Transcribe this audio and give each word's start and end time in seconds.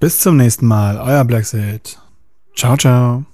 Bis 0.00 0.20
zum 0.20 0.36
nächsten 0.36 0.64
Mal, 0.64 0.96
euer 0.96 1.24
Blackset. 1.24 1.98
Ciao, 2.54 2.76
ciao. 2.76 3.24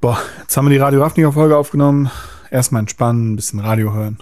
Boah, 0.00 0.18
jetzt 0.40 0.56
haben 0.56 0.64
wir 0.66 0.70
die 0.70 0.78
Radio 0.78 1.02
Ravniger 1.02 1.32
Folge 1.32 1.56
aufgenommen. 1.56 2.10
Erstmal 2.50 2.80
entspannen, 2.80 3.32
ein 3.32 3.36
bisschen 3.36 3.60
Radio 3.60 3.92
hören. 3.92 4.18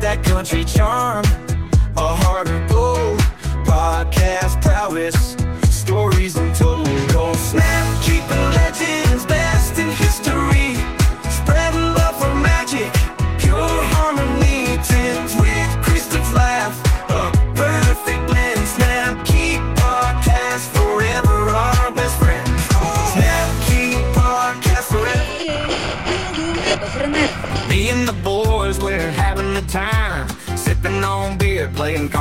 That 0.00 0.24
country 0.24 0.64
charm, 0.64 1.24
a 1.96 2.16
heart 2.16 2.48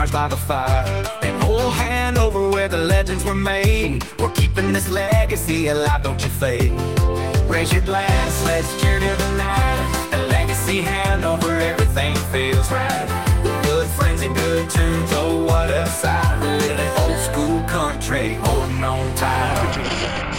cards 0.10 0.12
by 0.12 0.28
the 0.28 0.36
fire. 0.36 0.86
And 1.22 1.42
whole 1.44 1.70
hand 1.70 2.18
over 2.18 2.50
where 2.50 2.68
the 2.68 2.78
legends 2.78 3.24
were 3.24 3.36
made. 3.36 4.04
We're 4.20 4.32
keeping 4.32 4.74
this 4.74 4.90
legacy 4.90 5.68
alive, 5.68 6.04
don't 6.04 6.22
you 6.22 6.30
fade. 6.30 6.72
Raise 7.48 7.72
your 7.72 7.82
glass, 7.82 8.46
let's 8.46 8.70
cheer 8.82 9.00
to 9.00 9.06
the 9.06 9.32
night. 9.38 10.10
A 10.14 10.28
legacy 10.28 10.82
hand 10.82 11.26
over 11.26 11.52
everything 11.60 12.16
feels 12.32 12.72
right. 12.72 13.08
Good 13.64 13.88
friends 13.88 14.22
and 14.22 14.36
good 14.36 14.70
tunes, 14.70 15.10
oh 15.14 15.44
what 15.46 15.70
a 15.70 15.86
sight. 15.88 16.40
Really 16.42 16.90
old 17.02 17.18
school 17.18 17.64
country, 17.64 18.36
holding 18.36 18.84
on 18.84 19.16
tight. 19.16 20.39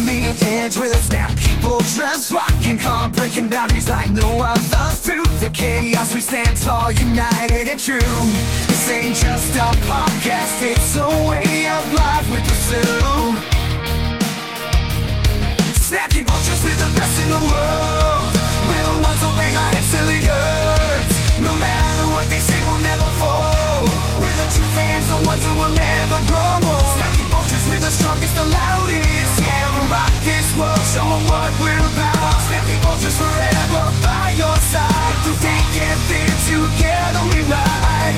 From 0.00 0.06
the 0.06 0.32
edge 0.48 0.78
with 0.78 0.96
a 0.96 1.02
snap 1.02 1.28
People 1.36 1.78
just 1.80 2.32
rocking 2.32 2.78
hard 2.78 3.12
Breaking 3.12 3.50
boundaries 3.50 3.86
like 3.86 4.08
no 4.08 4.40
other 4.40 4.96
Through 4.96 5.28
the 5.44 5.50
chaos 5.52 6.14
we 6.14 6.22
stand 6.22 6.56
tall 6.56 6.90
United 6.90 7.68
and 7.68 7.78
true. 7.78 8.16
This 8.64 8.88
ain't 8.88 9.14
just 9.14 9.52
a 9.60 9.68
podcast. 9.84 10.56
It's 10.64 10.96
a 10.96 11.04
way 11.28 11.68
of 11.68 11.84
life 11.92 12.24
we 12.32 12.40
pursue 12.40 13.36
Snapping 15.84 16.24
vultures 16.24 16.64
with 16.64 16.80
the 16.80 16.88
best 16.96 17.20
in 17.20 17.28
the 17.36 17.42
world. 17.44 18.32
We're 18.72 18.86
the 18.88 18.96
ones 19.04 19.20
bang 19.36 19.52
our 19.52 19.68
heads 19.68 19.92
to 19.92 20.00
the 20.00 20.20
earth. 20.32 21.44
No 21.44 21.52
matter 21.60 22.08
what 22.16 22.24
they 22.32 22.40
say 22.40 22.56
we'll 22.72 22.80
never 22.80 23.04
fall. 23.20 23.84
We're 24.16 24.32
the 24.32 24.48
true 24.48 24.70
fans, 24.72 25.12
the 25.12 25.20
ones 25.28 25.44
who 25.44 25.52
will 25.60 25.76
never 25.76 26.18
grow 26.24 26.72
old 26.72 26.88
Snapping 26.96 27.28
vultures 27.28 27.68
with 27.68 27.84
the 27.84 27.92
strongest, 27.92 28.32
the 28.32 28.48
loudest 28.48 29.19
world, 30.60 31.22
what 31.24 31.50
we're 31.60 31.80
about. 31.80 32.36
Snapping 32.46 32.80
vultures 32.84 33.16
forever 33.16 33.84
by 34.04 34.34
your 34.36 34.56
side. 34.68 35.16
Through 35.24 35.40
thick 35.40 35.66
and 35.88 36.00
thin, 36.08 36.32
together 36.52 37.22
we 37.32 37.40
ride. 37.48 38.16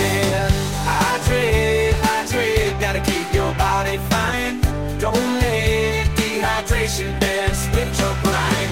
Yeah, 0.00 0.48
hydrate, 0.88 1.94
hydrate 2.06 2.80
Gotta 2.80 3.00
keep 3.00 3.28
your 3.34 3.52
body 3.54 3.98
fine. 4.08 4.60
Don't 4.98 5.28
let 5.42 6.06
dehydration 6.16 7.20
then 7.20 7.54
split 7.54 7.90
your 8.00 8.14
grind. 8.24 8.70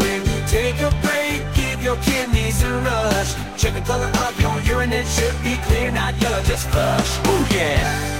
When 0.00 0.20
you 0.24 0.38
take 0.48 0.80
a 0.80 0.90
break, 1.04 1.42
give 1.54 1.82
your 1.82 1.96
kidneys 1.96 2.62
a 2.62 2.72
rush. 2.80 3.34
Check 3.60 3.74
the 3.74 3.82
color 3.82 4.10
of 4.26 4.40
your 4.40 4.58
urine, 4.62 4.92
it 4.92 5.06
should 5.06 5.36
be 5.44 5.56
clear 5.66 5.90
Not 5.90 6.18
yellow, 6.22 6.42
just 6.44 6.66
flush, 6.70 7.18
ooh 7.26 7.54
yeah 7.54 8.19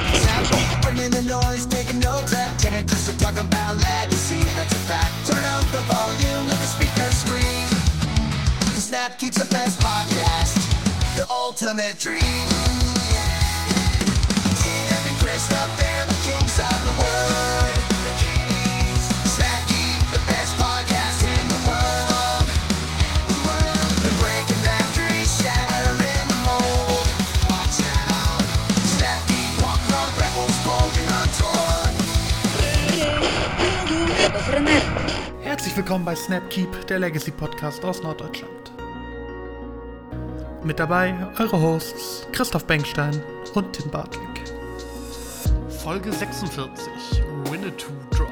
the 9.41 9.49
best 9.49 9.79
podcast 9.79 10.53
The 11.15 11.25
ultimate 11.31 11.97
dream. 11.97 12.21
Tim 14.61 15.01
and 15.09 15.17
Christoph, 15.17 15.71
they're 15.79 16.05
the 16.05 16.19
kings 16.21 16.59
of 16.59 16.77
the 16.85 16.93
world 17.01 17.73
Snap 19.33 19.61
keep 19.65 20.01
the 20.13 20.21
best 20.29 20.53
podcast 20.61 21.25
in 21.25 21.47
the 21.53 21.57
world. 21.65 22.45
They're 24.03 24.19
breaking 24.21 24.61
boundaries, 24.61 25.31
shattering 25.41 26.27
the 26.29 26.39
mold. 26.45 27.07
Watch 27.49 27.81
out. 28.13 28.45
Snap 28.93 29.21
keep 29.25 29.51
walk 29.65 29.81
on 29.97 30.09
rebels, 30.21 30.57
golden 30.69 31.07
untorn 31.17 31.93
Herzlich 35.41 35.75
willkommen 35.75 36.05
bei 36.05 36.15
Snapkeep, 36.15 36.85
der 36.87 36.99
Legacy 36.99 37.31
Podcast 37.31 37.83
aus 37.83 38.03
Norddeutschland. 38.03 38.60
Mit 40.71 40.79
dabei 40.79 41.13
eure 41.37 41.61
Hosts 41.61 42.25
Christoph 42.31 42.65
Bengstein 42.65 43.21
und 43.55 43.73
Tim 43.73 43.91
Bartlick. 43.91 44.41
Folge 45.67 46.13
46, 46.13 47.21
Winnetou 47.49 47.91
Drop. 48.09 48.29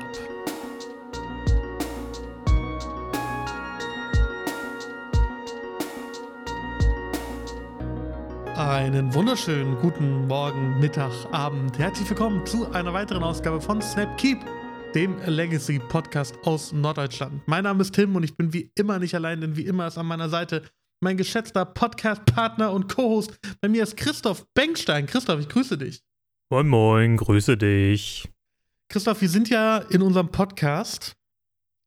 Einen 8.55 9.13
wunderschönen 9.13 9.77
guten 9.81 10.25
Morgen, 10.27 10.79
Mittag, 10.79 11.11
Abend. 11.33 11.77
Herzlich 11.77 12.09
willkommen 12.09 12.45
zu 12.45 12.71
einer 12.71 12.93
weiteren 12.93 13.23
Ausgabe 13.23 13.59
von 13.59 13.81
Snapkeep, 13.81 14.39
dem 14.95 15.17
Legacy 15.25 15.79
Podcast 15.79 16.35
aus 16.45 16.71
Norddeutschland. 16.71 17.41
Mein 17.47 17.65
Name 17.65 17.81
ist 17.81 17.95
Tim 17.95 18.15
und 18.15 18.23
ich 18.23 18.37
bin 18.37 18.53
wie 18.53 18.71
immer 18.75 18.97
nicht 18.97 19.13
allein, 19.13 19.41
denn 19.41 19.57
wie 19.57 19.65
immer 19.65 19.87
ist 19.87 19.97
an 19.97 20.05
meiner 20.05 20.29
Seite 20.29 20.61
mein 21.01 21.17
geschätzter 21.17 21.65
Podcast-Partner 21.65 22.71
und 22.71 22.93
Co-Host. 22.93 23.39
Bei 23.61 23.67
mir 23.69 23.83
ist 23.83 23.95
Christoph 23.97 24.45
Bengstein. 24.53 25.05
Christoph, 25.05 25.39
ich 25.39 25.49
grüße 25.49 25.77
dich. 25.77 26.01
Moin 26.49 26.67
Moin, 26.67 27.17
grüße 27.17 27.57
dich. 27.57 28.27
Christoph, 28.89 29.21
wir 29.21 29.29
sind 29.29 29.49
ja 29.49 29.77
in 29.77 30.01
unserem 30.01 30.29
Podcast 30.31 31.15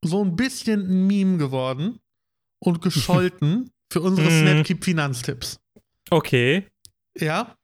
so 0.05 0.25
ein 0.25 0.37
bisschen 0.37 0.81
ein 0.89 1.07
Meme 1.07 1.37
geworden 1.39 1.99
und 2.61 2.81
gescholten 2.81 3.71
für 3.93 4.01
unsere 4.01 4.31
Mhm. 4.31 4.41
Snapkeep 4.47 4.85
Finanztipps. 4.85 5.61
Okay. 6.11 6.67
Ja. 7.19 7.57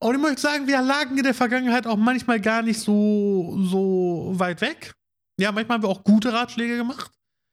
Und 0.00 0.16
ich 0.16 0.20
möchte 0.20 0.40
sagen, 0.40 0.66
wir 0.66 0.82
lagen 0.82 1.16
in 1.16 1.24
der 1.24 1.34
Vergangenheit 1.34 1.86
auch 1.86 1.96
manchmal 1.96 2.40
gar 2.40 2.62
nicht 2.62 2.80
so, 2.80 3.56
so 3.62 4.32
weit 4.34 4.60
weg. 4.60 4.94
Ja, 5.38 5.52
manchmal 5.52 5.76
haben 5.76 5.84
wir 5.84 5.88
auch 5.88 6.02
gute 6.02 6.32
Ratschläge 6.32 6.76
gemacht. 6.76 7.10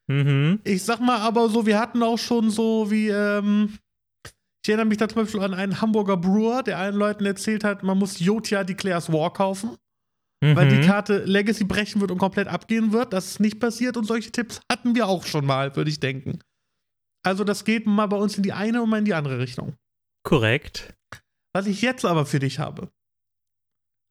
Mhm. 0.09 0.59
Ich 0.63 0.83
sag 0.83 0.99
mal 0.99 1.19
aber 1.19 1.49
so, 1.49 1.65
wir 1.65 1.79
hatten 1.79 2.01
auch 2.03 2.17
schon 2.17 2.49
so 2.49 2.89
wie, 2.91 3.09
ähm, 3.09 3.77
ich 4.63 4.69
erinnere 4.69 4.87
mich 4.87 4.97
da 4.97 5.07
zum 5.07 5.21
Beispiel 5.23 5.41
an 5.41 5.53
einen 5.53 5.81
Hamburger 5.81 6.17
Brewer, 6.17 6.63
der 6.63 6.77
allen 6.79 6.95
Leuten 6.95 7.25
erzählt 7.25 7.63
hat, 7.63 7.83
man 7.83 7.97
muss 7.97 8.19
Jotia 8.19 8.63
Declares 8.63 9.11
War 9.11 9.31
kaufen. 9.33 9.77
weil 10.41 10.69
die 10.69 10.77
Mhm. 10.77 10.83
Karte 10.85 11.25
Legacy 11.25 11.65
brechen 11.65 11.99
wird 11.99 12.11
und 12.11 12.17
komplett 12.17 12.47
abgehen 12.47 12.93
wird. 12.93 13.11
Das 13.11 13.25
ist 13.27 13.39
nicht 13.41 13.59
passiert 13.59 13.97
und 13.97 14.05
solche 14.05 14.31
Tipps 14.31 14.61
hatten 14.71 14.95
wir 14.95 15.05
auch 15.09 15.25
schon 15.25 15.45
mal, 15.45 15.75
würde 15.75 15.89
ich 15.89 15.99
denken. 15.99 16.39
Also 17.25 17.43
das 17.43 17.65
geht 17.65 17.85
mal 17.85 18.07
bei 18.07 18.15
uns 18.15 18.37
in 18.37 18.43
die 18.43 18.53
eine 18.53 18.81
und 18.81 18.89
mal 18.89 18.99
in 18.99 19.03
die 19.05 19.13
andere 19.13 19.37
Richtung. 19.39 19.75
Korrekt. 20.23 20.95
Was 21.53 21.67
ich 21.67 21.81
jetzt 21.81 22.05
aber 22.05 22.25
für 22.25 22.39
dich 22.39 22.57
habe, 22.57 22.89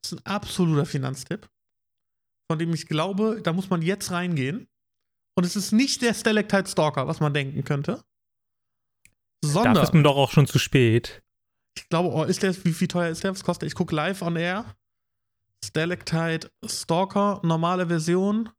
ist 0.04 0.12
ein 0.12 0.20
absoluter 0.26 0.84
Finanztipp, 0.84 1.48
von 2.50 2.58
dem 2.58 2.74
ich 2.74 2.86
glaube, 2.88 3.40
da 3.42 3.54
muss 3.54 3.70
man 3.70 3.80
jetzt 3.80 4.10
reingehen. 4.10 4.68
Und 5.38 5.44
es 5.44 5.54
ist 5.54 5.70
nicht 5.70 6.02
der 6.02 6.14
Stalactite 6.14 6.68
Stalker, 6.68 7.06
was 7.06 7.20
man 7.20 7.32
denken 7.32 7.62
könnte. 7.62 8.02
Sondern, 9.40 9.74
Dafür 9.74 9.82
ist 9.84 9.94
man 9.94 10.02
doch 10.02 10.16
auch 10.16 10.32
schon 10.32 10.48
zu 10.48 10.58
spät. 10.58 11.22
ich 11.76 11.88
glaube, 11.88 12.08
oh, 12.08 12.24
ist 12.24 12.42
der, 12.42 12.56
wie, 12.64 12.80
wie 12.80 12.88
teuer 12.88 13.10
ist 13.10 13.22
der? 13.22 13.30
Was 13.30 13.44
kostet 13.44 13.62
der? 13.62 13.66
Ich 13.68 13.76
gucke 13.76 13.94
live 13.94 14.20
on 14.22 14.34
air. 14.34 14.74
Stalactite 15.64 16.50
Stalker, 16.66 17.40
normale 17.44 17.86
Version. 17.86 18.50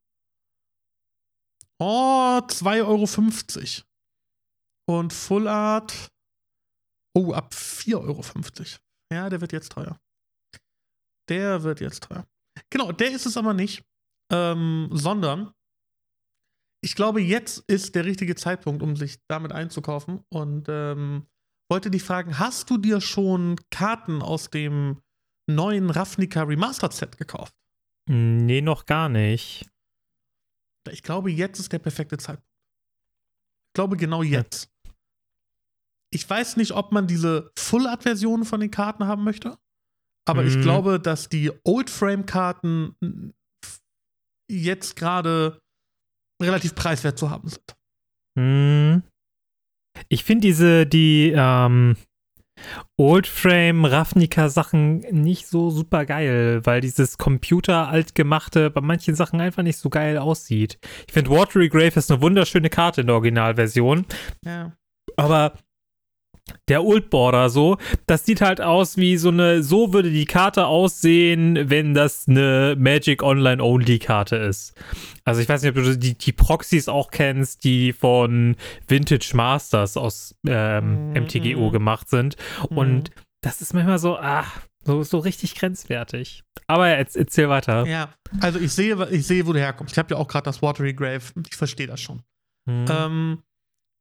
Oh, 1.80 2.40
2,50 2.48 3.84
Euro. 4.88 5.00
Und 5.02 5.12
Full 5.12 5.50
Art, 5.50 6.08
oh, 7.14 7.34
ab 7.34 7.54
4,50 7.54 7.96
Euro. 7.96 8.24
Ja, 9.12 9.30
der 9.30 9.42
wird 9.42 9.52
jetzt 9.52 9.74
teuer. 9.74 10.00
Der 11.28 11.64
wird 11.64 11.82
jetzt 11.82 12.04
teuer. 12.04 12.26
Genau, 12.70 12.94
der 12.94 13.12
ist 13.12 13.26
es 13.26 13.36
aber 13.36 13.54
nicht. 13.54 13.84
Ähm, 14.32 14.88
sondern 14.94 15.54
ich 16.82 16.96
glaube, 16.96 17.22
jetzt 17.22 17.60
ist 17.68 17.96
der 17.96 18.06
richtige 18.06 18.36
Zeitpunkt, 18.36 18.82
um 18.84 18.96
sich 18.96 19.20
damit 19.28 19.52
einzukaufen. 19.52 20.24
Und 20.30 20.68
ähm, 20.70 21.28
wollte 21.70 21.92
dich 21.92 22.04
fragen, 22.04 22.40
hast 22.40 22.70
du 22.70 22.78
dir 22.78 23.02
schon 23.02 23.58
Karten 23.70 24.22
aus 24.22 24.50
dem 24.50 25.02
neuen 25.48 25.90
Ravnica 25.90 26.44
Remastered 26.44 26.94
Set 26.94 27.18
gekauft? 27.18 27.54
Nee, 28.10 28.62
noch 28.62 28.86
gar 28.86 29.10
nicht. 29.10 29.70
Ich 30.90 31.04
glaube, 31.04 31.30
jetzt 31.32 31.60
ist 31.60 31.72
der 31.72 31.80
perfekte 31.80 32.18
Zeitpunkt. 32.18 32.48
Ich 33.68 33.74
glaube, 33.76 33.98
genau 33.98 34.24
jetzt. 34.24 34.72
Ich 36.12 36.28
weiß 36.28 36.58
nicht, 36.58 36.72
ob 36.72 36.92
man 36.92 37.06
diese 37.06 37.52
Full-Art-Version 37.58 38.46
von 38.46 38.60
den 38.62 38.72
Karten 38.72 39.06
haben 39.06 39.24
möchte, 39.24 39.60
aber 40.28 40.44
ich 40.44 40.56
Mhm. 40.56 40.62
glaube, 40.62 41.00
dass 41.00 41.30
die 41.30 41.52
Old-Frame-Karten 41.64 42.96
mm, 43.00 43.30
jetzt 44.50 44.96
gerade 44.96 45.62
relativ 46.42 46.76
preiswert 46.76 47.18
zu 47.18 47.30
haben 47.30 47.48
sind. 47.50 47.76
Hm. 48.38 49.04
Ich 50.08 50.24
finde 50.24 50.48
diese, 50.48 50.86
die 50.86 51.34
ähm, 51.36 51.98
Old-Frame 52.98 53.86
Ravnica-Sachen 53.86 55.00
nicht 55.12 55.48
so 55.48 55.70
super 55.70 56.06
geil, 56.06 56.62
weil 56.66 56.82
dieses 56.82 57.18
Computer-Altgemachte 57.18 58.70
bei 58.70 58.82
manchen 58.82 59.16
Sachen 59.16 59.42
einfach 59.42 59.64
nicht 59.64 59.78
so 59.78 59.90
geil 59.90 60.18
aussieht. 60.18 60.80
Ich 61.08 61.14
finde 61.14 61.32
Watery 61.32 61.70
Grave 61.70 61.88
ist 61.98 62.12
eine 62.12 62.22
wunderschöne 62.22 62.70
Karte 62.70 63.02
in 63.02 63.08
der 63.08 63.16
Originalversion, 63.16 64.06
Ja. 64.46 64.74
aber 65.16 65.54
der 66.68 66.84
Old 66.84 67.10
Border 67.10 67.50
so, 67.50 67.78
das 68.08 68.26
sieht 68.26 68.42
halt 68.42 68.62
aus 68.62 68.98
wie 68.98 69.18
so 69.18 69.30
eine, 69.30 69.64
so 69.64 69.94
würde 69.94 70.12
die 70.12 70.26
Karte 70.26 70.66
aussehen, 70.68 71.70
wenn 71.70 71.94
das 71.94 72.28
eine 72.28 72.76
Magic 72.78 73.24
Online 73.24 73.64
Only 73.64 74.00
Karte 74.00 74.36
ist. 74.36 74.74
Also 75.26 75.42
ich 75.42 75.50
weiß 75.50 75.62
nicht, 75.62 75.78
ob 75.78 75.84
du 75.84 75.98
die, 75.98 76.18
die 76.18 76.32
Proxys 76.32 76.88
auch 76.88 77.12
kennst, 77.12 77.64
die 77.64 77.94
von 77.94 78.56
Vintage 78.88 79.32
Masters 79.34 79.98
aus 79.98 80.36
ähm, 80.48 80.90
Mhm, 80.90 81.24
MTGO 81.24 81.68
mhm. 81.68 81.72
gemacht 81.72 82.10
sind. 82.10 82.36
Und 82.70 83.12
das 83.42 83.62
ist 83.62 83.74
manchmal 83.74 84.00
so, 84.00 84.18
ah, 84.18 84.46
so, 84.84 85.04
so 85.04 85.20
richtig 85.20 85.56
grenzwertig. 85.56 86.44
Aber 86.68 86.88
erzähl 86.88 87.50
weiter. 87.50 87.86
Ja, 87.86 88.14
also 88.42 88.60
ich 88.60 88.72
sehe, 88.72 89.10
ich 89.10 89.26
sehe, 89.26 89.48
wo 89.48 89.54
du 89.54 89.60
herkommst. 89.60 89.94
Ich 89.94 89.98
habe 89.98 90.14
ja 90.14 90.18
auch 90.18 90.28
gerade 90.28 90.46
das 90.46 90.62
Watery 90.62 90.94
Grave. 90.94 91.24
Ich 91.48 91.56
verstehe 91.56 91.88
das 91.88 92.00
schon. 92.00 92.22
Hm. 92.70 92.86
Ähm, 92.90 93.44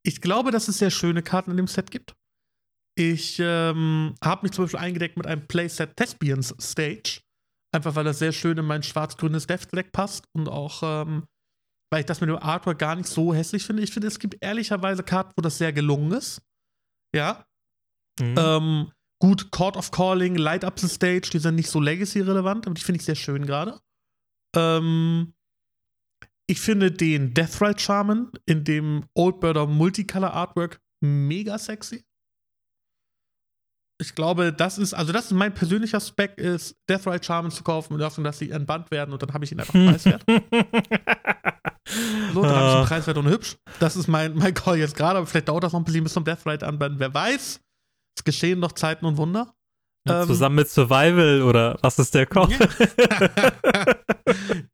ich 0.05 0.21
glaube, 0.21 0.51
dass 0.51 0.69
es 0.69 0.79
sehr 0.79 0.91
schöne 0.91 1.23
Karten 1.23 1.51
in 1.51 1.57
dem 1.57 1.67
Set 1.67 1.91
gibt. 1.91 2.15
Ich 2.99 3.39
ähm, 3.39 4.17
habe 4.25 4.43
mich 4.43 4.51
zum 4.51 4.65
Beispiel 4.65 4.81
eingedeckt 4.81 5.17
mit 5.17 5.27
einem 5.29 5.47
Playset 5.47 5.97
Thespians 5.97 6.53
Stage. 6.61 7.21
Einfach 7.73 7.95
weil 7.95 8.03
das 8.03 8.19
sehr 8.19 8.33
schön 8.33 8.59
in 8.59 8.65
mein 8.65 8.83
schwarz-grünes 8.83 9.47
Death 9.47 9.73
Deck 9.73 9.93
passt 9.93 10.25
und 10.35 10.49
auch, 10.49 10.83
ähm, 10.83 11.25
weil 11.93 12.01
ich 12.01 12.07
das 12.07 12.21
mit 12.21 12.29
dem 12.29 12.39
Artwork 12.39 12.81
gar 12.81 12.97
nicht 12.97 13.09
so 13.09 13.33
hässlich 13.33 13.65
finde. 13.65 13.85
Ich 13.85 13.93
finde, 13.93 14.09
es 14.09 14.19
gibt 14.19 14.39
ehrlicherweise 14.41 15.05
Karten, 15.05 15.33
wo 15.37 15.43
das 15.43 15.59
sehr 15.59 15.73
gelungen 15.73 16.11
ist. 16.11 16.43
Ja. 17.15 17.47
Hm. 18.19 18.35
Ähm, 18.37 18.93
gut, 19.23 19.53
Court 19.53 19.77
of 19.77 19.93
Calling, 19.93 20.35
Light 20.35 20.65
Up 20.65 20.81
the 20.81 20.89
Stage, 20.89 21.31
die 21.33 21.39
sind 21.39 21.55
nicht 21.55 21.71
so 21.71 21.79
Legacy-relevant, 21.79 22.67
aber 22.67 22.75
die 22.75 22.83
finde 22.83 22.99
ich 22.99 23.05
sehr 23.05 23.15
schön 23.15 23.47
gerade. 23.47 23.79
Ähm, 24.57 25.35
ich 26.51 26.61
finde 26.61 26.91
den 26.91 27.33
Deathrite 27.33 27.79
Shaman 27.79 28.33
in 28.45 28.65
dem 28.65 29.05
Old 29.15 29.39
Birder 29.39 29.69
Multicolor 29.69 30.33
Artwork 30.33 30.81
mega 31.01 31.59
sexy. 31.59 32.08
Ich 34.01 34.15
glaube, 34.15 34.53
das 34.53 34.79
ist, 34.79 34.95
also 34.95 35.13
das 35.13 35.27
ist 35.27 35.33
mein 35.33 35.53
persönlicher 35.53 36.01
Spec, 36.01 36.39
ist 36.39 36.77
Deathrite 36.89 37.25
Shaman 37.25 37.51
zu 37.51 37.65
kaufen 37.65 37.95
und 37.95 38.03
hoffen, 38.03 38.23
dass 38.23 38.39
sie 38.39 38.51
entbannt 38.51 38.91
werden 38.93 39.13
und 39.13 39.21
dann 39.23 39.35
habe 39.35 39.45
ich 39.45 39.53
ihn 39.53 39.59
einfach 39.59 39.73
preiswert. 39.75 40.25
So, 42.33 42.43
dann 42.43 42.55
habe 42.55 42.69
ich 42.69 42.77
ihn 42.77 42.87
preiswert 42.87 43.19
und 43.19 43.29
hübsch. 43.29 43.57
Das 43.81 43.97
ist 43.97 44.07
mein, 44.07 44.37
mein 44.37 44.55
Call 44.55 44.79
jetzt 44.79 44.95
gerade, 44.97 45.19
aber 45.19 45.27
vielleicht 45.27 45.49
dauert 45.49 45.65
das 45.65 45.73
noch 45.73 45.81
ein 45.81 45.85
bisschen 45.85 46.05
bis 46.05 46.13
zum 46.13 46.25
Deathrite 46.25 46.67
anbannen. 46.67 47.01
Wer 47.01 47.13
weiß. 47.13 47.61
Es 48.17 48.25
geschehen 48.25 48.61
noch 48.61 48.73
Zeiten 48.73 49.07
und 49.07 49.17
Wunder. 49.17 49.55
Ja, 50.07 50.23
ähm, 50.23 50.29
Zusammen 50.29 50.57
mit 50.57 50.69
Survival 50.69 51.43
oder 51.43 51.79
was 51.83 51.99
ist 51.99 52.15
der 52.15 52.27
Koch? 52.27 52.49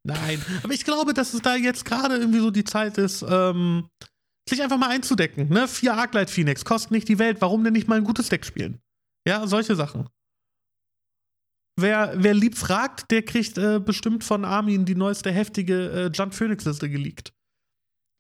Nein, 0.03 0.43
aber 0.63 0.73
ich 0.73 0.85
glaube, 0.85 1.15
dass 1.15 1.33
es 1.35 1.41
da 1.43 1.57
jetzt 1.57 1.85
gerade 1.85 2.17
irgendwie 2.17 2.41
so 2.41 2.51
die 2.51 2.65
Zeit 2.65 2.99
ist, 2.99 3.25
ähm, 3.29 3.89
sich 4.49 4.63
einfach 4.63 4.79
mal 4.79 4.91
einzudecken. 4.91 5.49
Ne? 5.49 5.67
Vier 5.69 5.95
Arclight 5.95 6.31
Phoenix 6.31 6.65
kostet 6.65 6.91
nicht 6.91 7.09
die 7.09 7.19
Welt. 7.19 7.39
Warum 7.41 7.65
denn 7.65 7.73
nicht 7.73 7.89
mal 7.89 7.97
ein 7.97 8.05
gutes 8.05 8.29
Deck 8.29 8.45
spielen? 8.45 8.81
Ja, 9.27 9.47
solche 9.47 9.75
Sachen. 9.75 10.09
Wer, 11.81 12.15
wer 12.17 12.35
lieb 12.35 12.57
fragt, 12.57 13.11
der 13.11 13.23
kriegt 13.23 13.59
äh, 13.59 13.81
bestimmt 13.81 14.23
von 14.23 14.45
Armin 14.45 14.85
die 14.85 14.95
neueste 14.95 15.33
heftige 15.33 15.91
äh, 15.91 16.11
Junt 16.13 16.35
Phoenix-Liste 16.35 16.89
geleakt. 16.89 17.33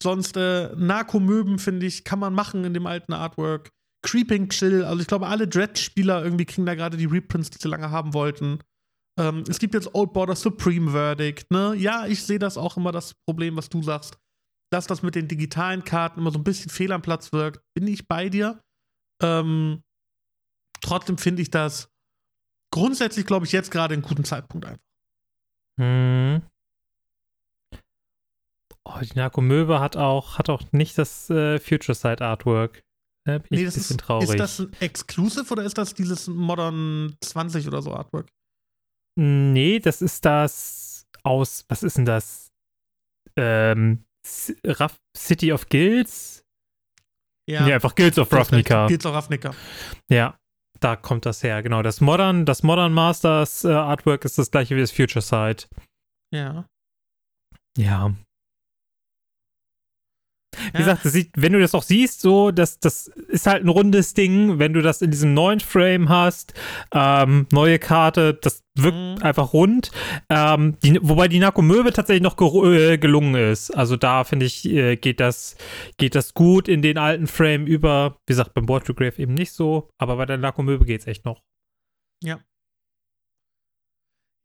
Sonst 0.03 0.37
äh, 0.37 0.75
Narkomöben, 0.75 1.59
finde 1.59 1.87
ich, 1.87 2.05
kann 2.05 2.19
man 2.19 2.35
machen 2.35 2.65
in 2.65 2.75
dem 2.75 2.87
alten 2.87 3.12
Artwork. 3.12 3.71
Creeping 4.05 4.51
Chill, 4.51 4.85
also 4.85 5.01
ich 5.01 5.06
glaube, 5.06 5.29
alle 5.29 5.49
Dread-Spieler 5.49 6.23
irgendwie 6.23 6.45
kriegen 6.45 6.67
da 6.67 6.75
gerade 6.75 6.97
die 6.97 7.07
Reprints, 7.07 7.49
die 7.50 7.59
sie 7.59 7.69
lange 7.69 7.91
haben 7.91 8.12
wollten. 8.12 8.59
Ähm, 9.19 9.45
es 9.49 9.59
gibt 9.59 9.75
jetzt 9.75 9.95
Old 9.95 10.12
Border 10.12 10.37
Supreme 10.37 10.91
Verdict, 10.91 11.50
ne? 11.50 11.75
Ja, 11.77 12.07
ich 12.07 12.23
sehe 12.23 12.39
das 12.39 12.59
auch 12.59 12.76
immer 12.76 12.93
das 12.93 13.14
Problem, 13.26 13.57
was 13.57 13.69
du 13.69 13.83
sagst, 13.83 14.19
dass 14.71 14.87
das 14.87 15.02
mit 15.02 15.14
den 15.14 15.28
digitalen 15.28 15.85
Karten 15.85 16.21
immer 16.21 16.33
so 16.33 16.38
ein 16.38 16.45
bisschen 16.45 16.71
fehl 16.71 16.93
am 16.93 17.00
Platz 17.00 17.33
wirkt. 17.33 17.62
Bin 17.75 17.87
ich 17.87 18.09
bei 18.09 18.28
dir? 18.28 18.61
Ähm, 19.23 19.83
trotzdem 20.85 21.19
finde 21.19 21.43
ich 21.43 21.50
das 21.50 21.88
grundsätzlich, 22.73 23.26
glaube 23.26 23.47
ich, 23.47 23.53
jetzt 23.53 23.71
gerade 23.71 23.95
einen 23.95 24.03
guten 24.03 24.25
Zeitpunkt 24.25 24.67
einfach. 24.67 24.85
Hm. 25.81 26.43
Oh, 28.85 28.99
die 29.00 29.14
Narkomöwe 29.17 29.81
hat 29.81 29.97
auch, 29.97 30.38
hat 30.38 30.50
auch 30.50 30.62
nicht 30.73 30.99
das 30.99 31.31
äh, 31.31 31.59
Future 31.59 31.95
Side 31.95 32.21
Artwork. 32.21 32.83
Da 33.26 33.38
bin 33.38 33.59
ich 33.59 33.61
ein 33.61 33.64
bisschen 33.67 33.97
ist, 33.97 34.00
traurig. 34.00 34.29
ist 34.29 34.38
das 34.38 34.61
ein 34.61 34.73
Exclusive 34.81 35.50
oder 35.50 35.64
ist 35.64 35.79
das 35.79 35.95
dieses 35.95 36.29
Modern 36.29 37.17
20 37.23 37.67
oder 37.67 37.81
so 37.83 37.95
Artwork? 37.95 38.29
nee, 39.17 39.79
das 39.79 40.03
ist 40.03 40.25
das 40.25 41.07
aus, 41.23 41.64
was 41.69 41.85
ist 41.85 41.97
denn 41.97 42.05
das? 42.05 42.53
Ähm, 43.37 44.05
Raff 44.67 44.97
City 45.17 45.53
of 45.53 45.69
Guilds? 45.69 46.45
Ja, 47.49 47.64
Nee, 47.64 47.75
einfach 47.75 47.95
Guilds 47.95 48.19
of. 48.19 48.33
Ravnica. 48.33 48.88
Geht's 48.88 49.07
auch 49.07 49.14
Ravnica. 49.14 49.55
Ja, 50.11 50.37
da 50.81 50.97
kommt 50.97 51.26
das 51.26 51.43
her, 51.43 51.62
genau. 51.62 51.83
Das 51.83 52.00
Modern, 52.00 52.45
das 52.45 52.62
Modern 52.62 52.93
Masters 52.93 53.64
äh, 53.64 53.73
Artwork 53.73 54.25
ist 54.25 54.38
das 54.38 54.50
gleiche 54.50 54.76
wie 54.76 54.81
das 54.81 54.93
Future 54.93 55.23
Side. 55.23 55.69
Ja. 56.33 56.66
Ja. 57.76 58.14
Wie 60.73 60.78
Ja. 60.78 60.78
gesagt, 60.80 61.02
sieht, 61.04 61.30
wenn 61.37 61.52
du 61.52 61.61
das 61.61 61.75
auch 61.75 61.82
siehst, 61.82 62.20
so, 62.20 62.50
das, 62.50 62.78
das 62.80 63.08
ist 63.28 63.46
halt 63.46 63.64
ein 63.64 63.68
rundes 63.68 64.14
Ding, 64.14 64.58
wenn 64.58 64.73
du 64.73 64.82
das 64.82 65.02
in 65.02 65.11
diesem 65.11 65.34
neuen 65.34 65.61
Frame 65.61 66.08
hast, 66.08 66.54
ähm, 66.92 67.46
neue 67.52 67.78
Karte, 67.78 68.34
das 68.34 68.62
wirkt 68.76 68.96
Mhm. 68.96 69.23
einfach 69.23 69.52
rund. 69.52 69.90
Ähm, 70.28 70.76
die, 70.82 70.99
wobei 71.00 71.28
die 71.28 71.38
Narkomöwe 71.38 71.92
tatsächlich 71.92 72.23
noch 72.25 72.37
ge 72.37 72.94
äh, 72.94 72.99
gelungen 72.99 73.37
ist. 73.37 73.70
Also 73.70 73.96
da 73.96 74.25
finde 74.25 74.46
ich, 74.46 74.64
äh, 74.68 74.96
geht 74.96 75.20
das, 75.20 75.56
geht 75.96 76.14
das 76.16 76.34
gut 76.34 76.66
in 76.68 76.82
den 76.82 76.99
alten 76.99 77.26
Frame 77.28 77.66
über. 77.66 78.16
Wie 78.26 78.32
gesagt, 78.32 78.52
beim 78.54 78.66
Board 78.66 78.84
to 78.87 78.94
Grave 78.94 79.18
eben 79.18 79.34
nicht 79.34 79.52
so, 79.52 79.88
aber 79.99 80.16
bei 80.16 80.26
der 80.26 80.38
Narkomöwe 80.38 80.84
geht 80.84 81.02
es 81.02 81.06
echt 81.06 81.25
noch. 81.25 81.42
Ja, 82.23 82.40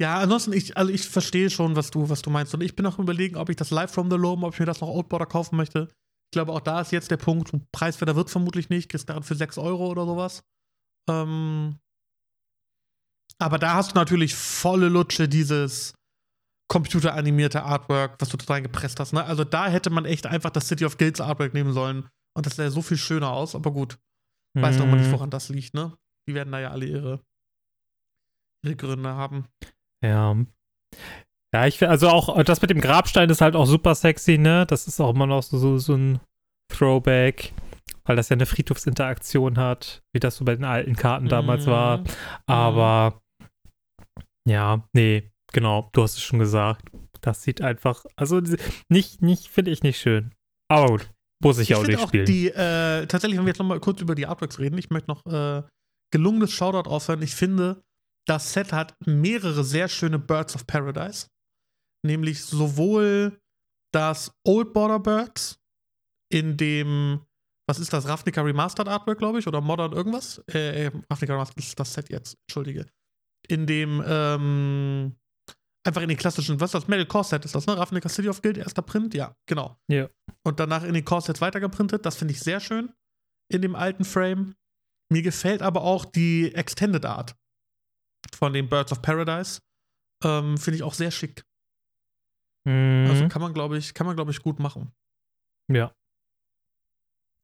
ansonsten, 0.02 0.54
ich, 0.54 0.78
also 0.78 0.92
ich 0.92 1.08
verstehe 1.08 1.50
schon, 1.50 1.76
was 1.76 1.92
du, 1.92 2.10
was 2.10 2.22
du 2.22 2.30
meinst. 2.30 2.54
Und 2.54 2.62
ich 2.62 2.76
bin 2.76 2.86
auch 2.86 3.00
überlegen, 3.00 3.36
ob 3.36 3.50
ich 3.50 3.58
das 3.58 3.70
Live 3.72 3.92
from 3.92 4.10
the 4.10 4.16
Loam, 4.18 4.44
ob 4.44 4.54
ich 4.54 4.60
mir 4.60 4.66
das 4.66 4.80
noch 4.82 4.88
Outborder 4.88 5.26
kaufen 5.26 5.58
möchte. 5.58 5.90
Ich 6.28 6.32
glaube, 6.32 6.54
auch 6.54 6.62
da 6.62 6.80
ist 6.82 6.92
jetzt 6.92 7.12
der 7.12 7.18
Punkt, 7.18 7.52
preiswerter 7.72 8.16
wird 8.16 8.30
vermutlich 8.30 8.70
nicht, 8.70 8.90
kriegst 8.90 9.10
daran 9.10 9.24
für 9.24 9.36
6 9.36 9.58
Euro 9.58 9.88
oder 9.88 10.06
sowas. 10.06 10.44
Ähm, 11.10 11.80
aber 13.40 13.58
da 13.58 13.74
hast 13.74 13.92
du 13.92 13.96
natürlich 13.96 14.36
volle 14.36 14.90
Lutsche 14.90 15.28
dieses 15.28 15.94
computeranimierte 16.72 17.64
Artwork, 17.64 18.16
was 18.20 18.30
du 18.30 18.38
da 18.38 18.46
reingepresst 18.54 19.00
hast. 19.00 19.14
Ne? 19.14 19.24
Also 19.24 19.44
da 19.44 19.68
hätte 19.68 19.90
man 19.90 20.06
echt 20.06 20.28
einfach 20.28 20.52
das 20.52 20.68
City 20.68 20.86
of 20.86 20.98
Guilds 20.98 21.20
Artwork 21.20 21.54
nehmen 21.54 21.74
sollen. 21.74 22.08
Und 22.38 22.46
das 22.46 22.56
sähe 22.58 22.70
so 22.70 22.82
viel 22.84 22.98
schöner 22.98 23.32
aus, 23.32 23.56
aber 23.56 23.72
gut. 23.72 23.98
Weiß 24.54 24.78
doch 24.78 24.86
mal 24.86 24.98
nicht, 24.98 25.08
Mhm. 25.08 25.14
woran 25.14 25.30
das 25.30 25.50
liegt, 25.50 25.74
ne? 25.74 25.96
Die 26.28 26.34
werden 26.36 26.52
da 26.52 26.60
ja 26.60 26.72
alle 26.72 26.86
ihre, 26.86 27.24
ihre 28.64 28.76
Gründe 28.76 29.10
haben. 29.10 29.48
Ja. 30.04 30.36
Ja, 31.54 31.66
ich 31.66 31.78
finde, 31.80 31.90
also 31.92 32.10
auch 32.10 32.44
das 32.44 32.62
mit 32.62 32.70
dem 32.70 32.80
Grabstein 32.82 33.30
ist 33.30 33.42
halt 33.42 33.56
auch 33.56 33.66
super 33.66 33.96
sexy, 33.96 34.38
ne? 34.38 34.66
Das 34.68 34.88
ist 34.88 35.00
auch 35.00 35.10
immer 35.16 35.26
noch 35.26 35.42
so, 35.42 35.58
so, 35.58 35.78
so 35.80 35.96
ein 35.96 36.20
Throwback, 36.72 37.54
weil 38.06 38.16
das 38.16 38.30
ja 38.30 38.36
eine 38.36 38.46
Friedhofsinteraktion 38.46 39.58
hat, 39.58 40.04
wie 40.14 40.20
das 40.20 40.36
so 40.38 40.46
bei 40.46 40.56
den 40.56 40.66
alten 40.66 40.96
Karten 40.96 41.28
damals 41.28 41.66
war. 41.66 42.00
Mhm. 42.00 42.06
Aber 42.46 43.22
ja, 44.48 44.84
nee, 44.94 45.32
genau, 45.52 45.90
du 45.94 46.04
hast 46.04 46.14
es 46.18 46.22
schon 46.22 46.40
gesagt. 46.40 46.86
Das 47.22 47.42
sieht 47.42 47.62
einfach, 47.62 48.06
also 48.16 48.42
nicht, 48.88 49.22
nicht, 49.22 49.48
finde 49.48 49.72
ich 49.72 49.82
nicht 49.82 50.00
schön. 50.00 50.34
Aber 50.72 50.88
gut, 50.88 51.10
muss 51.44 51.58
ich, 51.58 51.72
Ich 51.72 51.76
auch 51.76 51.86
nicht 51.86 52.00
auch 52.00 52.08
spielen. 52.10 52.26
die, 52.26 52.50
äh, 52.50 53.08
tatsächlich, 53.08 53.38
wenn 53.40 53.46
wir 53.46 53.50
jetzt 53.52 53.60
noch 53.60 53.66
mal 53.66 53.80
kurz 53.80 54.02
über 54.02 54.14
die 54.14 54.28
Artworks 54.28 54.60
reden, 54.60 54.78
ich 54.78 54.92
möchte 54.92 55.10
noch 55.10 55.26
äh, 55.26 55.64
gelungenes 56.14 56.52
Shoutout 56.52 56.90
aufhören. 56.90 57.22
Ich 57.24 57.34
finde, 57.36 57.82
das 58.30 58.54
Set 58.54 58.72
hat 58.72 58.96
mehrere 59.06 59.64
sehr 59.64 59.88
schöne 59.88 60.20
Birds 60.20 60.56
of 60.56 60.68
Paradise. 60.68 61.28
Nämlich 62.06 62.44
sowohl 62.46 63.42
das 63.92 64.32
Old 64.46 64.72
Border 64.72 65.00
Birds 65.00 65.60
in 66.32 66.56
dem, 66.56 67.22
was 67.68 67.80
ist 67.80 67.92
das, 67.92 68.08
Ravnica 68.08 68.42
Remastered 68.42 68.88
Artwork, 68.88 69.18
glaube 69.18 69.40
ich, 69.40 69.48
oder 69.48 69.62
Modern 69.62 69.94
irgendwas? 69.94 70.44
Äh, 70.52 70.86
äh, 70.86 70.92
Ravnica 71.10 71.34
Remastered 71.34 71.58
ist 71.58 71.80
das 71.80 71.94
Set 71.94 72.10
jetzt, 72.10 72.38
entschuldige. 72.48 72.86
In 73.48 73.66
dem, 73.66 74.04
ähm, 74.06 75.16
einfach 75.84 76.04
in 76.04 76.10
den 76.10 76.18
klassischen, 76.18 76.60
was 76.60 76.70
ist 76.70 76.76
das, 76.76 76.88
Metal 76.88 77.08
Core 77.08 77.24
Set 77.24 77.46
ist 77.46 77.56
das, 77.56 77.66
ne? 77.66 77.78
Ravnica 77.78 78.10
City 78.10 78.30
of 78.30 78.44
Guild, 78.44 78.58
erster 78.60 78.84
Print, 78.84 79.16
ja, 79.16 79.36
genau. 79.48 79.76
Ja. 79.90 80.08
Und 80.44 80.60
danach 80.60 80.84
in 80.84 80.94
den 80.94 81.04
Core 81.04 81.22
Sets 81.22 81.42
weitergeprintet, 81.42 82.06
das 82.06 82.16
finde 82.16 82.34
ich 82.36 82.40
sehr 82.40 82.60
schön 82.60 82.94
in 83.52 83.64
dem 83.64 83.76
alten 83.76 84.06
Frame. 84.06 84.56
Mir 85.12 85.24
gefällt 85.24 85.64
aber 85.64 85.82
auch 85.82 86.06
die 86.06 86.54
Extended 86.54 87.04
Art 87.06 87.36
von 88.36 88.54
den 88.54 88.70
Birds 88.70 88.92
of 88.92 89.02
Paradise. 89.02 89.60
Ähm, 90.24 90.58
finde 90.58 90.78
ich 90.78 90.84
auch 90.84 90.94
sehr 90.94 91.12
schick. 91.12 91.44
Mhm. 92.68 93.08
Also 93.10 93.28
kann 93.30 93.42
man, 93.42 93.54
glaube 93.54 93.78
ich, 93.78 93.94
kann 93.94 94.06
man, 94.08 94.16
glaube 94.16 94.32
ich, 94.32 94.42
gut 94.42 94.60
machen. 94.60 94.92
ja. 95.72 95.92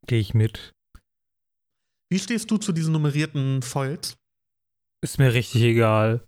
Gehe 0.07 0.19
ich 0.19 0.35
mit. 0.35 0.71
Wie 2.11 2.19
stehst 2.19 2.51
du 2.51 2.57
zu 2.57 2.71
diesen 2.71 2.93
nummerierten 2.93 3.63
Foils? 3.63 4.15
Ist 5.03 5.17
mir 5.17 5.33
richtig 5.33 5.63
egal. 5.63 6.23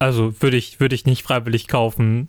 Also 0.00 0.42
würde 0.42 0.56
ich, 0.56 0.80
würde 0.80 0.96
ich 0.96 1.06
nicht 1.06 1.22
freiwillig 1.22 1.68
kaufen. 1.68 2.28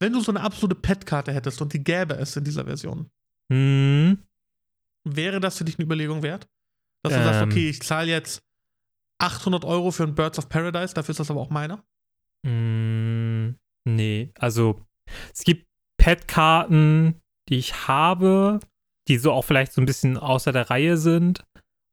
Wenn 0.00 0.14
du 0.14 0.20
so 0.22 0.32
eine 0.32 0.40
absolute 0.40 0.74
Pet-Karte 0.74 1.34
hättest 1.34 1.60
und 1.60 1.74
die 1.74 1.84
gäbe 1.84 2.14
es 2.14 2.34
in 2.34 2.44
dieser 2.44 2.64
Version, 2.64 3.10
Hm. 3.52 4.24
wäre 5.06 5.38
das 5.38 5.58
für 5.58 5.64
dich 5.64 5.76
eine 5.78 5.84
Überlegung 5.84 6.22
wert? 6.22 6.46
Dass 7.04 7.12
du 7.12 7.22
sagst, 7.22 7.42
Ähm. 7.42 7.50
okay, 7.50 7.68
ich 7.68 7.82
zahle 7.82 8.10
jetzt 8.10 8.40
800 9.18 9.64
Euro 9.64 9.90
für 9.90 10.04
ein 10.04 10.14
Birds 10.14 10.38
of 10.38 10.48
Paradise, 10.48 10.94
dafür 10.94 11.12
ist 11.12 11.20
das 11.20 11.30
aber 11.30 11.40
auch 11.40 11.50
meiner? 11.50 11.82
Mm, 12.46 13.54
nee, 13.84 14.30
also 14.38 14.80
es 15.32 15.44
gibt 15.44 15.66
Pet-Karten, 15.98 17.20
die 17.48 17.56
ich 17.56 17.86
habe, 17.88 18.60
die 19.08 19.18
so 19.18 19.32
auch 19.32 19.44
vielleicht 19.44 19.72
so 19.72 19.80
ein 19.80 19.86
bisschen 19.86 20.16
außer 20.16 20.52
der 20.52 20.70
Reihe 20.70 20.96
sind. 20.96 21.44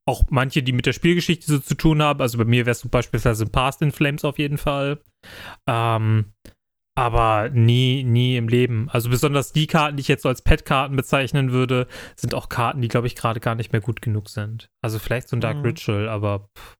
Auch 0.05 0.23
manche, 0.29 0.61
die 0.63 0.73
mit 0.73 0.85
der 0.85 0.93
Spielgeschichte 0.93 1.45
so 1.47 1.59
zu 1.59 1.75
tun 1.75 2.01
haben. 2.01 2.21
Also 2.21 2.37
bei 2.37 2.43
mir 2.45 2.65
wärst 2.65 2.83
du 2.83 2.89
beispielsweise 2.89 3.45
Past 3.45 3.81
in 3.81 3.91
Flames 3.91 4.25
auf 4.25 4.37
jeden 4.37 4.57
Fall. 4.57 5.01
Ähm, 5.67 6.33
aber 6.95 7.49
nie, 7.49 8.03
nie 8.03 8.35
im 8.35 8.47
Leben. 8.49 8.89
Also 8.89 9.09
besonders 9.09 9.53
die 9.53 9.65
Karten, 9.65 9.95
die 9.97 10.01
ich 10.01 10.07
jetzt 10.09 10.23
so 10.23 10.29
als 10.29 10.41
Pet-Karten 10.41 10.95
bezeichnen 10.95 11.51
würde, 11.51 11.87
sind 12.15 12.35
auch 12.35 12.49
Karten, 12.49 12.81
die, 12.81 12.89
glaube 12.89 13.07
ich, 13.07 13.15
gerade 13.15 13.39
gar 13.39 13.55
nicht 13.55 13.71
mehr 13.71 13.81
gut 13.81 14.01
genug 14.01 14.29
sind. 14.29 14.69
Also 14.83 14.99
vielleicht 14.99 15.29
so 15.29 15.37
ein 15.37 15.41
Dark 15.41 15.57
Mhm. 15.57 15.63
Ritual, 15.63 16.09
aber 16.09 16.49
pff, 16.57 16.75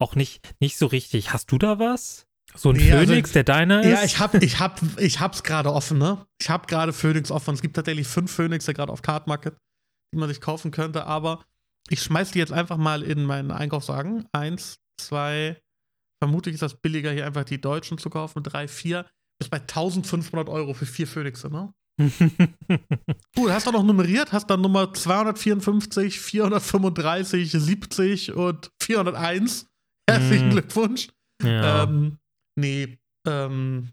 auch 0.00 0.14
nicht, 0.14 0.40
nicht 0.60 0.76
so 0.78 0.86
richtig. 0.86 1.32
Hast 1.32 1.50
du 1.52 1.58
da 1.58 1.78
was? 1.78 2.26
So 2.56 2.70
ein 2.70 2.76
Nee, 2.76 2.90
also- 2.92 3.06
Phönix, 3.06 3.32
der 3.32 3.44
deiner 3.44 3.80
ist? 3.82 3.86
Ja, 3.90 4.02
ich 4.04 4.18
hab, 4.18 4.34
ich 4.34 4.58
hab, 4.58 4.80
ich 4.98 5.20
hab's 5.20 5.42
gerade 5.44 5.72
offen, 5.72 5.98
ne? 5.98 6.26
Ich 6.40 6.50
hab 6.50 6.66
gerade 6.66 6.92
Phoenix 6.92 7.30
offen. 7.30 7.54
Es 7.54 7.62
gibt 7.62 7.76
tatsächlich 7.76 8.08
fünf 8.08 8.32
Phoenixe 8.32 8.74
gerade 8.74 8.92
auf 8.92 9.02
Card 9.02 9.26
Market, 9.28 9.56
die 10.12 10.18
man 10.18 10.28
sich 10.28 10.40
kaufen 10.40 10.70
könnte, 10.72 11.06
aber 11.06 11.44
ich 11.88 12.02
schmeiß 12.02 12.32
die 12.32 12.38
jetzt 12.40 12.52
einfach 12.52 12.76
mal 12.76 13.02
in 13.02 13.24
meinen 13.24 13.50
Einkaufswagen. 13.52 14.26
Eins, 14.32 14.78
zwei, 15.00 15.60
vermutlich 16.22 16.54
ist 16.54 16.62
das 16.62 16.74
billiger, 16.80 17.12
hier 17.12 17.24
einfach 17.26 17.44
die 17.44 17.60
Deutschen 17.60 17.98
zu 17.98 18.10
kaufen. 18.10 18.42
Drei, 18.42 18.66
vier, 18.66 19.06
bis 19.38 19.48
bei 19.48 19.58
1500 19.60 20.48
Euro 20.48 20.74
für 20.74 20.86
vier 20.86 21.06
Phoenixe, 21.06 21.50
ne? 21.50 21.72
Cool, 23.36 23.52
hast 23.52 23.66
du 23.66 23.70
noch 23.72 23.82
nummeriert? 23.84 24.32
Hast 24.32 24.48
dann 24.50 24.60
Nummer 24.60 24.92
254, 24.92 26.18
435, 26.20 27.50
70 27.52 28.32
und 28.32 28.70
401. 28.82 29.66
Herzlichen 30.08 30.48
Mhm. 30.48 30.52
Glückwunsch. 30.52 31.08
ja. 31.42 31.84
Ähm, 31.84 32.18
nee, 32.58 32.98
ähm, 33.26 33.92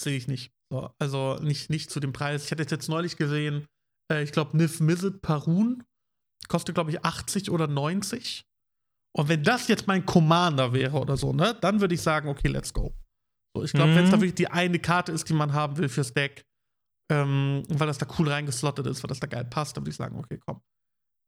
sehe 0.00 0.16
ich 0.16 0.28
nicht. 0.28 0.52
So, 0.70 0.90
also 0.98 1.36
nicht, 1.40 1.70
nicht 1.70 1.90
zu 1.90 2.00
dem 2.00 2.12
Preis. 2.12 2.44
Ich 2.44 2.50
hatte 2.50 2.62
es 2.62 2.70
jetzt 2.70 2.88
neulich 2.88 3.16
gesehen, 3.16 3.66
äh, 4.12 4.22
ich 4.22 4.32
glaube, 4.32 4.56
Nif 4.56 4.80
Mizzet 4.80 5.22
Parun 5.22 5.84
kostet, 6.48 6.74
glaube 6.74 6.90
ich, 6.90 7.04
80 7.04 7.50
oder 7.50 7.66
90. 7.66 8.44
Und 9.16 9.28
wenn 9.28 9.42
das 9.42 9.68
jetzt 9.68 9.86
mein 9.86 10.04
Commander 10.06 10.72
wäre 10.72 10.98
oder 10.98 11.16
so, 11.16 11.32
ne, 11.32 11.56
dann 11.60 11.80
würde 11.80 11.94
ich 11.94 12.02
sagen, 12.02 12.28
okay, 12.28 12.48
let's 12.48 12.72
go. 12.72 12.94
So, 13.56 13.64
ich 13.64 13.72
glaube, 13.72 13.94
wenn 13.94 14.04
es 14.04 14.10
da 14.10 14.16
Mhm. 14.16 14.20
wirklich 14.20 14.34
die 14.36 14.48
eine 14.48 14.78
Karte 14.78 15.12
ist, 15.12 15.28
die 15.28 15.32
man 15.34 15.52
haben 15.54 15.76
will 15.78 15.88
fürs 15.88 16.12
Deck, 16.12 16.44
ähm, 17.10 17.62
weil 17.68 17.86
das 17.86 17.98
da 17.98 18.06
cool 18.18 18.28
reingeslottet 18.28 18.86
ist, 18.86 19.02
weil 19.02 19.08
das 19.08 19.20
da 19.20 19.26
geil 19.26 19.46
passt, 19.46 19.76
dann 19.76 19.82
würde 19.84 19.90
ich 19.90 19.96
sagen, 19.96 20.18
okay, 20.18 20.38
komm. 20.38 20.60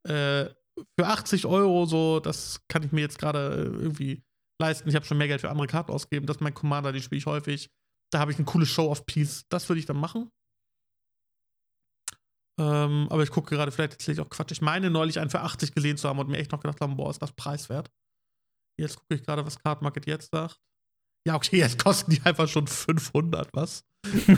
Äh, 0.07 0.51
für 0.99 1.07
80 1.07 1.47
Euro 1.47 1.87
so, 1.87 2.21
das 2.21 2.61
kann 2.69 2.83
ich 2.83 2.93
mir 2.93 3.01
jetzt 3.01 3.19
gerade 3.19 3.55
äh, 3.55 3.83
irgendwie 3.83 4.23
leisten. 4.61 4.89
Ich 4.89 4.95
habe 4.95 5.07
schon 5.07 5.19
mehr 5.19 5.29
Geld 5.29 5.41
für 5.41 5.51
andere 5.51 5.67
Karten 5.67 5.93
ausgegeben. 5.93 6.27
Das 6.27 6.37
ist 6.37 6.43
mein 6.43 6.55
Commander, 6.55 6.93
die 6.93 7.03
spiele 7.03 7.19
ich 7.19 7.27
häufig. 7.27 7.71
Da 8.13 8.19
habe 8.19 8.33
ich 8.33 8.39
eine 8.39 8.45
coole 8.45 8.67
Show 8.67 8.91
of 8.91 9.07
Peace. 9.07 9.45
Das 9.49 9.69
würde 9.69 9.81
ich 9.81 9.87
dann 9.87 9.97
machen. 9.97 10.31
Ähm, 12.61 13.07
aber 13.11 13.23
ich 13.23 13.31
gucke 13.31 13.55
gerade, 13.55 13.73
vielleicht 13.73 13.95
erzähle 13.95 14.15
ich 14.15 14.21
auch 14.21 14.29
Quatsch. 14.29 14.53
Ich 14.53 14.61
meine, 14.61 14.91
neulich 14.91 15.19
einen 15.19 15.31
für 15.31 15.41
80 15.41 15.75
gesehen 15.75 15.97
zu 15.97 16.09
haben 16.09 16.19
und 16.19 16.29
mir 16.29 16.39
echt 16.39 16.53
noch 16.53 16.61
gedacht 16.61 16.81
haben, 16.81 16.97
boah, 16.97 17.11
ist 17.11 17.23
das 17.23 17.33
preiswert. 17.33 17.91
Jetzt 18.79 18.97
gucke 18.97 19.15
ich 19.15 19.23
gerade, 19.23 19.47
was 19.47 19.59
Card 19.59 19.83
Market 19.83 20.07
jetzt 20.07 20.31
sagt. 20.31 20.61
Ja, 21.27 21.37
okay, 21.37 21.59
jetzt 21.59 21.83
kosten 21.83 22.13
die 22.13 22.23
einfach 22.23 22.49
schon 22.49 22.67
500, 22.67 23.49
was? 23.55 23.85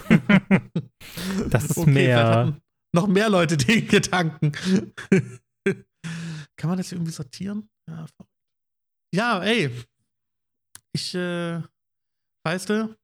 Das 1.48 1.64
ist 1.64 1.78
Okay, 1.78 1.90
mehr. 1.90 2.60
Noch 2.94 3.06
mehr 3.06 3.28
Leute 3.28 3.56
den 3.56 3.88
Gedanken. 3.88 4.52
Kann 6.62 6.68
man 6.68 6.78
das 6.78 6.92
irgendwie 6.92 7.10
sortieren? 7.10 7.68
Ja, 7.90 8.06
ja 9.12 9.42
ey. 9.42 9.68
Ich, 10.94 11.12
äh, 11.12 11.60
weißt 12.46 12.70
du, 12.70 12.96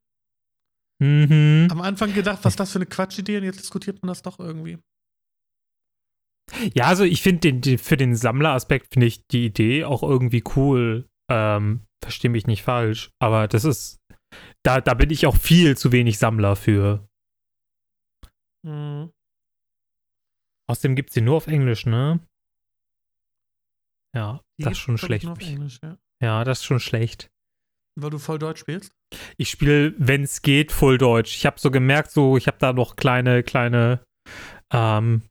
Mhm. 1.02 1.66
am 1.68 1.80
Anfang 1.80 2.14
gedacht, 2.14 2.44
was 2.44 2.52
ist 2.52 2.60
das 2.60 2.70
für 2.70 2.78
eine 2.78 2.86
Quatschidee 2.86 3.38
und 3.38 3.42
jetzt 3.42 3.58
diskutiert 3.58 4.00
man 4.00 4.08
das 4.08 4.22
doch 4.22 4.38
irgendwie. 4.38 4.78
Ja, 6.72 6.84
also 6.84 7.02
ich 7.02 7.20
finde 7.20 7.78
für 7.78 7.96
den 7.96 8.14
Sammleraspekt 8.14 8.92
finde 8.92 9.08
ich 9.08 9.26
die 9.26 9.46
Idee 9.46 9.82
auch 9.84 10.04
irgendwie 10.04 10.44
cool. 10.54 11.08
Ähm, 11.28 11.84
verstehe 12.00 12.30
mich 12.30 12.46
nicht 12.46 12.62
falsch. 12.62 13.10
Aber 13.20 13.48
das 13.48 13.64
ist, 13.64 13.98
da, 14.64 14.80
da 14.80 14.94
bin 14.94 15.10
ich 15.10 15.26
auch 15.26 15.36
viel 15.36 15.76
zu 15.76 15.90
wenig 15.90 16.18
Sammler 16.18 16.54
für. 16.54 17.08
Mhm. 18.64 19.10
Außerdem 20.70 20.94
gibt 20.94 21.10
es 21.10 21.14
den 21.14 21.24
nur 21.24 21.36
auf 21.36 21.48
Englisch, 21.48 21.86
ne? 21.86 22.20
Ja, 24.18 24.40
Die 24.58 24.64
das 24.64 24.72
ist 24.72 24.78
schon 24.78 24.96
ich, 24.96 25.00
schlecht. 25.00 25.24
Englisch, 25.24 25.78
ja. 25.82 25.96
Ja, 26.20 26.44
das 26.44 26.58
ist 26.58 26.64
schon 26.64 26.80
schlecht. 26.80 27.30
Weil 28.00 28.10
du 28.10 28.18
voll 28.18 28.38
Deutsch 28.38 28.60
spielst. 28.60 28.92
Ich 29.36 29.48
spiele, 29.50 29.94
wenn 29.98 30.22
es 30.24 30.42
geht, 30.42 30.72
voll 30.72 30.98
Deutsch. 30.98 31.36
Ich 31.36 31.46
habe 31.46 31.58
so 31.60 31.70
gemerkt, 31.70 32.10
so, 32.10 32.36
ich 32.36 32.46
habe 32.48 32.58
da 32.58 32.72
noch 32.72 32.96
kleine, 32.96 33.42
kleine, 33.42 34.00
ähm, 34.72 35.22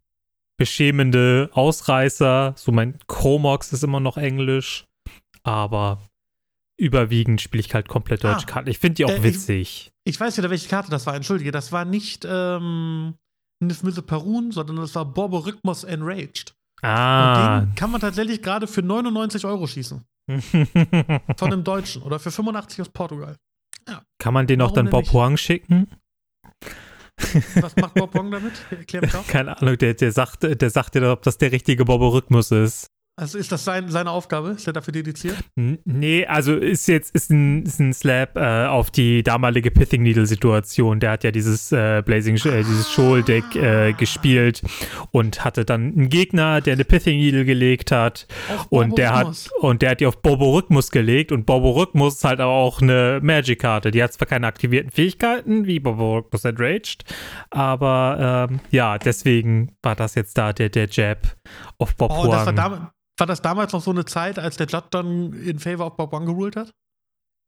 beschämende 0.58 1.50
Ausreißer. 1.54 2.54
So 2.58 2.72
mein 2.72 2.98
Chromox 3.08 3.74
ist 3.74 3.84
immer 3.84 4.00
noch 4.00 4.18
Englisch. 4.18 4.86
Aber 5.44 6.02
überwiegend 6.80 7.42
spiele 7.42 7.62
ich 7.62 7.74
halt 7.74 7.88
komplett 7.88 8.24
Ah. 8.26 8.34
deutsche 8.34 8.48
Karten. 8.48 8.70
Ich 8.70 8.80
finde 8.80 8.96
die 8.96 9.06
auch 9.06 9.10
Äh, 9.10 9.18
ich- 9.18 9.24
witzig. 9.24 9.92
Ich 10.06 10.20
weiß 10.20 10.38
wieder, 10.38 10.50
welche 10.50 10.70
Karte 10.70 10.90
das 10.90 11.06
war. 11.06 11.16
Entschuldige, 11.16 11.52
das 11.52 11.72
war 11.72 11.86
nicht 11.86 12.26
ähm, 12.30 13.16
Nifmisse 13.60 14.02
Perun, 14.02 14.52
sondern 14.52 14.78
das 14.78 14.96
war 14.96 15.06
Bobo 15.06 15.40
Rhythmus 15.40 15.84
Enraged. 15.84 16.54
Ah. 16.82 17.60
Und 17.60 17.66
den 17.66 17.76
kann 17.76 17.92
man 17.92 18.02
tatsächlich 18.02 18.42
gerade 18.42 18.68
für 18.68 18.82
99 18.82 19.46
Euro 19.46 19.68
schießen. 19.68 20.04
Von 21.38 21.54
einem 21.54 21.64
Deutschen. 21.64 22.02
Oder 22.04 22.20
für 22.20 22.32
85 22.32 22.82
aus 22.82 22.90
Portugal. 22.90 23.38
Kann 24.20 24.34
man 24.34 24.48
den 24.48 24.62
auch 24.62 24.72
dann 24.72 24.90
Bob? 24.90 25.12
Huang 25.14 25.38
schicken? 25.38 25.88
Was 27.62 27.76
macht 27.76 27.96
Bob 27.96 28.14
Wong 28.14 28.32
damit? 28.32 28.54
Erklär 28.70 29.02
mich 29.02 29.16
auch. 29.16 29.26
Keine 29.28 29.58
Ahnung, 29.58 29.78
der, 29.78 29.94
der 29.94 30.12
sagt, 30.12 30.44
der 30.44 30.70
sagt 30.70 30.96
dir, 30.96 31.12
ob 31.12 31.24
das 31.24 31.38
der 31.38 31.52
richtige 31.52 31.86
Boborhythmus 31.86 32.52
ist. 32.52 32.92
Also 33.20 33.40
ist 33.40 33.52
das 33.52 33.66
sein, 33.66 33.90
seine 33.90 34.12
Aufgabe? 34.12 34.50
Ist 34.50 34.68
er 34.68 34.74
dafür 34.74 34.92
dediziert? 34.92 35.38
Nee, 35.56 36.28
also 36.28 36.56
ist 36.56 36.88
jetzt 36.88 37.16
ist 37.16 37.32
ein, 37.32 37.64
ist 37.64 37.80
ein 37.80 37.92
Slap 37.92 38.38
äh, 38.38 38.68
auf 38.68 38.92
die 38.92 39.24
damalige 39.24 39.72
Pithing 39.72 40.04
Needle 40.04 40.28
Situation. 40.28 41.00
Der 41.00 41.10
hat 41.12 41.24
ja 41.24 41.32
dieses 41.32 41.72
äh, 41.72 42.04
Blazing, 42.06 42.36
äh, 42.36 42.60
dieses 42.60 42.92
Shoal 42.92 43.24
Deck 43.24 43.56
äh, 43.56 43.94
gespielt 43.94 44.62
und 45.10 45.44
hatte 45.44 45.66
dann 45.66 45.94
einen 45.94 46.10
Gegner, 46.10 46.62
der 46.62 46.74
eine 46.74 46.86
Pithing 46.86 47.18
Needle 47.18 47.44
gelegt 47.44 47.92
hat 47.92 48.28
Auf 48.56 48.68
und 48.70 49.00
der 49.00 49.16
hat 49.16 49.50
und 49.62 49.82
der 49.82 49.92
hat 49.92 50.00
die 50.00 50.06
auf 50.06 50.22
Borborygmus 50.22 50.92
gelegt 50.92 51.32
und 51.32 51.48
Borborygmus 51.48 52.18
ist 52.18 52.24
halt 52.24 52.40
aber 52.40 52.52
auch 52.52 52.84
eine 52.84 53.20
Magic 53.24 53.62
Karte. 53.62 53.90
Die 53.90 54.04
hat 54.04 54.14
zwar 54.14 54.28
keine 54.28 54.46
aktivierten 54.46 54.92
Fähigkeiten 54.92 55.66
wie 55.66 55.80
Borborygmus 55.80 56.46
Enraged, 56.46 57.04
aber 57.50 58.48
ähm, 58.52 58.60
ja, 58.70 59.00
deswegen 59.00 59.72
war 59.82 59.96
das 59.96 60.14
jetzt 60.14 60.38
da 60.38 60.54
der 60.54 60.70
der 60.70 60.88
Jab 60.88 61.36
auf 61.80 61.96
Bob 61.96 62.12
Oh, 62.12 62.32
war, 63.20 63.28
das 63.28 63.42
damals 63.42 63.74
noch 63.74 63.82
so 63.82 63.92
eine 63.92 64.06
Zeit, 64.06 64.40
als 64.40 64.58
der 64.58 64.68
Judd 64.68 64.86
dann 64.92 65.34
in 65.34 65.60
favor 65.60 65.88
of 65.88 65.98
Bob 65.98 66.14
One 66.14 66.26
geruled 66.26 66.56
hat? 66.56 66.72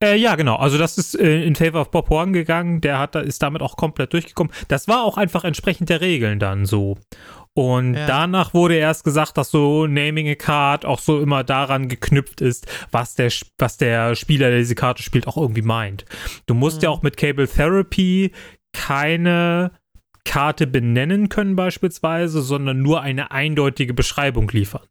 Äh, 0.02 0.16
ja, 0.16 0.36
genau. 0.36 0.56
Also 0.56 0.78
das 0.78 0.98
ist 0.98 1.20
äh, 1.20 1.44
in 1.44 1.56
favor 1.56 1.82
of 1.82 1.92
Bob 1.92 2.10
Huang 2.10 2.32
gegangen. 2.32 2.80
Der 2.80 3.00
hat, 3.00 3.16
ist 3.18 3.44
damit 3.44 3.62
auch 3.62 3.76
komplett 3.76 4.14
durchgekommen. 4.14 4.54
Das 4.70 4.88
war 4.88 5.04
auch 5.04 5.18
einfach 5.18 5.44
entsprechend 5.44 5.90
der 5.90 6.00
Regeln 6.00 6.40
dann 6.40 6.66
so. 6.66 6.98
Und 7.54 7.96
Ja. 7.96 8.08
danach 8.08 8.54
wurde 8.54 8.76
erst 8.76 9.04
gesagt, 9.04 9.38
dass 9.38 9.52
so 9.52 9.88
Naming 9.88 10.30
a 10.30 10.36
Card 10.36 10.86
auch 10.86 11.00
so 11.00 11.20
immer 11.20 11.44
daran 11.44 11.90
geknüpft 11.90 12.40
ist, 12.40 12.66
was 12.92 13.16
der, 13.16 13.30
was 13.58 13.76
der 13.76 14.16
Spieler, 14.16 14.50
der 14.50 14.60
diese 14.60 14.76
Karte 14.76 15.04
spielt, 15.04 15.28
auch 15.28 15.36
irgendwie 15.36 15.64
meint. 15.64 16.06
Du 16.46 16.54
musst 16.54 16.82
ja 16.82 16.90
auch 16.90 17.02
mit 17.02 17.18
Cable 17.18 17.48
Therapy 17.50 18.32
keine 18.72 19.72
Karte 20.30 20.68
benennen 20.68 21.28
können 21.28 21.56
beispielsweise, 21.56 22.44
sondern 22.44 22.84
nur 22.84 23.02
eine 23.02 23.32
eindeutige 23.32 23.96
Beschreibung 23.96 24.48
liefern. 24.50 24.86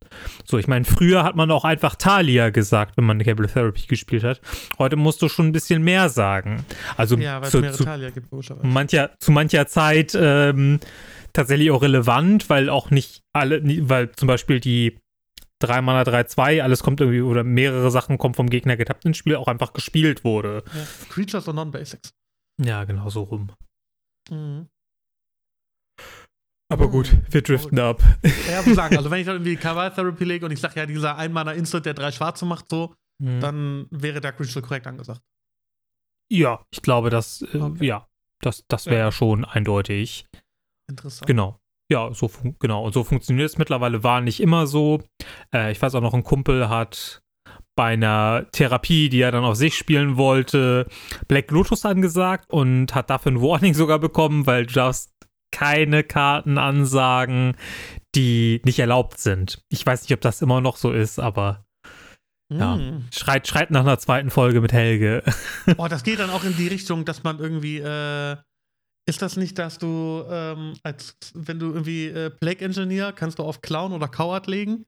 So, 0.45 0.59
ich 0.59 0.67
meine, 0.67 0.85
früher 0.85 1.23
hat 1.23 1.37
man 1.37 1.53
auch 1.53 1.65
einfach 1.65 1.95
Talia 1.95 2.51
gesagt, 2.51 2.97
wenn 2.97 3.05
man 3.05 3.23
Cable 3.23 3.47
Therapy 3.47 3.87
gespielt 3.87 4.25
hat. 4.25 4.41
Heute 4.81 4.97
musst 4.97 5.23
du 5.23 5.29
schon 5.29 5.47
ein 5.47 5.53
bisschen 5.53 5.85
mehr 5.85 6.09
sagen. 6.09 6.65
Also 6.97 7.17
Ja, 7.17 7.41
zu, 7.43 7.61
mehrere 7.61 7.77
zu, 7.77 7.85
Talia 7.85 8.11
gibt, 8.11 8.33
mancher, 8.65 9.13
zu 9.21 9.31
mancher 9.31 9.69
Zeit 9.69 10.19
ähm, 10.21 10.81
tatsächlich 11.33 11.71
auch 11.71 11.83
relevant, 11.83 12.51
weil 12.51 12.69
auch 12.69 12.91
nicht 12.91 13.23
alle, 13.33 13.63
weil 13.89 14.11
zum 14.11 14.27
Beispiel 14.27 14.59
die 14.59 14.99
3 15.61 15.83
Mana 15.83 16.03
3-2, 16.03 16.63
alles 16.63 16.83
kommt 16.83 17.01
irgendwie, 17.01 17.21
oder 17.21 17.45
mehrere 17.45 17.93
Sachen 17.93 18.19
kommen 18.19 18.35
vom 18.35 18.51
Gegner 18.51 18.77
getappt 18.77 19.05
ins 19.05 19.17
Spiel, 19.17 19.37
auch 19.37 19.47
einfach 19.47 19.73
gespielt 19.73 20.25
wurde. 20.25 20.65
Ja. 20.75 20.87
Creatures 21.11 21.47
und 21.47 21.55
Non-Basics. 21.55 22.13
Ja, 22.61 22.83
genau 22.83 23.09
so 23.09 23.23
rum. 23.23 23.53
Mhm. 24.31 24.67
Aber 26.71 26.89
gut, 26.89 27.17
wir 27.31 27.43
driften 27.43 27.79
ab. 27.79 28.03
Ja, 28.51 28.61
muss 28.63 28.75
sagen, 28.77 28.97
also 28.97 29.11
wenn 29.11 29.21
ich 29.21 29.27
dann 29.27 29.37
irgendwie 29.43 29.57
Kaval 29.57 29.93
Therapy 29.93 30.25
lege 30.25 30.45
und 30.45 30.53
ich 30.53 30.61
sage 30.61 30.79
ja, 30.81 30.87
dieser 30.87 31.17
Einmaler 31.17 31.55
Instant, 31.55 31.87
der 31.87 31.95
drei 31.95 32.13
Schwarze 32.13 32.45
macht, 32.47 32.69
so, 32.69 32.95
Mhm. 33.21 33.41
dann 33.41 33.87
wäre 33.91 34.21
Dark 34.21 34.39
Ritual 34.39 34.63
korrekt 34.63 34.87
angesagt. 34.87 35.21
Ja, 36.31 36.63
ich 36.71 36.83
glaube, 36.83 37.11
das, 37.11 37.43
äh, 37.53 37.59
Okay. 37.59 37.87
ja, 37.87 38.07
das, 38.43 38.65
das 38.69 38.87
wäre 38.87 39.07
Ja. 39.07 39.13
schon 39.13 39.45
eindeutig. 39.45 40.27
Interessant. 40.89 41.27
Genau. 41.27 41.59
Ja, 41.91 42.13
so 42.15 42.31
genau. 42.61 42.85
Und 42.85 42.93
so 42.93 43.03
funktioniert 43.03 43.49
es 43.51 43.59
mittlerweile. 43.59 44.05
War 44.05 44.21
nicht 44.21 44.39
immer 44.41 44.67
so. 44.69 45.03
Äh, 45.53 45.73
ich 45.73 45.81
weiß 45.83 45.95
auch 45.97 46.01
noch, 46.01 46.15
ein 46.15 46.23
Kumpel 46.23 46.69
hat 46.69 47.23
bei 47.77 47.95
einer 47.95 48.47
Therapie, 48.53 49.09
die 49.09 49.21
er 49.21 49.33
dann 49.33 49.45
auf 49.45 49.57
sich 49.57 49.77
spielen 49.77 50.17
wollte, 50.17 50.87
Black 51.29 51.51
Lotus 51.51 51.85
angesagt 51.85 52.45
und 52.51 52.95
hat 52.95 53.09
dafür 53.11 53.33
ein 53.33 53.41
Warning 53.43 53.75
sogar 53.75 53.99
bekommen, 53.99 54.47
weil 54.47 54.67
du 54.67 54.75
darfst 54.75 55.11
keine 55.51 56.05
Karten 56.05 56.59
ansagen, 56.59 57.57
die 58.15 58.61
nicht 58.65 58.79
erlaubt 58.79 59.19
sind. 59.19 59.63
Ich 59.69 59.85
weiß 59.85 60.03
nicht, 60.03 60.13
ob 60.13 60.21
das 60.21 60.43
immer 60.43 60.61
noch 60.61 60.77
so 60.77 60.93
ist, 60.93 61.19
aber 61.19 61.67
ja. 62.51 62.77
Mhm. 62.77 63.09
schreit, 63.13 63.47
schreit 63.47 63.71
nach 63.71 63.81
einer 63.81 63.99
zweiten 63.99 64.31
Folge 64.31 64.61
mit 64.61 64.73
Helge. 64.73 65.23
Boah, 65.77 65.89
das 65.89 66.03
geht 66.03 66.19
dann 66.19 66.31
auch 66.31 66.45
in 66.45 66.57
die 66.57 66.69
Richtung, 66.69 67.05
dass 67.05 67.23
man 67.23 67.39
irgendwie, 67.39 67.79
äh, 67.79 68.37
ist 69.07 69.21
das 69.23 69.37
nicht, 69.37 69.59
dass 69.59 69.79
du, 69.79 70.25
ähm, 70.29 70.75
als 70.83 71.17
wenn 71.35 71.59
du 71.59 71.73
irgendwie 71.73 72.07
äh, 72.07 72.31
Plague 72.31 72.65
Engineer, 72.65 73.13
kannst 73.13 73.39
du 73.39 73.43
auf 73.43 73.61
Clown 73.61 73.93
oder 73.93 74.09
Coward 74.09 74.47
legen? 74.47 74.87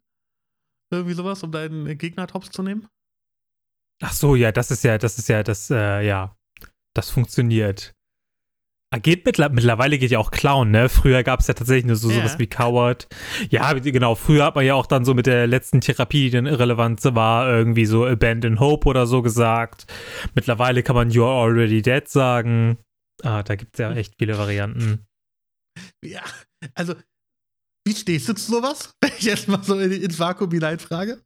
Irgendwie 0.90 1.14
sowas, 1.14 1.42
um 1.42 1.52
deinen 1.52 1.96
Gegner 1.98 2.26
tops 2.26 2.50
zu 2.50 2.62
nehmen? 2.62 2.88
Ach 4.02 4.12
so, 4.12 4.34
ja, 4.34 4.50
das 4.50 4.70
ist 4.70 4.82
ja, 4.82 4.96
das 4.96 5.18
ist 5.18 5.28
ja, 5.28 5.42
das, 5.42 5.70
äh, 5.70 6.06
ja, 6.06 6.36
das 6.94 7.10
funktioniert. 7.10 7.94
Ah, 8.92 8.98
Geht 8.98 9.24
mittler 9.24 9.50
mittlerweile 9.50 9.98
geht 9.98 10.10
ja 10.10 10.18
auch 10.18 10.32
Clown, 10.32 10.72
ne? 10.72 10.88
Früher 10.88 11.22
gab 11.22 11.38
es 11.40 11.46
ja 11.46 11.54
tatsächlich 11.54 11.84
nur 11.86 11.94
so 11.94 12.10
Ja. 12.10 12.16
sowas 12.16 12.40
wie 12.40 12.48
Coward. 12.48 13.06
Ja, 13.48 13.72
genau, 13.72 14.16
früher 14.16 14.44
hat 14.46 14.56
man 14.56 14.64
ja 14.66 14.74
auch 14.74 14.86
dann 14.86 15.04
so 15.04 15.14
mit 15.14 15.26
der 15.26 15.46
letzten 15.46 15.80
Therapie, 15.80 16.24
die 16.24 16.30
dann 16.30 16.46
irrelevant 16.46 17.00
war, 17.04 17.48
irgendwie 17.48 17.86
so 17.86 18.04
Abandon 18.04 18.58
Hope 18.58 18.88
oder 18.88 19.06
so 19.06 19.22
gesagt. 19.22 19.86
Mittlerweile 20.34 20.82
kann 20.82 20.96
man 20.96 21.08
You're 21.10 21.40
Already 21.44 21.82
Dead 21.82 22.08
sagen. 22.08 22.78
Ah, 23.22 23.44
da 23.44 23.54
gibt 23.54 23.74
es 23.74 23.78
ja 23.78 23.92
echt 23.92 24.14
viele 24.18 24.36
Varianten. 24.38 25.06
Ja, 26.04 26.22
also, 26.74 26.94
wie 27.86 27.94
stehst 27.94 28.28
du 28.28 28.34
zu 28.34 28.50
sowas? 28.50 28.92
Wenn 29.00 29.12
ich 29.16 29.24
jetzt 29.24 29.46
mal 29.46 29.62
so 29.62 29.78
in, 29.78 29.92
ins 29.92 30.18
Vakuum 30.18 30.50
hineinfrage. 30.50 31.20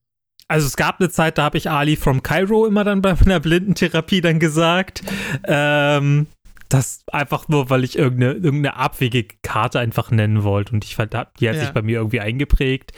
Also 0.48 0.66
es 0.66 0.76
gab 0.76 1.00
eine 1.00 1.08
Zeit, 1.08 1.38
da 1.38 1.44
habe 1.44 1.56
ich 1.56 1.70
Ali 1.70 1.96
from 1.96 2.22
Cairo 2.22 2.66
immer 2.66 2.84
dann 2.84 3.00
bei 3.00 3.14
meiner 3.14 3.40
Blindentherapie 3.40 4.20
dann 4.20 4.38
gesagt. 4.38 5.02
Ähm, 5.44 6.26
das 6.68 7.04
einfach 7.12 7.48
nur, 7.48 7.70
weil 7.70 7.84
ich 7.84 7.96
irgendeine, 7.98 8.32
irgendeine 8.34 8.76
abwegige 8.76 9.34
Karte 9.42 9.78
einfach 9.80 10.10
nennen 10.10 10.42
wollte. 10.42 10.72
Und 10.72 10.84
ich 10.84 10.96
fand, 10.96 11.12
die 11.12 11.18
hat 11.18 11.30
Ja. 11.40 11.54
sich 11.60 11.70
bei 11.70 11.82
mir 11.82 11.98
irgendwie 11.98 12.20
eingeprägt. 12.20 12.92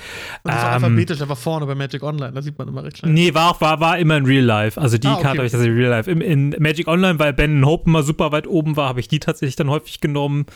Und 0.44 0.52
das 0.52 0.61
ist 0.62 0.66
Ähm, 0.66 0.72
alphabetisch 0.74 1.20
einfach 1.20 1.37
vorne 1.37 1.66
bei 1.66 1.74
Magic 1.74 2.02
Online, 2.02 2.33
da 2.33 2.42
sieht 2.42 2.59
man 2.59 2.68
immer 2.68 2.85
recht 2.85 2.98
schnell. 2.98 3.12
Nee, 3.12 3.35
war, 3.35 3.50
auch, 3.50 3.61
war, 3.61 3.81
war 3.81 3.98
immer 3.98 4.16
in 4.16 4.24
Real 4.26 4.44
Life. 4.44 4.81
Also 4.81 4.98
die 4.98 5.07
Ah, 5.09 5.14
okay, 5.14 5.22
Karte 5.22 5.38
habe 5.38 5.46
ich 5.46 5.52
tatsächlich 5.52 5.76
in 5.76 5.83
Real 5.83 5.90
Life. 5.90 6.11
Im, 6.11 6.20
in 6.20 6.50
Magic 6.59 6.88
Online, 6.88 7.18
weil 7.18 7.33
Ben 7.33 7.64
Hope 7.66 7.88
immer 7.88 8.02
super 8.02 8.33
weit 8.33 8.46
oben 8.46 8.76
war, 8.76 8.88
habe 8.88 9.00
ich 9.00 9.09
die 9.09 9.20
tatsächlich 9.20 9.57
dann 9.57 9.68
häufig 9.70 10.00
genommen. 10.00 10.46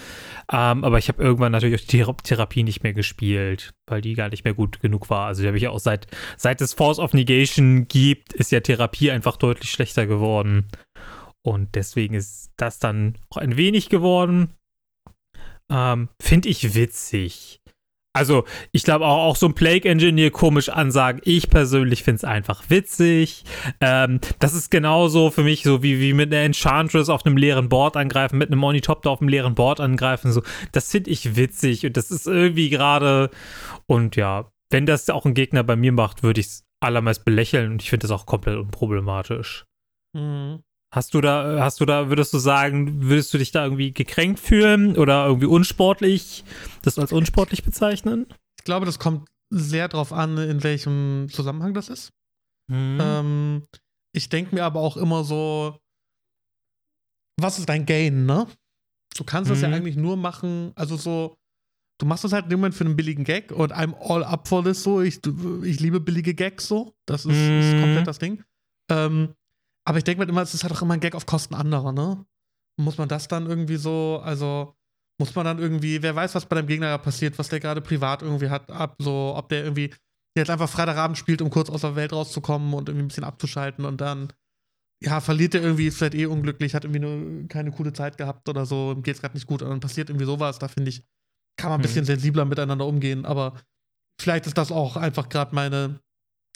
Ähm, 0.52 0.84
aber 0.84 0.98
ich 0.98 1.08
habe 1.08 1.22
irgendwann 1.22 1.52
natürlich 1.52 1.80
auch 1.80 1.86
die 1.86 1.98
Thera- 1.98 2.16
Therapie 2.22 2.62
nicht 2.62 2.82
mehr 2.82 2.94
gespielt, 2.94 3.72
weil 3.86 4.00
die 4.00 4.14
gar 4.14 4.28
nicht 4.28 4.44
mehr 4.44 4.54
gut 4.54 4.80
genug 4.80 5.10
war. 5.10 5.26
Also 5.26 5.42
die 5.42 5.48
habe 5.48 5.58
ich 5.58 5.68
auch 5.68 5.78
seit, 5.80 6.06
seit 6.36 6.60
es 6.60 6.74
Force 6.74 6.98
of 6.98 7.12
Negation 7.12 7.86
gibt, 7.88 8.32
ist 8.32 8.50
ja 8.52 8.60
Therapie 8.60 9.10
einfach 9.10 9.36
deutlich 9.36 9.70
schlechter 9.70 10.06
geworden. 10.06 10.68
Und 11.46 11.74
deswegen 11.74 12.14
ist 12.14 12.52
das 12.56 12.78
dann 12.78 13.16
auch 13.30 13.38
ein 13.38 13.56
wenig 13.56 13.88
geworden. 13.88 14.54
Ähm, 15.70 16.08
Finde 16.20 16.48
ich 16.48 16.74
witzig. 16.74 17.60
Also, 18.12 18.44
ich 18.72 18.82
glaube 18.82 19.06
auch, 19.06 19.28
auch 19.28 19.36
so 19.36 19.46
ein 19.46 19.54
Plague 19.54 19.88
Engineer 19.88 20.32
komisch 20.32 20.68
ansagen. 20.68 21.20
Ich 21.24 21.48
persönlich 21.48 22.02
finde 22.02 22.16
es 22.16 22.24
einfach 22.24 22.68
witzig. 22.68 23.44
Ähm, 23.80 24.20
das 24.40 24.52
ist 24.52 24.72
genauso 24.72 25.30
für 25.30 25.44
mich 25.44 25.62
so 25.62 25.84
wie, 25.84 26.00
wie 26.00 26.12
mit 26.12 26.32
einer 26.32 26.42
Enchantress 26.42 27.08
auf 27.08 27.24
einem 27.24 27.36
leeren 27.36 27.68
Board 27.68 27.96
angreifen, 27.96 28.36
mit 28.36 28.50
einem 28.50 28.64
Onitopter 28.64 29.10
auf 29.10 29.20
einem 29.20 29.28
leeren 29.28 29.54
Board 29.54 29.78
angreifen. 29.78 30.32
So, 30.32 30.42
das 30.72 30.90
finde 30.90 31.10
ich 31.10 31.36
witzig 31.36 31.86
und 31.86 31.96
das 31.96 32.10
ist 32.10 32.26
irgendwie 32.26 32.68
gerade. 32.68 33.30
Und 33.86 34.16
ja, 34.16 34.50
wenn 34.70 34.86
das 34.86 35.08
auch 35.08 35.24
ein 35.24 35.34
Gegner 35.34 35.62
bei 35.62 35.76
mir 35.76 35.92
macht, 35.92 36.24
würde 36.24 36.40
ich 36.40 36.46
es 36.46 36.64
allermeist 36.80 37.24
belächeln 37.24 37.72
und 37.72 37.82
ich 37.82 37.90
finde 37.90 38.08
das 38.08 38.10
auch 38.10 38.26
komplett 38.26 38.58
unproblematisch. 38.58 39.66
Mhm. 40.16 40.64
Hast 40.92 41.14
du 41.14 41.20
da, 41.20 41.62
hast 41.62 41.80
du 41.80 41.84
da, 41.84 42.08
würdest 42.08 42.32
du 42.34 42.38
sagen, 42.38 43.02
würdest 43.08 43.32
du 43.32 43.38
dich 43.38 43.52
da 43.52 43.62
irgendwie 43.64 43.92
gekränkt 43.92 44.40
fühlen 44.40 44.96
oder 44.96 45.24
irgendwie 45.26 45.46
unsportlich, 45.46 46.44
das 46.82 46.98
als 46.98 47.12
unsportlich 47.12 47.62
bezeichnen? 47.62 48.26
Ich 48.58 48.64
glaube, 48.64 48.86
das 48.86 48.98
kommt 48.98 49.28
sehr 49.50 49.86
drauf 49.88 50.12
an, 50.12 50.36
in 50.38 50.62
welchem 50.64 51.28
Zusammenhang 51.30 51.74
das 51.74 51.88
ist. 51.88 52.10
Mhm. 52.68 52.98
Ähm, 53.00 53.66
ich 54.12 54.28
denke 54.30 54.54
mir 54.54 54.64
aber 54.64 54.80
auch 54.80 54.96
immer 54.96 55.22
so, 55.22 55.78
was 57.40 57.58
ist 57.58 57.68
dein 57.68 57.86
Gain, 57.86 58.26
ne? 58.26 58.46
Du 59.16 59.24
kannst 59.24 59.50
das 59.50 59.60
ja 59.60 59.68
Mhm. 59.68 59.74
eigentlich 59.74 59.96
nur 59.96 60.16
machen, 60.16 60.72
also 60.74 60.96
so, 60.96 61.36
du 61.98 62.06
machst 62.06 62.24
das 62.24 62.32
halt 62.32 62.44
in 62.44 62.50
dem 62.50 62.60
Moment 62.60 62.74
für 62.74 62.84
einen 62.84 62.96
billigen 62.96 63.24
Gag 63.24 63.52
und 63.52 63.72
I'm 63.72 63.94
all 64.00 64.24
up 64.24 64.48
for 64.48 64.64
this 64.64 64.82
so. 64.82 65.00
Ich, 65.00 65.20
ich 65.62 65.80
liebe 65.80 66.00
billige 66.00 66.34
Gags 66.34 66.66
so. 66.66 66.94
Das 67.06 67.24
ist, 67.26 67.36
ist 67.36 67.74
Mhm. 67.76 67.80
komplett 67.80 68.06
das 68.06 68.18
Ding. 68.18 68.42
Ähm, 68.90 69.34
aber 69.90 69.98
ich 69.98 70.04
denke 70.04 70.24
mir 70.24 70.30
immer, 70.30 70.42
es 70.42 70.54
ist 70.54 70.62
halt 70.62 70.72
auch 70.72 70.82
immer 70.82 70.94
ein 70.94 71.00
Gag 71.00 71.16
auf 71.16 71.26
Kosten 71.26 71.52
anderer, 71.52 71.90
ne? 71.90 72.24
Muss 72.80 72.96
man 72.96 73.08
das 73.08 73.26
dann 73.26 73.46
irgendwie 73.46 73.74
so, 73.74 74.20
also 74.22 74.76
muss 75.20 75.34
man 75.34 75.44
dann 75.44 75.58
irgendwie, 75.58 76.00
wer 76.00 76.14
weiß, 76.14 76.36
was 76.36 76.46
bei 76.46 76.54
deinem 76.54 76.68
Gegner 76.68 76.96
passiert, 76.98 77.40
was 77.40 77.48
der 77.48 77.58
gerade 77.58 77.80
privat 77.80 78.22
irgendwie 78.22 78.50
hat, 78.50 78.70
ab, 78.70 78.94
so, 79.00 79.34
ob 79.36 79.48
der 79.48 79.64
irgendwie 79.64 79.92
jetzt 80.38 80.48
einfach 80.48 80.68
Freitagabend 80.68 81.18
spielt, 81.18 81.42
um 81.42 81.50
kurz 81.50 81.70
aus 81.70 81.80
der 81.80 81.96
Welt 81.96 82.12
rauszukommen 82.12 82.72
und 82.72 82.88
irgendwie 82.88 83.06
ein 83.06 83.08
bisschen 83.08 83.24
abzuschalten 83.24 83.84
und 83.84 84.00
dann, 84.00 84.32
ja, 85.02 85.20
verliert 85.20 85.56
er 85.56 85.62
irgendwie, 85.62 85.88
ist 85.88 85.98
vielleicht 85.98 86.14
eh 86.14 86.26
unglücklich, 86.26 86.76
hat 86.76 86.84
irgendwie 86.84 87.00
nur 87.00 87.48
keine 87.48 87.72
coole 87.72 87.92
Zeit 87.92 88.16
gehabt 88.16 88.48
oder 88.48 88.66
so, 88.66 88.92
ihm 88.92 89.02
geht's 89.02 89.20
gerade 89.20 89.34
nicht 89.34 89.48
gut 89.48 89.60
und 89.60 89.70
dann 89.70 89.80
passiert 89.80 90.08
irgendwie 90.08 90.24
sowas, 90.26 90.60
da 90.60 90.68
finde 90.68 90.90
ich, 90.90 91.02
kann 91.56 91.70
man 91.70 91.80
ein 91.80 91.82
Mhm. 91.82 91.82
bisschen 91.82 92.04
sensibler 92.04 92.44
miteinander 92.44 92.86
umgehen, 92.86 93.26
aber 93.26 93.60
vielleicht 94.20 94.46
ist 94.46 94.56
das 94.56 94.70
auch 94.70 94.96
einfach 94.96 95.28
gerade 95.28 95.52
meine, 95.52 95.98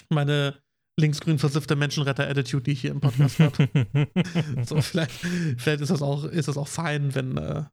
meine 0.09 0.63
linksgrün 0.99 1.39
versiffte 1.39 1.77
Menschenretter-Attitude, 1.77 2.63
die 2.63 2.73
ich 2.73 2.81
hier 2.83 2.91
im 2.93 3.01
Podcast 3.01 3.39
habe. 3.41 3.69
So, 4.67 4.81
vielleicht, 4.81 5.13
vielleicht 5.13 5.81
ist 5.81 5.91
das 5.91 6.03
auch, 6.03 6.25
ist 6.25 6.49
das 6.49 6.57
auch 6.57 6.69
fein, 6.69 7.15
wenn, 7.15 7.37
äh, 7.37 7.65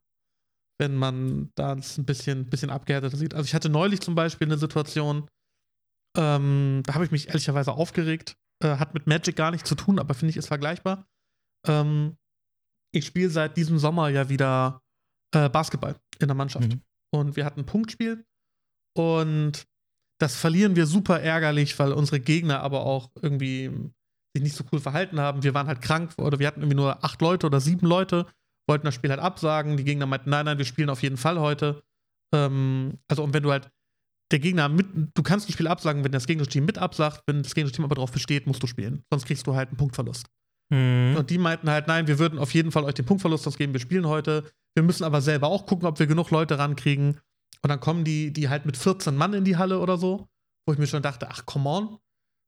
wenn 0.80 0.96
man 0.96 1.52
das 1.56 1.98
ein 1.98 2.06
bisschen, 2.06 2.50
bisschen 2.50 2.70
abgehärteter 2.72 3.16
sieht. 3.16 3.34
Also 3.34 3.46
ich 3.46 3.54
hatte 3.54 3.70
neulich 3.70 4.02
zum 4.02 4.16
Beispiel 4.16 4.48
eine 4.48 4.58
Situation, 4.58 5.28
Ähm, 6.18 6.82
da 6.86 6.96
habe 6.96 7.06
ich 7.06 7.12
mich 7.12 7.28
ehrlicherweise 7.30 7.72
aufgeregt. 7.74 8.36
Äh, 8.64 8.78
hat 8.78 8.94
mit 8.94 9.08
Magic 9.08 9.36
gar 9.36 9.52
nichts 9.52 9.70
zu 9.70 9.76
tun, 9.76 10.00
aber 10.00 10.14
finde 10.14 10.32
ich 10.32 10.38
ist 10.38 10.48
vergleichbar. 10.48 11.08
Ähm, 11.68 12.18
ich 12.94 13.06
spiele 13.06 13.30
seit 13.30 13.56
diesem 13.56 13.78
Sommer 13.78 14.10
ja 14.10 14.28
wieder 14.28 14.82
äh, 15.34 15.50
Basketball 15.50 15.96
in 16.20 16.28
der 16.28 16.36
Mannschaft. 16.36 16.74
Mhm. 16.74 16.82
Und 17.14 17.36
wir 17.36 17.46
hatten 17.46 17.62
ein 17.62 17.66
Punktspiel. 17.66 18.26
Und 18.98 19.66
das 20.22 20.36
verlieren 20.36 20.76
wir 20.76 20.86
super 20.86 21.20
ärgerlich, 21.20 21.78
weil 21.80 21.94
unsere 21.94 22.20
Gegner 22.20 22.62
aber 22.62 22.82
auch 22.82 23.10
irgendwie 23.22 23.72
sich 24.34 24.44
nicht 24.44 24.56
so 24.56 24.64
cool 24.72 24.80
verhalten 24.80 25.20
haben. 25.20 25.44
Wir 25.44 25.54
waren 25.54 25.68
halt 25.68 25.82
krank 25.82 26.14
oder 26.18 26.40
wir 26.40 26.48
hatten 26.48 26.62
irgendwie 26.62 26.78
nur 26.78 27.04
acht 27.04 27.22
Leute 27.22 27.48
oder 27.48 27.60
sieben 27.60 27.88
Leute, 27.88 28.28
wollten 28.68 28.86
das 28.86 28.96
Spiel 28.96 29.10
halt 29.10 29.20
absagen. 29.20 29.78
Die 29.78 29.84
Gegner 29.84 30.06
meinten, 30.06 30.30
nein, 30.30 30.46
nein, 30.46 30.58
wir 30.58 30.66
spielen 30.66 30.90
auf 30.90 31.02
jeden 31.02 31.18
Fall 31.18 31.40
heute. 31.40 31.82
Ähm, 32.34 33.00
also, 33.08 33.24
und 33.24 33.34
wenn 33.34 33.44
du 33.44 33.52
halt 33.52 33.70
der 34.32 34.40
Gegner 34.40 34.70
mit, 34.70 34.88
du 35.14 35.24
kannst 35.24 35.50
ein 35.50 35.52
Spiel 35.52 35.68
absagen, 35.68 36.04
wenn 36.04 36.12
das 36.12 36.28
gegnerische 36.28 36.52
Team 36.52 36.66
mit 36.66 36.78
absagt, 36.78 37.24
wenn 37.28 37.44
das 37.44 37.54
gegnerische 37.54 37.76
Team 37.76 37.86
aber 37.86 37.96
darauf 37.96 38.12
besteht, 38.12 38.48
musst 38.48 38.64
du 38.64 38.68
spielen. 38.68 39.04
Sonst 39.12 39.26
kriegst 39.26 39.46
du 39.48 39.56
halt 39.56 39.70
einen 39.70 39.78
Punktverlust. 39.78 40.28
Mhm. 40.70 41.16
Und 41.18 41.30
die 41.30 41.38
meinten 41.38 41.70
halt, 41.70 41.88
nein, 41.88 42.08
wir 42.08 42.18
würden 42.20 42.40
auf 42.40 42.54
jeden 42.54 42.72
Fall 42.72 42.86
euch 42.86 42.94
den 42.94 43.06
Punktverlust 43.06 43.46
ausgeben, 43.48 43.74
wir 43.74 43.82
spielen 43.82 44.08
heute. 44.08 44.46
Wir 44.74 44.84
müssen 44.84 45.04
aber 45.04 45.22
selber 45.22 45.48
auch 45.48 45.66
gucken, 45.66 45.88
ob 45.88 46.00
wir 46.00 46.08
genug 46.08 46.32
Leute 46.32 46.58
rankriegen. 46.58 47.20
Und 47.64 47.70
dann 47.70 47.80
kommen 47.80 48.04
die, 48.04 48.32
die 48.34 48.50
halt 48.50 48.66
mit 48.66 48.78
14 48.78 49.16
Mann 49.16 49.34
in 49.34 49.44
die 49.46 49.58
Halle 49.58 49.80
oder 49.80 49.98
so, 49.98 50.28
wo 50.68 50.74
ich 50.74 50.80
mir 50.80 50.88
schon 50.88 51.04
dachte, 51.04 51.30
ach, 51.30 51.46
come 51.46 51.70
on. 51.70 51.98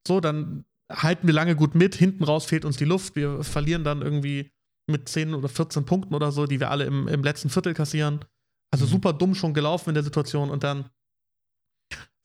So, 0.08 0.20
dann 0.20 0.66
halten 0.92 1.28
wir 1.28 1.34
lange 1.34 1.56
gut 1.56 1.76
mit, 1.76 1.96
hinten 1.96 2.24
raus 2.24 2.46
fehlt 2.46 2.66
uns 2.66 2.78
die 2.78 2.86
Luft. 2.86 3.16
Wir 3.16 3.44
verlieren 3.44 3.84
dann 3.84 4.02
irgendwie 4.02 4.52
mit 4.90 5.08
10 5.08 5.34
oder 5.34 5.50
14 5.50 5.86
Punkten 5.86 6.14
oder 6.14 6.32
so, 6.32 6.46
die 6.46 6.60
wir 6.60 6.70
alle 6.72 6.86
im, 6.86 7.08
im 7.08 7.24
letzten 7.24 7.50
Viertel 7.50 7.74
kassieren. 7.74 8.26
Also 8.72 8.86
Mhm. 8.86 8.90
super 8.90 9.14
dumm 9.14 9.36
schon 9.36 9.54
gelaufen 9.54 9.90
in 9.90 9.96
der 9.96 10.04
Situation. 10.04 10.50
Und 10.50 10.64
dann 10.64 10.90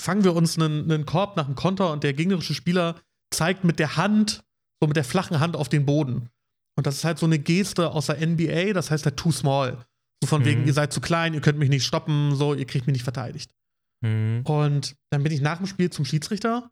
fangen 0.01 0.25
wir 0.25 0.35
uns 0.35 0.59
einen, 0.59 0.91
einen 0.91 1.07
Korb 1.07 1.37
nach 1.37 1.47
dem 1.47 1.55
Konter 1.55 1.93
und 1.93 2.05
der 2.05 2.15
gegnerische 2.15 2.55
Spieler 2.55 3.01
zeigt 3.31 3.65
mit 3.65 3.79
der 3.79 3.97
Hand, 3.97 4.43
so 4.81 4.87
mit 4.87 4.97
der 4.97 5.05
flachen 5.05 5.41
Hand 5.41 5.57
auf 5.57 5.69
den 5.69 5.85
Boden. 5.87 6.31
Und 6.77 6.87
das 6.87 6.97
ist 6.97 7.05
halt 7.05 7.19
so 7.19 7.27
eine 7.27 7.39
Geste 7.39 7.91
aus 7.91 8.07
der 8.07 8.25
NBA, 8.27 8.73
das 8.73 8.91
heißt 8.91 9.05
halt 9.05 9.17
too 9.17 9.33
small. 9.33 9.85
So 10.23 10.27
von 10.29 10.45
wegen, 10.45 10.63
Mhm. 10.63 10.67
ihr 10.67 10.73
seid 10.73 10.93
zu 10.93 11.01
klein, 11.01 11.35
ihr 11.35 11.41
könnt 11.41 11.59
mich 11.59 11.69
nicht 11.69 11.85
stoppen, 11.85 12.35
so, 12.35 12.55
ihr 12.55 12.67
kriegt 12.67 12.87
mich 12.87 12.95
nicht 12.95 13.05
verteidigt. 13.05 13.55
Mhm. 14.05 14.43
Und 14.45 14.97
dann 15.11 15.23
bin 15.23 15.33
ich 15.33 15.41
nach 15.41 15.59
dem 15.59 15.67
Spiel 15.67 15.91
zum 15.91 16.05
Schiedsrichter 16.05 16.71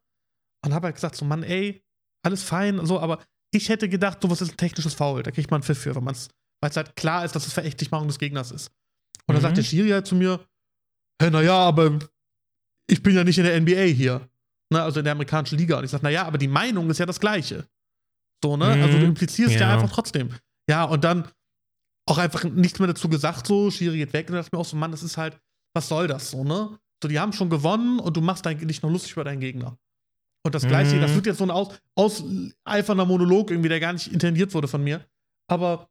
und 0.64 0.74
habe 0.74 0.86
halt 0.86 0.96
gesagt: 0.96 1.16
So, 1.16 1.24
Mann, 1.24 1.42
ey, 1.42 1.82
alles 2.24 2.42
fein, 2.42 2.84
so, 2.86 2.98
aber 3.00 3.22
ich 3.52 3.68
hätte 3.68 3.88
gedacht, 3.88 4.18
sowas 4.22 4.40
ist 4.42 4.52
ein 4.52 4.56
technisches 4.56 4.94
Foul. 4.94 5.22
Da 5.22 5.30
kriegt 5.30 5.50
man 5.50 5.58
einen 5.58 5.64
Pfiff 5.64 5.78
für, 5.78 5.94
weil 5.94 6.12
es 6.14 6.76
halt 6.76 6.96
klar 6.96 7.24
ist, 7.24 7.34
dass 7.36 7.46
es 7.46 7.52
Verächtlichmachung 7.52 8.08
des 8.08 8.18
Gegners 8.18 8.50
ist. 8.50 8.68
Und 9.26 9.34
dann 9.34 9.36
Mhm. 9.36 9.42
sagt 9.42 9.56
der 9.58 9.62
Schiri 9.62 9.90
halt 9.90 10.06
zu 10.06 10.14
mir: 10.16 10.44
Hä, 11.22 11.30
naja, 11.30 11.54
aber 11.56 11.98
ich 12.88 13.02
bin 13.02 13.14
ja 13.14 13.24
nicht 13.24 13.38
in 13.38 13.44
der 13.44 13.54
NBA 13.60 13.92
hier. 13.94 14.28
Ne, 14.72 14.82
also 14.82 14.98
in 14.98 15.04
der 15.04 15.12
amerikanischen 15.12 15.58
Liga. 15.58 15.78
Und 15.78 15.84
ich 15.84 15.90
sage: 15.92 16.02
Naja, 16.04 16.24
aber 16.24 16.38
die 16.38 16.48
Meinung 16.48 16.90
ist 16.90 16.98
ja 16.98 17.06
das 17.06 17.20
Gleiche. 17.20 17.66
So, 18.42 18.56
ne? 18.56 18.76
Mhm. 18.76 18.82
Also 18.82 18.98
du 18.98 19.04
implizierst 19.04 19.54
ja. 19.54 19.60
Ja. 19.60 19.74
einfach 19.74 19.90
trotzdem. 19.92 20.34
Ja, 20.68 20.84
und 20.84 21.04
dann 21.04 21.28
auch 22.08 22.18
einfach 22.18 22.44
nichts 22.44 22.78
mehr 22.78 22.88
dazu 22.88 23.08
gesagt, 23.08 23.46
so, 23.46 23.70
Schiri 23.70 23.98
geht 23.98 24.12
weg. 24.12 24.28
Und 24.28 24.34
dann 24.34 24.38
dachte 24.40 24.48
ich 24.48 24.52
mir 24.52 24.58
auch 24.58 24.64
so: 24.64 24.76
Mann, 24.76 24.90
das 24.92 25.02
ist 25.02 25.16
halt, 25.16 25.38
was 25.74 25.88
soll 25.88 26.06
das 26.06 26.30
so, 26.30 26.44
ne? 26.44 26.78
So, 27.02 27.08
die 27.08 27.18
haben 27.20 27.32
schon 27.32 27.50
gewonnen 27.50 27.98
und 27.98 28.16
du 28.16 28.20
machst 28.20 28.46
dein, 28.46 28.58
dich 28.66 28.82
noch 28.82 28.90
lustig 28.90 29.12
über 29.12 29.24
deinen 29.24 29.40
Gegner. 29.40 29.76
Und 30.46 30.54
das 30.54 30.66
Gleiche, 30.66 30.96
Mhm. 30.96 31.00
das 31.00 31.14
wird 31.14 31.26
jetzt 31.26 31.38
so 31.38 31.44
ein 31.44 31.50
aus, 31.50 31.68
auseifernder 31.96 33.04
Monolog 33.04 33.50
irgendwie, 33.50 33.68
der 33.68 33.80
gar 33.80 33.92
nicht 33.92 34.12
intendiert 34.12 34.54
wurde 34.54 34.68
von 34.68 34.82
mir. 34.82 35.04
Aber 35.48 35.88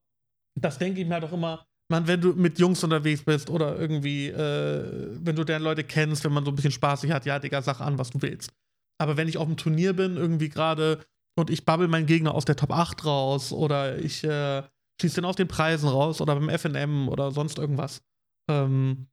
das 0.59 0.77
denke 0.77 1.01
ich 1.01 1.07
mir 1.07 1.15
halt 1.15 1.25
auch 1.25 1.33
immer, 1.33 1.65
man, 1.91 2.07
wenn 2.07 2.21
du 2.21 2.33
mit 2.33 2.57
Jungs 2.57 2.83
unterwegs 2.83 3.21
bist 3.23 3.49
oder 3.49 3.77
irgendwie, 3.77 4.27
äh, 4.29 5.09
wenn 5.19 5.35
du 5.35 5.43
deren 5.43 5.61
Leute 5.61 5.83
kennst, 5.83 6.23
wenn 6.23 6.33
man 6.33 6.45
so 6.45 6.51
ein 6.51 6.55
bisschen 6.55 6.71
spaßig 6.71 7.11
hat, 7.11 7.25
ja, 7.25 7.37
Digga, 7.37 7.61
sag 7.61 7.81
an, 7.81 7.99
was 7.99 8.09
du 8.09 8.21
willst. 8.21 8.51
Aber 8.97 9.17
wenn 9.17 9.27
ich 9.27 9.37
auf 9.37 9.45
dem 9.47 9.57
Turnier 9.57 9.93
bin, 9.93 10.15
irgendwie 10.15 10.49
gerade, 10.49 11.05
und 11.37 11.49
ich 11.49 11.65
babbel 11.65 11.87
meinen 11.89 12.05
Gegner 12.05 12.33
aus 12.33 12.45
der 12.45 12.55
Top 12.55 12.71
8 12.71 13.05
raus 13.05 13.51
oder 13.51 13.99
ich 13.99 14.23
äh, 14.23 14.63
schieße 15.01 15.15
den 15.15 15.25
aus 15.25 15.35
den 15.35 15.47
Preisen 15.47 15.89
raus 15.89 16.21
oder 16.21 16.35
beim 16.35 16.49
FNM 16.49 17.09
oder 17.09 17.31
sonst 17.31 17.57
irgendwas. 17.57 18.01
Ähm, 18.49 19.07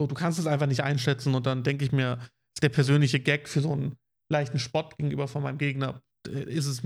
so, 0.00 0.06
du 0.06 0.14
kannst 0.14 0.38
es 0.38 0.46
einfach 0.46 0.66
nicht 0.66 0.82
einschätzen 0.82 1.34
und 1.34 1.46
dann 1.46 1.62
denke 1.62 1.84
ich 1.84 1.92
mir, 1.92 2.18
ist 2.56 2.62
der 2.62 2.68
persönliche 2.68 3.20
Gag 3.20 3.48
für 3.48 3.60
so 3.60 3.72
einen 3.72 3.96
leichten 4.30 4.58
Spott 4.58 4.96
gegenüber 4.96 5.28
von 5.28 5.42
meinem 5.42 5.58
Gegner, 5.58 6.02
äh, 6.28 6.42
ist 6.44 6.66
es 6.66 6.82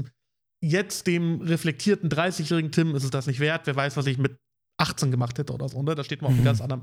jetzt 0.65 1.07
dem 1.07 1.41
reflektierten 1.41 2.09
30-jährigen 2.11 2.73
Tim 2.73 2.95
ist 2.97 3.05
es 3.05 3.11
das 3.11 3.27
nicht 3.27 3.41
wert. 3.41 3.67
Wer 3.67 3.77
weiß, 3.77 3.97
was 3.97 4.07
ich 4.07 4.19
mit 4.19 4.39
18 4.81 5.11
gemacht 5.11 5.39
hätte 5.39 5.53
oder 5.53 5.69
so, 5.69 5.83
ne? 5.83 5.95
Da 5.95 6.03
steht 6.05 6.21
man 6.23 6.29
auf 6.31 6.35
einem 6.35 6.43
Mhm. 6.43 6.47
ganz 6.47 6.61
anderen. 6.61 6.83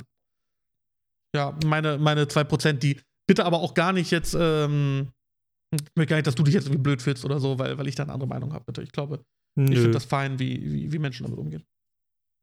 Ja, 1.36 1.58
meine, 1.65 1.97
meine 1.97 2.28
2%, 2.28 2.84
die 2.84 3.01
bitte 3.28 3.45
aber 3.45 3.60
auch 3.60 3.73
gar 3.73 3.91
nicht 3.91 4.12
jetzt, 4.12 4.36
ähm, 4.39 5.12
ich 5.73 5.82
möchte 5.95 6.12
gar 6.12 6.15
nicht, 6.17 6.28
dass 6.28 6.36
du 6.36 6.43
dich 6.43 6.54
jetzt 6.54 6.67
irgendwie 6.67 6.84
blöd 6.84 7.01
fühlst 7.01 7.25
oder 7.25 7.39
so, 7.39 7.60
weil, 7.60 7.78
weil 7.78 7.88
ich 7.88 7.95
da 7.95 8.04
eine 8.04 8.13
andere 8.13 8.30
Meinung 8.30 8.54
habe. 8.54 8.82
Ich 8.82 8.91
glaube, 8.91 9.25
ich 9.56 9.70
Nö. 9.70 9.76
finde 9.76 9.91
das 9.91 10.06
fein, 10.06 10.39
wie, 10.39 10.62
wie, 10.62 10.91
wie 10.91 11.00
Menschen 11.00 11.24
damit 11.24 11.39
umgehen. 11.39 11.63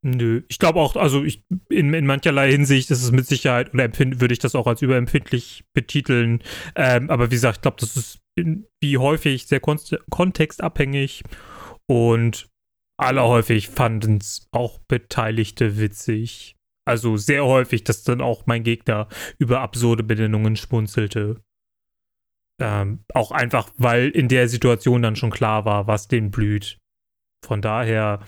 Nö, 0.05 0.43
ich 0.49 0.59
glaube 0.59 0.81
auch, 0.81 0.97
also 0.97 1.23
ich, 1.23 1.45
in, 1.69 1.95
in 1.95 2.07
mancherlei 2.07 2.51
Hinsicht 2.51 2.91
ist 2.91 3.05
es 3.05 3.13
mit 3.13 3.27
Sicherheit, 3.27 3.73
oder 3.73 3.93
würde 3.95 4.33
ich 4.33 4.41
das 4.41 4.57
auch 4.57 4.67
als 4.67 4.83
überempfindlich 4.83 5.65
betiteln. 5.75 6.43
Ähm, 6.75 7.09
aber 7.09 7.31
wie 7.31 7.37
gesagt, 7.37 7.59
ich 7.59 7.63
glaube, 7.63 7.77
das 7.79 7.97
ist 7.97 8.19
in, 8.35 8.67
wie 8.83 8.99
häufig 8.99 9.47
sehr 9.47 9.61
konst- 9.61 10.01
kontextabhängig 10.11 11.23
und 11.87 12.49
allerhäufig 12.99 13.69
fanden 13.69 14.17
es 14.17 14.49
auch 14.51 14.81
Beteiligte 14.89 15.79
witzig. 15.79 16.57
Also 16.85 17.17
sehr 17.17 17.45
häufig, 17.45 17.85
dass 17.85 18.03
dann 18.03 18.21
auch 18.21 18.47
mein 18.47 18.65
Gegner 18.65 19.07
über 19.39 19.61
absurde 19.61 20.03
Benennungen 20.03 20.57
spunzelte. 20.57 21.41
Ähm, 22.61 23.05
auch 23.15 23.31
einfach, 23.31 23.71
weil 23.77 24.09
in 24.09 24.27
der 24.27 24.49
Situation 24.49 25.03
dann 25.03 25.15
schon 25.15 25.31
klar 25.31 25.65
war, 25.65 25.87
was 25.87 26.09
den 26.09 26.33
blüht. 26.33 26.79
Von 27.45 27.63
daher 27.63 28.21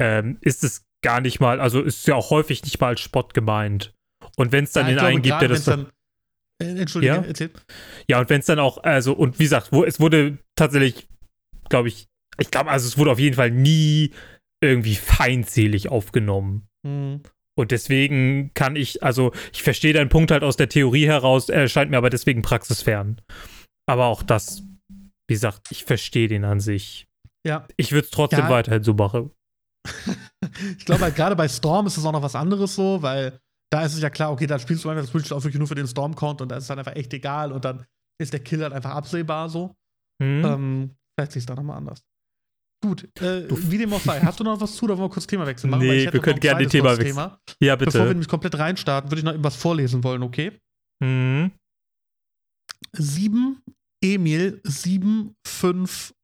ähm, 0.00 0.38
ist 0.40 0.64
es 0.64 0.84
gar 1.04 1.20
nicht 1.20 1.40
mal, 1.40 1.60
also 1.60 1.82
ist 1.82 2.06
ja 2.06 2.14
auch 2.14 2.30
häufig 2.30 2.62
nicht 2.64 2.80
mal 2.80 2.88
als 2.88 3.00
Spott 3.00 3.34
gemeint. 3.34 3.92
Und 4.36 4.52
wenn 4.52 4.64
es 4.64 4.72
dann 4.72 4.86
Ja, 4.86 4.90
den 4.90 4.96
glaube, 4.98 5.08
einen 5.12 5.22
gibt, 5.22 5.40
der 5.40 5.48
das. 5.48 5.64
dann, 5.64 5.90
äh, 6.62 6.80
Entschuldige, 6.80 7.14
Ja? 7.14 7.22
erzähl. 7.22 7.50
Ja, 8.08 8.20
und 8.20 8.30
wenn 8.30 8.40
es 8.40 8.46
dann 8.46 8.58
auch, 8.58 8.82
also, 8.82 9.12
und 9.12 9.38
wie 9.38 9.44
gesagt, 9.44 9.72
wo, 9.72 9.84
es 9.84 10.00
wurde 10.00 10.38
tatsächlich, 10.56 11.08
glaube 11.68 11.88
ich, 11.88 12.06
ich 12.38 12.50
glaube, 12.50 12.70
also 12.70 12.86
es 12.86 12.96
wurde 12.96 13.10
auf 13.10 13.18
jeden 13.18 13.36
Fall 13.36 13.50
nie 13.50 14.12
irgendwie 14.62 14.94
feindselig 14.94 15.88
aufgenommen. 15.90 16.68
Hm. 16.86 17.20
Und 17.58 17.70
deswegen 17.70 18.52
kann 18.54 18.76
ich, 18.76 19.02
also 19.02 19.32
ich 19.52 19.62
verstehe 19.62 19.92
deinen 19.92 20.08
Punkt 20.08 20.30
halt 20.30 20.42
aus 20.42 20.56
der 20.56 20.70
Theorie 20.70 21.06
heraus, 21.06 21.50
erscheint 21.50 21.90
mir 21.90 21.98
aber 21.98 22.08
deswegen 22.10 22.40
praxisfern. 22.40 23.20
Aber 23.86 24.06
auch 24.06 24.22
das, 24.22 24.62
wie 25.28 25.34
gesagt, 25.34 25.66
ich 25.70 25.84
verstehe 25.84 26.28
den 26.28 26.44
an 26.44 26.60
sich. 26.60 27.06
Ja, 27.46 27.66
Ich 27.76 27.92
würde 27.92 28.04
es 28.04 28.10
trotzdem 28.10 28.40
Ja. 28.40 28.50
weiterhin 28.50 28.82
so 28.82 28.94
machen. 28.94 29.30
ich 30.78 30.84
glaube 30.84 31.02
halt 31.02 31.16
gerade 31.16 31.34
bei 31.36 31.48
Storm 31.48 31.86
ist 31.86 31.96
es 31.96 32.04
auch 32.04 32.12
noch 32.12 32.22
was 32.22 32.36
anderes 32.36 32.74
so, 32.74 33.02
weil 33.02 33.40
da 33.72 33.84
ist 33.84 33.94
es 33.94 34.00
ja 34.00 34.10
klar, 34.10 34.30
okay, 34.30 34.46
da 34.46 34.58
spielst 34.58 34.84
du 34.84 34.90
einfach 34.90 35.02
das 35.02 35.10
Spiel 35.10 35.36
auch 35.36 35.42
wirklich 35.42 35.58
nur 35.58 35.66
für 35.66 35.74
den 35.74 35.88
Storm-Count 35.88 36.40
und 36.40 36.48
da 36.50 36.56
ist 36.56 36.64
es 36.64 36.68
dann 36.68 36.78
einfach 36.78 36.94
echt 36.94 37.12
egal 37.14 37.50
und 37.52 37.64
dann 37.64 37.84
ist 38.20 38.32
der 38.32 38.40
Kill 38.40 38.62
halt 38.62 38.72
einfach 38.72 38.90
absehbar 38.92 39.48
so. 39.48 39.74
Hm? 40.22 40.44
Ähm, 40.44 40.96
vielleicht 41.18 41.32
siehst 41.32 41.48
du 41.48 41.54
da 41.54 41.60
nochmal 41.60 41.78
anders. 41.78 42.02
Gut, 42.84 43.08
äh, 43.20 43.46
wie 43.48 43.78
dem 43.78 43.92
auch 43.92 44.00
sei. 44.00 44.20
Hast 44.20 44.40
du 44.40 44.44
noch 44.44 44.60
was 44.60 44.74
zu, 44.76 44.84
oder 44.84 44.98
wollen 44.98 45.08
wir 45.08 45.14
kurz 45.14 45.26
Thema 45.26 45.46
wechseln? 45.46 45.70
Nee, 45.78 45.98
ich 46.00 46.06
hätte 46.06 46.14
wir 46.14 46.20
können 46.20 46.40
gerne 46.40 46.58
zweites 46.60 46.72
Thema 46.72 46.90
wechseln. 46.90 47.06
Thema. 47.06 47.40
ja, 47.60 47.76
Bevor 47.76 47.92
wir 47.94 48.00
bitte. 48.00 48.08
nämlich 48.10 48.28
komplett 48.28 48.58
reinstarten, 48.58 49.10
würde 49.10 49.20
ich 49.20 49.24
noch 49.24 49.34
etwas 49.34 49.56
vorlesen 49.56 50.02
wollen, 50.04 50.22
okay? 50.22 50.60
Hm? 51.02 51.52
7 52.94 53.62
Emil 54.04 54.60
750 54.64 56.14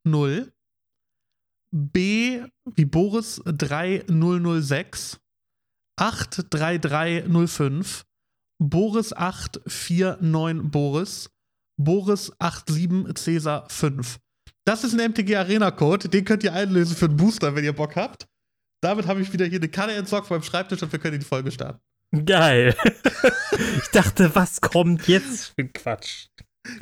B 1.70 2.42
wie 2.74 2.84
Boris 2.84 3.40
3006 3.44 5.20
83305 5.98 8.04
Boris 8.60 9.12
849 9.12 10.70
Boris 10.70 11.30
Boris 11.80 12.32
87 12.40 13.16
Cäsar 13.16 13.68
5. 13.68 14.18
Das 14.64 14.84
ist 14.84 14.98
ein 14.98 15.10
MTG 15.10 15.36
Arena 15.36 15.70
Code, 15.70 16.08
den 16.08 16.24
könnt 16.24 16.44
ihr 16.44 16.52
einlösen 16.52 16.96
für 16.96 17.06
einen 17.06 17.16
Booster, 17.16 17.54
wenn 17.54 17.64
ihr 17.64 17.72
Bock 17.72 17.96
habt. 17.96 18.26
Damit 18.82 19.06
habe 19.06 19.20
ich 19.20 19.32
wieder 19.32 19.46
hier 19.46 19.58
eine 19.58 19.68
Kanne 19.68 19.94
entsorgt 19.94 20.28
vom 20.28 20.42
Schreibtisch 20.42 20.82
und 20.82 20.92
wir 20.92 20.98
können 20.98 21.18
die 21.18 21.24
Folge 21.24 21.50
starten. 21.50 21.80
Geil. 22.24 22.74
ich 23.82 23.88
dachte, 23.92 24.34
was 24.34 24.60
kommt 24.60 25.08
jetzt 25.08 25.52
für 25.54 25.68
Quatsch? 25.68 26.28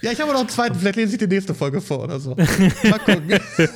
Ja, 0.03 0.12
ich 0.12 0.20
habe 0.20 0.33
noch 0.33 0.40
einen 0.40 0.49
zweiten, 0.49 0.75
vielleicht 0.75 0.96
lese 0.96 1.12
ich 1.12 1.18
die 1.18 1.27
nächste 1.27 1.55
Folge 1.55 1.81
vor 1.81 2.05
oder 2.05 2.20
so. 2.20 2.35
Mal 2.35 2.99
gucken. 2.99 3.40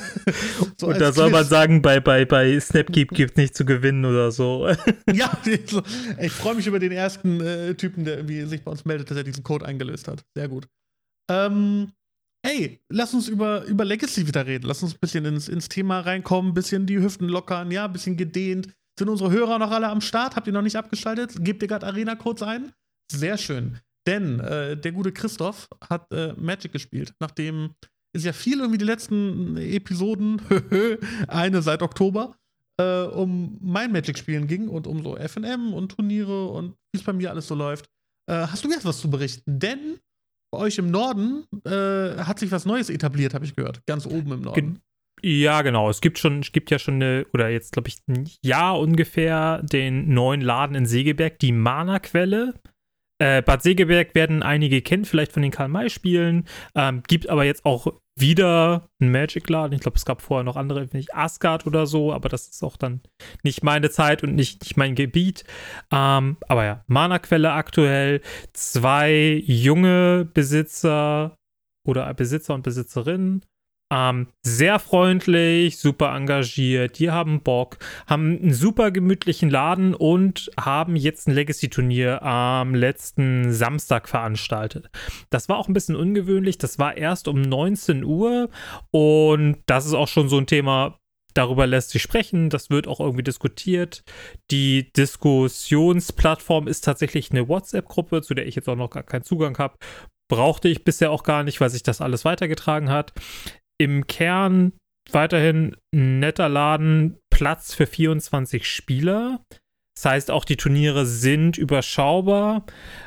So 0.77 0.87
Und 0.87 0.99
da 0.99 1.11
soll 1.11 1.29
man 1.29 1.41
Quiz. 1.41 1.49
sagen, 1.49 1.81
bei, 1.81 1.99
bei, 1.99 2.25
bei 2.25 2.59
Snapkeep 2.59 3.09
gibt 3.11 3.31
es 3.31 3.37
nicht 3.37 3.55
zu 3.55 3.65
gewinnen 3.65 4.05
oder 4.05 4.31
so. 4.31 4.67
Ja, 5.13 5.37
ich 6.19 6.31
freue 6.31 6.55
mich 6.55 6.65
über 6.67 6.79
den 6.79 6.91
ersten 6.91 7.39
äh, 7.39 7.75
Typen, 7.75 8.03
der 8.05 8.17
irgendwie 8.17 8.43
sich 8.45 8.63
bei 8.63 8.71
uns 8.71 8.85
meldet, 8.85 9.09
dass 9.11 9.17
er 9.17 9.23
diesen 9.23 9.43
Code 9.43 9.65
eingelöst 9.65 10.07
hat. 10.07 10.23
Sehr 10.35 10.47
gut. 10.47 10.67
Ähm, 11.29 11.91
ey, 12.43 12.79
lass 12.89 13.13
uns 13.13 13.27
über, 13.27 13.63
über 13.65 13.85
Legacy 13.85 14.27
wieder 14.27 14.45
reden. 14.47 14.65
Lass 14.67 14.81
uns 14.81 14.93
ein 14.93 14.99
bisschen 14.99 15.25
ins, 15.25 15.47
ins 15.47 15.69
Thema 15.69 15.99
reinkommen, 15.99 16.51
ein 16.51 16.55
bisschen 16.55 16.85
die 16.87 16.99
Hüften 16.99 17.27
lockern, 17.27 17.69
ja, 17.71 17.85
ein 17.85 17.93
bisschen 17.93 18.17
gedehnt. 18.17 18.69
Sind 18.97 19.09
unsere 19.09 19.31
Hörer 19.31 19.59
noch 19.59 19.71
alle 19.71 19.87
am 19.89 20.01
Start? 20.01 20.35
Habt 20.35 20.47
ihr 20.47 20.53
noch 20.53 20.61
nicht 20.61 20.75
abgeschaltet? 20.75 21.33
Gebt 21.39 21.61
ihr 21.61 21.67
gerade 21.67 21.85
Arena-Codes 21.87 22.43
ein? 22.43 22.73
Sehr 23.11 23.37
schön. 23.37 23.79
Denn 24.07 24.39
äh, 24.39 24.77
der 24.77 24.91
gute 24.91 25.11
Christoph 25.11 25.67
hat 25.89 26.11
äh, 26.11 26.33
Magic 26.33 26.71
gespielt, 26.71 27.13
nachdem 27.19 27.75
es 28.13 28.23
ja 28.23 28.33
viel 28.33 28.59
irgendwie 28.59 28.77
die 28.77 28.85
letzten 28.85 29.57
Episoden, 29.57 30.41
eine 31.27 31.61
seit 31.61 31.81
Oktober, 31.81 32.35
äh, 32.77 33.03
um 33.03 33.57
mein 33.61 33.91
Magic-Spielen 33.91 34.47
ging 34.47 34.67
und 34.67 34.87
um 34.87 35.03
so 35.03 35.15
FNM 35.15 35.73
und 35.73 35.93
Turniere 35.95 36.47
und 36.49 36.75
wie 36.91 36.99
es 36.99 37.03
bei 37.03 37.13
mir 37.13 37.29
alles 37.29 37.47
so 37.47 37.55
läuft. 37.55 37.85
Äh, 38.29 38.47
hast 38.47 38.63
du 38.65 38.69
jetzt 38.69 38.85
was 38.85 38.99
zu 38.99 39.09
berichten? 39.09 39.59
Denn 39.59 39.99
bei 40.51 40.59
euch 40.59 40.77
im 40.77 40.91
Norden 40.91 41.45
äh, 41.65 42.17
hat 42.17 42.39
sich 42.39 42.51
was 42.51 42.65
Neues 42.65 42.89
etabliert, 42.89 43.33
habe 43.33 43.45
ich 43.45 43.55
gehört. 43.55 43.85
Ganz 43.85 44.05
oben 44.05 44.33
im 44.33 44.41
Norden. 44.41 44.81
Ja, 45.23 45.61
genau. 45.61 45.89
Es 45.89 46.01
gibt 46.01 46.17
schon, 46.17 46.39
es 46.39 46.51
gibt 46.51 46.71
ja 46.71 46.79
schon 46.79 46.95
eine, 46.95 47.27
oder 47.33 47.49
jetzt 47.49 47.73
glaube 47.73 47.89
ich 47.89 47.99
ein 48.07 48.29
Jahr 48.43 48.79
ungefähr, 48.79 49.61
den 49.63 50.13
neuen 50.13 50.41
Laden 50.41 50.75
in 50.75 50.85
Segeberg, 50.85 51.39
die 51.39 51.51
Mana-Quelle. 51.51 52.55
Äh, 53.21 53.43
Bad 53.43 53.61
Segeberg 53.61 54.15
werden 54.15 54.41
einige 54.41 54.81
kennen, 54.81 55.05
vielleicht 55.05 55.31
von 55.31 55.43
den 55.43 55.51
Karl-May-Spielen. 55.51 56.47
Ähm, 56.73 57.03
gibt 57.05 57.29
aber 57.29 57.43
jetzt 57.43 57.65
auch 57.65 57.93
wieder 58.15 58.89
einen 58.99 59.11
Magic-Laden. 59.11 59.73
Ich 59.73 59.81
glaube, 59.81 59.97
es 59.97 60.05
gab 60.05 60.23
vorher 60.23 60.43
noch 60.43 60.55
andere, 60.55 60.89
nicht 60.91 61.13
Asgard 61.13 61.67
oder 61.67 61.85
so, 61.85 62.11
aber 62.11 62.29
das 62.29 62.47
ist 62.47 62.63
auch 62.63 62.77
dann 62.77 63.01
nicht 63.43 63.63
meine 63.63 63.91
Zeit 63.91 64.23
und 64.23 64.33
nicht, 64.33 64.63
nicht 64.63 64.75
mein 64.75 64.95
Gebiet. 64.95 65.43
Ähm, 65.91 66.37
aber 66.47 66.65
ja, 66.65 66.83
Mana-Quelle 66.87 67.51
aktuell. 67.51 68.21
Zwei 68.53 69.43
junge 69.45 70.27
Besitzer 70.33 71.35
oder 71.87 72.11
Besitzer 72.15 72.55
und 72.55 72.63
Besitzerinnen 72.63 73.45
ähm, 73.91 74.27
sehr 74.41 74.79
freundlich, 74.79 75.77
super 75.77 76.15
engagiert, 76.15 76.97
die 76.97 77.11
haben 77.11 77.41
Bock, 77.41 77.77
haben 78.07 78.39
einen 78.41 78.53
super 78.53 78.89
gemütlichen 78.89 79.49
Laden 79.49 79.93
und 79.93 80.49
haben 80.59 80.95
jetzt 80.95 81.27
ein 81.27 81.35
Legacy-Turnier 81.35 82.23
am 82.23 82.73
letzten 82.73 83.51
Samstag 83.51 84.07
veranstaltet. 84.07 84.89
Das 85.29 85.49
war 85.49 85.57
auch 85.57 85.67
ein 85.67 85.73
bisschen 85.73 85.97
ungewöhnlich, 85.97 86.57
das 86.57 86.79
war 86.79 86.95
erst 86.95 87.27
um 87.27 87.41
19 87.41 88.05
Uhr 88.05 88.49
und 88.91 89.57
das 89.65 89.85
ist 89.85 89.93
auch 89.93 90.07
schon 90.07 90.29
so 90.29 90.37
ein 90.37 90.47
Thema, 90.47 90.97
darüber 91.33 91.67
lässt 91.67 91.89
sich 91.89 92.01
sprechen, 92.01 92.49
das 92.49 92.69
wird 92.69 92.87
auch 92.87 93.01
irgendwie 93.01 93.23
diskutiert. 93.23 94.03
Die 94.51 94.91
Diskussionsplattform 94.93 96.67
ist 96.67 96.85
tatsächlich 96.85 97.31
eine 97.31 97.49
WhatsApp-Gruppe, 97.49 98.21
zu 98.21 98.33
der 98.33 98.47
ich 98.47 98.55
jetzt 98.55 98.69
auch 98.69 98.75
noch 98.75 98.89
gar 98.89 99.03
keinen 99.03 99.23
Zugang 99.23 99.57
habe. 99.57 99.75
Brauchte 100.29 100.69
ich 100.69 100.85
bisher 100.85 101.11
auch 101.11 101.23
gar 101.23 101.43
nicht, 101.43 101.59
weil 101.59 101.69
sich 101.69 101.83
das 101.83 101.99
alles 101.99 102.23
weitergetragen 102.23 102.89
hat 102.89 103.11
im 103.81 104.05
Kern 104.05 104.73
weiterhin 105.11 105.75
ein 105.91 106.19
netter 106.19 106.49
Laden, 106.49 107.17
Platz 107.31 107.73
für 107.73 107.87
24 107.87 108.67
Spieler. 108.67 109.43
Das 109.95 110.05
heißt, 110.05 110.31
auch 110.31 110.45
die 110.45 110.57
Turniere 110.57 111.07
sind 111.07 111.57
überschaubar. 111.57 112.65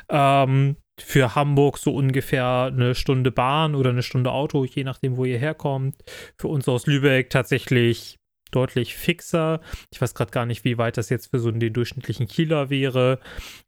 Ähm, 0.09 0.75
für 0.99 1.35
Hamburg 1.35 1.77
so 1.77 1.93
ungefähr 1.93 2.71
eine 2.73 2.95
Stunde 2.95 3.31
Bahn 3.31 3.75
oder 3.75 3.89
eine 3.89 4.03
Stunde 4.03 4.31
Auto, 4.31 4.65
je 4.65 4.83
nachdem, 4.83 5.17
wo 5.17 5.25
ihr 5.25 5.37
herkommt. 5.39 5.95
Für 6.37 6.49
uns 6.49 6.67
aus 6.67 6.87
Lübeck 6.87 7.29
tatsächlich 7.29 8.17
deutlich 8.51 8.95
fixer. 8.95 9.61
Ich 9.91 10.01
weiß 10.01 10.13
gerade 10.13 10.31
gar 10.31 10.45
nicht, 10.45 10.65
wie 10.65 10.77
weit 10.77 10.97
das 10.97 11.09
jetzt 11.09 11.31
für 11.31 11.39
so 11.39 11.51
den 11.51 11.73
durchschnittlichen 11.73 12.27
Kieler 12.27 12.69
wäre. 12.69 13.19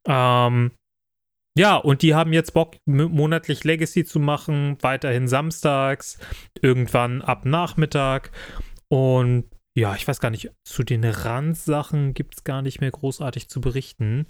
Ähm, 0.05 0.71
ja, 1.57 1.75
und 1.75 2.01
die 2.01 2.15
haben 2.15 2.33
jetzt 2.33 2.53
Bock, 2.53 2.75
monatlich 2.85 3.63
Legacy 3.63 4.05
zu 4.05 4.19
machen, 4.19 4.77
weiterhin 4.81 5.27
samstags, 5.27 6.19
irgendwann 6.61 7.21
ab 7.21 7.45
Nachmittag. 7.45 8.31
Und 8.89 9.45
ja, 9.75 9.95
ich 9.95 10.07
weiß 10.07 10.19
gar 10.19 10.29
nicht, 10.29 10.51
zu 10.63 10.83
den 10.83 11.03
Randsachen 11.03 12.13
gibt 12.13 12.35
es 12.35 12.43
gar 12.43 12.61
nicht 12.61 12.81
mehr 12.81 12.91
großartig 12.91 13.49
zu 13.49 13.61
berichten. 13.61 14.27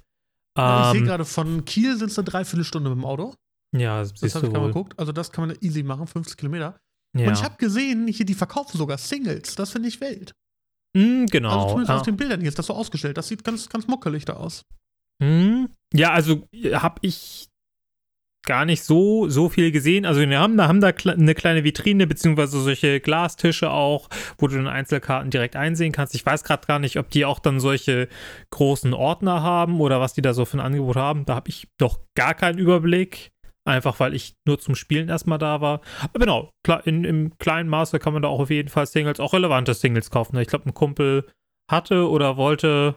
Ja, 0.57 0.87
ich 0.87 0.91
sehe 0.91 1.01
ähm, 1.01 1.07
gerade, 1.07 1.25
von 1.25 1.65
Kiel 1.65 1.97
sind 1.97 2.11
es 2.11 2.17
eine 2.17 2.25
Dreiviertelstunde 2.25 2.89
mit 2.89 2.97
dem 2.97 3.05
Auto. 3.05 3.33
Ja, 3.75 3.99
das 3.99 4.13
siehst 4.15 4.35
habe 4.35 4.47
ich 4.47 4.53
mal 4.53 4.67
geguckt. 4.67 4.97
Also 4.97 5.11
das 5.11 5.31
kann 5.31 5.47
man 5.47 5.57
easy 5.61 5.83
machen, 5.83 6.07
50 6.07 6.37
Kilometer. 6.37 6.79
Ja. 7.15 7.27
Und 7.27 7.33
ich 7.33 7.43
habe 7.43 7.57
gesehen, 7.57 8.07
hier, 8.07 8.25
die 8.25 8.33
verkaufen 8.33 8.77
sogar 8.77 8.97
Singles. 8.97 9.55
Das 9.55 9.71
finde 9.71 9.89
ich 9.89 10.01
wild. 10.01 10.33
Mm, 10.95 11.25
genau. 11.25 11.49
Also 11.49 11.67
zumindest 11.69 11.91
ah. 11.91 11.97
auf 11.97 12.01
den 12.03 12.17
Bildern 12.17 12.39
hier 12.39 12.49
ist 12.49 12.59
das 12.59 12.67
so 12.67 12.73
ausgestellt. 12.73 13.17
Das 13.17 13.27
sieht 13.27 13.43
ganz, 13.43 13.69
ganz 13.69 13.87
muckelig 13.87 14.25
da 14.25 14.33
aus. 14.33 14.65
Hm. 15.21 15.69
Ja, 15.93 16.11
also 16.11 16.47
habe 16.73 16.99
ich 17.01 17.49
gar 18.47 18.65
nicht 18.65 18.81
so, 18.83 19.29
so 19.29 19.49
viel 19.49 19.71
gesehen. 19.71 20.05
Also 20.05 20.21
wir 20.21 20.39
haben 20.39 20.57
da, 20.57 20.67
haben 20.67 20.81
da 20.81 20.87
eine 20.87 21.35
kleine 21.35 21.63
Vitrine, 21.63 22.07
beziehungsweise 22.07 22.59
solche 22.61 22.99
Glastische 22.99 23.69
auch, 23.69 24.09
wo 24.39 24.47
du 24.47 24.55
dann 24.55 24.67
Einzelkarten 24.67 25.29
direkt 25.29 25.55
einsehen 25.55 25.91
kannst. 25.91 26.15
Ich 26.15 26.25
weiß 26.25 26.43
gerade 26.43 26.65
gar 26.65 26.79
nicht, 26.79 26.97
ob 26.97 27.09
die 27.09 27.25
auch 27.25 27.39
dann 27.39 27.59
solche 27.59 28.07
großen 28.49 28.93
Ordner 28.93 29.43
haben 29.43 29.79
oder 29.81 29.99
was 29.99 30.13
die 30.13 30.21
da 30.21 30.33
so 30.33 30.45
für 30.45 30.57
ein 30.57 30.65
Angebot 30.65 30.95
haben. 30.95 31.25
Da 31.25 31.35
habe 31.35 31.49
ich 31.49 31.67
doch 31.77 31.99
gar 32.15 32.33
keinen 32.33 32.57
Überblick. 32.57 33.31
Einfach 33.65 33.99
weil 33.99 34.13
ich 34.13 34.35
nur 34.47 34.59
zum 34.59 34.75
Spielen 34.75 35.09
erstmal 35.09 35.39
da 35.39 35.59
war. 35.59 35.81
Aber 36.01 36.19
genau, 36.19 36.51
in, 36.85 37.03
im 37.03 37.37
kleinen 37.37 37.67
Maße 37.67 37.99
kann 37.99 38.13
man 38.13 38.21
da 38.21 38.29
auch 38.29 38.39
auf 38.39 38.49
jeden 38.49 38.69
Fall 38.69 38.87
Singles, 38.87 39.19
auch 39.19 39.33
relevante 39.33 39.73
Singles 39.73 40.09
kaufen. 40.09 40.37
Ich 40.37 40.47
glaube, 40.47 40.69
ein 40.69 40.73
Kumpel 40.73 41.27
hatte 41.69 42.09
oder 42.09 42.37
wollte 42.37 42.95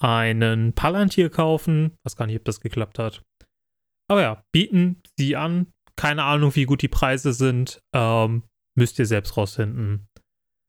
einen 0.00 0.74
Palantir 0.74 1.30
kaufen. 1.30 1.96
Weiß 2.04 2.16
gar 2.16 2.26
nicht, 2.26 2.36
ob 2.36 2.44
das 2.44 2.60
geklappt 2.60 2.98
hat. 2.98 3.22
Aber 4.08 4.22
ja, 4.22 4.44
bieten 4.52 5.02
sie 5.18 5.36
an. 5.36 5.72
Keine 5.96 6.24
Ahnung, 6.24 6.54
wie 6.56 6.64
gut 6.64 6.82
die 6.82 6.88
Preise 6.88 7.32
sind. 7.32 7.80
Ähm, 7.94 8.44
müsst 8.76 8.98
ihr 8.98 9.06
selbst 9.06 9.36
rausfinden. 9.36 10.08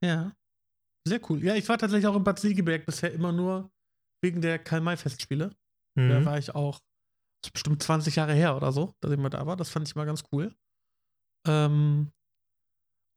Ja. 0.04 0.34
Sehr 1.08 1.20
cool. 1.30 1.44
Ja, 1.44 1.56
ich 1.56 1.68
war 1.68 1.78
tatsächlich 1.78 2.06
auch 2.08 2.16
in 2.16 2.24
Bad 2.24 2.40
Segeberg 2.40 2.86
bisher 2.86 3.12
immer 3.12 3.32
nur 3.32 3.72
wegen 4.24 4.42
der 4.42 4.60
Karl-May-Festspiele. 4.60 5.56
Mhm. 5.98 6.10
Da 6.10 6.26
war 6.26 6.38
ich 6.38 6.54
auch, 6.54 6.80
bestimmt 7.54 7.82
20 7.82 8.18
Jahre 8.18 8.34
her 8.34 8.56
oder 8.56 8.72
so, 8.72 8.94
dass 9.02 9.12
ich 9.12 9.18
mal 9.18 9.30
da 9.30 9.46
war. 9.48 9.56
Das 9.56 9.70
fand 9.70 9.88
ich 9.88 9.96
mal 9.96 10.06
ganz 10.06 10.24
cool. 10.32 10.54
Ähm, 11.48 12.12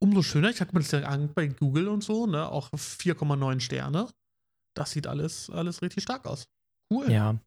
umso 0.03 0.23
schöner, 0.23 0.49
ich 0.49 0.63
habe 0.63 0.73
mir 0.73 0.81
das 0.81 0.93
ja 0.93 1.01
an 1.01 1.35
bei 1.35 1.49
Google 1.49 1.89
und 1.89 2.03
so, 2.03 2.27
ne, 2.27 2.49
auch 2.49 2.71
4,9 2.71 3.61
Sterne 3.61 4.09
das 4.75 4.91
sieht 4.93 5.07
alles, 5.07 5.51
alles 5.51 5.83
richtig 5.83 6.03
stark 6.03 6.27
aus. 6.27 6.49
Cool. 6.93 7.11
Ja. 7.11 7.39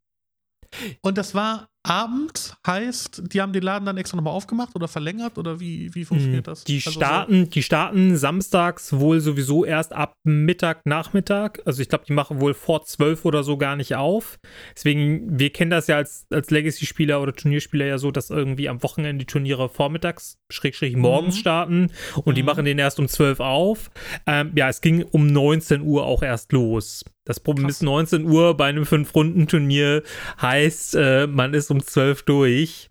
Und 1.02 1.18
das 1.18 1.34
war 1.34 1.70
Abend, 1.84 2.58
heißt, 2.68 3.24
die 3.32 3.40
haben 3.40 3.54
den 3.54 3.64
Laden 3.64 3.86
dann 3.86 3.96
extra 3.96 4.18
nochmal 4.18 4.34
aufgemacht 4.34 4.76
oder 4.76 4.90
verlängert 4.90 5.38
oder 5.38 5.62
wie, 5.62 5.96
wie 5.96 6.04
funktioniert 6.04 6.46
hm, 6.46 6.52
das? 6.52 6.66
Die, 6.66 6.82
also 6.86 6.92
starten, 6.92 7.46
so? 7.46 7.52
die 7.52 7.64
starten 7.64 8.18
samstags 8.18 8.92
wohl 8.92 9.22
sowieso 9.22 9.64
erst 9.64 9.94
ab 9.94 10.14
Mittag, 10.26 10.82
Nachmittag. 10.86 11.62
Also 11.64 11.82
ich 11.82 11.88
glaube, 11.88 12.04
die 12.06 12.12
machen 12.12 12.42
wohl 12.42 12.54
vor 12.54 12.84
zwölf 12.84 13.24
oder 13.24 13.42
so 13.44 13.58
gar 13.58 13.78
nicht 13.78 13.96
auf. 13.96 14.38
Deswegen, 14.76 15.40
wir 15.40 15.52
kennen 15.52 15.72
das 15.72 15.88
ja 15.88 15.96
als, 15.96 16.28
als 16.30 16.52
Legacy-Spieler 16.52 17.22
oder 17.22 17.34
Turnierspieler 17.34 17.86
ja 17.86 17.98
so, 17.98 18.12
dass 18.12 18.30
irgendwie 18.32 18.68
am 18.68 18.84
Wochenende 18.84 19.20
die 19.20 19.28
Turniere 19.28 19.70
vormittags, 19.70 20.40
schräg, 20.52 20.98
morgens 20.98 21.36
mhm. 21.36 21.40
starten 21.40 21.92
und 22.18 22.34
mhm. 22.34 22.36
die 22.36 22.44
machen 22.44 22.66
den 22.66 22.80
erst 22.80 23.00
um 23.00 23.08
zwölf 23.08 23.40
auf. 23.40 23.92
Ähm, 24.26 24.52
ja, 24.56 24.68
es 24.68 24.82
ging 24.82 25.04
um 25.04 25.28
19 25.28 25.82
Uhr 25.82 26.06
auch 26.06 26.22
erst 26.22 26.52
los. 26.52 27.06
Das 27.28 27.42
Problem 27.42 27.66
Krass. 27.66 27.78
ist, 27.78 27.84
19 27.84 28.26
Uhr 28.26 28.56
bei 28.56 28.68
einem 28.68 28.86
Fünf-Runden-Turnier 28.86 30.02
heißt, 30.42 30.96
äh, 30.96 31.28
man 31.28 31.54
ist 31.54 31.70
um 31.70 31.84
12 31.84 32.24
durch. 32.24 32.90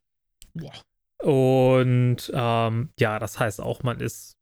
Boah. 0.52 0.72
Und 1.22 2.30
ähm, 2.34 2.90
ja, 3.00 3.18
das 3.18 3.40
heißt 3.40 3.62
auch, 3.62 3.82
man 3.82 3.98
ist. 4.00 4.34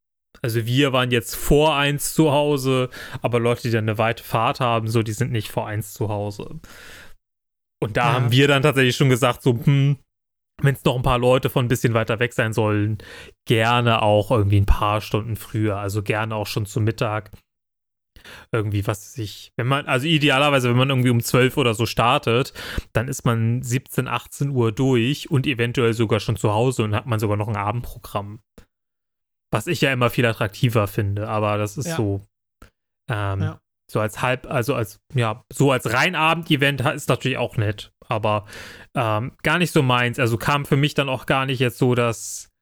Also 0.43 0.67
wir 0.67 0.93
waren 0.93 1.13
jetzt 1.13 1.37
vor 1.37 1.77
eins 1.77 2.13
zu 2.13 2.33
Hause, 2.33 2.91
aber 3.23 3.39
Leute, 3.39 3.63
die 3.63 3.71
dann 3.71 3.85
eine 3.85 3.97
weite 3.99 4.25
Fahrt 4.25 4.59
haben, 4.59 4.89
so, 4.89 5.05
die 5.05 5.13
sind 5.13 5.31
nicht 5.31 5.49
vor 5.49 5.69
eins 5.69 5.95
zu 5.95 6.09
Hause. 6.09 6.59
Und 7.81 7.97
da 7.97 8.09
ja. 8.09 8.13
haben 8.15 8.33
wir 8.33 8.49
dann 8.49 8.63
tatsächlich 8.63 8.97
schon 8.97 9.09
gesagt, 9.09 9.43
so, 9.43 9.61
hm, 9.65 9.97
wenn 10.61 10.75
es 10.75 10.85
noch 10.85 10.97
ein 10.97 11.03
paar 11.03 11.21
Leute 11.21 11.51
von 11.51 11.65
ein 11.65 11.69
bisschen 11.69 11.95
weiter 11.95 12.19
weg 12.19 12.33
sein 12.33 12.53
sollen, 12.53 12.99
gerne 13.47 14.03
auch 14.03 14.33
irgendwie 14.33 14.61
ein 14.61 14.67
paar 14.67 15.01
Stunden 15.01 15.37
früher, 15.37 15.77
also 15.77 16.03
gerne 16.03 16.35
auch 16.35 16.49
schon 16.49 16.67
zu 16.67 16.81
Mittag 16.81 17.31
irgendwie, 18.53 18.87
was 18.87 19.13
sich, 19.13 19.53
wenn 19.57 19.67
man, 19.67 19.87
also 19.87 20.07
idealerweise, 20.07 20.69
wenn 20.71 20.77
man 20.77 20.91
irgendwie 20.91 21.11
um 21.11 21.21
12 21.21 21.57
oder 21.57 21.75
so 21.75 21.87
startet, 21.87 22.53
dann 22.93 23.09
ist 23.09 23.25
man 23.25 23.63
17, 23.63 24.09
18 24.09 24.51
Uhr 24.51 24.73
durch 24.73 25.31
und 25.31 25.47
eventuell 25.47 25.95
sogar 25.95 26.21
schon 26.21 26.37
zu 26.37 26.53
Hause 26.53 26.85
und 26.85 26.95
hat 26.95 27.07
man 27.07 27.19
sogar 27.19 27.37
noch 27.37 27.49
ein 27.49 27.57
Abendprogramm. 27.57 28.41
Was 29.51 29.67
ich 29.67 29.81
ja 29.81 29.93
immer 29.93 30.11
viel 30.11 30.27
attraktiver 30.27 30.87
finde, 30.87 31.29
aber 31.29 31.59
das 31.59 31.77
ist 31.77 31.87
ja. 31.87 31.97
so. 31.97 32.21
Ähm, 33.11 33.43
ja. 33.43 33.61
So 33.91 34.01
als 34.01 34.23
halb, 34.23 34.47
also 34.51 34.75
als, 34.75 34.99
ja, 35.13 35.45
so 35.53 35.71
als 35.71 35.93
rein 35.93 36.15
Abend-Event 36.15 36.81
ist 36.81 37.11
natürlich 37.11 37.37
auch 37.37 37.59
nett, 37.59 37.93
aber 38.09 38.47
ähm, 38.95 39.33
gar 39.43 39.59
nicht 39.59 39.73
so 39.73 39.83
meins. 39.83 40.19
Also 40.19 40.39
kam 40.39 40.65
für 40.65 40.79
mich 40.79 40.95
dann 40.95 41.11
auch 41.11 41.27
gar 41.27 41.45
nicht 41.45 41.61
jetzt 41.61 41.77
so 41.77 41.95
das 41.95 42.54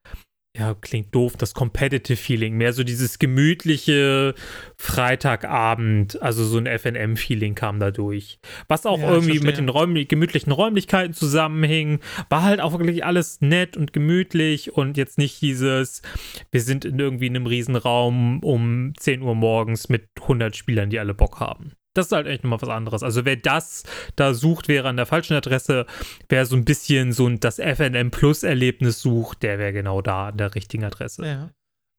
ja, 0.55 0.75
klingt 0.75 1.15
doof, 1.15 1.37
das 1.39 1.55
Competitive 1.55 2.17
Feeling, 2.17 2.57
mehr 2.57 2.75
so 2.75 2.85
dieses 2.85 3.19
gemütliche 3.19 4.35
Freitagabend, 4.77 6.21
also 6.21 6.45
so 6.45 6.59
ein 6.59 6.67
FNM-Feeling 6.67 7.55
kam 7.55 7.81
da 7.81 7.91
durch. 7.91 8.39
Was 8.69 8.85
auch 8.85 8.99
ja, 8.99 9.11
irgendwie 9.13 9.41
mit 9.41 9.57
den 9.57 9.71
räumlich, 9.71 10.09
gemütlichen 10.09 10.53
Räumlichkeiten 10.53 11.15
zusammenhing, 11.15 12.01
war 12.29 12.43
halt 12.43 12.61
auch 12.61 12.73
wirklich 12.79 13.03
alles 13.03 13.41
nett 13.41 13.79
und 13.79 13.95
gemütlich 13.95 14.75
und 14.75 14.99
jetzt 14.99 15.17
nicht 15.17 15.41
dieses, 15.41 16.03
wir 16.51 16.61
sind 16.61 16.85
in 16.85 16.99
irgendwie 16.99 17.31
einem 17.31 17.47
Riesenraum 17.47 18.41
um 18.41 18.93
10 18.99 19.23
Uhr 19.23 19.35
morgens 19.35 19.89
mit 19.89 20.09
100 20.21 20.55
Spielern, 20.55 20.91
die 20.91 20.99
alle 20.99 21.15
Bock 21.15 21.41
haben. 21.41 21.73
Das 21.95 22.07
ist 22.07 22.13
halt 22.13 22.27
echt 22.27 22.43
nochmal 22.45 22.63
was 22.63 22.69
anderes. 22.69 23.03
Also 23.03 23.25
wer 23.25 23.37
das 23.37 23.85
da 24.17 24.33
sucht, 24.35 24.69
wäre 24.69 24.89
an 24.89 24.97
der 24.97 25.07
falschen 25.07 25.35
Adresse. 25.35 25.87
Wer 26.29 26.47
so 26.47 26.57
ein 26.57 26.65
bisschen 26.65 27.13
so 27.13 27.29
das 27.29 27.59
FNM 27.59 28.11
Plus 28.11 28.43
Erlebnis 28.43 29.03
sucht, 29.03 29.43
der 29.43 29.59
wäre 29.59 29.73
genau 29.73 30.01
da 30.01 30.29
an 30.29 30.39
der 30.39 30.55
richtigen 30.55 30.85
Adresse. 30.85 31.27
Ja. 31.27 31.51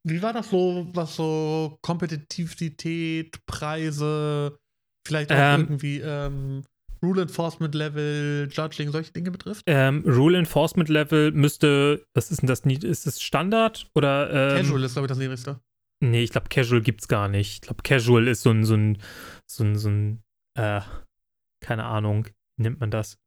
Wie 0.05 0.21
war 0.21 0.33
das 0.33 0.49
so, 0.49 0.89
was 0.93 1.15
so 1.15 1.77
Kompetitivität, 1.81 3.45
Preise, 3.45 4.57
vielleicht 5.07 5.31
auch 5.31 5.37
Ähm. 5.37 5.61
irgendwie 5.61 5.99
ähm, 5.99 6.63
Rule 7.03 7.23
Enforcement 7.23 7.75
Level, 7.75 8.49
Judging, 8.51 8.91
solche 8.91 9.11
Dinge 9.11 9.31
betrifft? 9.31 9.63
Ähm, 9.67 10.03
Rule 10.07 10.37
Enforcement 10.37 10.89
Level 10.89 11.31
müsste, 11.31 12.05
was 12.13 12.31
ist 12.31 12.41
denn 12.41 12.47
das? 12.47 12.61
Ist 12.61 13.05
es 13.05 13.21
Standard 13.21 13.87
oder? 13.93 14.29
Ähm, 14.55 14.63
Casual 14.63 14.83
ist, 14.83 14.93
glaube 14.93 15.05
ich, 15.05 15.09
das 15.09 15.17
niedrigste. 15.17 15.59
Nee, 16.03 16.23
ich 16.23 16.31
glaube, 16.31 16.49
Casual 16.49 16.81
gibt's 16.81 17.07
gar 17.07 17.27
nicht. 17.27 17.53
Ich 17.53 17.61
glaube, 17.61 17.83
Casual 17.83 18.27
ist 18.27 18.41
so 18.41 18.51
ein, 18.51 18.65
so 18.65 18.75
ein, 18.75 18.97
so 19.49 19.63
ein, 19.63 19.75
so 19.77 19.89
ein, 19.89 20.23
äh, 20.57 20.81
keine 21.63 21.85
Ahnung, 21.85 22.27
nennt 22.59 22.79
man 22.79 22.91
das? 22.91 23.17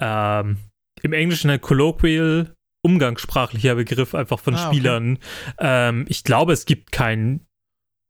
Ähm, 0.00 0.58
Im 1.02 1.12
Englischen 1.12 1.50
ein 1.50 1.60
Colloquial, 1.60 2.54
umgangssprachlicher 2.82 3.74
Begriff 3.74 4.14
einfach 4.14 4.40
von 4.40 4.54
Ah, 4.54 4.68
okay. 4.68 4.76
Spielern. 4.76 5.18
Ähm, 5.58 6.06
ich 6.08 6.24
glaube, 6.24 6.52
es 6.52 6.64
gibt 6.64 6.90
kein 6.90 7.46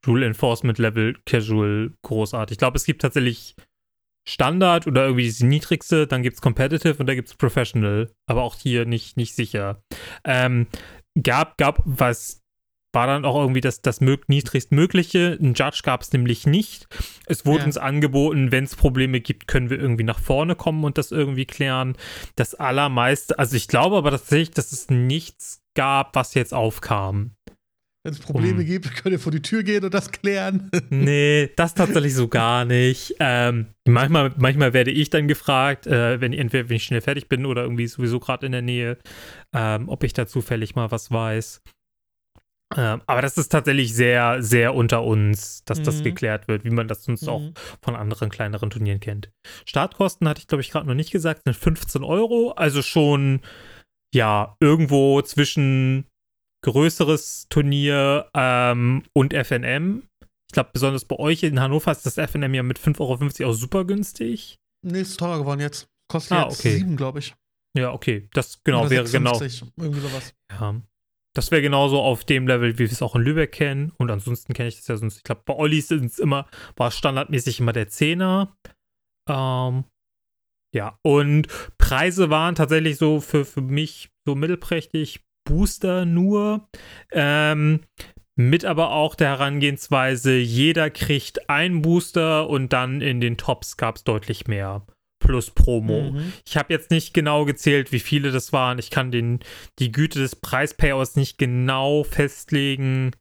Rule 0.07 0.27
Enforcement 0.27 0.79
Level 0.79 1.17
Casual 1.27 1.93
großartig. 2.03 2.55
Ich 2.55 2.59
glaube, 2.59 2.77
es 2.77 2.85
gibt 2.85 3.03
tatsächlich 3.03 3.57
Standard 4.29 4.87
oder 4.87 5.05
irgendwie 5.05 5.27
das 5.27 5.41
niedrigste, 5.41 6.07
dann 6.07 6.23
gibt's 6.23 6.41
Competitive 6.41 6.97
und 6.99 7.07
da 7.07 7.15
gibt's 7.15 7.35
Professional, 7.35 8.11
aber 8.27 8.43
auch 8.43 8.57
hier 8.57 8.87
nicht, 8.87 9.17
nicht 9.17 9.35
sicher. 9.35 9.83
Ähm, 10.25 10.67
gab, 11.21 11.59
gab, 11.59 11.83
was 11.85 12.44
war 12.95 13.07
dann 13.07 13.25
auch 13.25 13.37
irgendwie 13.41 13.61
das, 13.61 13.83
das 13.83 14.01
mög 14.01 14.29
niedrigstmögliche. 14.29 15.39
Ein 15.41 15.55
Judge 15.55 15.81
gab 15.83 16.03
es 16.03 16.13
nämlich 16.13 16.47
nicht. 16.47 16.87
Es 17.27 17.45
wurde 17.45 17.61
Ja. 17.61 17.67
uns 17.67 17.77
angeboten, 17.79 18.53
wenn 18.53 18.65
es 18.65 18.77
Probleme 18.77 19.21
gibt, 19.21 19.49
können 19.49 19.71
wir 19.71 19.79
irgendwie 19.79 20.05
nach 20.05 20.19
vorne 20.21 20.55
kommen 20.55 20.85
und 20.85 20.97
das 20.99 21.11
irgendwie 21.13 21.45
klären. 21.47 21.97
Das 22.37 22.55
allermeiste, 22.55 23.39
also 23.39 23.57
ich 23.57 23.69
glaube 23.69 23.97
aber 23.97 24.11
tatsächlich, 24.11 24.53
dass 24.53 24.73
es 24.73 24.89
nichts 24.91 25.63
gab, 25.75 26.15
was 26.15 26.35
jetzt 26.35 26.55
aufkam. 26.55 27.33
Wenn 28.07 28.13
es 28.13 28.21
Probleme 28.21 28.61
Um. 28.61 28.67
gibt, 28.67 28.95
könnt 28.97 29.15
ihr 29.15 29.19
vor 29.19 29.33
die 29.33 29.41
Tür 29.41 29.63
gehen 29.63 29.83
und 29.83 29.95
das 29.95 30.13
klären. 30.13 30.71
Nee, 30.91 31.49
das 31.57 31.73
tatsächlich 31.73 32.15
so 32.15 32.29
gar 32.29 32.67
nicht. 32.67 33.15
Ähm, 33.19 33.69
manchmal, 33.89 34.31
manchmal 34.37 34.75
werde 34.75 34.91
ich 34.91 35.09
dann 35.09 35.27
gefragt, 35.27 35.87
äh, 35.87 36.21
wenn 36.21 36.35
entweder 36.35 36.69
wenn 36.69 36.77
ich 36.77 36.85
schnell 36.85 37.01
fertig 37.01 37.31
bin 37.31 37.47
oder 37.47 37.63
irgendwie 37.63 37.87
sowieso 37.87 38.21
gerade 38.21 38.45
in 38.45 38.53
der 38.53 38.61
Nähe, 38.61 38.99
ähm, 39.55 39.89
ob 39.89 40.05
ich 40.05 40.13
da 40.13 40.27
zufällig 40.27 40.75
mal 40.75 40.91
was 40.91 41.11
weiß. 41.11 41.63
Ähm, 42.77 43.03
aber 43.07 43.23
das 43.23 43.37
ist 43.39 43.49
tatsächlich 43.51 43.95
sehr, 43.95 44.43
sehr 44.43 44.75
unter 44.75 45.03
uns, 45.05 45.65
dass 45.65 45.83
das 45.83 45.99
Mhm. 45.99 46.03
geklärt 46.05 46.49
wird, 46.49 46.65
wie 46.65 46.71
man 46.71 46.89
das 46.89 47.05
sonst 47.05 47.29
auch 47.29 47.41
Mhm. 47.41 47.55
von 47.83 47.95
anderen 47.97 48.31
kleineren 48.31 48.71
Turnieren 48.71 49.01
kennt. 49.01 49.31
Startkosten 49.67 50.29
hatte 50.29 50.41
ich, 50.41 50.47
glaube 50.49 50.63
ich, 50.63 50.71
gerade 50.71 50.87
noch 50.87 50.95
nicht 50.95 51.11
gesagt, 51.13 51.43
sind 51.45 51.55
15 51.57 52.03
Euro, 52.03 52.53
also 52.53 52.83
schon, 52.83 53.41
ja, 54.15 54.57
irgendwo 54.61 55.23
zwischen 55.23 56.07
größeres 56.65 57.47
Turnier 57.51 58.29
ähm, 58.35 59.03
und 59.13 59.35
FNM. 59.35 60.03
Ich 60.49 60.55
glaube, 60.55 60.71
besonders 60.73 61.05
bei 61.05 61.17
euch 61.19 61.43
in 61.43 61.61
Hannover 61.61 61.93
ist 61.93 62.07
das 62.07 62.17
FNM 62.19 62.55
ja 62.55 62.63
mit 62.63 62.79
5,50 62.79 63.41
Euro 63.45 63.51
auch 63.53 63.55
super 63.55 63.85
günstig. 63.85 64.57
Nee, 64.83 65.01
ist 65.01 65.19
teurer 65.19 65.39
geworden 65.39 65.61
jetzt. 65.61 65.89
Kostet 66.11 66.33
Ah, 66.33 66.43
jetzt 66.49 66.61
okay. 66.61 66.77
sieben, 66.77 66.97
glaube 66.97 67.19
ich. 67.19 67.35
Ja, 67.77 67.93
okay, 67.93 68.29
das 68.35 68.63
genau 68.63 68.83
Oder 68.83 68.91
wäre 68.91 69.05
genau. 69.05 69.33
6,50, 69.37 69.73
Irgendwie 69.79 70.01
sowas. 70.01 70.35
Ja. 70.53 70.75
Das 71.35 71.51
wäre 71.51 71.63
genauso 71.63 72.01
auf 72.01 72.25
dem 72.25 72.47
Level, 72.47 72.75
wie 72.75 72.79
wir 72.79 72.93
es 72.93 73.03
auch 73.03 73.17
in 73.17 73.23
Lübeck 73.23 73.53
kennen. 73.53 73.93
Und 73.99 74.11
ansonsten 74.11 74.55
kenne 74.55 74.69
ich 74.69 74.77
das 74.77 74.87
ja 74.87 74.97
sonst. 74.97 75.19
Ich 75.19 75.25
glaube, 75.25 75.43
bei 75.45 75.55
Olli 75.55 75.81
sind 75.81 76.07
es 76.07 76.19
immer, 76.19 76.47
war 76.77 76.89
es 76.89 76.97
standardmäßig 76.97 77.61
immer 77.61 77.73
der 77.73 77.89
Zehner. 77.89 78.57
Ähm, 79.29 79.85
ja, 80.75 80.99
und 81.03 81.49
Preise 81.79 82.31
waren 82.31 82.55
tatsächlich 82.55 82.97
so 82.97 83.21
für, 83.21 83.45
für 83.45 83.61
mich 83.61 84.11
so 84.27 84.35
mittelprächtig 84.35 85.25
Booster 85.45 86.05
nur. 86.05 86.69
Ähm, 87.11 87.81
mit 88.37 88.65
aber 88.65 88.91
auch 88.91 89.15
der 89.15 89.29
Herangehensweise, 89.29 90.37
jeder 90.37 90.91
kriegt 90.91 91.49
einen 91.49 91.83
Booster 91.83 92.49
und 92.49 92.73
dann 92.73 93.01
in 93.01 93.21
den 93.21 93.37
Tops 93.37 93.77
gab 93.77 93.97
es 93.97 94.05
deutlich 94.05 94.49
mehr. 94.49 94.85
Plus 95.25 95.51
Promo. 95.51 96.11
Mhm. 96.11 96.33
Ich 96.47 96.57
habe 96.57 96.73
jetzt 96.73 96.91
nicht 96.91 97.15
genau 97.15 97.47
gezählt, 97.47 97.93
wie 97.93 97.99
viele 97.99 98.31
das 98.31 98.53
waren. 98.53 98.79
Ich 98.79 98.91
kann 98.91 99.11
den, 99.11 99.41
die 99.79 99.91
Güte 99.91 100.19
des 100.19 100.37
Preispayouts 100.37 101.17
nicht 101.17 101.39
genau 101.39 102.05
festlegen. 102.05 103.13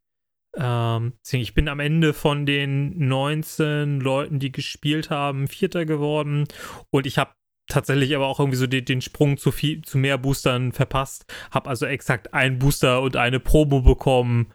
Ähm, 0.58 1.14
ich 1.32 1.54
bin 1.54 1.70
am 1.70 1.80
Ende 1.80 2.14
von 2.14 2.46
den 2.46 3.08
19 3.08 4.02
Leuten, 4.02 4.40
die 4.40 4.52
gespielt 4.52 5.10
haben, 5.10 5.48
Vierter 5.48 5.86
geworden. 5.86 6.46
Und 6.92 7.08
ich 7.08 7.18
habe 7.18 7.32
tatsächlich 7.68 8.14
aber 8.16 8.28
auch 8.28 8.40
irgendwie 8.40 8.58
so 8.58 8.68
den, 8.68 8.84
den 8.84 9.02
Sprung 9.02 9.38
zu, 9.38 9.52
viel, 9.52 9.82
zu 9.82 9.98
mehr 9.98 10.18
Boostern 10.18 10.74
verpasst. 10.74 11.26
Habe 11.52 11.70
also 11.70 11.86
exakt 11.86 12.34
einen 12.34 12.60
Booster 12.60 13.02
und 13.02 13.16
eine 13.16 13.40
Promo 13.40 13.82
bekommen. 13.82 14.52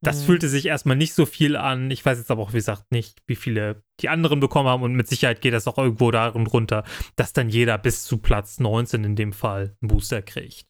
Das 0.00 0.20
Mhm. 0.22 0.26
fühlte 0.26 0.48
sich 0.48 0.66
erstmal 0.66 0.96
nicht 0.96 1.12
so 1.14 1.26
viel 1.26 1.56
an. 1.56 1.90
Ich 1.90 2.04
weiß 2.04 2.18
jetzt 2.18 2.30
aber 2.30 2.42
auch, 2.42 2.52
wie 2.52 2.58
gesagt, 2.58 2.84
nicht, 2.92 3.20
wie 3.26 3.34
viele 3.36 3.82
die 4.00 4.08
anderen 4.08 4.38
bekommen 4.38 4.68
haben. 4.68 4.82
Und 4.84 4.94
mit 4.94 5.08
Sicherheit 5.08 5.40
geht 5.40 5.54
das 5.54 5.66
auch 5.66 5.76
irgendwo 5.78 6.10
darin 6.12 6.46
runter, 6.46 6.84
dass 7.16 7.32
dann 7.32 7.48
jeder 7.48 7.78
bis 7.78 8.04
zu 8.04 8.18
Platz 8.18 8.60
19 8.60 9.02
in 9.04 9.16
dem 9.16 9.32
Fall 9.32 9.76
einen 9.80 9.88
Booster 9.88 10.22
kriegt. 10.22 10.66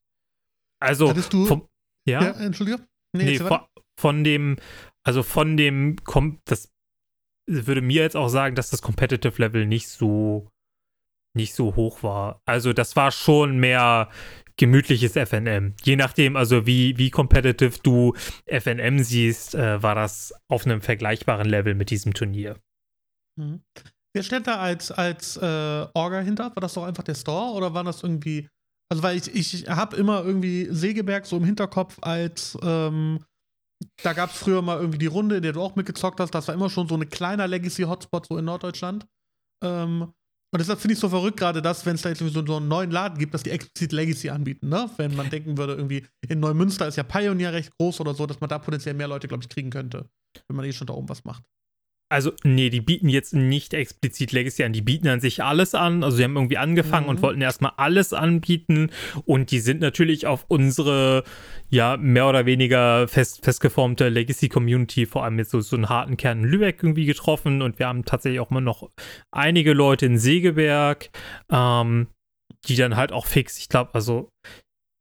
Also, 0.81 1.11
Hattest 1.11 1.33
du. 1.33 1.45
vom, 1.45 1.69
ja, 2.07 2.23
ja, 2.23 2.31
Entschuldige? 2.41 2.87
nee, 3.15 3.39
weiter. 3.41 3.49
von, 3.75 3.83
von 4.01 4.25
dem, 4.25 4.57
also 5.05 5.23
von 5.23 5.57
dem, 5.57 5.97
das 6.47 6.73
würde 7.47 7.83
mir 7.83 8.03
jetzt 8.03 8.17
auch 8.17 8.29
sagen, 8.29 8.55
dass 8.55 8.71
das 8.71 8.81
Competitive 8.83 9.41
Level 9.43 9.67
nicht 9.67 9.89
so, 9.89 10.49
nicht 11.37 11.53
so 11.55 11.77
hoch 11.77 12.03
war. 12.03 12.41
Also, 12.47 12.73
das 12.73 12.97
war 12.97 13.11
schon 13.11 13.59
mehr 13.59 14.09
gemütliches 14.59 15.13
FNM. 15.15 15.75
Je 15.83 15.97
nachdem, 15.97 16.37
also 16.37 16.67
wie, 16.67 16.99
wie 16.99 17.11
competitive 17.11 17.79
du 17.83 18.15
FNM 18.47 19.03
siehst, 19.03 19.55
äh, 19.55 19.83
war 19.83 19.95
das 19.95 20.35
auf 20.49 20.67
einem 20.67 20.83
vergleichbaren 20.83 21.49
Level 21.49 21.75
mit 21.75 21.91
diesem 21.91 22.13
Turnier. 22.13 22.57
Mhm. 23.37 23.63
Wer 24.15 24.23
stand 24.23 24.47
da 24.47 24.57
als, 24.57 24.91
als 24.91 25.37
äh, 25.37 25.87
Orga 25.95 26.21
hinter? 26.21 26.55
War 26.55 26.61
das 26.61 26.75
doch 26.75 26.85
einfach 26.85 27.05
der 27.05 27.15
Store 27.15 27.55
oder 27.55 27.73
war 27.73 27.85
das 27.85 28.03
irgendwie. 28.03 28.49
Also, 28.91 29.03
weil 29.03 29.17
ich, 29.17 29.35
ich 29.35 29.69
habe 29.69 29.97
immer 29.97 30.25
irgendwie 30.25 30.67
Segeberg 30.71 31.27
so 31.27 31.37
im 31.37 31.45
Hinterkopf 31.45 31.99
als. 32.03 32.59
Ähm, 32.63 33.25
da 34.03 34.13
gab 34.13 34.31
es 34.31 34.39
früher 34.39 34.61
mal 34.61 34.79
irgendwie 34.79 34.99
die 34.99 35.07
Runde, 35.07 35.37
in 35.37 35.43
der 35.43 35.53
du 35.53 35.61
auch 35.61 35.77
mitgezockt 35.77 36.19
hast. 36.19 36.35
Das 36.35 36.49
war 36.49 36.55
immer 36.55 36.69
schon 36.69 36.89
so 36.89 36.97
ein 36.97 37.09
kleiner 37.09 37.47
Legacy-Hotspot 37.47 38.27
so 38.27 38.37
in 38.37 38.45
Norddeutschland. 38.45 39.07
Ähm, 39.63 40.13
und 40.51 40.61
deshalb 40.61 40.81
finde 40.81 40.95
ich 40.95 40.99
so 40.99 41.09
verrückt 41.09 41.39
gerade 41.39 41.61
das, 41.61 41.85
wenn 41.85 41.95
es 41.95 42.03
da 42.03 42.09
jetzt 42.09 42.19
so, 42.21 42.29
so 42.29 42.57
einen 42.57 42.69
neuen 42.69 42.91
Laden 42.91 43.19
gibt, 43.19 43.35
dass 43.35 43.43
die 43.43 43.51
explizit 43.51 43.93
Legacy 43.93 44.31
anbieten, 44.31 44.69
ne? 44.69 44.89
Wenn 44.97 45.15
man 45.15 45.29
denken 45.29 45.59
würde, 45.59 45.75
irgendwie 45.75 46.07
in 46.27 46.41
Neumünster 46.41 46.89
ist 46.89 46.97
ja 46.97 47.03
Pioneer 47.03 47.53
recht 47.53 47.71
groß 47.79 48.01
oder 48.01 48.15
so, 48.15 48.27
dass 48.27 48.41
man 48.41 48.49
da 48.49 48.59
potenziell 48.59 48.95
mehr 48.95 49.09
Leute, 49.09 49.29
glaube 49.29 49.43
ich, 49.43 49.49
kriegen 49.49 49.71
könnte, 49.71 50.09
wenn 50.47 50.57
man 50.57 50.65
eh 50.65 50.73
schon 50.73 50.87
da 50.87 50.95
oben 50.95 51.09
was 51.09 51.25
macht. 51.25 51.45
Also, 52.11 52.33
nee, 52.43 52.71
die 52.71 52.81
bieten 52.81 53.11
jetzt 53.11 53.35
nicht 53.35 53.75
explizit 53.75 54.33
Legacy 54.33 54.65
an, 54.65 54.73
die 54.73 54.81
bieten 54.81 55.09
an 55.09 55.21
sich 55.21 55.43
alles 55.43 55.75
an. 55.75 56.03
Also, 56.03 56.17
sie 56.17 56.25
haben 56.25 56.37
irgendwie 56.37 56.57
angefangen 56.57 57.05
Mhm. 57.05 57.11
und 57.11 57.23
wollten 57.23 57.43
erstmal 57.43 57.73
alles 57.77 58.15
anbieten. 58.15 58.91
Und 59.27 59.51
die 59.51 59.59
sind 59.61 59.81
natürlich 59.81 60.27
auf 60.27 60.47
unsere, 60.49 61.23
ja, 61.69 61.99
mehr 61.99 62.27
oder 62.27 62.47
weniger 62.47 63.09
fest, 63.09 63.45
festgeformte 63.45 64.09
Legacy-Community, 64.09 65.05
vor 65.05 65.25
allem 65.25 65.39
jetzt 65.39 65.51
so, 65.51 65.61
so 65.61 65.77
einen 65.77 65.91
harten 65.91 66.17
Kern 66.17 66.45
in 66.45 66.51
Lübeck 66.51 66.83
irgendwie 66.83 67.05
getroffen. 67.05 67.61
Und 67.61 67.79
wir 67.79 67.89
haben 67.89 68.07
tatsächlich 68.07 68.41
auch 68.41 68.51
immer 68.51 68.63
noch 68.63 68.89
einige 69.31 69.75
Leute 69.75 70.07
in 70.07 70.19
Segeberg, 70.19 71.11
ähm, 71.53 72.07
die 72.67 72.77
dann 72.77 72.97
halt 72.97 73.13
auch 73.13 73.27
fix, 73.27 73.59
ich 73.59 73.69
glaube, 73.69 73.91
also 73.95 74.31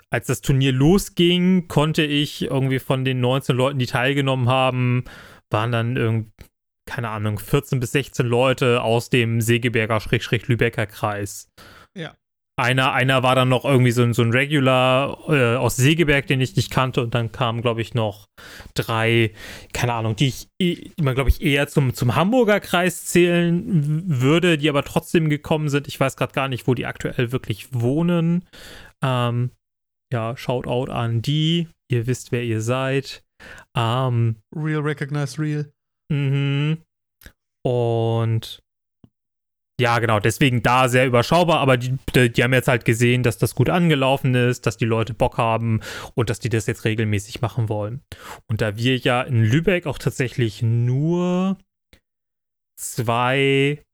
als 0.09 0.27
das 0.27 0.41
Turnier 0.41 0.73
losging, 0.73 1.67
konnte 1.69 2.03
ich 2.03 2.43
irgendwie 2.43 2.79
von 2.79 3.05
den 3.05 3.19
19 3.21 3.55
Leuten, 3.55 3.79
die 3.79 3.85
teilgenommen 3.87 4.47
haben, 4.49 5.03
waren 5.49 5.71
dann 5.71 5.95
irgendwie 5.97 6.31
keine 6.87 7.09
Ahnung, 7.09 7.37
14 7.37 7.79
bis 7.79 7.91
16 7.91 8.25
Leute 8.25 8.81
aus 8.81 9.09
dem 9.09 9.41
Segeberger 9.41 10.01
Lübecker 10.47 10.87
Kreis. 10.87 11.51
Ja. 11.95 12.15
Einer, 12.59 12.91
einer 12.93 13.21
war 13.21 13.35
dann 13.35 13.49
noch 13.49 13.65
irgendwie 13.65 13.91
so 13.91 14.01
ein, 14.01 14.13
so 14.13 14.23
ein 14.23 14.31
Regular 14.31 15.19
äh, 15.29 15.55
aus 15.57 15.75
Segeberg, 15.75 16.25
den 16.25 16.41
ich 16.41 16.55
nicht 16.55 16.71
kannte, 16.71 17.01
und 17.01 17.13
dann 17.13 17.31
kamen, 17.31 17.61
glaube 17.61 17.81
ich, 17.81 17.93
noch 17.93 18.25
drei, 18.73 19.31
keine 19.73 19.93
Ahnung, 19.93 20.15
die 20.15 20.29
ich, 20.29 20.47
eh- 20.59 20.89
die 20.97 21.03
man, 21.03 21.13
glaube 21.13 21.29
ich, 21.29 21.43
eher 21.43 21.67
zum, 21.67 21.93
zum 21.93 22.15
Hamburger 22.15 22.59
Kreis 22.59 23.05
zählen 23.05 24.03
würde, 24.07 24.57
die 24.57 24.69
aber 24.69 24.83
trotzdem 24.83 25.29
gekommen 25.29 25.69
sind. 25.69 25.87
Ich 25.87 25.99
weiß 25.99 26.17
gerade 26.17 26.33
gar 26.33 26.47
nicht, 26.47 26.65
wo 26.65 26.73
die 26.73 26.87
aktuell 26.87 27.31
wirklich 27.31 27.75
wohnen. 27.75 28.43
Ähm, 29.03 29.51
ja, 30.11 30.35
Shoutout 30.35 30.91
an 30.91 31.21
die. 31.21 31.67
Ihr 31.91 32.07
wisst, 32.07 32.31
wer 32.31 32.43
ihr 32.43 32.61
seid. 32.61 33.23
Ähm, 33.75 34.37
Real 34.55 34.81
recognize 34.81 35.39
real. 35.39 35.71
Mhm. 36.09 36.83
Und 37.63 38.61
ja, 39.79 39.99
genau, 39.99 40.19
deswegen 40.19 40.63
da 40.63 40.89
sehr 40.89 41.05
überschaubar, 41.05 41.59
aber 41.59 41.77
die, 41.77 41.95
die, 42.15 42.43
haben 42.43 42.53
jetzt 42.53 42.67
halt 42.67 42.83
gesehen, 42.83 43.21
dass 43.21 43.37
das 43.37 43.53
gut 43.53 43.69
angelaufen 43.69 44.33
ist, 44.33 44.65
dass 44.65 44.77
die 44.77 44.85
Leute 44.85 45.13
Bock 45.13 45.37
haben 45.37 45.81
und 46.15 46.31
dass 46.31 46.39
die 46.39 46.49
das 46.49 46.65
jetzt 46.65 46.83
regelmäßig 46.83 47.41
machen 47.41 47.69
wollen. 47.69 48.01
Und 48.47 48.61
da 48.61 48.75
wir 48.75 48.97
ja 48.97 49.21
in 49.21 49.43
Lübeck 49.43 49.85
auch 49.85 49.99
tatsächlich 49.99 50.63
nur 50.63 51.57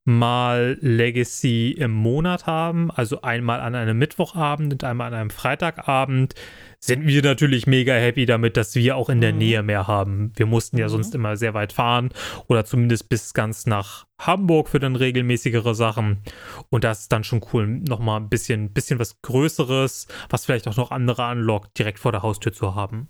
zweimal 0.06 0.78
Legacy 0.82 1.72
im 1.72 1.92
Monat 1.92 2.46
haben, 2.46 2.92
also 2.92 3.22
einmal 3.22 3.62
an 3.62 3.76
einem 3.76 3.98
Mittwochabend 3.98 4.74
und 4.74 4.84
einmal 4.84 5.08
an 5.08 5.14
einem 5.14 5.30
Freitagabend, 5.30 6.36
sind 6.80 7.08
wir 7.08 7.22
natürlich 7.22 7.68
mega 7.68 7.94
happy 7.94 8.26
damit, 8.26 8.58
dass 8.58 8.76
wir 8.76 8.98
auch 8.98 9.10
in 9.10 9.22
der 9.22 9.32
Mhm. 9.32 9.38
Nähe 9.38 9.64
mehr 9.64 9.88
haben. 9.88 10.34
Wir 10.36 10.46
mussten 10.46 10.78
ja 10.78 10.88
Mhm. 10.88 10.92
sonst 10.92 11.16
immer 11.16 11.38
sehr 11.38 11.54
weit 11.54 11.72
fahren 11.72 12.10
oder 12.48 12.66
zumindest 12.66 13.08
bis 13.08 13.34
ganz 13.34 13.66
nach 13.66 14.06
Hamburg 14.20 14.68
für 14.68 14.80
dann 14.80 14.98
regelmäßigere 14.98 15.74
Sachen. 15.76 16.22
Und 16.70 16.84
das 16.84 17.02
ist 17.02 17.12
dann 17.14 17.24
schon 17.24 17.42
cool, 17.54 17.68
nochmal 17.68 18.20
ein 18.20 18.30
bisschen, 18.30 18.74
bisschen 18.74 19.00
was 19.00 19.22
Größeres, 19.22 20.08
was 20.30 20.46
vielleicht 20.46 20.68
auch 20.68 20.76
noch 20.76 20.92
andere 20.92 21.24
anlockt, 21.24 21.80
direkt 21.80 22.00
vor 22.00 22.12
der 22.12 22.24
Haustür 22.24 22.52
zu 22.52 22.76
haben. 22.76 23.08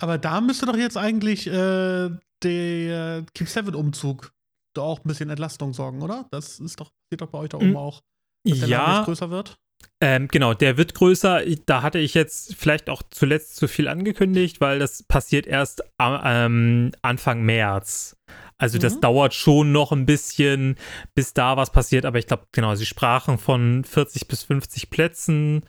Aber 0.00 0.18
da 0.18 0.40
müsste 0.40 0.66
doch 0.66 0.76
jetzt 0.76 0.96
eigentlich 0.96 1.46
äh, 1.46 2.10
der 2.42 3.24
Keep 3.34 3.48
7 3.48 3.74
Umzug 3.74 4.32
da 4.74 4.82
auch 4.82 4.98
ein 5.00 5.08
bisschen 5.08 5.30
Entlastung 5.30 5.72
sorgen, 5.72 6.02
oder? 6.02 6.26
Das 6.30 6.60
ist 6.60 6.80
doch, 6.80 6.90
sieht 7.10 7.20
doch 7.20 7.28
bei 7.30 7.38
euch 7.38 7.50
da 7.50 7.58
oben 7.58 7.70
Mhm. 7.70 7.76
auch, 7.76 8.00
dass 8.48 8.58
der 8.58 8.68
Laden 8.68 8.70
Ja, 8.70 8.96
jetzt 8.98 9.06
größer 9.06 9.30
wird. 9.30 9.56
Ähm, 10.00 10.28
genau, 10.28 10.54
der 10.54 10.76
wird 10.76 10.94
größer. 10.94 11.42
Da 11.66 11.82
hatte 11.82 11.98
ich 11.98 12.14
jetzt 12.14 12.54
vielleicht 12.56 12.90
auch 12.90 13.02
zuletzt 13.10 13.56
zu 13.56 13.68
viel 13.68 13.88
angekündigt, 13.88 14.60
weil 14.60 14.78
das 14.78 15.02
passiert 15.02 15.46
erst 15.46 15.82
ähm, 15.98 16.92
Anfang 17.02 17.42
März. 17.42 18.16
Also 18.58 18.78
das 18.78 18.96
Mhm. 18.96 19.00
dauert 19.00 19.34
schon 19.34 19.72
noch 19.72 19.92
ein 19.92 20.06
bisschen, 20.06 20.76
bis 21.14 21.32
da 21.34 21.56
was 21.56 21.70
passiert. 21.70 22.04
Aber 22.06 22.18
ich 22.18 22.26
glaube, 22.26 22.44
genau, 22.52 22.74
sie 22.74 22.86
sprachen 22.86 23.38
von 23.38 23.84
40 23.84 24.28
bis 24.28 24.42
50 24.44 24.90
Plätzen. 24.90 25.64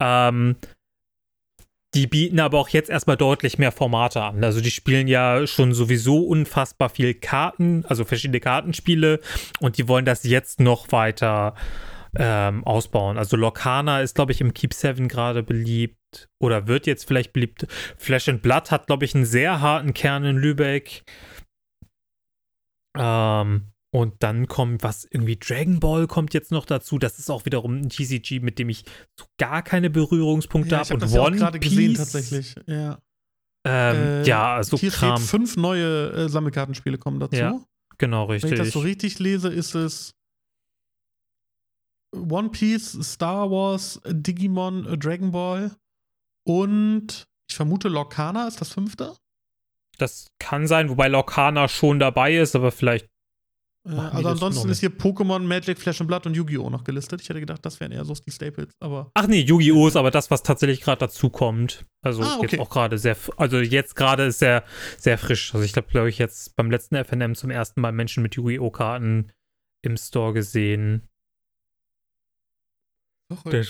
Ähm, 0.00 0.56
die 1.94 2.06
bieten 2.06 2.38
aber 2.38 2.58
auch 2.58 2.68
jetzt 2.68 2.88
erstmal 2.88 3.16
deutlich 3.16 3.58
mehr 3.58 3.72
Formate 3.72 4.22
an. 4.22 4.44
Also 4.44 4.60
die 4.60 4.70
spielen 4.70 5.08
ja 5.08 5.46
schon 5.46 5.74
sowieso 5.74 6.22
unfassbar 6.22 6.88
viel 6.88 7.14
Karten, 7.14 7.84
also 7.86 8.04
verschiedene 8.04 8.40
Kartenspiele 8.40 9.20
und 9.58 9.76
die 9.76 9.88
wollen 9.88 10.04
das 10.04 10.22
jetzt 10.24 10.60
noch 10.60 10.92
weiter 10.92 11.54
ähm, 12.16 12.64
ausbauen. 12.64 13.18
Also 13.18 13.36
Locana 13.36 14.02
ist, 14.02 14.14
glaube 14.14 14.32
ich, 14.32 14.40
im 14.40 14.54
Keep 14.54 14.74
7 14.74 15.08
gerade 15.08 15.42
beliebt 15.42 16.28
oder 16.40 16.66
wird 16.66 16.86
jetzt 16.86 17.06
vielleicht 17.06 17.32
beliebt. 17.32 17.66
Flash 17.96 18.28
and 18.28 18.42
Blood 18.42 18.70
hat, 18.70 18.86
glaube 18.86 19.04
ich, 19.04 19.14
einen 19.14 19.24
sehr 19.24 19.60
harten 19.60 19.94
Kern 19.94 20.24
in 20.24 20.36
Lübeck. 20.36 21.02
Ähm, 22.96 23.69
und 23.92 24.22
dann 24.22 24.46
kommt 24.46 24.82
was, 24.82 25.04
irgendwie 25.10 25.36
Dragon 25.36 25.80
Ball 25.80 26.06
kommt 26.06 26.32
jetzt 26.34 26.52
noch 26.52 26.64
dazu. 26.64 26.98
Das 26.98 27.18
ist 27.18 27.30
auch 27.30 27.44
wiederum 27.44 27.76
ein 27.80 27.88
TCG, 27.88 28.40
mit 28.40 28.58
dem 28.58 28.68
ich 28.68 28.84
so 29.18 29.26
gar 29.38 29.62
keine 29.62 29.90
Berührungspunkte 29.90 30.70
Ja, 30.76 30.78
habe. 30.80 30.94
Und 30.94 31.02
das 31.02 31.12
ja 31.12 31.20
auch 31.20 31.26
One 31.26 31.36
gerade 31.36 31.58
Piece, 31.58 31.70
gesehen 31.70 31.94
tatsächlich. 31.94 32.54
Ja, 32.66 32.98
Ähm, 33.66 33.96
Äh, 33.96 34.22
ja, 34.26 34.62
so 34.62 34.78
Hier 34.78 34.90
Kram. 34.90 35.16
steht, 35.18 35.28
fünf 35.28 35.56
neue 35.56 36.10
äh, 36.12 36.28
Sammelkartenspiele 36.28 36.98
kommen 36.98 37.18
dazu. 37.20 37.36
Ja, 37.36 37.60
Genau, 37.98 38.28
Wenn 38.28 38.36
ich 38.36 38.44
richtig. 38.44 38.58
das 38.60 38.70
so 38.70 38.78
richtig 38.78 39.18
lese, 39.18 39.48
ist 39.48 39.74
es 39.74 40.12
One 42.16 42.50
Piece, 42.50 42.98
Star 43.02 43.50
Wars, 43.50 44.00
Digimon, 44.06 44.98
Dragon 44.98 45.30
Ball 45.32 45.76
und 46.46 47.24
ich 47.50 47.56
vermute 47.56 47.88
Lorcana 47.88 48.46
ist 48.48 48.60
das 48.60 48.72
fünfte. 48.72 49.16
Das 49.98 50.28
kann 50.38 50.66
sein, 50.66 50.88
wobei 50.88 51.08
Lorcana 51.08 51.68
schon 51.68 51.98
dabei 51.98 52.36
ist, 52.36 52.56
aber 52.56 52.72
vielleicht. 52.72 53.08
Äh, 53.88 53.94
also 53.94 54.28
ansonsten 54.28 54.68
ist 54.68 54.80
hier 54.80 54.90
Pokémon, 54.90 55.38
Magic, 55.40 55.78
Flash 55.78 56.00
and 56.02 56.08
Blood 56.08 56.26
und 56.26 56.34
Yu-Gi-Oh! 56.36 56.68
noch 56.68 56.84
gelistet. 56.84 57.22
Ich 57.22 57.28
hätte 57.30 57.40
gedacht, 57.40 57.64
das 57.64 57.80
wären 57.80 57.92
eher 57.92 58.04
so 58.04 58.12
die 58.14 58.30
Staples, 58.30 58.74
aber 58.80 59.10
Ach 59.14 59.26
nee, 59.26 59.40
Yu-Gi-Oh! 59.40 59.88
ist 59.88 59.96
aber 59.96 60.10
das, 60.10 60.30
was 60.30 60.42
tatsächlich 60.42 60.82
gerade 60.82 60.98
dazu 61.00 61.30
kommt. 61.30 61.86
Also 62.02 62.22
Ah, 62.22 62.36
okay. 62.36 62.48
jetzt 62.52 62.60
auch 62.60 62.68
gerade 62.68 62.98
sehr, 62.98 63.16
also 63.38 63.58
jetzt 63.58 63.96
gerade 63.96 64.24
ist 64.26 64.38
sehr, 64.38 64.64
sehr 64.98 65.16
frisch. 65.16 65.54
Also 65.54 65.64
ich 65.64 65.74
habe, 65.76 65.86
glaube 65.88 66.10
ich, 66.10 66.18
jetzt 66.18 66.54
beim 66.56 66.70
letzten 66.70 66.96
FNM 66.96 67.34
zum 67.34 67.50
ersten 67.50 67.80
Mal 67.80 67.92
Menschen 67.92 68.22
mit 68.22 68.34
Yu-Gi-Oh! 68.36 68.70
im 69.82 69.96
Store 69.96 70.34
gesehen. 70.34 71.08
Der, 73.46 73.64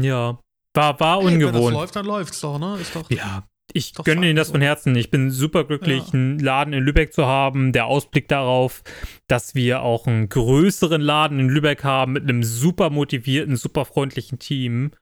ja, 0.00 0.38
war, 0.72 1.00
war 1.00 1.18
Hey, 1.20 1.26
Wenn 1.26 1.40
das 1.40 1.48
ungewohnt. 1.50 1.74
läuft, 1.74 1.96
dann 1.96 2.06
läuft's 2.06 2.40
doch, 2.40 2.58
ne? 2.58 2.78
Ist 2.80 2.94
doch. 2.94 3.10
Ja, 3.10 3.46
ich 3.72 3.92
Doch 3.92 4.04
gönne 4.04 4.26
Ihnen 4.26 4.36
das 4.36 4.48
fein, 4.48 4.54
von 4.54 4.60
Herzen. 4.62 4.96
Ich 4.96 5.10
bin 5.10 5.30
super 5.30 5.64
glücklich, 5.64 6.02
Ja. 6.08 6.12
einen 6.14 6.38
Laden 6.38 6.74
in 6.74 6.82
Lübeck 6.84 7.12
zu 7.12 7.26
haben. 7.26 7.72
Der 7.72 7.86
Ausblick 7.86 8.28
darauf, 8.28 8.82
dass 9.26 9.54
wir 9.54 9.82
auch 9.82 10.06
einen 10.06 10.28
größeren 10.28 11.00
Laden 11.00 11.40
in 11.40 11.48
Lübeck 11.48 11.82
haben 11.84 12.12
mit 12.12 12.24
einem 12.24 12.42
super 12.42 12.90
motivierten, 12.90 13.56
super 13.56 13.84
freundlichen 13.84 14.38
Team, 14.38 14.92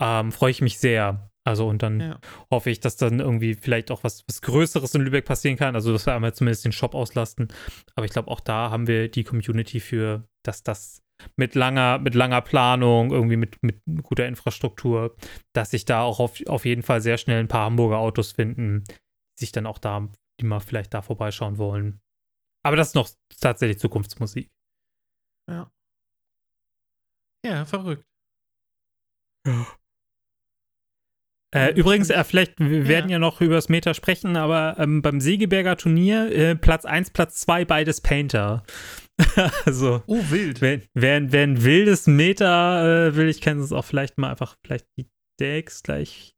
ähm, 0.00 0.32
freue 0.32 0.50
ich 0.50 0.60
mich 0.60 0.78
sehr. 0.78 1.30
Also 1.44 1.66
und 1.66 1.82
dann 1.82 2.00
Ja. 2.00 2.20
hoffe 2.50 2.68
ich, 2.70 2.80
dass 2.80 2.96
dann 2.98 3.20
irgendwie 3.20 3.54
vielleicht 3.54 3.90
auch 3.90 4.04
was, 4.04 4.24
was 4.28 4.42
Größeres 4.42 4.94
in 4.94 5.00
Lübeck 5.00 5.24
passieren 5.24 5.56
kann. 5.56 5.74
Also 5.74 5.92
dass 5.92 6.04
wir 6.04 6.14
einmal 6.14 6.34
zumindest 6.34 6.64
den 6.66 6.72
Shop 6.72 6.94
auslasten. 6.94 7.48
Aber 7.94 8.04
ich 8.04 8.12
glaube, 8.12 8.30
auch 8.30 8.40
da 8.40 8.70
haben 8.70 8.86
wir 8.86 9.08
die 9.08 9.24
Community 9.24 9.80
für, 9.80 10.28
dass 10.42 10.62
das 10.62 11.02
mit 11.36 11.54
langer, 11.54 11.98
mit 11.98 12.14
langer 12.14 12.40
Planung, 12.42 13.10
irgendwie 13.12 13.36
mit, 13.36 13.62
mit 13.62 13.80
guter 14.02 14.26
Infrastruktur, 14.26 15.16
dass 15.54 15.70
sich 15.70 15.84
da 15.84 16.02
auch 16.02 16.20
auf, 16.20 16.44
auf 16.46 16.64
jeden 16.64 16.82
Fall 16.82 17.00
sehr 17.00 17.18
schnell 17.18 17.40
ein 17.40 17.48
paar 17.48 17.66
Hamburger 17.66 17.98
Autos 17.98 18.32
finden, 18.32 18.84
die 18.88 19.40
sich 19.40 19.52
dann 19.52 19.66
auch 19.66 19.78
da, 19.78 20.08
die 20.40 20.46
mal 20.46 20.60
vielleicht 20.60 20.94
da 20.94 21.02
vorbeischauen 21.02 21.58
wollen. 21.58 22.00
Aber 22.64 22.76
das 22.76 22.88
ist 22.88 22.94
noch 22.94 23.08
tatsächlich 23.40 23.78
Zukunftsmusik. 23.78 24.48
Ja, 27.46 27.64
verrückt. 27.64 28.04
Äh, 31.54 31.72
übrigens, 31.72 32.10
äh, 32.10 32.24
vielleicht, 32.24 32.60
wir 32.60 32.82
Ja. 32.82 32.88
werden 32.88 33.08
ja 33.10 33.18
noch 33.18 33.40
über 33.40 33.54
das 33.54 33.70
Meta 33.70 33.94
sprechen, 33.94 34.36
aber 34.36 34.76
ähm, 34.78 35.00
beim 35.00 35.18
Segeberger 35.18 35.78
Turnier 35.78 36.30
äh, 36.30 36.54
Platz 36.54 36.84
1, 36.84 37.08
Platz 37.12 37.40
2, 37.40 37.64
beides 37.64 38.02
Painter. 38.02 38.64
also, 39.64 40.02
Oh, 40.06 40.22
wild. 40.30 40.60
wer, 40.60 40.80
wer, 40.94 41.32
wer 41.32 41.42
ein 41.42 41.62
wildes 41.64 42.06
Meta 42.06 43.06
äh, 43.08 43.16
will, 43.16 43.28
ich 43.28 43.40
kann 43.40 43.58
es 43.58 43.72
auch 43.72 43.84
vielleicht 43.84 44.18
mal 44.18 44.30
einfach, 44.30 44.56
vielleicht 44.64 44.86
die 44.96 45.08
Decks 45.40 45.82
gleich 45.82 46.34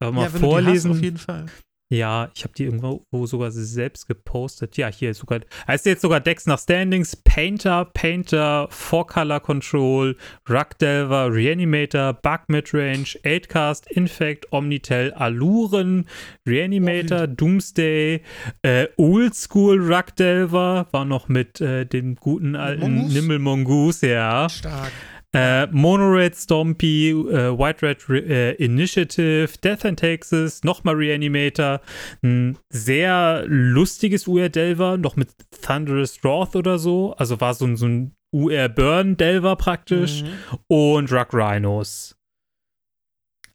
mal 0.00 0.22
ja, 0.24 0.28
die 0.28 0.34
hast, 0.34 0.40
vorlesen. 0.40 0.90
auf 0.90 1.00
jeden 1.00 1.18
Fall. 1.18 1.46
Ja, 1.92 2.30
ich 2.34 2.42
habe 2.42 2.54
die 2.54 2.64
irgendwo 2.64 3.04
wo 3.10 3.26
sogar 3.26 3.50
selbst 3.50 4.08
gepostet. 4.08 4.78
Ja, 4.78 4.88
hier 4.88 5.12
sogar. 5.12 5.40
Heißt 5.68 5.84
jetzt 5.84 6.00
sogar 6.00 6.20
Decks 6.20 6.46
nach 6.46 6.58
Standings: 6.58 7.16
Painter, 7.16 7.84
Painter, 7.84 8.66
Four 8.70 9.06
Color 9.06 9.40
Control, 9.40 10.16
Rug 10.48 10.78
Delver, 10.80 11.30
Reanimator, 11.30 12.14
Bug 12.14 12.48
Midrange, 12.48 13.18
8cast, 13.24 13.90
Infect, 13.90 14.50
Omnitel, 14.52 15.12
Aluren, 15.12 16.06
Reanimator, 16.48 17.26
Doomsday, 17.26 18.22
äh, 18.62 18.86
Oldschool 18.96 19.78
Rug 19.78 20.16
Delver, 20.16 20.86
war 20.92 21.04
noch 21.04 21.28
mit 21.28 21.60
äh, 21.60 21.84
dem 21.84 22.16
guten 22.16 22.56
alten 22.56 22.94
Mongoose? 22.94 23.12
Nimble 23.12 23.38
Mongoose, 23.38 24.08
ja. 24.08 24.48
Stark. 24.48 24.92
Äh, 25.34 25.66
Monored 25.68 26.36
Stompy, 26.36 27.10
äh, 27.10 27.58
White 27.58 27.80
Red 27.86 28.08
Re 28.10 28.18
äh, 28.18 28.52
Initiative, 28.62 29.48
Death 29.64 29.84
and 29.86 29.98
Taxes, 29.98 30.62
nochmal 30.62 30.94
Reanimator, 30.94 31.80
ein 32.22 32.58
sehr 32.68 33.44
lustiges 33.46 34.26
UR 34.28 34.50
Delver, 34.50 34.98
noch 34.98 35.16
mit 35.16 35.30
Thunderous 35.62 36.22
Wrath 36.22 36.54
oder 36.54 36.78
so, 36.78 37.14
also 37.14 37.40
war 37.40 37.54
so, 37.54 37.64
ein- 37.64 37.76
so 37.76 37.86
ein 37.86 38.14
UR 38.34 38.68
Burn 38.68 39.16
Delver 39.16 39.56
praktisch 39.56 40.22
Mhm. 40.22 40.58
und 40.68 41.12
Rug 41.12 41.32
Rhinos. 41.32 42.14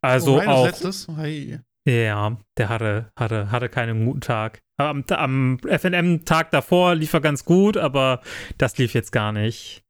Also 0.01 0.37
oh, 0.39 0.41
auch, 0.47 0.65
letztes. 0.65 1.07
Hey. 1.15 1.59
ja, 1.87 2.37
der 2.57 2.69
hatte, 2.69 3.11
hatte, 3.17 3.51
hatte 3.51 3.69
keinen 3.69 4.05
guten 4.05 4.21
Tag. 4.21 4.61
Am, 4.79 5.03
am 5.09 5.57
FNM-Tag 5.63 6.51
davor 6.51 6.93
lief 6.95 7.13
er 7.13 7.21
ganz 7.21 7.45
gut, 7.45 7.77
aber 7.77 8.21
das 8.59 8.77
lief 8.77 8.93
jetzt 8.93 9.11
gar 9.11 9.31
nicht. 9.31 9.83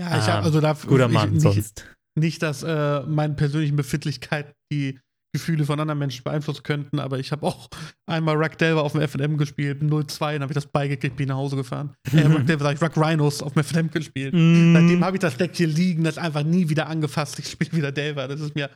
Ja, 0.00 0.18
ich 0.18 0.26
Ähm, 0.26 0.32
hab, 0.32 0.44
also 0.44 0.60
da 0.60 0.72
Guter 0.72 1.06
ich, 1.06 1.12
Mann 1.12 1.30
nicht, 1.32 1.42
sonst. 1.42 1.86
nicht, 2.18 2.42
dass 2.42 2.62
äh, 2.62 3.02
meine 3.02 3.34
persönlichen 3.34 3.76
Befindlichkeiten 3.76 4.52
die 4.72 4.98
Gefühle 5.32 5.64
von 5.64 5.80
anderen 5.80 5.98
Menschen 5.98 6.22
beeinflussen 6.22 6.62
könnten, 6.62 7.00
aber 7.00 7.18
ich 7.18 7.32
habe 7.32 7.44
auch 7.44 7.68
einmal 8.06 8.36
Ruck 8.36 8.56
Delver 8.56 8.84
auf 8.84 8.92
dem 8.92 9.00
FNM 9.00 9.36
gespielt, 9.36 9.82
0-2, 9.82 10.34
dann 10.34 10.42
habe 10.42 10.52
ich 10.52 10.54
das 10.54 10.66
beigekriegt, 10.66 11.16
bin 11.16 11.26
nach 11.26 11.34
Hause 11.34 11.56
gefahren. 11.56 11.92
Äh, 12.12 12.20
Ruck 12.26 12.46
Delver, 12.46 12.62
sag 12.64 12.76
ich, 12.76 12.82
Ruck 12.82 12.96
Rhinos 12.96 13.42
auf 13.42 13.52
dem 13.54 13.64
FNM 13.64 13.90
gespielt. 13.90 14.32
Mm. 14.32 14.74
Seitdem 14.74 15.04
habe 15.04 15.16
ich 15.16 15.20
das 15.20 15.36
Deck 15.36 15.50
hier 15.56 15.66
liegen, 15.66 16.04
das 16.04 16.18
einfach 16.18 16.44
nie 16.44 16.68
wieder 16.68 16.86
angefasst. 16.86 17.40
Ich 17.40 17.48
spiele 17.50 17.72
wieder 17.72 17.90
Delver. 17.90 18.28
Das 18.28 18.40
ist 18.40 18.54
mir 18.54 18.70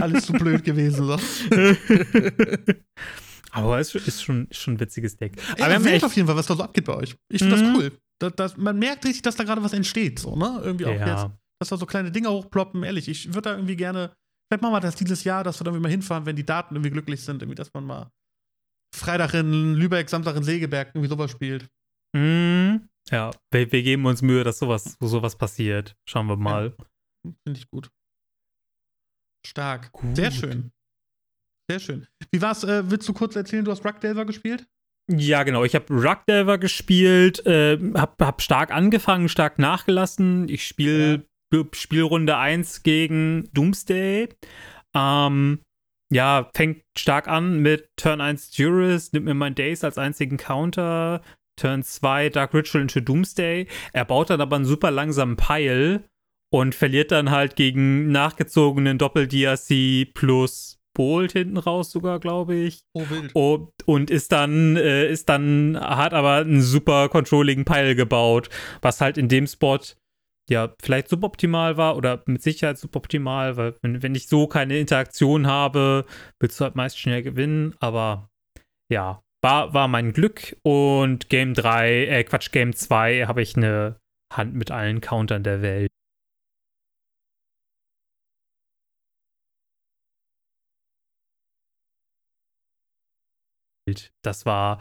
alles 0.00 0.26
zu 0.26 0.34
blöd 0.34 0.62
gewesen. 0.62 1.04
So. 1.04 1.18
Aber 3.50 3.78
es 3.80 3.94
ist 3.94 4.22
schon, 4.22 4.46
ist 4.50 4.60
schon 4.60 4.74
ein 4.74 4.80
witziges 4.80 5.16
Deck. 5.16 5.32
Aber 5.52 5.58
wir 5.58 5.64
Aber 5.64 5.74
haben 5.74 5.86
echt, 5.86 6.04
auf 6.04 6.14
jeden 6.14 6.28
Fall, 6.28 6.36
was 6.36 6.46
da 6.46 6.54
so 6.54 6.62
abgeht 6.62 6.84
bei 6.84 6.94
euch. 6.94 7.16
Ich 7.28 7.42
finde 7.42 7.56
Mhm. 7.56 7.60
das 7.60 7.76
cool. 7.76 7.92
Das, 8.20 8.34
das, 8.34 8.56
man 8.56 8.78
merkt 8.78 9.04
richtig, 9.04 9.22
dass 9.22 9.36
da 9.36 9.44
gerade 9.44 9.62
was 9.62 9.72
entsteht. 9.72 10.18
So, 10.18 10.36
ne? 10.36 10.60
Irgendwie 10.62 10.86
auch 10.86 10.90
jetzt, 10.90 11.06
ja, 11.06 11.38
dass 11.60 11.68
da 11.68 11.76
so 11.76 11.86
kleine 11.86 12.10
Dinge 12.10 12.30
hochploppen. 12.30 12.82
Ehrlich, 12.82 13.08
ich 13.08 13.28
würde 13.28 13.42
da 13.42 13.52
irgendwie 13.52 13.76
gerne, 13.76 14.12
vielleicht 14.48 14.62
machen 14.62 14.72
wir 14.72 14.80
das 14.80 14.96
dieses 14.96 15.24
Jahr, 15.24 15.44
dass 15.44 15.60
wir 15.60 15.64
da 15.64 15.70
irgendwie 15.70 15.84
mal 15.84 15.90
hinfahren, 15.90 16.26
wenn 16.26 16.36
die 16.36 16.46
Daten 16.46 16.74
irgendwie 16.74 16.90
glücklich 16.90 17.22
sind, 17.22 17.42
irgendwie, 17.42 17.56
dass 17.56 17.72
man 17.74 17.84
mal 17.84 18.10
Freitag 18.94 19.34
in 19.34 19.74
Lübeck, 19.74 20.08
Samstag 20.08 20.36
in 20.36 20.42
Segeberg 20.42 20.88
irgendwie 20.94 21.08
sowas 21.08 21.30
spielt. 21.30 21.68
mm, 22.16 22.76
ja 23.10 23.30
wir, 23.50 23.72
wir 23.72 23.82
geben 23.82 24.06
uns 24.06 24.22
Mühe, 24.22 24.44
dass 24.44 24.58
sowas, 24.58 24.96
sowas 25.00 25.36
passiert. 25.36 25.96
Schauen 26.08 26.26
wir 26.26 26.36
mal. 26.36 26.74
Finde 27.22 27.58
ich 27.60 27.68
gut. 27.70 27.90
Stark. 29.46 29.92
Gut. 29.92 30.16
Sehr 30.16 30.30
schön. 30.30 30.72
Sehr 31.70 31.80
schön. 31.80 32.06
Wie 32.30 32.40
war's? 32.40 32.64
Äh, 32.64 32.90
willst 32.90 33.08
du 33.08 33.12
kurz 33.12 33.36
erzählen, 33.36 33.64
du 33.64 33.70
hast 33.70 33.84
Ruck 33.84 34.00
Delver 34.00 34.24
gespielt? 34.24 34.66
Ja, 35.10 35.42
genau. 35.42 35.64
Ich 35.64 35.74
habe 35.74 35.92
Rugdelver 35.92 36.58
gespielt, 36.58 37.44
äh, 37.46 37.78
hab, 37.94 38.20
hab 38.20 38.42
stark 38.42 38.70
angefangen, 38.70 39.28
stark 39.28 39.58
nachgelassen. 39.58 40.48
Ich 40.48 40.66
spiele 40.66 41.24
ja. 41.52 41.64
Spielrunde 41.72 42.36
1 42.36 42.82
gegen 42.82 43.48
Doomsday. 43.54 44.28
Ähm, 44.94 45.60
ja, 46.12 46.50
fängt 46.54 46.82
stark 46.96 47.28
an 47.28 47.60
mit 47.60 47.88
Turn 47.96 48.20
1 48.20 48.56
Jurist, 48.56 49.14
nimmt 49.14 49.26
mir 49.26 49.34
mein 49.34 49.54
Days 49.54 49.82
als 49.82 49.98
einzigen 49.98 50.36
Counter. 50.36 51.22
Turn 51.56 51.82
2 51.82 52.28
Dark 52.28 52.54
Ritual 52.54 52.82
into 52.82 53.00
Doomsday. 53.00 53.66
Er 53.92 54.04
baut 54.04 54.30
dann 54.30 54.40
aber 54.40 54.56
einen 54.56 54.64
super 54.64 54.90
langsamen 54.90 55.36
Pile 55.36 56.04
und 56.50 56.74
verliert 56.74 57.12
dann 57.12 57.30
halt 57.30 57.56
gegen 57.56 58.10
nachgezogenen 58.10 58.98
Doppel-DRC 58.98 60.12
plus 60.14 60.77
Bolt 60.98 61.30
hinten 61.30 61.58
raus 61.58 61.92
sogar, 61.92 62.18
glaube 62.18 62.56
ich. 62.56 62.80
Oh, 62.92 63.04
wild. 63.08 63.30
Oh, 63.34 63.68
und 63.86 64.10
ist 64.10 64.32
dann, 64.32 64.76
äh, 64.76 65.08
ist 65.08 65.28
dann, 65.28 65.78
hat 65.80 66.12
aber 66.12 66.38
einen 66.38 66.60
super 66.60 67.08
controlling 67.08 67.64
Pile 67.64 67.94
gebaut, 67.94 68.50
was 68.82 69.00
halt 69.00 69.16
in 69.16 69.28
dem 69.28 69.46
Spot 69.46 69.78
ja 70.50 70.74
vielleicht 70.82 71.08
suboptimal 71.08 71.76
war 71.76 71.96
oder 71.96 72.20
mit 72.26 72.42
Sicherheit 72.42 72.78
suboptimal, 72.78 73.56
weil 73.56 73.76
wenn, 73.80 74.02
wenn 74.02 74.16
ich 74.16 74.26
so 74.26 74.48
keine 74.48 74.76
Interaktion 74.76 75.46
habe, 75.46 76.04
willst 76.40 76.58
du 76.58 76.64
halt 76.64 76.74
meist 76.74 76.98
schnell 76.98 77.22
gewinnen, 77.22 77.76
aber 77.78 78.28
ja, 78.90 79.22
war, 79.40 79.72
war 79.74 79.86
mein 79.86 80.12
Glück 80.12 80.56
und 80.64 81.28
Game 81.28 81.54
3, 81.54 82.06
äh 82.06 82.24
Quatsch, 82.24 82.50
Game 82.50 82.74
2 82.74 83.26
habe 83.26 83.40
ich 83.40 83.56
eine 83.56 84.00
Hand 84.34 84.54
mit 84.54 84.72
allen 84.72 85.00
Countern 85.00 85.44
der 85.44 85.62
Welt. 85.62 85.90
Das 94.22 94.46
war 94.46 94.78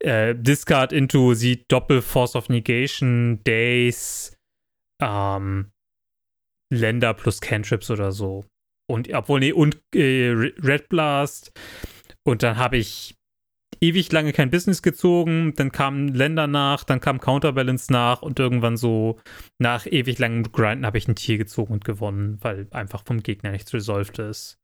äh, 0.00 0.34
Discard 0.34 0.92
into 0.92 1.34
the 1.34 1.64
Doppel 1.68 2.02
Force 2.02 2.36
of 2.36 2.48
Negation, 2.48 3.42
Days, 3.44 4.36
ähm, 5.02 5.70
Länder 6.72 7.14
plus 7.14 7.40
Cantrips 7.40 7.90
oder 7.90 8.12
so. 8.12 8.44
Und 8.90 9.12
obwohl, 9.12 9.40
nee, 9.40 9.52
und 9.52 9.80
äh, 9.94 10.30
Red 10.30 10.88
Blast. 10.88 11.52
Und 12.26 12.42
dann 12.42 12.56
habe 12.56 12.76
ich 12.76 13.16
ewig 13.80 14.10
lange 14.12 14.32
kein 14.32 14.50
Business 14.50 14.82
gezogen, 14.82 15.52
dann 15.56 15.72
kamen 15.72 16.08
Länder 16.08 16.46
nach, 16.46 16.84
dann 16.84 17.00
kam 17.00 17.20
Counterbalance 17.20 17.92
nach 17.92 18.22
und 18.22 18.38
irgendwann 18.38 18.76
so 18.76 19.18
nach 19.58 19.86
ewig 19.86 20.18
langem 20.18 20.50
Grinden 20.50 20.86
habe 20.86 20.98
ich 20.98 21.08
ein 21.08 21.16
Tier 21.16 21.38
gezogen 21.38 21.74
und 21.74 21.84
gewonnen, 21.84 22.38
weil 22.40 22.66
einfach 22.70 23.04
vom 23.04 23.22
Gegner 23.22 23.50
nichts 23.50 23.74
resolved 23.74 24.18
ist. 24.18 24.58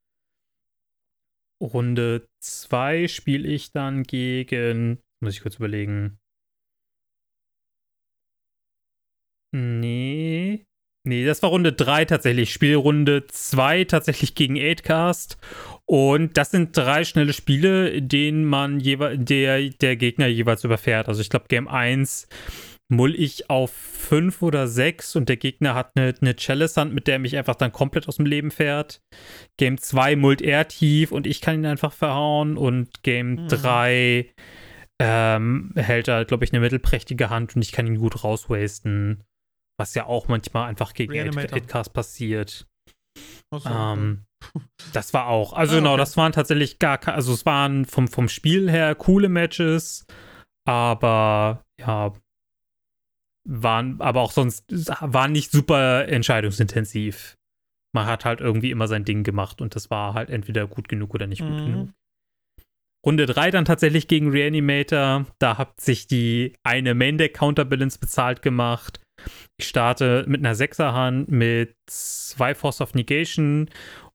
Runde 1.61 2.29
2 2.41 3.09
spiele 3.09 3.49
ich 3.49 3.73
dann 3.73 4.03
gegen. 4.03 4.99
Muss 5.23 5.35
ich 5.35 5.43
kurz 5.43 5.57
überlegen. 5.57 6.19
Nee. 9.53 10.65
Nee, 11.07 11.25
das 11.25 11.43
war 11.43 11.51
Runde 11.51 11.73
3 11.73 12.05
tatsächlich. 12.05 12.53
Spielrunde 12.53 13.27
2 13.27 13.85
tatsächlich 13.85 14.35
gegen 14.35 14.57
8cast. 14.57 15.39
Und 15.87 16.37
das 16.37 16.51
sind 16.51 16.77
drei 16.77 17.05
schnelle 17.05 17.33
Spiele, 17.33 17.89
in 17.89 18.09
denen 18.09 18.45
man 18.45 18.81
jeweils 18.81 19.19
der, 19.25 19.71
der 19.71 19.97
Gegner 19.97 20.27
jeweils 20.29 20.63
überfährt. 20.63 21.09
Also 21.09 21.21
ich 21.21 21.31
glaube, 21.31 21.47
Game 21.49 21.69
1 21.69 22.29
mull 22.91 23.15
ich 23.15 23.49
auf 23.49 23.71
fünf 23.71 24.43
oder 24.43 24.67
sechs 24.67 25.17
und 25.17 25.29
der 25.29 25.37
Gegner 25.37 25.75
hat 25.75 25.93
eine, 25.97 26.15
eine 26.21 26.35
Chalice-Hand, 26.35 26.93
mit 26.93 27.07
der 27.07 27.15
er 27.15 27.19
mich 27.21 27.37
einfach 27.37 27.55
dann 27.55 27.73
komplett 27.73 28.09
aus 28.09 28.17
dem 28.17 28.27
Leben 28.27 28.51
fährt. 28.51 29.01
Game 29.57 29.79
2 29.79 30.17
mullt 30.17 30.43
er 30.43 30.69
tief 30.69 31.13
und 31.13 31.27
ich 31.27 31.41
kann 31.41 31.57
ihn 31.57 31.67
einfach 31.67 31.93
verhauen 31.93 32.57
und 32.57 33.03
Game 33.03 33.49
3 33.49 34.27
mhm. 34.27 34.45
ähm, 34.99 35.73
hält 35.77 36.09
er, 36.09 36.25
glaube 36.25 36.45
ich, 36.45 36.53
eine 36.53 36.61
mittelprächtige 36.61 37.31
Hand 37.31 37.57
und 37.57 37.63
ich 37.63 37.73
kann 37.73 37.87
ihn 37.87 37.99
gut 37.99 38.25
rauswasten. 38.25 39.23
Was 39.79 39.95
ja 39.95 40.07
auch 40.07 40.29
manchmal 40.29 40.69
einfach 40.69 40.93
gegen 40.93 41.15
Edcast 41.15 41.95
passiert. 41.95 42.67
So, 43.51 43.61
ähm, 43.69 44.25
das 44.93 45.15
war 45.15 45.29
auch. 45.29 45.53
Also 45.53 45.75
ah, 45.75 45.79
genau, 45.79 45.93
okay. 45.93 45.99
das 45.99 46.17
waren 46.17 46.33
tatsächlich 46.33 46.79
gar 46.79 47.07
also 47.09 47.33
es 47.33 47.47
waren 47.47 47.85
vom, 47.85 48.09
vom 48.09 48.29
Spiel 48.29 48.71
her 48.71 48.95
coole 48.95 49.29
Matches, 49.29 50.07
aber 50.67 51.65
ja, 51.81 52.13
waren 53.51 54.01
aber 54.01 54.21
auch 54.21 54.31
sonst, 54.31 54.65
waren 55.01 55.33
nicht 55.33 55.51
super 55.51 56.07
entscheidungsintensiv. 56.09 57.37
Man 57.93 58.07
hat 58.07 58.25
halt 58.25 58.41
irgendwie 58.41 58.71
immer 58.71 58.87
sein 58.87 59.05
Ding 59.05 59.25
gemacht 59.25 59.61
und 59.61 59.75
das 59.75 59.91
war 59.91 60.15
halt 60.15 60.31
entweder 60.31 60.69
gut 60.69 60.89
genug 60.89 61.15
oder 61.15 61.27
nicht 61.27 61.43
gut 61.43 61.61
mhm. 61.61 61.67
genug. 61.67 61.89
Runde 63.05 63.27
3 63.27 63.51
dann 63.51 63.65
tatsächlich 63.65 64.09
gegen 64.09 64.31
Reanimator. 64.31 65.27
Da 65.39 65.59
hat 65.59 65.81
sich 65.81 66.07
die 66.07 66.55
eine 66.63 66.95
Main 66.95 67.19
Deck 67.19 67.35
Counterbalance 67.35 67.99
bezahlt 67.99 68.43
gemacht. 68.43 69.01
Ich 69.59 69.67
starte 69.67 70.25
mit 70.29 70.41
einer 70.41 70.55
Sechserhand 70.55 71.31
mit 71.31 71.75
zwei 71.87 72.55
Force 72.55 72.81
of 72.81 72.95
Negation 72.95 73.69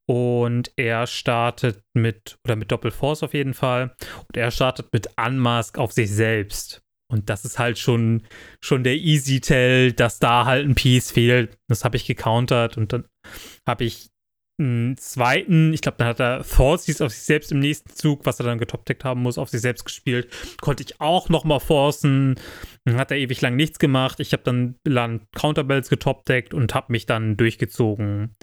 und 0.07 0.71
er 0.77 1.07
startet 1.07 1.81
mit, 1.93 2.37
oder 2.45 2.55
mit 2.55 2.71
Doppel 2.71 2.91
Force 2.91 3.23
auf 3.23 3.33
jeden 3.33 3.53
Fall. 3.53 3.95
Und 4.27 4.37
er 4.37 4.51
startet 4.51 4.93
mit 4.93 5.09
Unmask 5.17 5.77
auf 5.77 5.91
sich 5.91 6.11
selbst. 6.11 6.84
Und 7.07 7.29
das 7.29 7.45
ist 7.45 7.59
halt 7.59 7.77
schon, 7.77 8.23
schon 8.61 8.83
der 8.83 8.95
Easy 8.95 9.39
Tell, 9.39 9.91
dass 9.93 10.19
da 10.19 10.45
halt 10.45 10.65
ein 10.65 10.75
Piece 10.75 11.11
fehlt. 11.11 11.57
Das 11.67 11.85
habe 11.85 11.97
ich 11.97 12.05
gecountert 12.05 12.77
und 12.77 12.93
dann 12.93 13.05
habe 13.67 13.83
ich 13.83 14.09
einen 14.57 14.97
zweiten, 14.97 15.73
ich 15.73 15.81
glaube, 15.81 15.97
dann 15.97 16.07
hat 16.07 16.19
er 16.19 16.43
Thoughtseize 16.43 17.05
auf 17.05 17.11
sich 17.11 17.23
selbst 17.23 17.51
im 17.51 17.59
nächsten 17.59 17.89
Zug, 17.89 18.25
was 18.25 18.39
er 18.39 18.45
dann 18.45 18.57
getopdeckt 18.57 19.03
haben 19.03 19.21
muss, 19.21 19.37
auf 19.37 19.49
sich 19.49 19.61
selbst 19.61 19.83
gespielt. 19.83 20.31
Konnte 20.61 20.83
ich 20.83 21.01
auch 21.01 21.29
nochmal 21.29 21.59
forcen. 21.59 22.39
Dann 22.85 22.95
hat 22.95 23.11
er 23.11 23.17
ewig 23.17 23.41
lang 23.41 23.55
nichts 23.55 23.79
gemacht. 23.79 24.19
Ich 24.19 24.31
habe 24.31 24.43
dann 24.43 24.75
Land 24.87 25.27
Counterbells 25.33 25.89
getopdeckt 25.89 26.53
und 26.53 26.73
habe 26.73 26.91
mich 26.91 27.05
dann 27.05 27.35
durchgezogen. 27.35 28.35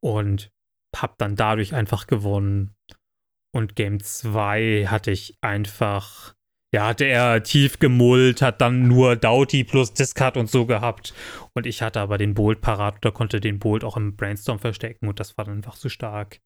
Und 0.00 0.50
habe 0.96 1.14
dann 1.18 1.36
dadurch 1.36 1.74
einfach 1.74 2.06
gewonnen. 2.06 2.74
Und 3.54 3.76
Game 3.76 4.02
2 4.02 4.86
hatte 4.88 5.10
ich 5.10 5.36
einfach 5.42 6.34
ja, 6.74 6.86
hatte 6.86 7.06
er 7.06 7.42
tief 7.42 7.78
gemullt, 7.78 8.42
hat 8.42 8.60
dann 8.60 8.88
nur 8.88 9.16
Doughty 9.16 9.64
plus 9.64 9.94
Discard 9.94 10.36
und 10.36 10.50
so 10.50 10.66
gehabt. 10.66 11.14
Und 11.54 11.66
ich 11.66 11.80
hatte 11.82 12.00
aber 12.00 12.18
den 12.18 12.34
Bolt 12.34 12.60
parat 12.60 12.96
oder 12.98 13.12
konnte 13.12 13.40
den 13.40 13.58
Bolt 13.58 13.84
auch 13.84 13.96
im 13.96 14.16
Brainstorm 14.16 14.58
verstecken 14.58 15.08
und 15.08 15.18
das 15.18 15.38
war 15.38 15.44
dann 15.44 15.56
einfach 15.56 15.76
zu 15.76 15.88
stark. 15.88 16.40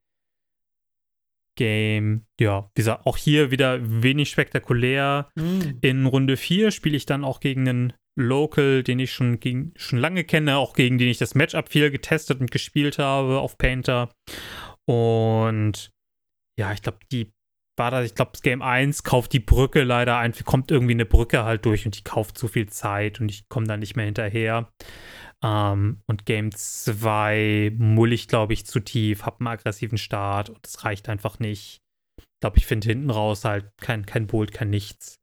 Game, 1.58 2.24
ja, 2.40 2.70
wie 2.74 2.80
gesagt, 2.80 3.04
auch 3.06 3.18
hier 3.18 3.50
wieder 3.50 3.78
wenig 3.82 4.30
spektakulär. 4.30 5.28
Mhm. 5.34 5.78
In 5.82 6.06
Runde 6.06 6.36
4 6.36 6.70
spiele 6.70 6.96
ich 6.96 7.04
dann 7.04 7.24
auch 7.24 7.40
gegen 7.40 7.68
einen 7.68 7.92
Local, 8.16 8.82
den 8.82 8.98
ich 8.98 9.12
schon, 9.12 9.40
gegen, 9.40 9.72
schon 9.76 9.98
lange 9.98 10.24
kenne, 10.24 10.56
auch 10.56 10.72
gegen 10.72 10.98
den 10.98 11.08
ich 11.08 11.18
das 11.18 11.34
Matchup 11.34 11.70
viel 11.70 11.90
getestet 11.90 12.40
und 12.40 12.50
gespielt 12.50 12.98
habe 12.98 13.40
auf 13.40 13.58
Painter. 13.58 14.10
Und 14.86 15.90
ja, 16.58 16.72
ich 16.72 16.82
glaube, 16.82 16.98
die 17.10 17.32
war 17.76 17.90
das, 17.90 18.06
ich 18.06 18.14
glaube, 18.14 18.32
Game 18.42 18.62
1 18.62 19.02
kauft 19.02 19.32
die 19.32 19.40
Brücke 19.40 19.82
leider 19.82 20.18
ein, 20.18 20.32
kommt 20.44 20.70
irgendwie 20.70 20.92
eine 20.92 21.06
Brücke 21.06 21.44
halt 21.44 21.64
durch 21.64 21.86
und 21.86 21.96
die 21.96 22.04
kauft 22.04 22.36
zu 22.36 22.48
viel 22.48 22.68
Zeit 22.68 23.20
und 23.20 23.30
ich 23.30 23.48
komme 23.48 23.66
da 23.66 23.76
nicht 23.76 23.96
mehr 23.96 24.04
hinterher. 24.04 24.70
Ähm, 25.42 26.02
und 26.06 26.26
Game 26.26 26.52
2 26.52 27.72
mull 27.76 28.12
ich, 28.12 28.28
glaube 28.28 28.52
ich, 28.52 28.66
zu 28.66 28.80
tief, 28.80 29.24
habe 29.24 29.40
einen 29.40 29.48
aggressiven 29.48 29.98
Start 29.98 30.50
und 30.50 30.66
es 30.66 30.84
reicht 30.84 31.08
einfach 31.08 31.38
nicht. 31.38 31.80
Ich 32.18 32.26
glaube, 32.40 32.58
ich 32.58 32.66
finde 32.66 32.88
hinten 32.88 33.10
raus 33.10 33.44
halt 33.44 33.70
kein, 33.80 34.06
kein 34.06 34.26
Bolt, 34.26 34.52
kein 34.52 34.70
nichts. 34.70 35.16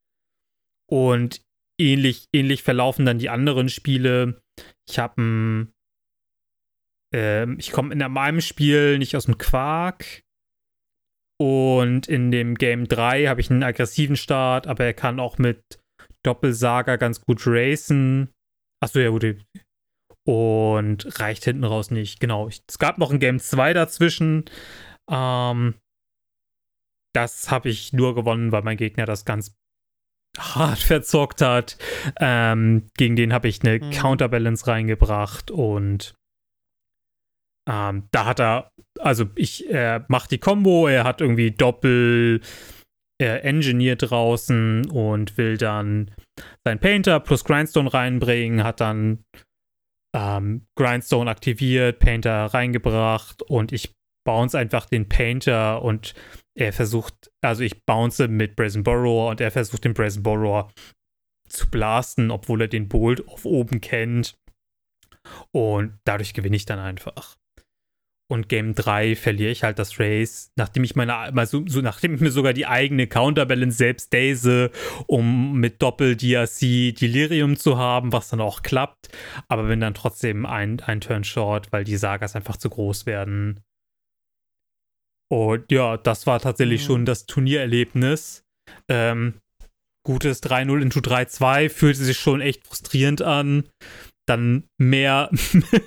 Und 0.90 1.42
ähnlich, 1.80 2.26
ähnlich 2.34 2.64
verlaufen 2.64 3.06
dann 3.06 3.20
die 3.20 3.30
anderen 3.30 3.70
Spiele. 3.70 4.42
Ich 4.90 5.00
habe 5.00 5.22
ein 5.22 5.74
ähm, 7.14 7.58
ich 7.60 7.72
komme 7.72 7.94
in 7.94 8.12
meinem 8.12 8.42
Spiel 8.42 8.98
nicht 8.98 9.16
aus 9.16 9.26
dem 9.26 9.38
Quark. 9.38 10.24
Und 11.42 12.08
in 12.08 12.32
dem 12.32 12.56
Game 12.56 12.88
3 12.88 13.28
habe 13.28 13.40
ich 13.40 13.50
einen 13.50 13.64
aggressiven 13.64 14.18
Start, 14.18 14.68
aber 14.68 14.84
er 14.84 14.94
kann 14.94 15.20
auch 15.20 15.38
mit 15.38 15.80
Doppelsaga 16.24 16.98
ganz 16.98 17.22
gut 17.22 17.42
racen. 17.46 18.32
Achso, 18.84 19.00
ja, 19.00 19.10
gut. 19.10 19.38
Und 20.28 21.20
reicht 21.20 21.46
hinten 21.46 21.64
raus 21.64 21.92
nicht. 21.92 22.20
Genau. 22.20 22.50
Es 22.50 22.78
gab 22.78 22.98
noch 22.98 23.12
ein 23.12 23.20
Game 23.20 23.40
2 23.40 23.74
dazwischen. 23.74 24.46
Ähm, 25.10 25.76
das 27.14 27.50
habe 27.50 27.70
ich 27.70 27.94
nur 27.94 28.16
gewonnen, 28.16 28.52
weil 28.52 28.62
mein 28.62 28.78
Gegner 28.78 29.06
das 29.06 29.26
ganz 29.26 29.56
hart 30.38 30.80
verzockt 30.80 31.42
hat. 31.42 31.78
Ähm, 32.20 32.90
gegen 32.98 33.16
den 33.16 33.34
habe 33.34 33.48
ich 33.48 33.64
eine 33.64 33.80
mhm. 33.80 33.92
Counterbalance 33.92 34.68
reingebracht 34.68 35.52
und 35.52 36.16
ähm, 37.68 38.08
da 38.12 38.26
hat 38.26 38.40
er, 38.40 38.72
also 39.00 39.26
ich, 39.36 39.70
er 39.70 40.06
macht 40.08 40.32
die 40.32 40.38
Combo, 40.38 40.88
er 40.88 41.04
hat 41.04 41.22
irgendwie 41.22 41.52
Doppel 41.52 42.42
er 43.22 43.44
Engineer 43.44 43.98
draußen 43.98 44.90
und 44.90 45.38
will 45.38 45.58
dann 45.58 46.12
sein 46.64 46.80
Painter 46.80 47.20
plus 47.20 47.44
Grindstone 47.44 47.94
reinbringen, 47.94 48.64
hat 48.64 48.80
dann 48.80 49.26
ähm, 50.16 50.66
Grindstone 50.78 51.30
aktiviert, 51.30 52.00
Painter 52.00 52.46
reingebracht 52.46 53.44
und 53.44 53.72
ich 53.72 53.94
bounce 54.26 54.58
einfach 54.58 54.86
den 54.86 55.10
Painter 55.10 55.82
und 55.82 56.14
er 56.58 56.74
versucht, 56.74 57.30
also 57.42 57.64
ich 57.64 57.86
bounce 57.86 58.28
mit 58.28 58.56
Brazen 58.56 58.84
Borrower 58.84 59.30
und 59.30 59.42
er 59.42 59.52
versucht 59.52 59.86
den 59.86 59.94
Brazen 59.94 60.24
Borrower 60.24 60.72
zu 61.48 61.70
blasten, 61.70 62.32
obwohl 62.32 62.62
er 62.62 62.68
den 62.68 62.88
Bolt 62.88 63.28
auf 63.28 63.46
oben 63.46 63.82
kennt. 63.82 64.38
Und 65.52 66.00
dadurch 66.06 66.34
gewinne 66.34 66.56
ich 66.56 66.66
dann 66.66 66.80
einfach. 66.80 67.38
Und 68.32 68.48
Game 68.48 68.76
3 68.76 69.16
verliere 69.16 69.50
ich 69.50 69.64
halt 69.64 69.80
das 69.80 70.00
Race, 70.00 70.52
nachdem 70.56 70.84
ich 70.84 70.96
meine, 70.96 71.16
also, 71.16 71.64
so, 71.66 71.82
nachdem 71.82 72.14
ich 72.14 72.22
mir 72.22 72.30
sogar 72.30 72.54
die 72.54 72.68
eigene 72.68 73.08
Counterbalance 73.08 73.78
selbst 73.78 74.14
daze, 74.14 74.70
um 75.08 75.60
mit 75.60 75.82
Doppel-DRC 75.82 76.94
Delirium 76.96 77.58
zu 77.58 77.80
haben, 77.80 78.12
was 78.12 78.30
dann 78.30 78.40
auch 78.40 78.62
klappt. 78.62 79.10
Aber 79.48 79.64
bin 79.64 79.80
dann 79.80 79.96
trotzdem 79.96 80.46
ein, 80.46 80.80
ein 80.82 81.02
Turn 81.02 81.24
short, 81.24 81.72
weil 81.72 81.84
die 81.84 81.98
Sagas 81.98 82.36
einfach 82.36 82.58
zu 82.58 82.70
groß 82.70 83.08
werden. 83.08 83.62
Und 85.32 85.72
ja, 85.72 85.98
das 85.98 86.28
war 86.28 86.40
tatsächlich 86.40 86.84
mhm. 86.84 86.86
schon 86.86 87.06
das 87.06 87.26
Turniererlebnis. 87.26 88.46
Ähm, 88.88 89.42
gutes 90.06 90.44
3-0 90.44 90.82
into 90.84 91.00
3-2 91.00 91.70
fühlte 91.70 92.04
sich 92.04 92.20
schon 92.20 92.42
echt 92.42 92.68
frustrierend 92.68 93.24
an 93.24 93.64
dann 94.30 94.64
mehr, 94.78 95.30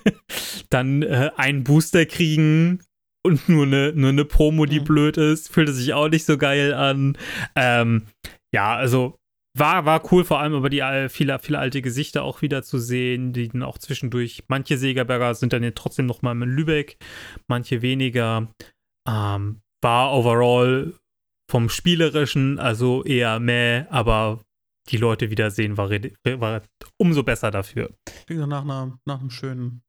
dann 0.71 1.03
äh, 1.03 1.31
einen 1.37 1.65
Booster 1.65 2.07
kriegen 2.07 2.83
und 3.25 3.49
nur 3.49 3.67
eine, 3.67 3.93
nur 3.95 4.11
eine 4.11 4.25
Promo, 4.25 4.67
die 4.67 4.81
mhm. 4.81 4.85
blöd 4.85 5.17
ist, 5.17 5.53
fühlte 5.53 5.73
sich 5.73 5.95
auch 5.95 6.09
nicht 6.09 6.25
so 6.25 6.37
geil 6.39 6.75
an. 6.75 7.17
Ähm, 7.55 8.07
ja, 8.53 8.75
also 8.75 9.17
war, 9.57 9.85
war 9.85 10.13
cool, 10.13 10.25
vor 10.25 10.41
allem 10.41 10.55
aber 10.55 10.71
die 10.71 10.83
viele, 11.11 11.39
viele 11.39 11.59
alte 11.59 11.83
Gesichter 11.83 12.25
auch 12.25 12.43
wieder 12.43 12.63
zu 12.63 12.79
sehen, 12.79 13.33
die 13.33 13.49
dann 13.49 13.63
auch 13.63 13.79
zwischendurch, 13.79 14.45
manche 14.49 14.79
Segerberger 14.79 15.35
sind 15.35 15.53
dann 15.53 15.71
trotzdem 15.75 16.07
noch 16.07 16.23
mal 16.23 16.33
in 16.33 16.43
Lübeck, 16.43 16.97
manche 17.49 17.83
weniger. 17.83 18.49
Ähm, 19.07 19.61
war 19.83 20.13
overall 20.13 20.95
vom 21.51 21.69
Spielerischen, 21.69 22.59
also 22.59 23.05
eher 23.05 23.41
meh, 23.41 23.85
aber 23.91 24.41
die 24.89 24.97
Leute 24.97 25.31
wiedersehen, 25.31 25.77
war, 25.77 25.91
war 25.91 26.63
umso 26.99 27.23
besser 27.23 27.51
dafür. 27.51 27.95
Klingt 28.27 28.47
nach, 28.49 28.63
einer, 28.63 28.99
nach 29.05 29.21
einem 29.21 29.31
schönen. 29.31 29.83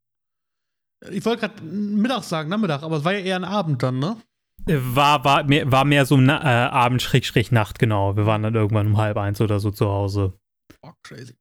Ich 1.10 1.26
wollte 1.26 1.48
gerade 1.48 1.64
Mittag 1.64 2.24
sagen, 2.24 2.50
Nachmittag, 2.50 2.84
aber 2.84 2.98
es 2.98 3.04
war 3.04 3.14
ja 3.14 3.20
eher 3.20 3.36
ein 3.36 3.44
Abend 3.44 3.84
dann, 3.84 4.00
ne? 4.00 4.18
War, 4.66 5.26
war, 5.26 5.44
mehr, 5.44 5.70
war 5.72 5.84
mehr 5.84 6.06
so 6.06 6.16
ein 6.16 6.30
äh, 6.30 6.32
Abend, 6.32 7.02
Schräg, 7.02 7.26
Schräg, 7.26 7.52
Nacht, 7.52 7.80
genau. 7.80 8.16
Wir 8.16 8.26
waren 8.26 8.44
dann 8.44 8.56
irgendwann 8.56 8.88
um 8.88 8.98
halb 8.98 9.18
eins 9.18 9.42
oder 9.42 9.60
so 9.60 9.72
zu 9.72 9.88
Hause. 9.88 10.34
Oh, 10.82 10.92
crazy. 11.04 11.36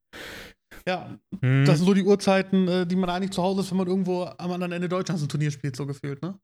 Ja, 0.87 1.17
hm. 1.41 1.65
das 1.65 1.79
sind 1.79 1.87
so 1.87 1.95
die 1.95 2.03
Uhrzeiten, 2.03 2.67
äh, 2.67 2.87
die 2.87 2.97
man 2.97 3.11
eigentlich 3.11 3.31
zu 3.31 3.43
Hause 3.43 3.61
ist, 3.61 3.71
wenn 3.71 3.79
man 3.79 3.87
irgendwo 3.87 4.25
am 4.25 4.51
anderen 4.51 4.73
Ende 4.73 4.89
Deutschlands 4.89 5.23
ein 5.23 5.29
Turnier 5.29 5.53
spielt, 5.53 5.77
so 5.77 5.87
gefühlt, 5.87 6.21
ne? 6.23 6.39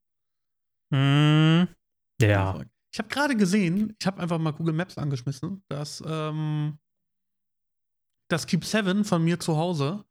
Hm. 0.95 1.69
Ja. 2.21 2.61
Ich 2.93 2.99
habe 2.99 3.09
gerade 3.09 3.37
gesehen, 3.37 3.97
ich 3.99 4.07
habe 4.07 4.21
einfach 4.21 4.39
mal 4.39 4.53
Google 4.53 4.75
Maps 4.75 4.97
angeschmissen, 4.97 5.63
dass 5.69 6.03
ähm, 6.07 6.79
dass 8.29 8.47
Keep 8.47 8.64
7 8.64 9.05
von 9.05 9.24
mir 9.24 9.41
zu 9.41 9.57
Hause 9.57 10.05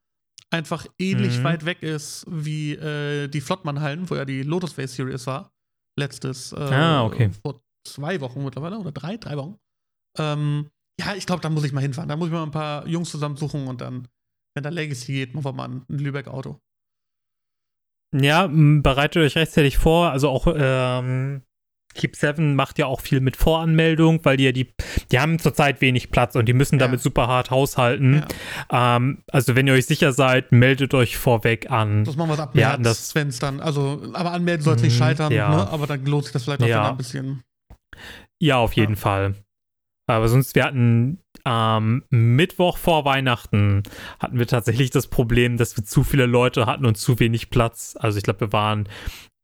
einfach 0.50 0.88
ähnlich 0.98 1.40
mhm. 1.40 1.44
weit 1.44 1.66
weg 1.66 1.84
ist 1.84 2.26
wie 2.28 2.74
äh, 2.74 3.28
die 3.28 3.42
Flottmann-Hallen, 3.42 4.10
wo 4.10 4.16
ja 4.16 4.26
die 4.26 4.44
Lotus 4.44 4.74
Face 4.74 4.96
Series 4.96 5.28
war. 5.28 5.54
Letztes, 5.98 6.54
äh, 6.54 6.58
ah, 6.58 7.06
okay. 7.06 7.32
vor 7.42 7.62
zwei 7.86 8.22
Wochen 8.22 8.44
mittlerweile 8.44 8.78
oder 8.78 8.92
drei, 8.92 9.18
drei 9.18 9.36
Wochen. 9.38 9.58
Ähm, 10.18 10.70
ja, 11.00 11.16
ich 11.16 11.26
glaube, 11.26 11.42
da 11.42 11.50
muss 11.50 11.64
ich 11.64 11.74
mal 11.74 11.82
hinfahren. 11.82 12.10
Da 12.10 12.16
muss 12.16 12.28
ich 12.28 12.34
mal 12.34 12.44
ein 12.44 12.52
paar 12.52 12.88
Jungs 12.88 13.10
zusammensuchen 13.10 13.68
und 13.68 13.82
dann, 13.82 14.08
wenn 14.56 14.64
da 14.64 14.70
Legacy 14.70 15.14
geht, 15.14 15.34
machen 15.34 15.46
wir 15.46 15.54
mal 15.54 15.70
ein 15.70 15.86
Lübeck-Auto. 15.88 16.60
Ja, 18.16 18.48
bereitet 18.48 19.24
euch 19.24 19.36
rechtzeitig 19.36 19.78
vor. 19.78 20.12
Also 20.12 20.30
auch 20.30 20.48
ähm, 20.56 21.42
Keep 21.98 22.16
7 22.16 22.56
macht 22.56 22.80
ja 22.80 22.86
auch 22.86 23.02
viel 23.02 23.20
mit 23.20 23.36
Voranmeldung, 23.36 24.24
weil 24.24 24.38
die 24.38 24.46
ja 24.46 24.52
die, 24.52 24.74
die 25.12 25.20
haben 25.20 25.40
zurzeit 25.40 25.82
wenig 25.82 26.12
Platz 26.12 26.36
und 26.36 26.46
die 26.46 26.54
müssen 26.54 26.80
damit 26.80 27.02
super 27.02 27.28
hart 27.28 27.52
haushalten. 27.52 28.24
Ja. 28.72 28.96
Ähm, 28.96 29.24
also 29.32 29.56
wenn 29.56 29.68
ihr 29.68 29.74
euch 29.74 29.86
sicher 29.86 30.14
seid, 30.14 30.52
meldet 30.52 30.94
euch 30.94 31.18
vorweg 31.18 31.70
an. 31.70 32.06
Das 32.06 32.16
machen 32.16 32.30
wir 32.30 32.40
ab 32.40 32.56
März, 32.56 33.14
wenn 33.16 33.28
es 33.28 33.40
dann, 33.40 33.60
also, 33.60 34.02
aber 34.14 34.32
anmelden 34.32 34.64
sollte 34.64 34.84
nicht 34.84 34.94
mhm, 34.94 35.00
scheitern, 35.00 35.34
ja. 35.34 35.50
ne? 35.50 35.70
aber 35.70 35.88
dann 35.88 36.06
lohnt 36.06 36.26
sich 36.26 36.34
das 36.34 36.44
vielleicht 36.44 36.64
auch 36.64 36.68
ja. 36.68 36.90
ein 36.90 36.98
bisschen. 36.98 37.44
Ja, 38.40 38.58
auf 38.58 38.74
jeden 38.74 38.96
Fall. 38.96 39.36
Aber 40.10 40.30
sonst, 40.30 40.56
wir 40.56 40.64
hatten 40.64 41.20
am 41.44 42.04
ähm, 42.12 42.36
Mittwoch 42.36 42.78
vor 42.78 43.06
Weihnachten 43.06 43.84
hatten 44.20 44.40
wir 44.40 44.48
tatsächlich 44.48 44.90
das 44.90 45.08
Problem, 45.08 45.58
dass 45.58 45.78
wir 45.78 45.84
zu 45.84 46.04
viele 46.04 46.26
Leute 46.26 46.66
hatten 46.66 46.86
und 46.86 46.98
zu 46.98 47.20
wenig 47.20 47.50
Platz. 47.50 47.96
Also 47.98 48.18
ich 48.18 48.24
glaube, 48.24 48.42
wir 48.42 48.54
waren 48.54 48.90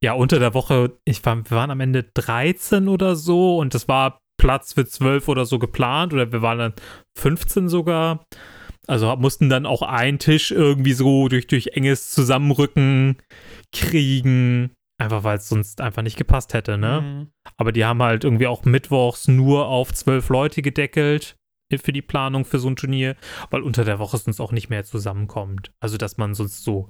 ja, 0.03 0.11
unter 0.11 0.37
der 0.37 0.53
Woche, 0.53 0.97
ich 1.05 1.25
war, 1.25 1.37
wir 1.37 1.55
waren 1.55 1.71
am 1.71 1.79
Ende 1.79 2.03
13 2.03 2.89
oder 2.89 3.15
so 3.15 3.57
und 3.57 3.73
das 3.73 3.87
war 3.87 4.19
Platz 4.37 4.73
für 4.73 4.85
12 4.85 5.29
oder 5.29 5.45
so 5.45 5.59
geplant 5.59 6.13
oder 6.13 6.33
wir 6.33 6.41
waren 6.41 6.59
dann 6.59 6.73
15 7.17 7.69
sogar. 7.69 8.25
Also 8.85 9.15
mussten 9.15 9.47
dann 9.47 9.65
auch 9.65 9.81
einen 9.81 10.19
Tisch 10.19 10.51
irgendwie 10.51 10.91
so 10.91 11.29
durch, 11.29 11.47
durch 11.47 11.67
enges 11.67 12.11
Zusammenrücken 12.11 13.15
kriegen. 13.71 14.71
Einfach 14.97 15.23
weil 15.23 15.37
es 15.37 15.47
sonst 15.47 15.79
einfach 15.79 16.01
nicht 16.01 16.17
gepasst 16.17 16.53
hätte, 16.53 16.77
ne? 16.77 17.01
Mhm. 17.01 17.27
Aber 17.55 17.71
die 17.71 17.85
haben 17.85 18.03
halt 18.03 18.25
irgendwie 18.25 18.47
auch 18.47 18.65
mittwochs 18.65 19.29
nur 19.29 19.67
auf 19.67 19.93
zwölf 19.93 20.27
Leute 20.27 20.61
gedeckelt 20.61 21.37
für 21.79 21.93
die 21.93 22.01
Planung 22.01 22.45
für 22.45 22.59
so 22.59 22.69
ein 22.69 22.75
Turnier, 22.75 23.15
weil 23.49 23.61
unter 23.61 23.83
der 23.85 23.99
Woche 23.99 24.17
sonst 24.17 24.39
auch 24.39 24.51
nicht 24.51 24.69
mehr 24.69 24.83
zusammenkommt. 24.83 25.71
Also, 25.79 25.97
dass 25.97 26.17
man 26.17 26.33
sonst 26.33 26.63
so 26.63 26.89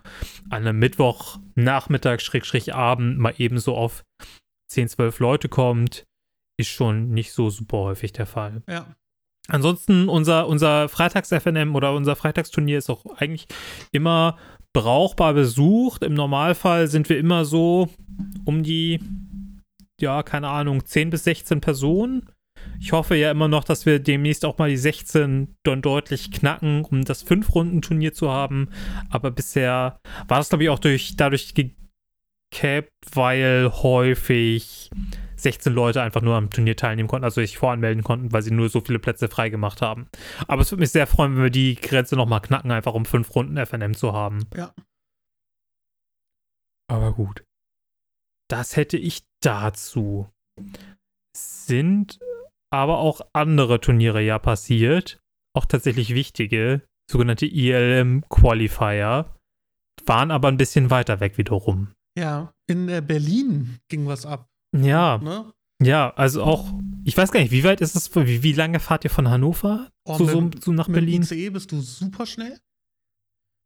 an 0.49 0.63
einem 0.63 0.79
Mittwochnachmittag, 0.79 2.19
Schräg, 2.21 2.73
Abend 2.73 3.19
mal 3.19 3.34
eben 3.38 3.57
so 3.59 3.75
auf 3.75 4.03
10, 4.69 4.89
12 4.89 5.19
Leute 5.19 5.49
kommt, 5.49 6.05
ist 6.57 6.69
schon 6.69 7.09
nicht 7.09 7.34
so 7.34 7.49
super 7.49 7.77
häufig 7.77 8.13
der 8.13 8.25
Fall. 8.25 8.63
Ja. 8.67 8.95
Ansonsten, 9.47 10.07
unser, 10.07 10.47
unser 10.47 10.88
Freitags-FNM 10.88 11.75
oder 11.75 11.93
unser 11.93 12.15
Freitagsturnier 12.15 12.77
ist 12.77 12.89
auch 12.89 13.05
eigentlich 13.17 13.47
immer 13.91 14.38
brauchbar 14.73 15.34
besucht. 15.34 16.03
Im 16.03 16.13
Normalfall 16.13 16.88
sind 16.88 17.09
wir 17.09 17.17
immer 17.17 17.43
so 17.45 17.89
um 18.45 18.63
die, 18.63 19.01
ja, 19.99 20.23
keine 20.23 20.47
Ahnung, 20.47 20.86
10 20.86 21.09
bis 21.09 21.25
16 21.25 21.61
Personen. 21.61 22.29
Ich 22.80 22.91
hoffe 22.91 23.16
ja 23.16 23.32
immer 23.32 23.47
noch, 23.47 23.64
dass 23.64 23.86
wir 23.86 23.99
demnächst 23.99 24.45
auch 24.45 24.57
mal 24.57 24.70
die 24.70 24.78
16 24.78 25.55
dann 25.64 25.82
deutlich 25.82 26.32
knacken, 26.32 26.84
um 26.84 27.05
das 27.05 27.26
5-Runden-Turnier 27.26 28.14
zu 28.14 28.30
haben. 28.30 28.70
Aber 29.09 29.32
bisher 29.32 29.99
war 30.28 30.38
das, 30.38 30.49
glaube 30.49 30.66
ich, 30.66 30.70
auch 30.70 30.80
durch, 30.80 31.16
dadurch 31.16 31.53
gecapped, 31.53 32.91
weil 33.14 33.72
häufig 33.72 34.91
16 35.38 35.74
Leute 35.74 36.01
einfach 36.01 36.22
nur 36.22 36.36
am 36.36 36.49
Turnier 36.49 36.76
teilnehmen 36.76 37.07
konnten, 37.07 37.26
also 37.26 37.41
sich 37.41 37.57
voranmelden 37.57 38.03
konnten, 38.03 38.32
weil 38.32 38.41
sie 38.41 38.51
nur 38.51 38.70
so 38.70 38.82
viele 38.82 38.99
Plätze 38.99 39.28
freigemacht 39.28 39.82
haben. 39.82 40.07
Aber 40.47 40.61
es 40.61 40.72
würde 40.72 40.82
mich 40.82 40.91
sehr 40.91 41.07
freuen, 41.07 41.36
wenn 41.36 41.43
wir 41.43 41.49
die 41.49 41.76
Grenze 41.76 42.16
nochmal 42.16 42.41
knacken, 42.41 42.72
einfach 42.72 42.93
um 42.93 43.05
5 43.05 43.34
Runden 43.36 43.57
FNM 43.57 43.93
zu 43.93 44.14
haben. 44.14 44.45
Ja. 44.55 44.74
Aber 46.89 47.14
gut. 47.14 47.43
Das 48.49 48.76
hätte 48.76 48.97
ich 48.97 49.24
dazu. 49.41 50.30
Sind 51.36 52.20
aber 52.74 52.97
auch 52.97 53.21
andere 53.34 53.80
Turniere 53.80 54.21
ja 54.21 54.39
passiert. 54.39 55.21
Auch 55.55 55.65
tatsächlich 55.65 56.15
wichtige, 56.15 56.82
sogenannte 57.09 57.45
ILM 57.45 58.28
Qualifier. 58.30 59.36
Waren 60.05 60.32
aber 60.32 60.47
ein 60.47 60.57
bisschen 60.57 60.89
weiter 60.89 61.19
weg 61.19 61.38
wiederum. 61.38 61.93
Ja, 62.17 62.51
in 62.67 62.89
äh, 62.89 63.03
Berlin 63.05 63.78
ging 63.89 64.07
was 64.07 64.26
ab. 64.26 64.49
Ja. 64.76 65.19
Ne? 65.19 65.53
Ja, 65.84 66.13
also 66.15 66.43
auch, 66.43 66.74
ich 67.03 67.15
weiß 67.15 67.32
gar 67.32 67.41
nicht, 67.41 67.51
wie 67.51 67.63
weit 67.63 67.82
ist 67.82 67.95
es, 67.95 68.15
wie, 68.15 68.41
wie 68.41 68.53
lange 68.53 68.80
fahrt 68.80 69.03
ihr 69.03 69.09
von 69.11 69.30
Hannover 69.30 69.91
oh, 70.05 70.17
zu, 70.17 70.41
mit, 70.41 70.63
so, 70.63 70.71
nach 70.71 70.88
mit 70.88 70.95
Berlin? 70.95 71.21
Mit 71.21 71.32
ICE 71.32 71.49
bist 71.51 71.71
du 71.71 71.80
super 71.82 72.26
schnell. 72.26 72.59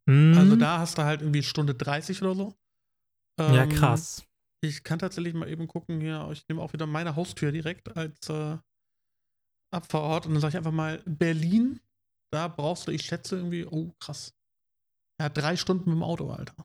Mm. 0.09 0.33
Also 0.37 0.55
da 0.57 0.79
hast 0.79 0.97
du 0.97 1.03
halt 1.03 1.21
irgendwie 1.21 1.43
Stunde 1.43 1.75
30 1.75 2.21
oder 2.23 2.35
so. 2.35 2.55
Ähm, 3.39 3.53
ja, 3.53 3.65
krass. 3.65 4.25
Ich 4.61 4.83
kann 4.83 4.99
tatsächlich 4.99 5.33
mal 5.33 5.47
eben 5.47 5.67
gucken 5.67 6.01
hier, 6.01 6.27
ich 6.33 6.43
nehme 6.49 6.61
auch 6.61 6.73
wieder 6.73 6.87
meine 6.87 7.15
Haustür 7.15 7.51
direkt 7.51 7.95
als 7.95 8.29
äh, 8.29 8.57
Abfahrort 9.71 10.25
und 10.25 10.33
dann 10.33 10.41
sage 10.41 10.51
ich 10.51 10.57
einfach 10.57 10.71
mal 10.71 11.01
Berlin. 11.05 11.79
Da 12.31 12.47
brauchst 12.47 12.87
du, 12.87 12.91
ich 12.91 13.03
schätze 13.03 13.37
irgendwie, 13.37 13.65
oh 13.65 13.93
krass. 13.99 14.33
Ja, 15.19 15.29
drei 15.29 15.55
Stunden 15.55 15.89
mit 15.89 15.97
dem 15.97 16.03
Auto, 16.03 16.29
Alter. 16.29 16.55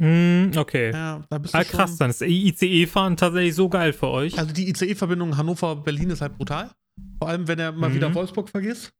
Mm, 0.00 0.56
okay. 0.56 0.92
Ja, 0.92 1.24
da 1.28 1.38
bist 1.38 1.54
du 1.54 1.58
ah, 1.58 1.64
krass, 1.64 1.96
dann 1.96 2.10
ist 2.10 2.22
ICE-Fahren 2.22 3.16
tatsächlich 3.16 3.54
so 3.54 3.68
geil 3.68 3.92
für 3.92 4.08
euch. 4.08 4.38
Also 4.38 4.52
die 4.52 4.68
ICE-Verbindung 4.68 5.36
Hannover-Berlin 5.36 6.10
ist 6.10 6.20
halt 6.20 6.36
brutal. 6.36 6.70
Vor 7.18 7.28
allem, 7.28 7.48
wenn 7.48 7.58
er 7.58 7.72
mal 7.72 7.90
mhm. 7.90 7.94
wieder 7.94 8.14
Wolfsburg 8.14 8.48
vergisst, 8.48 8.92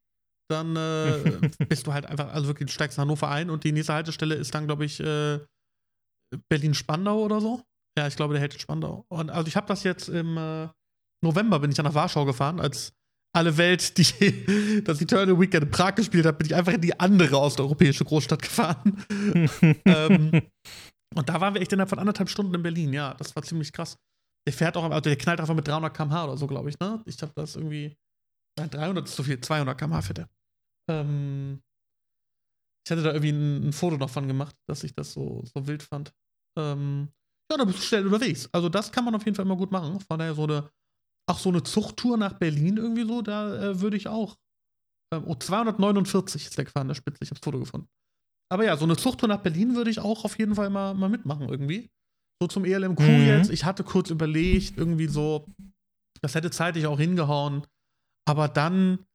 dann 0.49 0.75
äh, 0.75 1.39
bist 1.69 1.87
du 1.87 1.93
halt 1.93 2.05
einfach, 2.05 2.33
also 2.33 2.47
wirklich, 2.47 2.67
du 2.67 2.73
steigst 2.73 2.97
in 2.97 3.03
Hannover 3.03 3.29
ein 3.29 3.49
und 3.49 3.63
die 3.63 3.71
nächste 3.71 3.93
Haltestelle 3.93 4.35
ist 4.35 4.53
dann, 4.53 4.67
glaube 4.67 4.83
ich, 4.83 4.99
äh, 4.99 5.39
Berlin-Spandau 6.49 7.23
oder 7.23 7.39
so. 7.39 7.63
Ja, 7.97 8.07
ich 8.07 8.15
glaube, 8.15 8.33
der 8.33 8.41
hält 8.41 8.53
in 8.53 8.59
Spandau. 8.59 9.05
Und 9.09 9.29
also 9.29 9.47
ich 9.47 9.55
habe 9.55 9.67
das 9.67 9.83
jetzt 9.83 10.09
im 10.09 10.37
äh, 10.37 10.67
November 11.23 11.59
bin 11.59 11.71
ich 11.71 11.75
dann 11.75 11.85
nach 11.85 11.93
Warschau 11.93 12.25
gefahren, 12.25 12.59
als 12.59 12.93
alle 13.35 13.57
Welt, 13.57 13.97
die 13.97 14.81
das 14.83 15.01
Eternal 15.01 15.39
Weekend 15.39 15.65
in 15.65 15.71
Prag 15.71 15.95
gespielt 15.95 16.25
hat, 16.25 16.37
bin 16.37 16.47
ich 16.47 16.55
einfach 16.55 16.73
in 16.73 16.81
die 16.81 16.99
andere 16.99 17.37
osteuropäische 17.39 18.05
Großstadt 18.05 18.41
gefahren. 18.41 19.03
ähm, 19.85 20.41
und 21.15 21.29
da 21.29 21.41
waren 21.41 21.53
wir 21.53 21.61
echt 21.61 21.71
innerhalb 21.73 21.89
von 21.89 21.99
anderthalb 21.99 22.29
Stunden 22.29 22.53
in 22.53 22.63
Berlin, 22.63 22.93
ja, 22.93 23.13
das 23.15 23.35
war 23.35 23.43
ziemlich 23.43 23.71
krass. 23.71 23.97
Der 24.47 24.53
fährt 24.53 24.77
auch, 24.77 24.83
also 24.83 25.01
der 25.01 25.17
knallt 25.17 25.39
einfach 25.39 25.53
mit 25.53 25.67
300 25.67 25.95
km/h 25.95 26.25
oder 26.25 26.37
so, 26.37 26.47
glaube 26.47 26.69
ich, 26.69 26.79
ne? 26.79 27.01
Ich 27.05 27.21
habe 27.21 27.33
das 27.35 27.55
irgendwie. 27.55 27.95
Nein, 28.57 28.69
300 28.69 29.07
ist 29.07 29.15
zu 29.15 29.23
viel, 29.23 29.39
200 29.39 29.77
km/h 29.77 30.01
fährt 30.01 30.19
er. 30.19 30.29
Ähm, 30.89 31.61
ich 32.85 32.91
hatte 32.91 33.03
da 33.03 33.11
irgendwie 33.11 33.31
ein, 33.31 33.69
ein, 33.69 33.73
Foto 33.73 33.97
noch 33.97 34.09
von 34.09 34.27
gemacht, 34.27 34.55
dass 34.67 34.83
ich 34.83 34.93
das 34.95 35.13
so, 35.13 35.43
so 35.45 35.67
wild 35.67 35.83
fand. 35.83 36.11
Ähm, 36.57 37.09
ja, 37.51 37.57
da 37.57 37.65
bist 37.65 37.79
du 37.79 37.83
schnell 37.83 38.05
unterwegs. 38.07 38.49
Also, 38.51 38.69
das 38.69 38.91
kann 38.91 39.05
man 39.05 39.13
auf 39.15 39.25
jeden 39.25 39.35
Fall 39.35 39.45
immer 39.45 39.57
gut 39.57 39.71
machen. 39.71 39.99
Von 39.99 40.19
daher 40.19 40.33
so 40.33 40.43
eine, 40.43 40.69
auch 41.29 41.39
so 41.39 41.49
eine 41.49 41.63
Zuchttour 41.63 42.17
nach 42.17 42.33
Berlin 42.33 42.77
irgendwie 42.77 43.05
so, 43.05 43.21
da 43.21 43.71
äh, 43.71 43.81
würde 43.81 43.97
ich 43.97 44.07
auch. 44.07 44.37
Ähm, 45.13 45.23
oh, 45.25 45.35
249 45.35 46.45
ist 46.45 46.57
der 46.57 46.65
gefahren, 46.65 46.87
der 46.87 46.95
Spitze. 46.95 47.19
Ich 47.21 47.29
habe 47.29 47.39
das 47.39 47.45
Foto 47.45 47.59
gefunden. 47.59 47.87
Aber 48.51 48.65
ja, 48.65 48.75
so 48.77 48.85
eine 48.85 48.97
Zuchttour 48.97 49.29
nach 49.29 49.41
Berlin 49.41 49.75
würde 49.75 49.91
ich 49.91 49.99
auch 49.99 50.25
auf 50.25 50.37
jeden 50.39 50.55
Fall 50.55 50.69
mal, 50.69 50.93
mal 50.95 51.09
mitmachen 51.09 51.47
irgendwie. 51.47 51.89
So 52.41 52.47
zum 52.47 52.65
ELMQ 52.65 52.99
mhm. 52.99 53.27
jetzt. 53.27 53.51
Ich 53.51 53.63
hatte 53.65 53.83
kurz 53.83 54.09
überlegt, 54.09 54.77
irgendwie 54.77 55.07
so, 55.07 55.45
das 56.21 56.35
hätte 56.35 56.49
zeitlich 56.49 56.87
auch 56.87 56.99
hingehauen. 56.99 57.65
Aber 58.27 58.47
dann, 58.47 59.05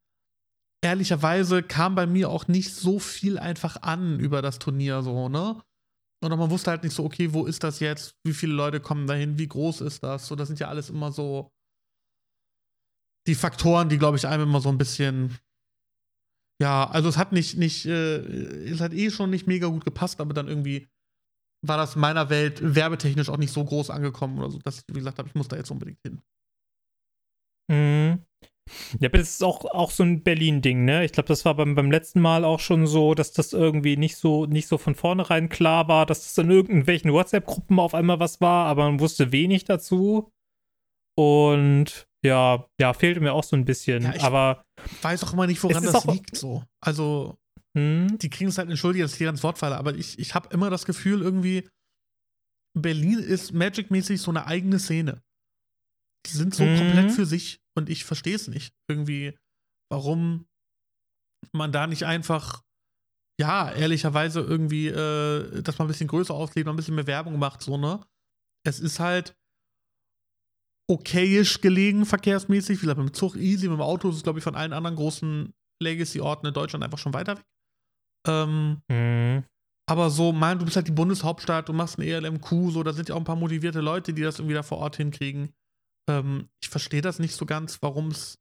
ehrlicherweise, 0.85 1.63
kam 1.63 1.95
bei 1.95 2.07
mir 2.07 2.31
auch 2.31 2.47
nicht 2.47 2.75
so 2.75 2.99
viel 2.99 3.39
einfach 3.39 3.83
an 3.83 4.21
über 4.21 4.43
das 4.43 4.59
Turnier, 4.59 5.03
so, 5.03 5.29
ne? 5.29 5.61
Und 6.23 6.39
man 6.39 6.51
wusste 6.51 6.71
halt 6.71 6.85
nicht 6.85 6.95
so, 6.95 7.05
okay, 7.05 7.35
wo 7.35 7.45
ist 7.45 7.65
das 7.65 7.81
jetzt? 7.81 8.17
Wie 8.25 8.33
viele 8.33 8.55
Leute 8.55 8.81
kommen 8.81 9.07
dahin? 9.07 9.39
Wie 9.39 9.49
groß 9.49 9.83
ist 9.83 10.03
das? 10.03 10.27
So, 10.27 10.35
das 10.37 10.49
sind 10.49 10.59
ja 10.59 10.69
alles 10.69 10.89
immer 10.89 11.13
so 11.13 11.51
die 13.27 13.35
Faktoren, 13.35 13.89
die, 13.89 13.99
glaube 13.99 14.17
ich, 14.17 14.27
einem 14.27 14.45
immer 14.45 14.61
so 14.61 14.69
ein 14.69 14.79
bisschen 14.79 15.39
ja, 16.61 16.89
also 16.89 17.09
es 17.09 17.17
hat 17.17 17.33
nicht, 17.33 17.57
nicht, 17.57 17.87
äh, 17.87 18.19
es 18.19 18.81
hat 18.81 18.93
eh 18.93 19.11
schon 19.11 19.31
nicht 19.31 19.47
mega 19.47 19.67
gut 19.67 19.85
gepasst, 19.85 20.21
aber 20.21 20.35
dann 20.35 20.49
irgendwie 20.49 20.89
war 21.67 21.77
das 21.77 21.95
in 21.95 22.01
meiner 22.01 22.31
Welt 22.31 22.61
werbetechnisch 22.63 23.29
auch 23.29 23.39
nicht 23.39 23.53
so 23.53 23.65
groß 23.65 23.91
angekommen 23.91 24.39
oder 24.39 24.51
so, 24.51 24.59
dass 24.59 24.79
ich, 24.79 24.87
gesagt 24.95 25.19
habe, 25.19 25.29
ich 25.29 25.35
muss 25.35 25.49
da 25.49 25.57
jetzt 25.57 25.71
unbedingt 25.71 26.01
hin. 26.03 26.21
Mhm. 27.71 28.23
Ja, 28.99 29.09
aber 29.09 29.19
das 29.19 29.31
ist 29.31 29.45
auch, 29.45 29.65
auch 29.67 29.91
so 29.91 30.05
ein 30.05 30.23
Berlin-Ding, 30.23 30.85
ne? 30.85 31.05
Ich 31.05 31.13
glaube, 31.13 31.27
das 31.29 31.45
war 31.45 31.55
beim, 31.55 31.75
beim 31.75 31.91
letzten 31.91 32.21
Mal 32.21 32.45
auch 32.45 32.61
schon 32.61 32.87
so, 32.87 33.15
dass 33.15 33.33
das 33.33 33.53
irgendwie 33.53 33.97
nicht 33.97 34.17
so, 34.17 34.47
nicht 34.47 34.69
so 34.69 34.79
von 34.79 34.95
vornherein 34.95 35.51
klar 35.51 35.87
war, 35.89 36.07
dass 36.07 36.23
das 36.23 36.39
in 36.39 36.51
irgendwelchen 36.51 37.13
WhatsApp-Gruppen 37.13 37.79
auf 37.79 37.95
einmal 37.95 38.21
was 38.21 38.41
war, 38.41 38.67
aber 38.67 38.85
man 38.85 39.01
wusste 39.01 39.33
wenig 39.33 39.65
dazu. 39.65 40.33
Und 41.15 42.09
ja, 42.25 42.67
ja, 42.81 42.93
fehlte 42.95 43.21
mir 43.21 43.33
auch 43.33 43.45
so 43.45 43.55
ein 43.55 43.65
bisschen. 43.65 44.03
Ja, 44.03 44.23
aber 44.23 44.65
weiß 45.03 45.23
auch 45.25 45.33
immer 45.35 45.47
nicht, 45.47 45.63
woran 45.63 45.85
das 45.85 46.05
liegt. 46.07 46.37
So. 46.37 46.65
Also, 46.81 47.39
hm? 47.77 48.19
die 48.19 48.31
kriegen 48.31 48.49
es 48.49 48.59
halt 48.59 48.71
entschuldigt, 48.71 49.05
dass 49.05 49.13
ich 49.13 49.19
hier 49.19 49.29
ans 49.29 49.43
Wort 49.43 49.59
falle, 49.59 49.77
aber 49.77 49.95
ich, 49.95 50.19
ich 50.19 50.35
habe 50.35 50.49
immer 50.53 50.71
das 50.71 50.87
Gefühl, 50.87 51.21
irgendwie, 51.21 51.69
Berlin 52.77 53.19
ist 53.19 53.53
Magic-mäßig 53.53 54.21
so 54.21 54.31
eine 54.31 54.47
eigene 54.47 54.79
Szene. 54.79 55.23
Die 56.27 56.33
sind 56.33 56.55
so 56.55 56.65
mhm. 56.65 56.79
komplett 56.79 57.13
für 57.13 57.27
sich 57.27 57.61
und 57.77 57.91
ich 57.91 58.05
verstehe 58.05 58.35
es 58.35 58.49
nicht. 58.49 58.75
Irgendwie, 58.89 59.37
warum 59.91 60.47
man 61.53 61.73
da 61.73 61.87
nicht 61.87 62.05
einfach, 62.05 62.63
ja, 63.39 63.71
ehrlicherweise 63.71 64.41
irgendwie, 64.41 64.89
äh, 64.89 65.63
dass 65.63 65.79
man 65.79 65.87
ein 65.87 65.89
bisschen 65.93 66.09
größer 66.09 66.33
auflebt, 66.33 66.69
ein 66.69 66.77
bisschen 66.77 66.95
mehr 66.95 67.07
Werbung 67.07 67.39
macht, 67.39 67.63
so, 67.63 67.77
ne? 67.77 68.05
Es 68.67 68.81
ist 68.81 68.99
halt, 68.99 69.37
okayisch 70.91 71.61
gelegen, 71.61 72.05
verkehrsmäßig. 72.07 72.79
Wie 72.79 72.83
gesagt, 72.83 72.99
mit 72.99 73.09
dem 73.09 73.15
Zug 73.15 73.37
easy, 73.37 73.69
mit 73.69 73.79
dem 73.79 73.83
Auto 73.83 74.11
ist 74.11 74.17
es, 74.17 74.23
glaube 74.23 74.39
ich, 74.39 74.45
von 74.45 74.55
allen 74.55 74.73
anderen 74.73 74.97
großen 74.97 75.53
Legacy-Orten 75.83 76.47
in 76.47 76.55
Deutschland 76.55 76.85
einfach 76.85 76.99
schon 76.99 77.15
weiter 77.15 77.37
weg. 77.37 77.45
Ähm, 78.27 78.83
mhm. 78.89 79.45
Aber 79.87 80.09
so, 80.11 80.33
mein, 80.33 80.59
du 80.59 80.65
bist 80.65 80.77
halt 80.77 80.89
die 80.89 80.93
Bundeshauptstadt, 80.93 81.69
du 81.69 81.73
machst 81.73 81.99
ein 81.99 82.03
ELMQ, 82.03 82.49
so, 82.71 82.83
da 82.83 82.93
sind 82.93 83.09
ja 83.09 83.15
auch 83.15 83.21
ein 83.21 83.25
paar 83.25 83.37
motivierte 83.37 83.81
Leute, 83.81 84.15
die 84.15 84.23
das 84.23 84.39
irgendwie 84.39 84.55
da 84.55 84.63
vor 84.63 84.79
Ort 84.79 84.97
hinkriegen. 84.97 85.53
Ähm, 86.09 86.49
ich 86.63 86.71
verstehe 86.71 87.03
das 87.03 87.19
nicht 87.19 87.35
so 87.35 87.45
ganz, 87.45 87.83
warum 87.83 88.09
es 88.09 88.39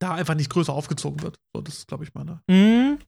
da 0.00 0.14
einfach 0.14 0.34
nicht 0.34 0.50
größer 0.50 0.72
aufgezogen 0.72 1.22
wird. 1.22 1.38
So, 1.54 1.62
das 1.62 1.78
ist, 1.78 1.88
glaube 1.88 2.04
ich, 2.04 2.14
meine, 2.14 2.42
mhm. 2.48 2.98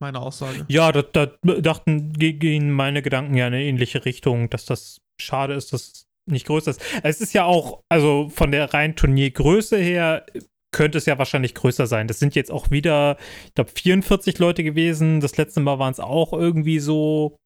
meine 0.00 0.20
Aussage. 0.20 0.64
Ja, 0.68 0.90
da, 0.90 1.02
da 1.02 1.26
dachten, 1.60 2.12
gehen 2.12 2.72
meine 2.72 3.02
Gedanken 3.02 3.34
ja 3.34 3.46
in 3.46 3.54
eine 3.54 3.62
ähnliche 3.62 4.04
Richtung, 4.04 4.50
dass 4.50 4.64
das 4.64 5.00
schade 5.20 5.54
ist, 5.54 5.72
dass 5.72 5.82
es 5.82 6.06
nicht 6.28 6.46
größer 6.46 6.72
ist. 6.72 6.82
Es 7.02 7.20
ist 7.20 7.32
ja 7.32 7.44
auch, 7.44 7.80
also 7.88 8.28
von 8.28 8.50
der 8.50 8.72
reinen 8.74 8.96
Turniergröße 8.96 9.76
her, 9.76 10.26
könnte 10.72 10.98
es 10.98 11.06
ja 11.06 11.16
wahrscheinlich 11.16 11.54
größer 11.54 11.86
sein. 11.86 12.06
Das 12.06 12.18
sind 12.18 12.34
jetzt 12.34 12.50
auch 12.50 12.70
wieder, 12.70 13.16
ich 13.46 13.54
glaube, 13.54 13.70
44 13.74 14.38
Leute 14.38 14.62
gewesen. 14.62 15.20
Das 15.20 15.36
letzte 15.36 15.60
Mal 15.60 15.78
waren 15.78 15.92
es 15.92 16.00
auch 16.00 16.32
irgendwie 16.32 16.80
so, 16.80 17.36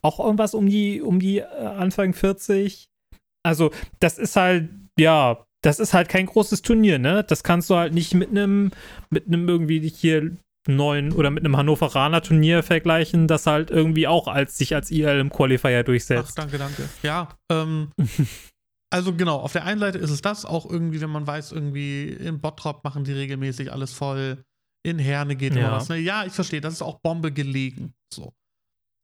auch 0.00 0.18
irgendwas 0.20 0.54
um 0.54 0.66
die, 0.68 1.02
um 1.02 1.20
die 1.20 1.38
äh, 1.38 1.44
Anfang 1.44 2.14
40. 2.14 2.86
Also, 3.44 3.72
das 4.00 4.18
ist 4.18 4.36
halt, 4.36 4.70
ja, 4.98 5.44
das 5.62 5.80
ist 5.80 5.92
halt 5.92 6.08
kein 6.08 6.26
großes 6.26 6.62
Turnier, 6.62 6.98
ne? 6.98 7.24
Das 7.24 7.44
kannst 7.44 7.68
du 7.68 7.76
halt 7.76 7.92
nicht 7.92 8.14
mit 8.14 8.30
einem, 8.30 8.72
mit 9.10 9.26
einem 9.26 9.48
irgendwie 9.48 9.86
hier 9.88 10.36
neuen 10.66 11.12
oder 11.12 11.30
mit 11.30 11.44
einem 11.44 11.56
Hannoveraner 11.56 12.22
Turnier 12.22 12.62
vergleichen, 12.62 13.26
das 13.26 13.46
halt 13.46 13.70
irgendwie 13.70 14.06
auch 14.06 14.28
als 14.28 14.56
sich 14.56 14.74
als 14.74 14.90
IL 14.90 15.18
im 15.18 15.30
Qualifier 15.30 15.82
durchsetzt. 15.82 16.30
Ach, 16.32 16.34
danke, 16.34 16.58
danke. 16.58 16.88
Ja, 17.02 17.28
ähm, 17.50 17.90
also 18.90 19.14
genau, 19.14 19.38
auf 19.38 19.52
der 19.52 19.64
einen 19.64 19.80
Seite 19.80 19.98
ist 19.98 20.10
es 20.10 20.22
das 20.22 20.44
auch 20.44 20.70
irgendwie, 20.70 21.00
wenn 21.00 21.10
man 21.10 21.26
weiß, 21.26 21.52
irgendwie 21.52 22.08
in 22.08 22.40
Bottrop 22.40 22.84
machen 22.84 23.04
die 23.04 23.12
regelmäßig 23.12 23.72
alles 23.72 23.92
voll, 23.92 24.44
in 24.84 24.98
Herne 24.98 25.36
geht 25.36 25.54
ja. 25.54 25.72
was. 25.72 25.88
Ne? 25.88 25.98
Ja, 25.98 26.24
ich 26.24 26.32
verstehe, 26.32 26.60
das 26.60 26.74
ist 26.74 26.82
auch 26.82 27.00
Bombe 27.00 27.32
gelegen. 27.32 27.94
So. 28.12 28.32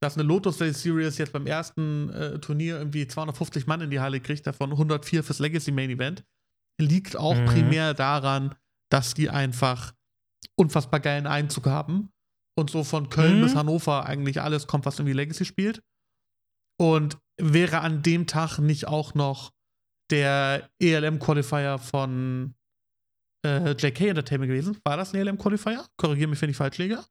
Dass 0.01 0.17
eine 0.17 0.23
Lotus 0.23 0.59
Day 0.59 0.73
Series 0.73 1.19
jetzt 1.19 1.33
beim 1.33 1.47
ersten 1.47 2.11
äh, 2.11 2.39
Turnier 2.39 2.79
irgendwie 2.79 3.07
250 3.07 3.67
Mann 3.67 3.81
in 3.81 3.91
die 3.91 4.01
Halle 4.01 4.21
kriegt, 4.21 4.47
davon 4.47 4.71
104 4.71 5.25
fürs 5.25 5.39
Legacy 5.39 5.73
Main 5.73 5.91
Event, 5.91 6.25
liegt 6.81 7.17
auch 7.17 7.37
mhm. 7.37 7.47
primär 7.47 7.95
daran, 7.95 8.55
dass 8.91 9.15
die 9.15 9.29
einfach 9.29 9.93
unfassbar 10.57 11.01
geilen 11.01 11.26
Einzug 11.26 11.66
haben. 11.66 12.11
Und 12.59 12.70
so 12.70 12.82
von 12.82 13.09
Köln 13.09 13.39
mhm. 13.39 13.43
bis 13.43 13.55
Hannover 13.55 14.07
eigentlich 14.07 14.41
alles 14.41 14.66
kommt, 14.66 14.84
was 14.84 14.99
irgendwie 14.99 15.14
Legacy 15.14 15.45
spielt. 15.45 15.82
Und 16.80 17.18
wäre 17.41 17.80
an 17.80 18.03
dem 18.03 18.26
Tag 18.26 18.59
nicht 18.59 18.89
auch 18.89 19.14
noch 19.14 19.53
der 20.11 20.68
ELM-Qualifier 20.80 21.78
von 21.78 22.55
äh, 23.47 23.72
JK 23.72 24.09
Entertainment 24.09 24.51
gewesen? 24.51 24.78
War 24.84 24.97
das 24.97 25.14
ein 25.14 25.20
ELM-Qualifier? 25.20 25.86
Korrigiere 25.97 26.30
mich, 26.30 26.43
wenn 26.43 26.51
ich 26.51 26.57
falsch 26.57 26.78
liege. 26.78 27.05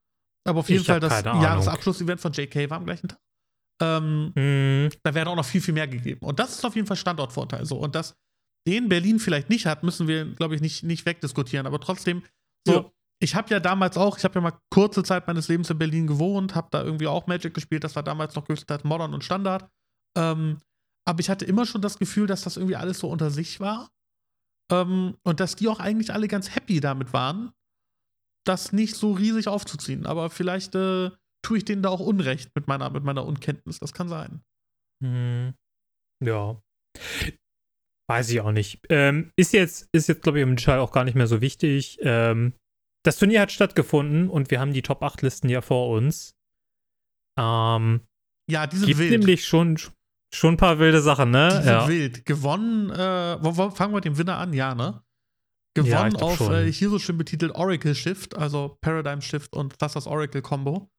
Aber 0.45 0.59
auf 0.59 0.69
jeden 0.69 0.81
ich 0.81 0.87
Fall 0.87 0.99
das 0.99 1.23
Jahresabschluss-Event 1.23 2.19
von 2.19 2.33
JK 2.33 2.69
war 2.69 2.77
am 2.77 2.85
gleichen 2.85 3.07
Tag. 3.07 3.19
Ähm, 3.81 4.33
mhm. 4.35 4.89
Da 5.03 5.13
wäre 5.13 5.29
auch 5.29 5.35
noch 5.35 5.45
viel, 5.45 5.61
viel 5.61 5.73
mehr 5.73 5.87
gegeben. 5.87 6.25
Und 6.25 6.39
das 6.39 6.51
ist 6.51 6.65
auf 6.65 6.75
jeden 6.75 6.87
Fall 6.87 6.97
Standortvorteil. 6.97 7.65
So. 7.65 7.77
Und 7.77 7.95
das 7.95 8.15
den 8.67 8.89
Berlin 8.89 9.19
vielleicht 9.19 9.49
nicht 9.49 9.65
hat, 9.65 9.83
müssen 9.83 10.09
wir, 10.09 10.25
glaube 10.25 10.55
ich, 10.55 10.61
nicht, 10.61 10.83
nicht 10.83 11.05
wegdiskutieren. 11.05 11.67
Aber 11.67 11.79
trotzdem, 11.79 12.23
so, 12.65 12.73
ja 12.73 12.91
ich 13.19 13.35
habe 13.35 13.49
ja 13.49 13.59
damals 13.59 13.97
auch, 13.97 14.17
ich 14.17 14.23
habe 14.23 14.35
ja 14.35 14.41
mal 14.41 14.59
kurze 14.71 15.03
Zeit 15.03 15.27
meines 15.27 15.47
Lebens 15.47 15.69
in 15.69 15.79
Berlin 15.79 16.07
gewohnt, 16.07 16.55
habe 16.55 16.67
da 16.71 16.83
irgendwie 16.83 17.07
auch 17.07 17.27
Magic 17.27 17.53
gespielt, 17.53 17.83
das 17.83 17.95
war 17.95 18.03
damals 18.03 18.35
noch 18.35 18.45
größtenteils 18.45 18.83
Modern 18.83 19.13
und 19.13 19.23
Standard. 19.23 19.69
Ähm, 20.17 20.57
aber 21.07 21.19
ich 21.19 21.29
hatte 21.29 21.45
immer 21.45 21.65
schon 21.65 21.81
das 21.81 21.99
Gefühl, 21.99 22.27
dass 22.27 22.43
das 22.43 22.57
irgendwie 22.57 22.75
alles 22.75 22.99
so 22.99 23.09
unter 23.09 23.31
sich 23.31 23.59
war. 23.59 23.89
Ähm, 24.71 25.17
und 25.23 25.39
dass 25.39 25.55
die 25.55 25.67
auch 25.67 25.79
eigentlich 25.79 26.13
alle 26.13 26.27
ganz 26.27 26.53
happy 26.53 26.79
damit 26.79 27.13
waren, 27.13 27.53
das 28.45 28.73
nicht 28.73 28.95
so 28.95 29.13
riesig 29.13 29.47
aufzuziehen. 29.47 30.05
Aber 30.05 30.29
vielleicht 30.29 30.75
äh, 30.75 31.11
tue 31.45 31.57
ich 31.57 31.65
denen 31.65 31.81
da 31.81 31.89
auch 31.89 31.99
Unrecht 31.99 32.51
mit 32.55 32.67
meiner, 32.67 32.89
mit 32.89 33.03
meiner 33.03 33.25
Unkenntnis. 33.25 33.79
Das 33.79 33.93
kann 33.93 34.09
sein. 34.09 34.41
Hm. 35.03 35.53
Ja. 36.23 36.61
Weiß 38.09 38.29
ich 38.29 38.41
auch 38.41 38.51
nicht. 38.51 38.81
Ähm, 38.89 39.31
ist 39.37 39.53
jetzt, 39.53 39.89
ist 39.93 40.07
jetzt, 40.07 40.23
glaube 40.23 40.39
ich, 40.39 40.43
im 40.43 40.55
Detail 40.55 40.79
auch 40.79 40.91
gar 40.91 41.03
nicht 41.03 41.15
mehr 41.15 41.27
so 41.27 41.41
wichtig. 41.41 41.99
Ähm, 42.01 42.53
das 43.07 43.15
Turnier 43.15 43.39
hat 43.39 43.53
stattgefunden 43.53 44.29
und 44.29 44.51
wir 44.51 44.59
haben 44.59 44.73
die 44.73 44.81
Top 44.81 45.01
8 45.01 45.21
Listen 45.21 45.47
ja 45.47 45.61
vor 45.61 45.95
uns. 45.95 46.35
Ähm, 47.39 48.01
ja, 48.49 48.67
die 48.67 48.75
sind 48.75 48.87
gibt 48.87 48.99
wild. 48.99 49.11
nämlich 49.11 49.45
schon, 49.45 49.79
schon 50.33 50.55
ein 50.55 50.57
paar 50.57 50.79
wilde 50.79 51.01
Sachen, 51.01 51.31
ne? 51.31 51.47
Die 51.47 51.63
sind 51.63 51.65
ja. 51.67 51.87
wild. 51.87 52.25
Gewonnen, 52.25 52.89
äh, 52.89 53.37
wo, 53.41 53.55
wo, 53.55 53.69
fangen 53.69 53.93
wir 53.93 53.97
mit 53.97 54.05
dem 54.05 54.17
Winner 54.17 54.37
an, 54.37 54.51
ja, 54.51 54.75
ne? 54.75 55.01
Gewonnen 55.73 56.15
ja, 56.15 56.21
auf 56.21 56.49
äh, 56.49 56.69
hier 56.69 56.89
so 56.89 56.99
schön 56.99 57.17
betitelt 57.17 57.55
Oracle 57.55 57.95
Shift, 57.95 58.35
also 58.35 58.77
Paradigm 58.81 59.21
Shift 59.21 59.53
und 59.53 59.79
Thassa's 59.79 60.05
Oracle 60.05 60.41
Combo. 60.41 60.89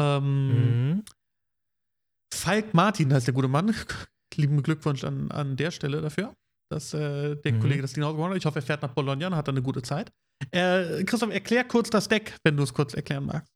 Ähm, 0.00 0.94
mhm. 0.94 1.04
Falk 2.34 2.74
Martin 2.74 3.12
heißt 3.14 3.28
der 3.28 3.34
gute 3.34 3.48
Mann. 3.48 3.72
Lieben 4.34 4.60
Glückwunsch 4.64 5.04
an, 5.04 5.30
an 5.30 5.56
der 5.56 5.70
Stelle 5.70 6.00
dafür, 6.00 6.34
dass 6.68 6.94
äh, 6.94 7.36
der 7.36 7.52
mhm. 7.52 7.60
Kollege 7.60 7.82
das 7.82 7.92
Ding 7.92 8.02
gewonnen 8.02 8.30
hat. 8.30 8.38
Ich 8.38 8.46
hoffe, 8.46 8.58
er 8.58 8.62
fährt 8.62 8.82
nach 8.82 8.92
Bologna 8.92 9.28
und 9.28 9.36
hat 9.36 9.46
dann 9.46 9.54
eine 9.54 9.62
gute 9.62 9.82
Zeit. 9.82 10.10
Äh, 10.50 11.04
Christoph, 11.04 11.32
erklär 11.32 11.64
kurz 11.64 11.90
das 11.90 12.08
Deck, 12.08 12.36
wenn 12.44 12.56
du 12.56 12.62
es 12.62 12.72
kurz 12.74 12.94
erklären 12.94 13.26
magst. 13.26 13.54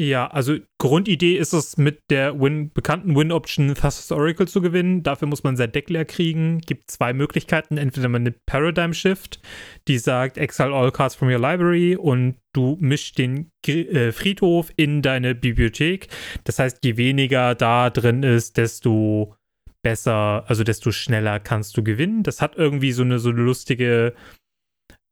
Ja, 0.00 0.28
also 0.28 0.56
Grundidee 0.80 1.36
ist 1.36 1.52
es, 1.52 1.76
mit 1.76 2.02
der 2.08 2.40
Win 2.40 2.70
bekannten 2.72 3.16
Win-Option 3.16 3.74
Thassa's 3.74 4.12
Oracle 4.12 4.46
zu 4.46 4.60
gewinnen. 4.60 5.02
Dafür 5.02 5.26
muss 5.26 5.42
man 5.42 5.56
sein 5.56 5.72
Deck 5.72 5.90
leer 5.90 6.04
kriegen. 6.04 6.60
Gibt 6.60 6.88
zwei 6.88 7.12
Möglichkeiten. 7.12 7.78
Entweder 7.78 8.08
man 8.08 8.22
nimmt 8.22 8.46
Paradigm 8.46 8.92
Shift, 8.92 9.40
die 9.88 9.98
sagt 9.98 10.38
Exile 10.38 10.72
all 10.72 10.92
cards 10.92 11.16
from 11.16 11.30
your 11.30 11.40
library 11.40 11.96
und 11.96 12.36
du 12.52 12.76
mischst 12.78 13.18
den 13.18 13.50
äh, 13.66 14.12
Friedhof 14.12 14.70
in 14.76 15.02
deine 15.02 15.34
Bibliothek. 15.34 16.06
Das 16.44 16.60
heißt, 16.60 16.84
je 16.84 16.96
weniger 16.96 17.56
da 17.56 17.90
drin 17.90 18.22
ist, 18.22 18.56
desto 18.56 19.34
besser, 19.82 20.44
also 20.46 20.62
desto 20.62 20.92
schneller 20.92 21.40
kannst 21.40 21.76
du 21.76 21.82
gewinnen. 21.82 22.22
Das 22.22 22.40
hat 22.40 22.54
irgendwie 22.54 22.92
so 22.92 23.02
eine, 23.02 23.18
so 23.18 23.30
eine 23.30 23.42
lustige, 23.42 24.14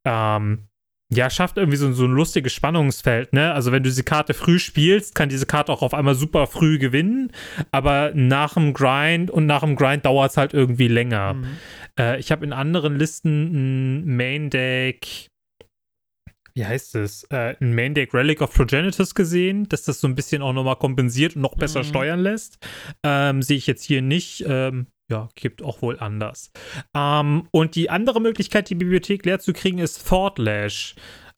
ähm, 0.07 0.69
ja, 1.13 1.31
schafft 1.31 1.57
irgendwie 1.57 1.77
so, 1.77 1.93
so 1.93 2.05
ein 2.05 2.11
lustiges 2.11 2.53
Spannungsfeld, 2.53 3.33
ne? 3.33 3.53
Also 3.53 3.71
wenn 3.71 3.83
du 3.83 3.89
diese 3.89 4.03
Karte 4.03 4.35
früh 4.35 4.59
spielst, 4.59 5.15
kann 5.15 5.29
diese 5.29 5.47
Karte 5.47 5.73
auch 5.73 5.83
auf 5.83 5.95
einmal 5.95 6.17
super 6.17 6.47
früh 6.49 6.79
gewinnen, 6.79 7.31
aber 7.71 8.11
nach 8.15 8.55
dem 8.55 8.73
Grind 8.75 9.31
und 9.31 9.47
nach 9.47 9.61
dem 9.61 9.77
Grind 9.77 10.05
dauert 10.05 10.33
es 10.33 10.37
halt 10.37 10.53
irgendwie 10.53 10.89
länger. 10.89 11.35
Mhm. 11.35 11.47
Äh, 11.99 12.19
ich 12.19 12.33
habe 12.33 12.45
in 12.45 12.53
anderen 12.53 12.97
Listen 12.97 14.01
ein 14.03 14.17
Main 14.17 14.51
Deck, 14.51 15.29
wie 16.55 16.65
heißt 16.67 16.95
es, 16.97 17.25
äh, 17.31 17.55
ein 17.61 17.75
Main 17.75 17.95
Deck 17.95 18.13
Relic 18.13 18.41
of 18.41 18.53
Progenitus 18.55 19.15
gesehen, 19.15 19.69
dass 19.69 19.85
das 19.85 20.01
so 20.01 20.09
ein 20.09 20.15
bisschen 20.15 20.43
auch 20.43 20.55
nochmal 20.55 20.77
kompensiert 20.77 21.37
und 21.37 21.43
noch 21.43 21.55
besser 21.55 21.81
Mhm. 21.81 21.85
steuern 21.85 22.21
lässt. 22.21 22.59
Ähm, 23.05 23.43
Sehe 23.43 23.59
ich 23.59 23.67
jetzt 23.67 23.85
hier 23.85 24.03
nicht. 24.03 24.45
Ähm, 24.49 24.87
ja, 25.11 25.29
gibt 25.35 25.63
auch 25.63 25.83
wohl 25.83 25.99
anders. 25.99 26.51
Ähm, 26.95 27.49
und 27.53 27.75
die 27.75 27.91
andere 27.91 28.21
Möglichkeit, 28.21 28.71
die 28.71 28.75
Bibliothek 28.75 29.25
leer 29.25 29.39
zu 29.39 29.53
kriegen, 29.53 29.79
ist 29.79 30.09
Thought-Lash. 30.09 30.95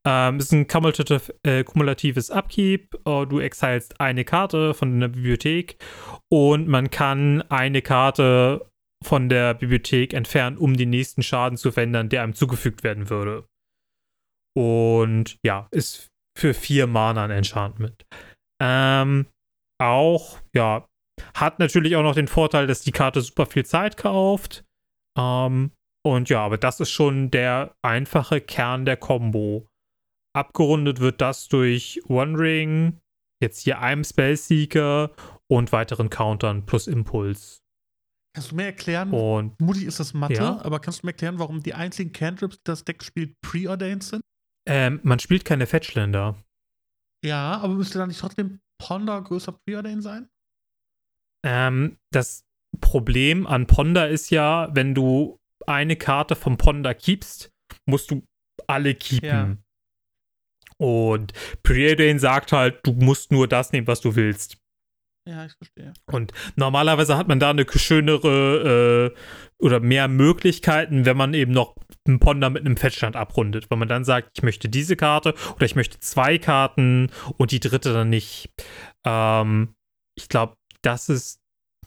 Ähm, 0.06 0.38
ist 0.38 0.52
ein 0.52 0.66
cumulative, 0.66 1.20
äh, 1.42 1.64
kumulatives 1.64 2.30
Upkeep. 2.30 2.94
Äh, 3.06 3.26
du 3.26 3.40
exilst 3.40 4.00
eine 4.00 4.24
Karte 4.24 4.72
von 4.72 5.00
der 5.00 5.08
Bibliothek 5.08 5.76
und 6.30 6.68
man 6.68 6.90
kann 6.90 7.42
eine 7.50 7.82
Karte 7.82 8.70
von 9.04 9.28
der 9.28 9.54
Bibliothek 9.54 10.14
entfernen, 10.14 10.56
um 10.56 10.76
den 10.76 10.90
nächsten 10.90 11.22
Schaden 11.22 11.58
zu 11.58 11.72
verändern, 11.72 12.08
der 12.08 12.22
einem 12.22 12.34
zugefügt 12.34 12.84
werden 12.84 13.10
würde. 13.10 13.46
Und 14.56 15.38
ja, 15.44 15.68
ist 15.70 16.08
für 16.36 16.54
vier 16.54 16.86
Mana 16.86 17.24
ein 17.24 17.30
Enchantment. 17.30 18.06
Ähm, 18.60 19.26
auch, 19.80 20.38
ja, 20.54 20.88
hat 21.34 21.58
natürlich 21.58 21.96
auch 21.96 22.02
noch 22.02 22.14
den 22.14 22.28
Vorteil, 22.28 22.66
dass 22.66 22.82
die 22.82 22.92
Karte 22.92 23.20
super 23.20 23.46
viel 23.46 23.64
Zeit 23.64 23.96
kauft. 23.96 24.64
Ähm, 25.18 25.72
und 26.04 26.28
ja, 26.28 26.44
aber 26.44 26.58
das 26.58 26.80
ist 26.80 26.90
schon 26.90 27.30
der 27.30 27.74
einfache 27.82 28.40
Kern 28.40 28.84
der 28.84 28.96
Combo. 28.96 29.66
Abgerundet 30.34 31.00
wird 31.00 31.20
das 31.20 31.48
durch 31.48 32.00
One 32.08 32.38
Ring, 32.38 32.98
jetzt 33.42 33.60
hier 33.64 33.80
einem 33.80 34.04
Spellseeker 34.04 35.10
und 35.48 35.72
weiteren 35.72 36.10
Countern 36.10 36.66
plus 36.66 36.86
Impuls. 36.86 37.58
Kannst 38.34 38.52
du 38.52 38.56
mir 38.56 38.66
erklären, 38.66 39.10
Und 39.12 39.60
Mutti 39.60 39.84
ist 39.84 39.98
das 39.98 40.14
Mathe, 40.14 40.34
Ja. 40.34 40.60
aber 40.62 40.78
kannst 40.80 41.02
du 41.02 41.06
mir 41.06 41.12
erklären, 41.12 41.38
warum 41.38 41.62
die 41.62 41.74
einzigen 41.74 42.12
Cantrips, 42.12 42.56
die 42.58 42.62
das 42.64 42.84
Deck 42.84 43.02
spielt, 43.02 43.34
preordained 43.40 44.02
sind? 44.02 44.22
ähm, 44.70 45.00
man 45.02 45.18
spielt 45.18 45.44
keine 45.46 45.66
Fetchländer. 45.66 46.36
Ja, 47.24 47.58
aber 47.58 47.74
müsste 47.74 47.98
da 47.98 48.06
nicht 48.06 48.20
trotzdem 48.20 48.60
Ponder 48.80 49.20
größer 49.22 49.52
preordained 49.66 50.02
sein? 50.02 50.28
Ähm, 51.44 51.98
das 52.12 52.44
Problem 52.80 53.46
an 53.46 53.66
Ponder 53.66 54.08
ist 54.08 54.30
ja, 54.30 54.68
wenn 54.72 54.94
du 54.94 55.38
eine 55.66 55.96
Karte 55.96 56.36
vom 56.36 56.56
Ponder 56.56 56.94
keepst, 56.94 57.50
musst 57.86 58.10
du 58.10 58.24
alle 58.66 58.94
keepen. 58.94 59.28
Ja. 59.28 59.56
Und 60.78 61.32
Preordain 61.62 62.18
sagt 62.18 62.52
halt, 62.52 62.80
du 62.84 62.92
musst 62.92 63.32
nur 63.32 63.48
das 63.48 63.72
nehmen, 63.72 63.86
was 63.86 64.00
du 64.00 64.14
willst. 64.14 64.58
Ja, 65.28 65.44
ich 65.44 65.52
verstehe. 65.52 65.92
Und 66.10 66.32
normalerweise 66.56 67.18
hat 67.18 67.28
man 67.28 67.38
da 67.38 67.50
eine 67.50 67.66
schönere 67.68 69.12
äh, 69.14 69.18
oder 69.62 69.80
mehr 69.80 70.08
Möglichkeiten, 70.08 71.04
wenn 71.04 71.18
man 71.18 71.34
eben 71.34 71.52
noch 71.52 71.74
einen 72.06 72.18
Ponder 72.18 72.48
mit 72.48 72.64
einem 72.64 72.78
Fettstand 72.78 73.14
abrundet. 73.14 73.70
Weil 73.70 73.78
man 73.78 73.88
dann 73.88 74.04
sagt, 74.04 74.30
ich 74.36 74.42
möchte 74.42 74.70
diese 74.70 74.96
Karte 74.96 75.34
oder 75.54 75.66
ich 75.66 75.76
möchte 75.76 76.00
zwei 76.00 76.38
Karten 76.38 77.10
und 77.36 77.50
die 77.50 77.60
dritte 77.60 77.92
dann 77.92 78.08
nicht. 78.08 78.48
Ähm, 79.04 79.74
ich 80.16 80.30
glaube, 80.30 80.56
das 80.84 81.08
ist 81.08 81.40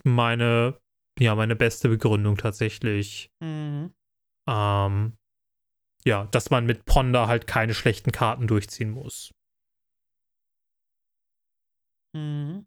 meine, 0.03 0.79
ja, 1.19 1.35
meine 1.35 1.55
beste 1.55 1.89
Begründung 1.89 2.37
tatsächlich. 2.37 3.29
Mhm. 3.43 3.93
Ähm, 4.49 5.17
ja, 6.05 6.25
dass 6.25 6.49
man 6.49 6.65
mit 6.65 6.85
Ponder 6.85 7.27
halt 7.27 7.47
keine 7.47 7.73
schlechten 7.73 8.11
Karten 8.11 8.47
durchziehen 8.47 8.89
muss. 8.91 9.31
Mhm. 12.15 12.65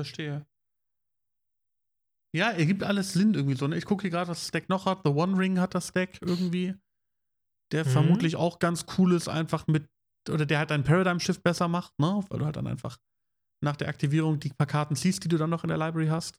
Verstehe. 0.00 0.46
Ja, 2.34 2.50
er 2.50 2.66
gibt 2.66 2.82
alles 2.82 3.12
Sinn 3.12 3.34
irgendwie 3.34 3.56
so. 3.56 3.66
Ne? 3.66 3.76
Ich 3.78 3.86
gucke 3.86 4.02
hier 4.02 4.10
gerade, 4.10 4.28
was 4.28 4.40
das 4.40 4.50
Deck 4.50 4.68
noch 4.68 4.86
hat. 4.86 5.00
The 5.04 5.10
One 5.10 5.38
Ring 5.38 5.58
hat 5.58 5.74
das 5.74 5.92
Deck 5.92 6.18
irgendwie. 6.20 6.74
Der 7.72 7.84
Mhm. 7.84 7.90
vermutlich 7.90 8.36
auch 8.36 8.58
ganz 8.58 8.86
cool 8.98 9.12
ist, 9.12 9.28
einfach 9.28 9.66
mit, 9.66 9.88
oder 10.28 10.46
der 10.46 10.58
halt 10.58 10.70
ein 10.70 10.84
Paradigm 10.84 11.18
Shift 11.18 11.42
besser 11.42 11.66
macht, 11.68 11.98
ne? 11.98 12.24
Weil 12.28 12.38
du 12.38 12.44
halt 12.44 12.56
dann 12.56 12.66
einfach 12.66 12.98
nach 13.62 13.76
der 13.76 13.88
Aktivierung 13.88 14.38
die 14.40 14.50
paar 14.50 14.66
Karten 14.66 14.96
ziehst, 14.96 15.24
die 15.24 15.28
du 15.28 15.36
dann 15.38 15.50
noch 15.50 15.64
in 15.64 15.68
der 15.68 15.78
Library 15.78 16.08
hast. 16.08 16.38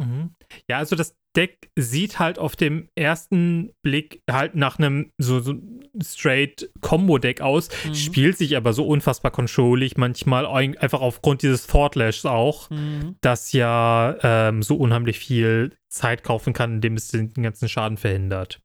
Mhm. 0.00 0.30
Ja, 0.68 0.78
also 0.78 0.96
das 0.96 1.14
Deck 1.36 1.70
sieht 1.78 2.18
halt 2.18 2.38
auf 2.38 2.56
dem 2.56 2.88
ersten 2.96 3.70
Blick 3.84 4.22
halt 4.28 4.54
nach 4.56 4.78
einem 4.78 5.12
so, 5.18 5.40
so 5.40 5.54
straight 6.02 6.70
Combo-Deck 6.80 7.40
aus, 7.40 7.68
Mhm. 7.86 7.94
spielt 7.94 8.38
sich 8.38 8.56
aber 8.56 8.72
so 8.72 8.86
unfassbar 8.86 9.30
controllig 9.30 9.96
manchmal, 9.96 10.46
ein- 10.46 10.76
einfach 10.78 11.00
aufgrund 11.02 11.42
dieses 11.42 11.66
Thoughtlashs 11.66 12.24
auch, 12.24 12.70
Mhm. 12.70 13.16
das 13.20 13.52
ja 13.52 14.16
ähm, 14.22 14.62
so 14.62 14.76
unheimlich 14.76 15.18
viel 15.18 15.76
Zeit 15.88 16.24
kaufen 16.24 16.52
kann, 16.54 16.74
indem 16.76 16.94
es 16.94 17.08
den 17.08 17.32
ganzen 17.34 17.68
Schaden 17.68 17.96
verhindert. 17.98 18.60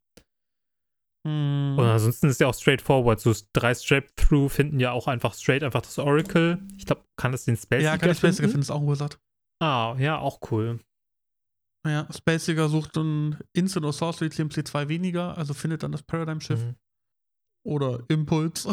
Mhm. 1.26 1.76
Und 1.78 1.84
ansonsten 1.84 2.28
ist 2.28 2.40
ja 2.40 2.46
auch 2.46 2.54
straightforward. 2.54 3.20
So 3.20 3.34
drei 3.52 3.74
Strap-Through 3.74 4.48
finden 4.48 4.78
ja 4.80 4.92
auch 4.92 5.08
einfach 5.08 5.34
straight 5.34 5.62
einfach 5.64 5.82
das 5.82 5.98
Oracle. 5.98 6.58
Ich 6.78 6.86
glaube, 6.86 7.02
kann 7.16 7.32
das 7.32 7.44
den 7.44 7.56
Spell 7.56 7.82
Ja, 7.82 7.98
kann 7.98 8.10
ich 8.10 8.18
Space 8.18 8.38
finden, 8.38 8.60
ist 8.60 8.70
auch 8.70 8.80
ein 8.80 8.88
Wizard. 8.88 9.18
Ah, 9.62 9.96
ja, 9.98 10.18
auch 10.18 10.40
cool. 10.50 10.78
Ja, 11.86 12.06
Space 12.12 12.46
Digger 12.46 12.68
sucht 12.68 12.96
ein 12.96 13.38
Instant 13.52 13.84
oder 13.84 13.92
Sorcery 13.92 14.30
CMC 14.30 14.64
2 14.66 14.88
weniger, 14.88 15.36
also 15.36 15.54
findet 15.54 15.82
dann 15.82 15.92
das 15.92 16.02
Paradigm 16.02 16.40
Shift. 16.40 16.64
Mhm. 16.66 16.76
Oder 17.66 18.04
Impuls. 18.08 18.68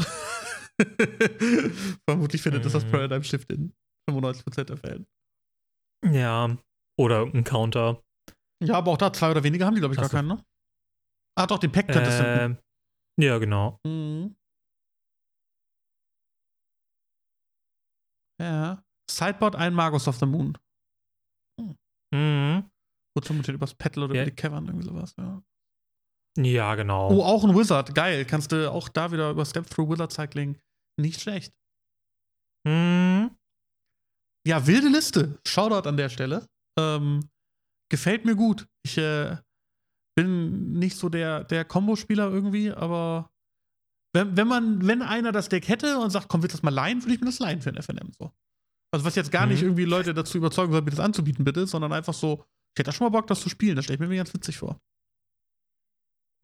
Vermutlich 2.08 2.42
findet 2.42 2.66
es 2.66 2.74
das 2.74 2.86
Mhm. 2.86 2.92
Paradigm 2.92 3.24
Shift 3.24 3.52
in 3.52 3.74
95% 4.10 4.64
der 4.66 4.78
Fällen. 4.78 5.08
Ja. 6.06 6.56
Oder 7.00 7.20
irgendein 7.20 7.44
Counter. 7.44 8.04
Ja, 8.64 8.76
aber 8.76 8.92
auch 8.92 8.98
da 8.98 9.12
zwei 9.14 9.32
oder 9.32 9.44
weniger 9.44 9.66
haben 9.66 9.76
die, 9.76 9.80
glaube 9.80 9.94
ich, 9.96 9.98
gar 9.98 10.06
Ach 10.08 10.12
so. 10.12 10.18
keinen, 10.18 10.28
ne? 10.28 10.44
Ah, 11.36 11.48
doch, 11.48 11.60
den 11.60 11.72
Pack 11.72 11.88
könnte 11.88 12.10
es 12.10 12.16
finden. 12.16 12.40
Ähm, 12.40 12.58
ja, 13.20 13.38
genau. 13.40 13.80
Mhm. 13.86 14.36
Ja. 18.42 18.84
Sideboard 19.10 19.56
ein 19.56 19.74
Magus 19.74 20.08
of 20.08 20.18
the 20.18 20.26
Moon. 20.26 20.58
Mhm. 22.14 22.70
Wird 23.16 23.26
vermutlich 23.26 23.54
übers 23.56 23.74
Petal 23.76 24.04
oder 24.04 24.16
Ja. 24.16 24.22
über 24.24 24.32
die 24.32 24.36
Cavern 24.36 24.66
irgendwie 24.68 24.86
sowas, 24.88 25.14
ja. 25.18 25.42
Ja, 26.38 26.74
genau. 26.76 27.12
Oh, 27.12 27.24
auch 27.24 27.44
ein 27.44 27.56
Wizard. 27.56 27.94
Geil. 27.94 28.26
Kannst 28.26 28.52
du 28.52 28.72
auch 28.72 28.90
da 28.90 29.12
wieder 29.12 29.30
über 29.30 29.46
Step 29.46 29.68
Through 29.70 29.90
Wizard 29.92 30.12
Cycling. 30.12 30.60
Nicht 31.00 31.22
schlecht. 31.22 31.54
Mhm. 32.68 33.36
Ja, 34.48 34.66
wilde 34.66 34.90
Liste. 34.90 35.40
Shoutout 35.48 35.88
an 35.88 35.98
der 35.98 36.10
Stelle. 36.10 36.48
Ähm, 36.80 37.30
gefällt 37.92 38.26
mir 38.26 38.36
gut. 38.36 38.68
Ich 38.84 38.98
äh, 38.98 39.38
bin 40.16 40.74
nicht 40.74 40.98
so 40.98 41.10
der, 41.10 41.44
der 41.44 41.66
Kombo-Spieler 41.66 42.30
irgendwie, 42.30 42.72
aber 42.72 43.30
wenn, 44.16 44.38
wenn 44.38 44.48
man, 44.48 44.86
wenn 44.88 45.02
einer 45.02 45.32
das 45.32 45.50
Deck 45.50 45.68
hätte 45.68 46.00
und 46.00 46.10
sagt, 46.12 46.28
komm, 46.30 46.42
willst 46.44 46.54
du 46.54 46.58
das 46.58 46.64
mal 46.64 46.70
leihen, 46.74 47.02
würde 47.02 47.14
ich 47.16 47.20
mir 47.20 47.26
das 47.28 47.40
leihen 47.40 47.62
für 47.62 47.70
ein 47.70 47.78
FNM 47.82 48.12
so. 48.14 48.32
Also 48.94 49.06
was 49.06 49.16
jetzt 49.16 49.32
gar 49.32 49.46
Mhm. 49.48 49.54
nicht 49.54 49.64
irgendwie 49.64 49.86
Leute 49.86 50.14
dazu 50.14 50.38
überzeugen 50.38 50.72
soll, 50.72 50.82
mir 50.84 50.92
das 50.92 51.00
anzubieten, 51.00 51.44
bitte, 51.44 51.66
sondern 51.66 51.92
einfach 51.94 52.14
so, 52.14 52.46
ich 52.76 52.80
hätte 52.80 52.84
da 52.84 52.92
schon 52.92 53.06
mal 53.06 53.10
Bock, 53.18 53.26
das 53.28 53.42
zu 53.42 53.50
spielen. 53.50 53.76
Das 53.76 53.86
stelle 53.86 54.04
ich 54.04 54.08
mir 54.08 54.16
ganz 54.16 54.34
witzig 54.34 54.58
vor. 54.58 54.80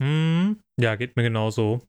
Mhm. 0.02 0.60
Ja, 0.80 0.96
geht 0.96 1.14
mir 1.16 1.22
genauso. 1.22 1.86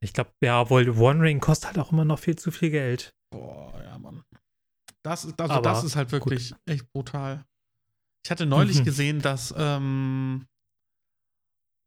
Ich 0.00 0.12
glaube, 0.12 0.30
ja, 0.42 0.68
wohl 0.70 0.88
One 0.90 1.22
Ring 1.22 1.40
kostet 1.40 1.68
halt 1.68 1.78
auch 1.78 1.90
immer 1.92 2.04
noch 2.04 2.18
viel 2.18 2.36
zu 2.36 2.50
viel 2.50 2.70
Geld. 2.70 3.14
Boah, 3.32 3.80
ja, 3.82 3.98
Mann. 3.98 4.22
Das, 5.02 5.24
ist- 5.24 5.40
also 5.40 5.54
Aber 5.54 5.62
das 5.62 5.84
ist 5.84 5.96
halt 5.96 6.12
wirklich 6.12 6.54
echt 6.66 6.90
brutal. 6.92 7.44
Ich 8.24 8.30
hatte 8.30 8.46
neulich 8.46 8.80
Mhm. 8.80 8.84
gesehen, 8.84 9.20
dass 9.20 9.54
ähm, 9.56 10.46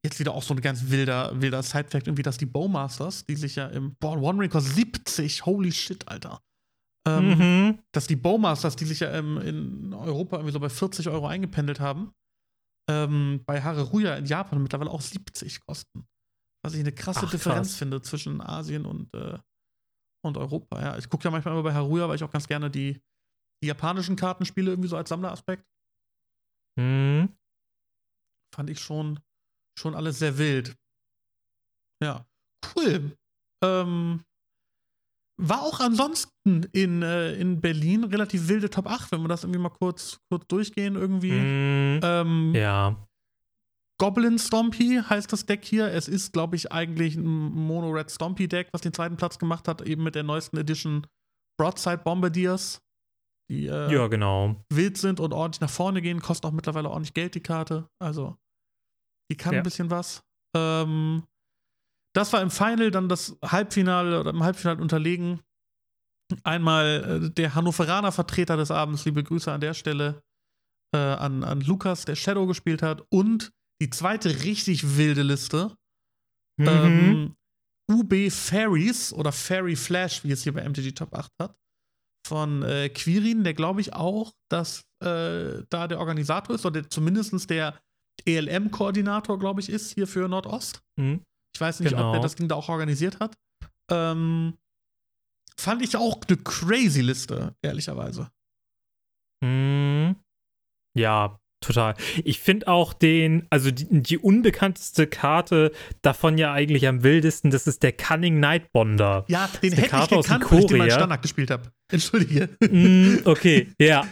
jetzt 0.05 0.19
wieder 0.19 0.33
auch 0.33 0.43
so 0.43 0.53
ein 0.53 0.61
ganz 0.61 0.89
wilder, 0.89 1.39
wilder 1.39 1.61
Side-Fact, 1.61 2.07
irgendwie, 2.07 2.23
dass 2.23 2.37
die 2.37 2.45
Bowmasters, 2.45 3.25
die 3.25 3.35
sich 3.35 3.55
ja 3.55 3.67
im 3.67 3.95
Boah, 3.95 4.17
One 4.17 4.49
kostet 4.49 4.73
70, 4.75 5.45
holy 5.45 5.71
shit, 5.71 6.07
Alter. 6.07 6.41
Ähm, 7.07 7.37
mhm. 7.37 7.79
Dass 7.93 8.07
die 8.07 8.15
Bowmasters, 8.15 8.75
die 8.75 8.85
sich 8.85 8.99
ja 8.99 9.11
ähm, 9.11 9.37
in 9.39 9.93
Europa 9.93 10.37
irgendwie 10.37 10.53
so 10.53 10.59
bei 10.59 10.69
40 10.69 11.09
Euro 11.09 11.27
eingependelt 11.27 11.79
haben, 11.79 12.13
ähm, 12.89 13.41
bei 13.45 13.61
Hareruya 13.61 14.15
in 14.15 14.25
Japan 14.25 14.61
mittlerweile 14.61 14.91
auch 14.91 15.01
70 15.01 15.61
kosten. 15.65 16.05
Was 16.63 16.73
ich 16.73 16.79
eine 16.79 16.91
krasse 16.91 17.25
Ach, 17.25 17.31
Differenz 17.31 17.69
krass. 17.69 17.77
finde 17.77 18.01
zwischen 18.01 18.39
Asien 18.41 18.85
und, 18.85 19.13
äh, 19.15 19.37
und 20.23 20.37
Europa. 20.37 20.79
Ja, 20.79 20.97
ich 20.97 21.09
gucke 21.09 21.23
ja 21.23 21.31
manchmal 21.31 21.53
immer 21.55 21.63
bei 21.63 21.73
Haruya, 21.73 22.07
weil 22.07 22.15
ich 22.15 22.23
auch 22.23 22.31
ganz 22.31 22.47
gerne 22.47 22.69
die, 22.69 23.01
die 23.63 23.67
japanischen 23.67 24.15
Karten 24.15 24.45
spiele, 24.45 24.71
irgendwie 24.71 24.89
so 24.89 24.97
als 24.97 25.09
Sammleraspekt. 25.09 25.65
Mhm. 26.77 27.29
Fand 28.53 28.69
ich 28.69 28.79
schon, 28.79 29.19
schon 29.77 29.95
alles 29.95 30.19
sehr 30.19 30.37
wild. 30.37 30.75
Ja, 32.03 32.25
cool. 32.75 33.15
Ähm, 33.63 34.23
war 35.39 35.61
auch 35.63 35.79
ansonsten 35.79 36.63
in, 36.71 37.01
äh, 37.01 37.33
in 37.35 37.61
Berlin 37.61 38.03
relativ 38.03 38.47
wilde 38.47 38.69
Top 38.69 38.87
8, 38.87 39.11
wenn 39.11 39.21
wir 39.21 39.27
das 39.27 39.43
irgendwie 39.43 39.59
mal 39.59 39.69
kurz, 39.69 40.19
kurz 40.29 40.45
durchgehen 40.47 40.95
irgendwie. 40.95 41.31
Mm, 41.31 41.99
Ähm, 42.03 42.53
ja. 42.55 43.07
Goblin 43.99 44.39
Stompy 44.39 44.99
heißt 45.07 45.31
das 45.31 45.45
Deck 45.45 45.63
hier. 45.63 45.87
Es 45.93 46.07
ist, 46.07 46.33
glaube 46.33 46.55
ich, 46.55 46.71
eigentlich 46.71 47.15
ein 47.15 47.23
Mono-Red 47.23 48.09
Stompy-Deck, 48.11 48.69
was 48.71 48.81
den 48.81 48.93
zweiten 48.93 49.15
Platz 49.15 49.37
gemacht 49.37 49.67
hat, 49.67 49.81
eben 49.81 50.03
mit 50.03 50.15
der 50.15 50.23
neuesten 50.23 50.57
Edition 50.57 51.05
Broadside 51.59 51.99
Bombardiers, 51.99 52.81
die 53.51 53.67
äh, 53.67 53.91
Ja, 53.93 54.07
genau. 54.07 54.55
wild 54.73 54.97
sind 54.97 55.19
und 55.19 55.33
ordentlich 55.33 55.61
nach 55.61 55.69
vorne 55.69 56.01
gehen, 56.01 56.21
kostet 56.21 56.45
auch 56.45 56.51
mittlerweile 56.53 56.89
ordentlich 56.89 57.13
Geld, 57.13 57.35
die 57.35 57.41
Karte. 57.43 57.87
Also, 58.01 58.37
die 59.31 59.37
kann 59.37 59.53
Ja. 59.53 59.59
ein 59.59 59.63
bisschen 59.63 59.89
was. 59.91 60.23
Ähm, 60.55 61.23
das 62.15 62.33
war 62.33 62.41
im 62.41 62.49
Final 62.51 62.91
dann 62.91 63.07
das 63.09 63.37
Halbfinale 63.43 64.19
oder 64.19 64.31
im 64.31 64.43
Halbfinale 64.43 64.81
unterlegen. 64.81 65.41
Einmal 66.43 67.23
äh, 67.25 67.29
der 67.29 67.55
Hannoveraner 67.55 68.11
Vertreter 68.11 68.55
des 68.57 68.71
Abends, 68.71 69.03
liebe 69.05 69.23
Grüße 69.23 69.51
an 69.51 69.61
der 69.61 69.73
Stelle 69.73 70.21
äh, 70.95 70.97
an, 70.97 71.43
an 71.43 71.61
Lukas, 71.61 72.05
der 72.05 72.15
Shadow 72.15 72.47
gespielt 72.47 72.81
hat. 72.81 73.05
Und 73.09 73.51
die 73.81 73.89
zweite 73.89 74.43
richtig 74.43 74.97
wilde 74.97 75.23
Liste, 75.23 75.75
Mhm. 76.59 76.67
ähm, 76.67 77.35
UB 77.89 78.29
Fairies 78.29 79.11
oder 79.13 79.31
Fairy 79.31 79.75
Flash, 79.75 80.23
wie 80.23 80.31
es 80.31 80.43
hier 80.43 80.53
bei 80.53 80.61
MTG 80.67 80.91
Top 80.93 81.13
8 81.13 81.31
hat, 81.41 81.55
von 82.31 82.63
äh, 82.63 82.87
Quirin, 82.87 83.43
der 83.43 83.53
glaube 83.53 83.81
ich 83.81 83.91
auch, 83.91 84.31
dass 84.49 84.85
äh, 85.03 85.63
da 85.69 85.89
der 85.89 85.99
Organisator 85.99 86.55
ist 86.55 86.65
oder 86.65 86.89
zumindest 86.89 87.49
der 87.49 87.77
ELM-Koordinator, 88.25 89.37
glaube 89.37 89.59
ich, 89.59 89.67
ist 89.69 89.93
hier 89.93 90.07
für 90.07 90.29
Nordost. 90.29 90.81
Mhm. 90.95 91.23
Ich 91.53 91.59
weiß 91.59 91.81
nicht, 91.81 91.91
ob 91.91 91.97
Genau. 91.99 92.11
der 92.13 92.21
das 92.21 92.35
Ding 92.35 92.47
da 92.47 92.55
auch 92.55 92.69
organisiert 92.69 93.19
hat. 93.19 93.35
Ähm, 93.89 94.57
fand 95.57 95.81
ich 95.81 95.97
auch 95.97 96.21
eine 96.25 96.37
crazy 96.37 97.01
Liste, 97.01 97.53
ehrlicherweise. 97.61 98.31
Mhm. 99.43 100.15
Ja, 100.95 101.37
total. 101.61 101.93
Ich 102.23 102.39
finde 102.39 102.67
auch 102.67 102.93
den, 102.93 103.45
also 103.49 103.71
die, 103.71 103.85
die 103.89 104.17
unbekannteste 104.17 105.07
Karte 105.07 105.71
davon 106.01 106.37
ja 106.37 106.51
eigentlich 106.51 106.87
am 106.87 107.03
wildesten, 107.03 107.51
das 107.51 107.67
ist 107.67 107.83
der 107.83 107.93
Cunning 107.93 108.39
Nightbonder. 108.39 109.25
Ja, 109.27 109.49
den 109.61 109.71
hätte 109.71 109.85
ich 109.85 109.91
Karte 109.91 110.17
aus 110.17 110.27
gekannt, 110.27 110.51
weil 110.51 110.59
ich 110.61 110.67
den. 110.67 110.91
Standard 110.91 111.21
gespielt 111.21 111.51
habe. 111.51 111.63
Entschuldige. 111.91 112.49
Mm, 112.59 113.19
okay, 113.25 113.67
ja. 113.79 114.05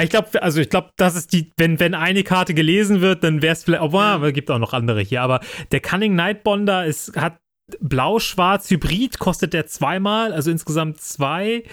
Ich 0.00 0.10
glaube, 0.10 0.42
also 0.42 0.60
ich 0.60 0.68
glaube, 0.68 0.90
das 0.96 1.14
ist 1.14 1.32
die, 1.32 1.50
wenn, 1.56 1.80
wenn 1.80 1.94
eine 1.94 2.22
Karte 2.22 2.52
gelesen 2.52 3.00
wird, 3.00 3.24
dann 3.24 3.40
wäre 3.40 3.54
es 3.54 3.64
vielleicht, 3.64 3.82
obwohl, 3.82 4.02
aber 4.02 4.28
es 4.28 4.34
gibt 4.34 4.50
auch 4.50 4.58
noch 4.58 4.72
andere 4.72 5.00
hier, 5.00 5.22
aber 5.22 5.40
der 5.72 5.80
Cunning 5.80 6.14
Nightbonder 6.14 6.84
ist, 6.84 7.16
hat 7.16 7.38
blau-schwarz 7.80 8.70
Hybrid, 8.70 9.18
kostet 9.18 9.52
der 9.52 9.66
zweimal, 9.66 10.32
also 10.32 10.50
insgesamt 10.50 11.00
zwei, 11.00 11.64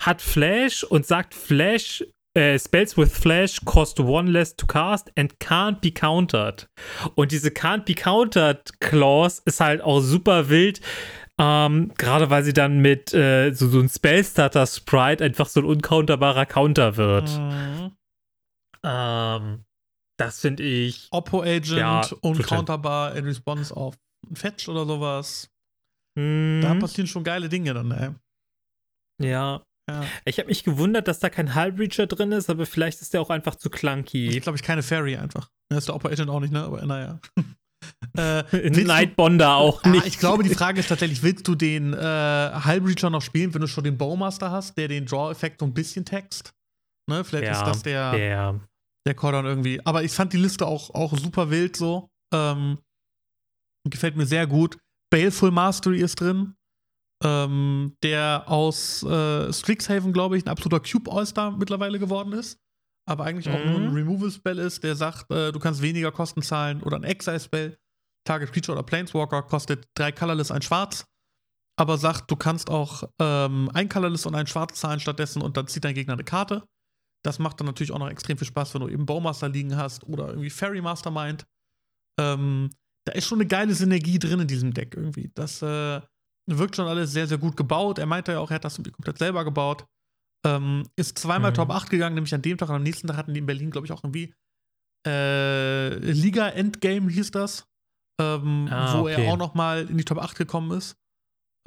hat 0.00 0.20
Flash 0.20 0.84
und 0.84 1.06
sagt 1.06 1.34
Flash, 1.34 2.04
äh, 2.38 2.58
Spells 2.58 2.96
with 2.96 3.12
Flash 3.12 3.60
cost 3.64 3.98
one 4.00 4.30
less 4.30 4.54
to 4.56 4.66
cast 4.66 5.10
and 5.16 5.38
can't 5.40 5.80
be 5.80 5.90
countered. 5.90 6.68
Und 7.14 7.32
diese 7.32 7.50
can't 7.50 7.84
be 7.84 7.94
countered 7.94 8.80
Clause 8.80 9.42
ist 9.44 9.60
halt 9.60 9.80
auch 9.80 10.00
super 10.00 10.48
wild, 10.48 10.80
ähm, 11.38 11.92
gerade 11.98 12.30
weil 12.30 12.44
sie 12.44 12.52
dann 12.52 12.78
mit 12.78 13.12
äh, 13.12 13.52
so, 13.52 13.68
so 13.68 13.80
ein 13.80 13.88
Spellstarter-Sprite 13.88 15.24
einfach 15.24 15.48
so 15.48 15.60
ein 15.60 15.66
uncounterbarer 15.66 16.46
Counter 16.46 16.96
wird. 16.96 17.28
Mhm. 17.30 17.96
Ähm, 18.84 19.64
das 20.18 20.40
finde 20.40 20.62
ich. 20.62 21.08
Oppo 21.10 21.42
Agent, 21.42 21.78
Ja, 21.78 22.06
uncounterbar 22.20 23.14
in 23.16 23.24
Response 23.24 23.76
auf 23.76 23.96
Fetch 24.34 24.68
oder 24.68 24.84
sowas. 24.84 25.50
Mhm. 26.16 26.60
Da 26.62 26.74
passieren 26.74 27.06
schon 27.06 27.24
geile 27.24 27.48
Dinge 27.48 27.74
dann, 27.74 27.90
ey. 27.90 28.10
ja. 29.22 29.62
Ja. 29.88 30.04
Ich 30.24 30.38
habe 30.38 30.48
mich 30.48 30.64
gewundert, 30.64 31.08
dass 31.08 31.18
da 31.18 31.30
kein 31.30 31.54
Hullbreacher 31.54 32.06
drin 32.06 32.32
ist, 32.32 32.50
aber 32.50 32.66
vielleicht 32.66 33.00
ist 33.00 33.14
der 33.14 33.22
auch 33.22 33.30
einfach 33.30 33.54
zu 33.54 33.70
clunky. 33.70 34.28
Ich 34.28 34.42
glaube, 34.42 34.56
ich 34.56 34.62
keine 34.62 34.82
Fairy 34.82 35.16
einfach. 35.16 35.50
Ja, 35.72 35.78
ist 35.78 35.88
der 35.88 35.94
Oppo 35.94 36.08
Agent 36.08 36.28
auch 36.30 36.40
nicht, 36.40 36.52
ne? 36.52 36.62
Aber 36.62 36.84
naja. 36.84 37.20
äh, 38.18 38.70
Nightbonder 38.70 39.54
auch 39.54 39.82
Ah, 39.84 39.88
nicht. 39.88 40.06
ich 40.06 40.18
glaube, 40.18 40.42
die 40.42 40.54
Frage 40.54 40.80
ist 40.80 40.88
tatsächlich, 40.88 41.22
willst 41.22 41.46
du 41.48 41.54
den 41.54 41.94
äh, 41.94 41.96
Hullbreacher 42.64 43.08
noch 43.10 43.22
spielen, 43.22 43.54
wenn 43.54 43.60
du 43.60 43.68
schon 43.68 43.84
den 43.84 43.96
Bowmaster 43.96 44.50
hast, 44.50 44.76
der 44.76 44.88
den 44.88 45.06
Draw-Effekt 45.06 45.60
so 45.60 45.66
ein 45.66 45.74
bisschen 45.74 46.04
text? 46.04 46.52
Ne? 47.08 47.24
Vielleicht 47.24 47.44
ja, 47.46 47.52
ist 47.52 47.66
das 47.66 47.82
der, 47.82 48.12
der. 48.12 48.60
der 49.06 49.14
Cordon 49.14 49.46
irgendwie. 49.46 49.80
Aber 49.86 50.02
ich 50.02 50.12
fand 50.12 50.32
die 50.32 50.38
Liste 50.38 50.66
auch, 50.66 50.90
auch 50.94 51.16
super 51.16 51.50
wild 51.50 51.76
so. 51.76 52.10
Ähm, 52.34 52.78
gefällt 53.88 54.16
mir 54.16 54.26
sehr 54.26 54.46
gut. 54.46 54.76
Baleful 55.10 55.50
Mastery 55.50 56.00
ist 56.00 56.20
drin. 56.20 56.54
Ähm, 57.24 57.96
der 58.04 58.44
aus 58.46 59.02
äh, 59.02 59.52
Strixhaven, 59.52 60.12
glaube 60.12 60.36
ich, 60.36 60.44
ein 60.44 60.48
absoluter 60.48 60.80
Cube-All-Star 60.80 61.50
mittlerweile 61.56 61.98
geworden 61.98 62.32
ist. 62.32 62.60
Aber 63.08 63.24
eigentlich 63.24 63.48
auch 63.48 63.58
Mhm. 63.58 63.70
nur 63.70 63.80
ein 63.80 63.88
Removal-Spell 63.94 64.58
ist, 64.58 64.84
der 64.84 64.94
sagt, 64.94 65.30
äh, 65.32 65.50
du 65.50 65.58
kannst 65.58 65.82
weniger 65.82 66.12
Kosten 66.12 66.42
zahlen. 66.42 66.82
Oder 66.82 66.96
ein 66.96 67.04
Exile-Spell. 67.04 67.76
Target 68.24 68.52
Creature 68.52 68.76
oder 68.76 68.86
Planeswalker 68.86 69.42
kostet 69.42 69.86
drei 69.96 70.12
Colorless, 70.12 70.50
ein 70.50 70.62
Schwarz. 70.62 71.06
Aber 71.76 71.96
sagt, 71.96 72.30
du 72.30 72.36
kannst 72.36 72.70
auch 72.70 73.04
ähm, 73.18 73.70
ein 73.72 73.88
Colorless 73.88 74.26
und 74.26 74.34
ein 74.34 74.46
Schwarz 74.46 74.78
zahlen 74.78 75.00
stattdessen 75.00 75.42
und 75.42 75.56
dann 75.56 75.66
zieht 75.68 75.84
dein 75.84 75.94
Gegner 75.94 76.12
eine 76.14 76.24
Karte. 76.24 76.64
Das 77.24 77.38
macht 77.38 77.58
dann 77.60 77.66
natürlich 77.66 77.92
auch 77.92 77.98
noch 77.98 78.10
extrem 78.10 78.36
viel 78.38 78.46
Spaß, 78.46 78.74
wenn 78.74 78.82
du 78.82 78.88
eben 78.88 79.06
Bowmaster 79.06 79.48
liegen 79.48 79.76
hast 79.76 80.04
oder 80.04 80.28
irgendwie 80.28 80.50
Fairy 80.50 80.82
Mastermind. 80.82 81.46
Ähm, 82.20 82.70
da 83.06 83.12
ist 83.14 83.26
schon 83.26 83.38
eine 83.40 83.48
geile 83.48 83.74
Synergie 83.74 84.18
drin 84.18 84.40
in 84.40 84.46
diesem 84.48 84.74
Deck 84.74 84.94
irgendwie. 84.94 85.30
Das 85.34 85.62
äh, 85.62 86.00
wirkt 86.56 86.76
schon 86.76 86.86
alles 86.88 87.12
sehr, 87.12 87.26
sehr 87.26 87.38
gut 87.38 87.56
gebaut. 87.56 87.98
Er 87.98 88.06
meinte 88.06 88.32
ja 88.32 88.38
auch, 88.40 88.50
er 88.50 88.54
hat 88.56 88.64
das 88.64 88.76
komplett 88.76 89.18
selber 89.18 89.44
gebaut. 89.44 89.84
Ähm, 90.46 90.88
ist 90.96 91.18
zweimal 91.18 91.50
Mhm. 91.50 91.54
Top 91.56 91.70
8 91.70 91.90
gegangen, 91.90 92.14
nämlich 92.14 92.34
an 92.34 92.42
dem 92.42 92.56
Tag 92.56 92.68
und 92.70 92.76
am 92.76 92.82
nächsten 92.82 93.06
Tag 93.08 93.16
hatten 93.16 93.34
die 93.34 93.40
in 93.40 93.46
Berlin, 93.46 93.70
glaube 93.70 93.86
ich, 93.86 93.92
auch 93.92 94.02
irgendwie 94.04 94.32
äh, 95.06 95.94
Liga 95.98 96.48
Endgame 96.48 97.10
hieß 97.10 97.30
das. 97.30 97.66
Ähm, 98.20 98.68
Ah, 98.70 98.98
wo 98.98 99.02
okay. 99.02 99.12
er 99.24 99.32
auch 99.32 99.36
noch 99.36 99.54
mal 99.54 99.88
in 99.88 99.96
die 99.96 100.04
Top 100.04 100.18
8 100.18 100.36
gekommen 100.36 100.76
ist. 100.76 100.96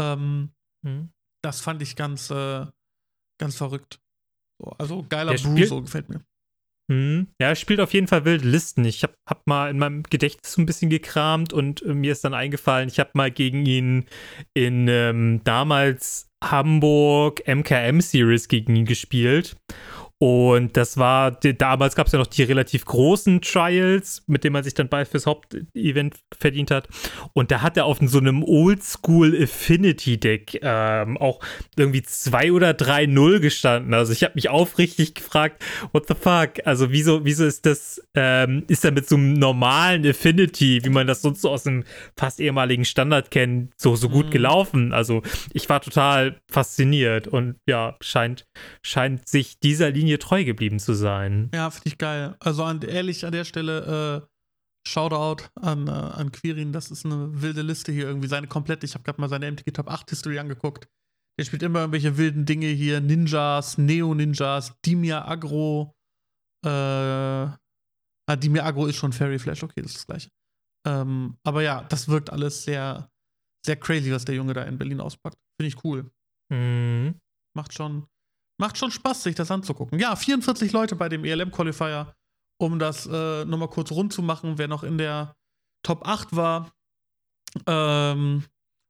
Ähm, 0.02 0.52
Hm. 0.86 1.12
das 1.44 1.62
fand 1.62 1.82
ich 1.82 1.96
ganz, 1.96 2.30
äh, 2.30 2.66
ganz 3.40 3.56
verrückt. 3.56 4.00
So, 4.62 4.72
also 4.78 5.04
geiler 5.08 5.38
spielt- 5.38 5.70
so 5.70 5.82
gefällt 5.82 6.10
mir. 6.10 6.22
Hm. 6.92 7.28
Ja, 7.40 7.48
er 7.48 7.56
spielt 7.56 7.80
auf 7.80 7.94
jeden 7.94 8.10
Fall 8.10 8.26
wilde 8.26 8.46
Listen. 8.46 8.84
Ich 8.84 9.02
habe 9.04 9.14
hab 9.26 9.48
mal 9.48 9.70
in 9.70 9.80
meinem 9.80 10.04
Gedächtnis 10.04 10.52
so 10.52 10.62
ein 10.62 10.66
bisschen 10.66 10.90
gekramt 10.90 11.54
und 11.54 11.82
äh, 11.84 11.94
mir 11.94 12.12
ist 12.12 12.26
dann 12.26 12.34
eingefallen, 12.34 12.90
ich 12.90 13.00
habe 13.00 13.12
mal 13.14 13.32
gegen 13.32 13.66
ihn 13.66 14.08
in 14.54 14.90
ähm, 14.90 15.40
damals 15.46 16.28
Hamburg 16.44 17.48
MKM 17.48 18.02
Series 18.02 18.50
gegen 18.50 18.76
ihn 18.76 18.84
gespielt. 18.84 19.56
Und 20.22 20.78
das 20.78 20.98
war, 20.98 21.32
damals 21.32 21.96
gab 21.96 22.06
es 22.06 22.14
ja 22.14 22.20
noch 22.20 22.28
die 22.28 22.44
relativ 22.44 22.86
großen 22.86 23.42
Trials, 23.42 24.22
mit 24.28 24.44
denen 24.44 24.54
man 24.54 24.64
sich 24.64 24.76
dann 24.76 24.88
bald 24.88 25.08
fürs 25.08 25.26
Hauptevent 25.26 26.14
verdient 26.40 26.70
hat. 26.70 26.88
Und 27.34 27.50
da 27.50 27.64
hat 27.64 27.76
er 27.76 27.86
auf 27.86 27.98
so 28.04 28.20
einem 28.20 28.44
Oldschool 28.44 29.36
Affinity 29.42 30.20
Deck 30.20 30.60
ähm, 30.62 31.18
auch 31.18 31.40
irgendwie 31.76 32.04
2 32.04 32.52
oder 32.52 32.70
3-0 32.70 33.40
gestanden. 33.40 33.96
Also 33.96 34.14
ich 34.14 34.24
habe 34.24 34.34
mich 34.36 34.48
aufrichtig 34.48 35.16
gefragt, 35.16 35.64
what 35.92 36.08
the 36.08 36.14
fuck? 36.14 36.66
Also 36.66 36.92
wieso, 36.92 37.26
wieso 37.26 37.44
ist 37.46 37.66
das, 37.66 38.00
ähm, 38.14 38.64
ist 38.68 38.86
er 38.86 38.92
mit 38.92 39.10
so 39.10 39.16
einem 39.16 39.34
normalen 39.34 40.06
Affinity, 40.06 40.82
wie 40.86 40.90
man 40.90 41.08
das 41.08 41.24
sonst 41.24 41.42
so 41.42 41.50
aus 41.50 41.64
dem 41.64 41.84
fast 42.16 42.40
ehemaligen 42.40 42.86
Standard 42.86 43.32
kennt, 43.32 43.74
so, 43.76 43.96
so 43.96 44.08
gut 44.08 44.28
Mhm. 44.28 44.32
gelaufen? 44.32 44.94
Also 44.94 45.24
ich 45.52 45.68
war 45.68 45.82
total 45.82 46.40
fasziniert 46.48 47.28
und 47.28 47.56
ja, 47.68 47.96
scheint, 48.02 48.46
scheint 48.84 49.28
sich 49.28 49.60
dieser 49.60 49.90
Linie 49.90 50.11
treu 50.20 50.44
geblieben 50.44 50.80
zu 50.80 50.94
sein. 50.94 51.50
Ja, 51.54 51.70
finde 51.70 51.90
ich 51.90 51.98
geil. 51.98 52.36
Also 52.40 52.64
an, 52.64 52.82
ehrlich 52.82 53.26
an 53.26 53.32
der 53.32 53.46
Stelle, 53.46 54.24
äh, 54.24 54.28
Shoutout 54.88 55.44
an, 55.56 55.88
äh, 55.88 55.92
an 55.92 56.32
Quirin. 56.32 56.74
Das 56.74 56.90
ist 56.90 57.06
eine 57.06 57.42
wilde 57.42 57.62
Liste 57.62 57.92
hier 57.92 58.08
irgendwie. 58.08 58.28
Seine 58.28 58.48
komplette, 58.48 58.86
ich 58.86 58.94
habe 58.94 59.04
gerade 59.04 59.22
mal 59.22 59.30
seine 59.30 59.52
MTG 59.52 59.72
Top 59.72 59.90
8 59.90 60.10
History 60.10 60.40
angeguckt. 60.40 60.88
Der 61.40 61.46
spielt 61.46 61.64
immer 61.64 61.80
irgendwelche 61.80 62.18
wilden 62.18 62.46
Dinge 62.46 62.68
hier. 62.68 63.00
Ninjas, 63.00 63.78
Neo-Ninjas, 63.78 64.74
Dimir 64.86 65.28
Agro. 65.28 65.96
Äh, 66.66 66.70
ah, 66.70 68.36
Dimir 68.36 68.66
Agro 68.66 68.88
ist 68.88 68.98
schon 68.98 69.14
Fairy 69.14 69.40
Flash, 69.40 69.64
okay, 69.64 69.82
das 69.82 69.92
ist 69.92 69.98
das 70.00 70.08
gleiche. 70.08 70.30
Ähm, 70.88 71.38
aber 71.44 71.62
ja, 71.62 71.84
das 71.84 72.08
wirkt 72.08 72.32
alles 72.32 72.64
sehr, 72.64 73.10
sehr 73.66 73.76
crazy, 73.76 74.12
was 74.12 74.26
der 74.26 74.36
Junge 74.36 74.54
da 74.54 74.64
in 74.64 74.78
Berlin 74.78 75.00
auspackt. 75.00 75.38
Finde 75.60 75.68
ich 75.68 75.84
cool. 75.84 76.12
Mhm. 76.52 77.20
Macht 77.56 77.74
schon, 77.74 78.08
macht 78.62 78.78
schon 78.78 78.92
Spaß, 78.92 79.24
sich 79.24 79.36
das 79.36 79.52
anzugucken. 79.52 80.00
Ja, 80.00 80.16
44 80.16 80.72
Leute 80.72 80.96
bei 80.96 81.10
dem 81.10 81.26
ELM-Qualifier, 81.26 82.16
um 82.62 82.80
das 82.80 83.08
äh, 83.08 83.44
nochmal 83.44 83.68
kurz 83.70 83.92
rund 83.92 84.14
zu 84.14 84.22
machen, 84.22 84.58
wer 84.58 84.68
noch 84.68 84.84
in 84.84 84.98
der 84.98 85.36
Top 85.84 86.08
8 86.08 86.34
war. 86.36 86.72
Ähm, 87.66 88.46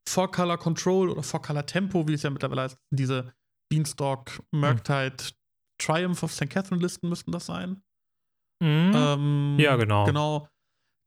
Four 0.07 0.29
Color 0.29 0.57
Control 0.57 1.09
oder 1.09 1.23
Four 1.23 1.41
Color 1.41 1.65
Tempo, 1.65 2.07
wie 2.07 2.13
es 2.13 2.23
ja 2.23 2.29
mittlerweile 2.29 2.63
heißt, 2.63 2.77
diese 2.93 3.33
Beanstalk, 3.71 4.43
Murktide, 4.51 5.15
Triumph 5.81 6.21
of 6.21 6.33
St. 6.33 6.49
Catherine 6.49 6.81
Listen 6.81 7.07
müssten 7.07 7.31
das 7.31 7.45
sein. 7.45 7.81
Mhm. 8.61 8.91
Ähm, 8.93 9.55
Ja, 9.57 9.77
genau. 9.77 10.05
Genau. 10.05 10.49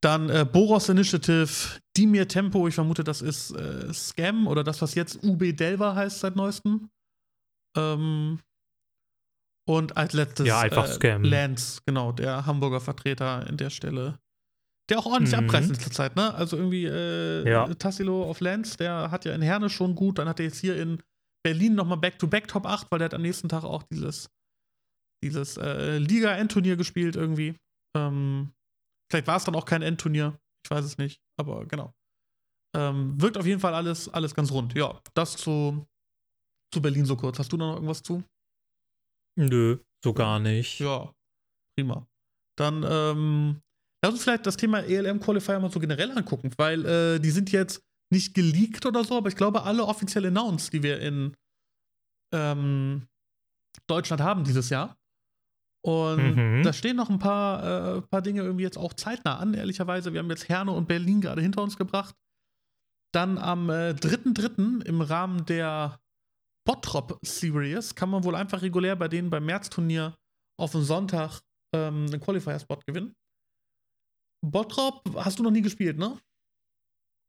Dann 0.02 0.30
äh, 0.30 0.46
Boros 0.50 0.88
Initiative, 0.88 1.80
Dimir 1.96 2.26
Tempo, 2.28 2.66
ich 2.66 2.74
vermute, 2.74 3.04
das 3.04 3.20
ist 3.22 3.50
äh, 3.52 3.92
Scam 3.92 4.46
oder 4.46 4.64
das, 4.64 4.80
was 4.80 4.94
jetzt 4.94 5.22
UB 5.22 5.54
Delva 5.54 5.94
heißt 5.94 6.20
seit 6.20 6.36
neuestem. 6.36 6.90
Ähm, 7.76 8.40
und 9.66 9.96
als 9.96 10.12
letztes 10.12 10.46
Ja, 10.46 10.64
äh. 10.64 11.16
Lance, 11.18 11.80
genau, 11.86 12.12
der 12.12 12.46
Hamburger 12.46 12.80
Vertreter 12.80 13.46
in 13.48 13.56
der 13.56 13.70
Stelle. 13.70 14.18
Der 14.90 14.98
auch 14.98 15.06
ordentlich 15.06 15.34
Mhm. 15.34 15.48
abreißt 15.48 15.68
in 15.70 15.74
letzter 15.76 15.90
Zeit, 15.90 16.16
ne? 16.16 16.34
Also 16.34 16.56
irgendwie 16.58 16.84
äh, 16.84 17.48
Ja. 17.48 17.72
Tassilo 17.74 18.24
auf 18.28 18.40
Lance, 18.40 18.76
der 18.76 19.10
hat 19.10 19.24
ja 19.24 19.34
in 19.34 19.40
Herne 19.42 19.70
schon 19.70 19.94
gut, 19.94 20.18
dann 20.18 20.28
hat 20.28 20.40
er 20.40 20.46
jetzt 20.46 20.58
hier 20.58 20.76
in 20.80 21.02
Berlin 21.42 21.74
nochmal 21.74 21.98
Back-to-Back 21.98 22.48
Top 22.48 22.66
8, 22.66 22.90
weil 22.90 22.98
der 22.98 23.06
hat 23.06 23.14
am 23.14 23.22
nächsten 23.22 23.48
Tag 23.48 23.64
auch 23.64 23.82
dieses, 23.84 24.28
dieses 25.22 25.56
äh, 25.56 25.96
Liga-Endturnier 25.98 26.76
gespielt 26.76 27.16
irgendwie. 27.16 27.56
Ähm, 27.96 28.52
vielleicht 29.10 29.26
war 29.26 29.36
es 29.36 29.44
dann 29.44 29.54
auch 29.54 29.64
kein 29.64 29.80
Endturnier, 29.82 30.38
ich 30.64 30.70
weiß 30.70 30.84
es 30.84 30.98
nicht, 30.98 31.20
aber 31.38 31.64
genau. 31.66 31.94
Ähm, 32.76 33.20
wirkt 33.20 33.38
auf 33.38 33.46
jeden 33.46 33.60
Fall 33.60 33.74
alles, 33.74 34.08
alles 34.12 34.34
ganz 34.34 34.50
rund. 34.50 34.74
Ja, 34.74 35.00
das 35.14 35.36
zu, 35.36 35.86
zu 36.72 36.82
Berlin 36.82 37.06
so 37.06 37.16
kurz. 37.16 37.38
Hast 37.38 37.52
du 37.52 37.56
da 37.56 37.66
noch 37.66 37.74
irgendwas 37.76 38.02
zu? 38.02 38.22
Nö, 39.36 39.78
so 40.04 40.12
gar 40.12 40.38
nicht. 40.38 40.78
Ja, 40.80 41.12
prima. 41.76 42.06
Dann 42.56 42.84
ähm, 42.88 43.60
lass 44.04 44.14
uns 44.14 44.22
vielleicht 44.22 44.46
das 44.46 44.56
Thema 44.56 44.80
ELM 44.80 45.20
Qualifier 45.20 45.58
mal 45.58 45.70
so 45.70 45.80
generell 45.80 46.10
angucken, 46.16 46.52
weil 46.56 46.84
äh, 46.86 47.18
die 47.20 47.30
sind 47.30 47.50
jetzt 47.52 47.82
nicht 48.12 48.34
geleakt 48.34 48.86
oder 48.86 49.02
so, 49.02 49.16
aber 49.16 49.28
ich 49.28 49.36
glaube, 49.36 49.64
alle 49.64 49.84
offiziell 49.84 50.26
announced, 50.26 50.72
die 50.72 50.82
wir 50.82 51.00
in 51.00 51.34
ähm, 52.32 53.08
Deutschland 53.88 54.22
haben 54.22 54.44
dieses 54.44 54.70
Jahr. 54.70 54.96
Und 55.84 56.36
Mhm. 56.36 56.62
da 56.62 56.72
stehen 56.72 56.96
noch 56.96 57.10
ein 57.10 57.18
paar, 57.18 57.96
äh, 57.98 58.02
paar 58.02 58.22
Dinge 58.22 58.42
irgendwie 58.42 58.62
jetzt 58.64 58.78
auch 58.78 58.94
zeitnah 58.94 59.38
an, 59.38 59.52
ehrlicherweise. 59.52 60.12
Wir 60.12 60.20
haben 60.20 60.30
jetzt 60.30 60.48
Herne 60.48 60.70
und 60.72 60.86
Berlin 60.88 61.20
gerade 61.20 61.42
hinter 61.42 61.62
uns 61.62 61.76
gebracht. 61.76 62.14
Dann 63.12 63.36
am 63.36 63.68
äh, 63.68 63.90
3.3. 63.94 64.80
im 64.84 65.00
Rahmen 65.02 65.44
der 65.46 66.00
Bottrop 66.66 67.18
Series 67.24 67.94
kann 67.94 68.10
man 68.10 68.24
wohl 68.24 68.34
einfach 68.34 68.62
regulär 68.62 68.96
bei 68.96 69.08
denen 69.08 69.30
beim 69.30 69.44
März-Turnier 69.44 70.16
auf 70.58 70.72
den 70.72 70.82
Sonntag 70.82 71.40
ähm, 71.74 72.06
einen 72.06 72.20
Qualifier-Spot 72.20 72.78
gewinnen. 72.86 73.14
Bottrop 74.44 75.02
hast 75.16 75.38
du 75.38 75.42
noch 75.42 75.50
nie 75.50 75.62
gespielt, 75.62 75.98
ne? 75.98 76.18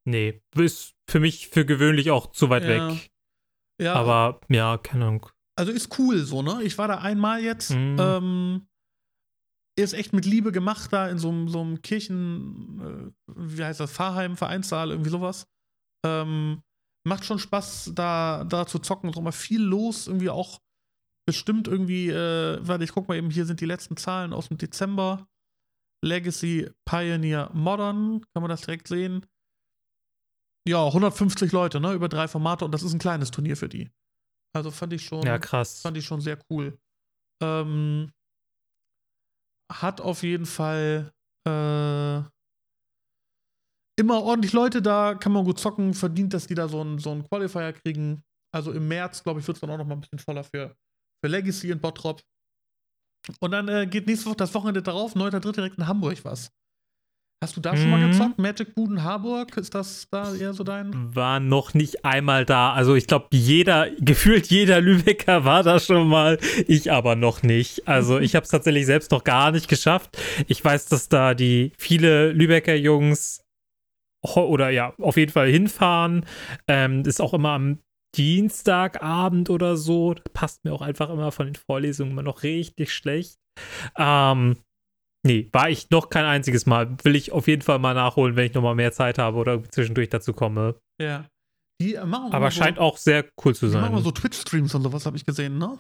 Nee, 0.08 0.42
ist 0.56 0.94
für 1.10 1.20
mich 1.20 1.48
für 1.48 1.66
gewöhnlich 1.66 2.12
auch 2.12 2.32
zu 2.32 2.50
weit 2.50 2.64
Ja. 2.64 2.90
weg. 2.92 3.12
Ja, 3.82 3.94
Aber 3.96 4.40
ja, 4.50 4.78
keine 4.78 5.06
Ahnung. 5.06 5.30
also 5.58 5.72
ist 5.72 5.98
cool 6.00 6.20
so, 6.20 6.42
ne? 6.42 6.62
Ich 6.64 6.78
war 6.78 6.88
da 6.88 7.00
einmal 7.00 7.42
jetzt. 7.44 7.72
Mhm. 7.72 7.98
Ähm, 8.00 8.68
ist 9.78 9.94
echt 9.94 10.14
mit 10.14 10.26
Liebe 10.26 10.54
gemacht 10.54 10.94
da 10.94 11.10
in 11.10 11.18
so, 11.20 11.28
einem- 11.30 11.50
so 11.50 11.60
einem 11.60 11.82
Kirchen, 11.82 13.12
äh, 13.28 13.34
wie 13.36 13.64
heißt 13.64 13.82
das, 13.82 13.92
Pfarrheim, 13.92 14.38
Vereinssaal, 14.38 14.92
irgendwie 14.92 15.10
sowas. 15.10 15.48
Ähm, 16.06 16.62
macht 17.06 17.24
schon 17.26 17.40
Spaß, 17.40 17.92
da, 17.96 18.44
da 18.44 18.66
zu 18.68 18.80
zocken. 18.80 19.10
Ist 19.10 19.18
auch 19.18 19.22
mal 19.22 19.32
viel 19.32 19.62
los, 19.62 20.08
irgendwie 20.08 20.30
auch 20.30 20.60
bestimmt 21.28 21.68
irgendwie, 21.68 22.10
äh, 22.10 22.60
warte, 22.62 22.84
ich 22.84 22.92
guck 22.92 23.08
mal 23.08 23.16
eben, 23.18 23.30
hier 23.32 23.46
sind 23.46 23.62
die 23.62 23.66
letzten 23.66 23.98
Zahlen 23.98 24.34
aus 24.34 24.48
dem 24.50 24.58
Dezember. 24.58 25.28
Legacy, 26.04 26.70
Pioneer, 26.86 27.50
Modern, 27.54 28.22
kann 28.34 28.42
man 28.44 28.50
das 28.50 28.62
direkt 28.62 28.88
sehen. 28.88 29.26
Ja, 30.68 30.86
150 30.86 31.52
Leute, 31.52 31.80
ne, 31.80 31.94
über 31.94 32.10
drei 32.10 32.28
Formate 32.28 32.66
und 32.66 32.72
das 32.72 32.84
ist 32.84 32.94
ein 32.94 33.00
kleines 33.00 33.32
Turnier 33.32 33.56
für 33.58 33.70
die. 33.70 33.92
Also 34.56 34.72
fand 34.72 34.94
ich 34.94 35.04
schon, 35.06 35.24
Ja, 35.24 35.38
krass. 35.40 35.82
fand 35.82 35.98
ich 35.98 36.06
schon 36.06 36.22
sehr 36.22 36.40
cool. 36.50 36.78
Ähm, 37.42 38.12
hat 39.72 40.00
auf 40.02 40.24
jeden 40.24 40.46
Fall 40.46 41.12
äh, 41.48 42.22
immer 43.98 44.22
ordentlich 44.24 44.54
Leute 44.54 44.82
da, 44.82 45.16
kann 45.16 45.32
man 45.32 45.46
gut 45.46 45.60
zocken, 45.60 45.94
verdient, 45.94 46.34
dass 46.34 46.48
die 46.48 46.56
da 46.56 46.68
so 46.68 46.82
einen 46.82 47.00
so 47.00 47.12
einen 47.12 47.24
Qualifier 47.28 47.74
kriegen. 47.74 48.22
Also 48.54 48.72
im 48.72 48.88
März, 48.88 49.24
glaube 49.24 49.40
ich, 49.40 49.48
wird 49.48 49.58
es 49.58 49.62
dann 49.62 49.70
auch 49.70 49.78
noch 49.78 49.86
mal 49.86 49.96
ein 49.96 50.02
bisschen 50.02 50.20
voller 50.20 50.44
für, 50.44 50.76
für 51.24 51.30
Legacy 51.30 51.72
in 51.72 51.80
Bottrop. 51.80 52.22
Und 53.40 53.52
dann 53.52 53.68
äh, 53.68 53.88
geht 53.88 54.08
nächste 54.08 54.28
Woche, 54.28 54.38
das 54.38 54.54
Wochenende 54.54 54.82
darauf, 54.84 55.16
9.3. 55.16 55.52
direkt 55.54 55.78
in 55.78 55.88
Hamburg 55.88 56.24
was. 56.24 56.52
Hast 57.44 57.58
du 57.58 57.62
da 57.62 57.76
schon 57.76 57.90
mal 57.92 58.00
Mhm. 58.00 58.12
gezockt? 58.12 58.40
Magic 58.40 58.76
Buden 58.76 59.04
Harburg? 59.04 59.58
Ist 59.58 59.76
das 59.76 60.08
da 60.10 60.34
eher 60.34 60.54
so 60.54 60.64
dein? 60.64 61.14
War 61.16 61.40
noch 61.40 61.74
nicht 61.74 62.06
einmal 62.06 62.46
da. 62.46 62.72
Also 62.74 62.96
ich 62.96 63.08
glaube, 63.08 63.28
jeder, 63.34 63.90
gefühlt 64.00 64.48
jeder 64.48 64.80
Lübecker 64.80 65.44
war 65.44 65.62
da 65.62 65.80
schon 65.80 66.08
mal. 66.08 66.40
Ich 66.68 66.92
aber 66.92 67.16
noch 67.16 67.44
nicht. 67.44 67.88
Also 67.88 68.20
ich 68.20 68.36
habe 68.36 68.46
es 68.46 68.50
tatsächlich 68.52 68.86
selbst 68.86 69.12
noch 69.12 69.24
gar 69.24 69.52
nicht 69.52 69.68
geschafft. 69.68 70.18
Ich 70.48 70.64
weiß, 70.64 70.86
dass 70.88 71.10
da 71.10 71.34
die 71.34 71.74
viele 71.78 72.32
Lübecker 72.32 72.76
Jungs 72.76 73.42
oder 74.36 74.70
ja, 74.70 74.94
auf 75.00 75.18
jeden 75.18 75.32
Fall 75.32 75.50
hinfahren. 75.50 76.26
Ähm, 76.68 77.04
ist 77.06 77.22
auch 77.22 77.34
immer 77.34 77.52
am 77.52 77.80
Dienstagabend 78.16 79.50
oder 79.50 79.78
so. 79.78 80.16
Passt 80.34 80.64
mir 80.64 80.74
auch 80.74 80.82
einfach 80.82 81.10
immer 81.10 81.32
von 81.32 81.48
den 81.48 81.56
Vorlesungen 81.56 82.12
immer 82.12 82.24
noch 82.24 82.44
richtig 82.44 82.94
schlecht. 82.94 83.38
Ähm, 83.98 84.58
nee, 85.26 85.50
war 85.52 85.70
ich 85.70 85.90
noch 85.90 86.10
kein 86.10 86.26
einziges 86.26 86.66
Mal. 86.66 86.96
Will 87.04 87.16
ich 87.16 87.32
auf 87.32 87.48
jeden 87.48 87.62
Fall 87.62 87.80
mal 87.80 87.94
nachholen, 87.94 88.36
wenn 88.36 88.46
ich 88.46 88.54
noch 88.54 88.62
mal 88.62 88.76
mehr 88.76 88.92
Zeit 88.92 89.18
habe 89.18 89.38
oder 89.38 89.64
zwischendurch 89.64 90.10
dazu 90.10 90.34
komme. 90.34 90.76
Ja. 91.02 91.26
Die 91.82 91.96
äh, 91.96 92.06
machen 92.06 92.28
Aber 92.28 92.38
immer 92.38 92.52
so, 92.52 92.62
scheint 92.62 92.80
auch 92.80 92.98
sehr 92.98 93.26
cool 93.44 93.54
zu 93.54 93.68
die 93.68 93.76
machen 93.76 93.96
sein. 93.96 94.04
so 94.04 94.12
Twitch-Streams 94.12 94.74
und 94.76 94.84
sowas, 94.84 95.06
habe 95.06 95.18
ich 95.18 95.26
gesehen, 95.26 95.58
ne? 95.58 95.78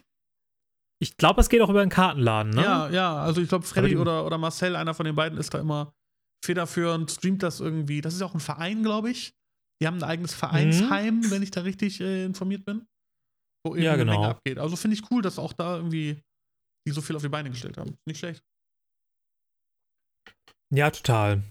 Ich 1.02 1.18
glaube, 1.18 1.41
es 1.41 1.50
geht 1.50 1.62
auch 1.62 1.70
über 1.70 1.82
einen 1.82 1.89
Kartenladen, 1.89 2.54
ne? 2.54 2.64
Ja, 2.64 2.89
ja, 2.89 3.16
also 3.18 3.41
ich 3.41 3.50
glaube, 3.50 3.66
Freddy 3.66 3.98
oder, 3.98 4.26
oder 4.26 4.38
Marcel, 4.38 4.76
einer 4.76 4.93
von 4.93 5.06
den 5.06 5.16
beiden, 5.16 5.38
ist 5.38 5.54
da 5.54 5.60
immer 5.60 5.93
federführend, 6.43 7.11
streamt 7.11 7.43
das 7.43 7.59
irgendwie. 7.59 8.01
Das 8.01 8.13
ist 8.13 8.21
auch 8.21 8.33
ein 8.33 8.39
Verein, 8.39 8.83
glaube 8.83 9.11
ich. 9.11 9.33
Die 9.81 9.88
haben 9.88 9.97
ein 9.97 10.03
eigenes 10.03 10.33
Vereinsheim, 10.33 11.29
wenn 11.31 11.43
ich 11.43 11.51
da 11.51 11.61
richtig 11.61 11.99
äh, 12.01 12.25
informiert 12.25 12.65
bin. 12.65 12.88
Wo 13.65 13.71
irgendwie 13.71 13.86
Ja, 13.86 13.95
genau. 13.95 14.13
Menge 14.13 14.27
abgeht. 14.27 14.57
Also 14.57 14.75
finde 14.75 14.95
ich 14.95 15.11
cool, 15.11 15.21
dass 15.21 15.39
auch 15.39 15.53
da 15.53 15.77
irgendwie 15.77 16.21
die 16.88 16.93
so 16.93 17.01
viel 17.01 17.15
auf 17.15 17.21
die 17.21 17.29
Beine 17.29 17.49
gestellt 17.49 17.77
haben. 17.77 17.97
Nicht 18.05 18.19
schlecht. 18.19 18.43
Ja, 20.73 20.89
total. 20.91 21.43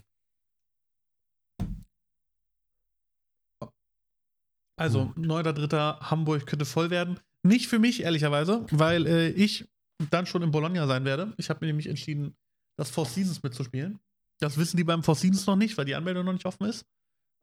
Also, 4.77 5.07
Gut. 5.07 5.17
9.3. 5.25 5.99
Hamburg 6.01 6.45
könnte 6.45 6.65
voll 6.65 6.89
werden. 6.89 7.19
Nicht 7.43 7.67
für 7.67 7.79
mich, 7.79 8.01
ehrlicherweise, 8.01 8.65
weil 8.71 9.05
äh, 9.07 9.29
ich 9.29 9.67
dann 10.09 10.25
schon 10.25 10.41
in 10.41 10.51
Bologna 10.51 10.85
sein 10.87 11.05
werde. 11.05 11.33
Ich 11.37 11.49
habe 11.49 11.59
mir 11.61 11.67
nämlich 11.67 11.87
entschieden, 11.87 12.35
das 12.77 12.89
Four 12.89 13.05
Seasons 13.05 13.41
mitzuspielen. 13.41 13.99
Das 14.41 14.57
wissen 14.57 14.77
die 14.77 14.83
beim 14.83 15.03
Four 15.03 15.15
Seasons 15.15 15.45
noch 15.47 15.55
nicht, 15.55 15.77
weil 15.77 15.85
die 15.85 15.95
Anmeldung 15.95 16.25
noch 16.25 16.33
nicht 16.33 16.45
offen 16.45 16.65
ist. 16.67 16.85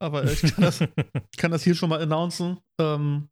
Aber 0.00 0.24
äh, 0.24 0.32
ich 0.32 0.42
kann 0.42 0.60
das, 0.62 0.80
ich 1.32 1.38
kann 1.38 1.50
das 1.50 1.62
hier 1.62 1.74
schon 1.74 1.88
mal 1.88 2.00
announcen, 2.02 2.58
ähm, 2.80 3.28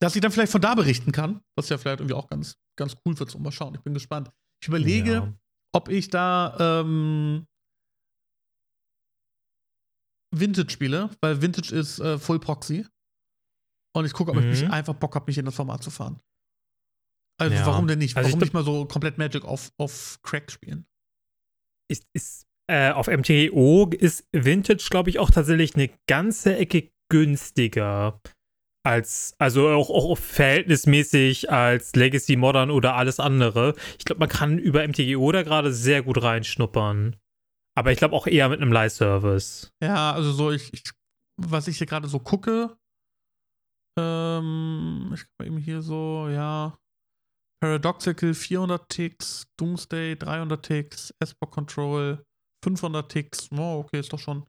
dass 0.00 0.16
ich 0.16 0.20
dann 0.22 0.32
vielleicht 0.32 0.50
von 0.52 0.60
da 0.60 0.74
berichten 0.74 1.12
kann. 1.12 1.42
Was 1.56 1.68
ja 1.68 1.78
vielleicht 1.78 2.00
irgendwie 2.00 2.14
auch 2.16 2.28
ganz, 2.28 2.56
ganz 2.76 2.96
cool 3.06 3.18
wird. 3.18 3.30
So, 3.30 3.38
mal 3.38 3.52
schauen, 3.52 3.74
ich 3.74 3.82
bin 3.82 3.94
gespannt. 3.94 4.30
Ich 4.60 4.68
überlege, 4.68 5.12
Ja. 5.12 5.34
ob 5.74 5.88
ich 5.88 6.08
da 6.10 6.80
ähm, 6.80 7.46
Vintage 10.34 10.70
spiele, 10.70 11.10
weil 11.20 11.40
Vintage 11.42 11.74
ist 11.74 11.98
äh, 12.00 12.18
Full 12.18 12.40
Proxy. 12.40 12.86
Und 13.94 14.06
ich 14.06 14.12
gucke, 14.14 14.30
ob 14.32 14.38
ich 14.38 14.44
Mhm. 14.44 14.50
mich 14.50 14.70
einfach 14.70 14.94
Bock 14.94 15.14
habe, 15.14 15.26
mich 15.26 15.36
in 15.38 15.44
das 15.44 15.54
Format 15.54 15.82
zu 15.82 15.90
fahren. 15.90 16.18
Also 17.38 17.54
Ja. 17.54 17.66
warum 17.66 17.86
denn 17.86 17.98
nicht? 17.98 18.16
Also 18.16 18.28
ich 18.28 18.32
Warum 18.32 18.40
nicht 18.40 18.54
mal 18.54 18.64
so 18.64 18.86
komplett 18.86 19.18
Magic 19.18 19.44
auf, 19.44 19.70
auf 19.76 20.18
Crack 20.22 20.50
spielen? 20.50 20.86
Ist, 21.90 22.04
ist, 22.14 22.46
äh, 22.70 22.90
auf 22.90 23.08
MTGO 23.08 23.90
ist 23.90 24.26
Vintage, 24.32 24.86
glaube 24.90 25.10
ich, 25.10 25.18
auch 25.18 25.30
tatsächlich 25.30 25.74
eine 25.74 25.90
ganze 26.08 26.56
Ecke 26.56 26.90
günstiger 27.10 28.20
als, 28.84 29.34
also 29.38 29.68
auch, 29.68 29.90
auch 29.90 30.16
verhältnismäßig 30.16 31.50
als 31.50 31.94
Legacy 31.94 32.36
Modern 32.36 32.70
oder 32.70 32.96
alles 32.96 33.20
andere. 33.20 33.74
Ich 33.98 34.04
glaube, 34.04 34.20
man 34.20 34.28
kann 34.28 34.58
über 34.58 34.86
MTGO 34.86 35.30
da 35.32 35.42
gerade 35.42 35.72
sehr 35.72 36.02
gut 36.02 36.22
reinschnuppern. 36.22 37.16
Aber 37.76 37.92
ich 37.92 37.98
glaube 37.98 38.14
auch 38.14 38.26
eher 38.26 38.48
mit 38.48 38.60
einem 38.60 38.72
Live-Service. 38.72 39.70
Ja, 39.82 40.12
also 40.12 40.32
so, 40.32 40.50
ich, 40.50 40.72
ich 40.74 40.82
was 41.40 41.68
ich 41.68 41.78
hier 41.78 41.86
gerade 41.86 42.08
so 42.08 42.18
gucke, 42.18 42.76
ähm, 43.98 45.10
ich 45.14 45.22
guck 45.22 45.38
mal 45.38 45.46
eben 45.46 45.58
hier 45.58 45.82
so, 45.82 46.28
ja, 46.28 46.76
Paradoxical 47.62 48.34
400 48.34 48.88
Ticks, 48.88 49.46
Doomsday 49.56 50.16
300 50.16 50.64
Ticks, 50.64 51.14
Esper 51.20 51.46
Control 51.46 52.18
500 52.64 53.08
Ticks, 53.08 53.48
oh, 53.56 53.84
okay, 53.84 54.00
ist 54.00 54.12
doch 54.12 54.18
schon. 54.18 54.44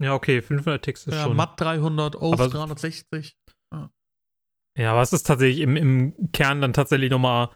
Ja, 0.00 0.14
okay, 0.14 0.40
500 0.40 0.80
Ticks 0.84 1.08
ist 1.08 1.14
Ja, 1.14 1.24
schon. 1.24 1.34
Matt 1.36 1.60
300, 1.60 2.14
Oath 2.14 2.34
Aber- 2.34 2.48
360. 2.48 3.36
Ja, 4.78 4.92
aber 4.92 5.02
es 5.02 5.12
ist 5.12 5.24
tatsächlich 5.26 5.60
im, 5.60 5.74
im 5.76 6.30
Kern 6.32 6.60
dann 6.60 6.72
tatsächlich 6.72 7.10
nochmal 7.10 7.48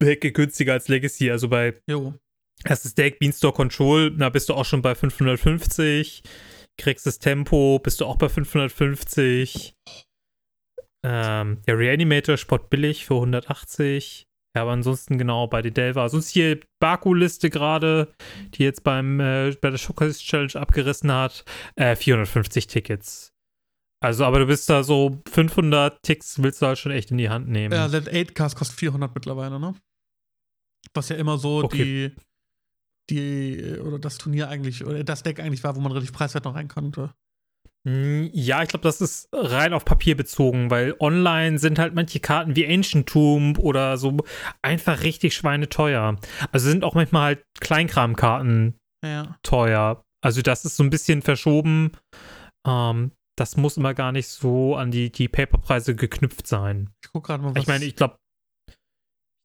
eine 0.00 0.10
Ecke 0.10 0.30
günstiger 0.30 0.74
als 0.74 0.86
Legacy. 0.86 1.30
Also 1.32 1.48
bei 1.48 1.80
Jo. 1.88 2.14
erstes 2.64 2.94
Deck, 2.94 3.18
Beanstalk 3.18 3.56
Control, 3.56 4.14
da 4.16 4.28
bist 4.28 4.48
du 4.48 4.54
auch 4.54 4.66
schon 4.66 4.82
bei 4.82 4.94
550. 4.94 6.22
Kriegst 6.76 7.04
das 7.06 7.18
Tempo, 7.18 7.80
bist 7.80 8.00
du 8.00 8.04
auch 8.04 8.16
bei 8.18 8.28
550. 8.28 9.74
Ähm, 11.04 11.62
der 11.66 11.78
Reanimator 11.78 12.36
Spot 12.36 12.58
billig 12.58 13.06
für 13.06 13.14
180. 13.14 14.26
Ja, 14.56 14.62
aber 14.62 14.72
ansonsten 14.72 15.18
genau 15.18 15.46
bei 15.46 15.62
den 15.62 15.74
Delver. 15.74 16.08
Sonst 16.08 16.30
hier 16.30 16.60
Baku-Liste 16.80 17.50
gerade, 17.50 18.12
die 18.54 18.64
jetzt 18.64 18.82
beim 18.82 19.20
äh, 19.20 19.54
bei 19.60 19.70
der 19.70 19.78
Showcase 19.78 20.18
Challenge 20.18 20.54
abgerissen 20.56 21.12
hat. 21.12 21.44
Äh, 21.76 21.94
450 21.94 22.66
Tickets. 22.66 23.32
Also, 24.00 24.24
aber 24.24 24.38
du 24.38 24.46
bist 24.46 24.70
da 24.70 24.82
so 24.82 25.20
500 25.28 26.02
Ticks 26.02 26.40
willst 26.42 26.62
du 26.62 26.66
halt 26.66 26.78
schon 26.78 26.92
echt 26.92 27.10
in 27.10 27.18
die 27.18 27.28
Hand 27.28 27.48
nehmen. 27.48 27.74
Ja, 27.74 27.86
Let 27.86 28.08
8 28.08 28.34
Cast 28.34 28.56
kostet 28.56 28.78
400 28.78 29.14
mittlerweile, 29.14 29.58
ne? 29.58 29.74
Was 30.94 31.08
ja 31.08 31.16
immer 31.16 31.36
so 31.36 31.64
Okay. 31.64 32.14
die, 33.08 33.14
die, 33.14 33.78
oder 33.80 33.98
das 33.98 34.18
Turnier 34.18 34.48
eigentlich, 34.48 34.84
oder 34.84 35.02
das 35.02 35.24
Deck 35.24 35.40
eigentlich 35.40 35.64
war, 35.64 35.74
wo 35.74 35.80
man 35.80 35.92
relativ 35.92 36.12
preiswert 36.12 36.44
noch 36.44 36.54
rein 36.54 36.68
konnte. 36.68 37.12
Hm, 37.88 38.30
Ja, 38.34 38.62
ich 38.62 38.68
glaube, 38.68 38.82
das 38.82 39.00
ist 39.00 39.28
rein 39.32 39.72
auf 39.72 39.84
Papier 39.84 40.16
bezogen, 40.16 40.70
weil 40.70 40.94
online 41.00 41.58
sind 41.58 41.78
halt 41.78 41.94
manche 41.94 42.20
Karten 42.20 42.54
wie 42.54 42.66
Ancient 42.66 43.08
Tomb 43.08 43.58
oder 43.58 43.96
so 43.96 44.16
einfach 44.62 45.02
richtig 45.02 45.34
schweineteuer. 45.34 46.18
Also 46.52 46.68
sind 46.68 46.84
auch 46.84 46.94
manchmal 46.94 47.22
halt 47.24 47.44
Kleinkramkarten 47.60 48.76
Ja. 49.04 49.38
teuer. 49.42 50.02
Also 50.22 50.42
das 50.42 50.64
ist 50.64 50.76
so 50.76 50.82
ein 50.82 50.90
bisschen 50.90 51.22
verschoben. 51.22 51.92
Ähm, 52.66 53.12
das 53.38 53.56
muss 53.56 53.76
immer 53.76 53.94
gar 53.94 54.12
nicht 54.12 54.28
so 54.28 54.74
an 54.74 54.90
die, 54.90 55.10
die 55.12 55.28
Paperpreise 55.28 55.94
geknüpft 55.94 56.46
sein. 56.46 56.90
Ich 57.04 57.10
guck 57.12 57.24
gerade 57.24 57.42
mal, 57.42 57.54
was. 57.54 57.62
Ich 57.62 57.68
meine, 57.68 57.84
ich 57.84 57.94
glaube, 57.96 58.16
ich 58.68 58.74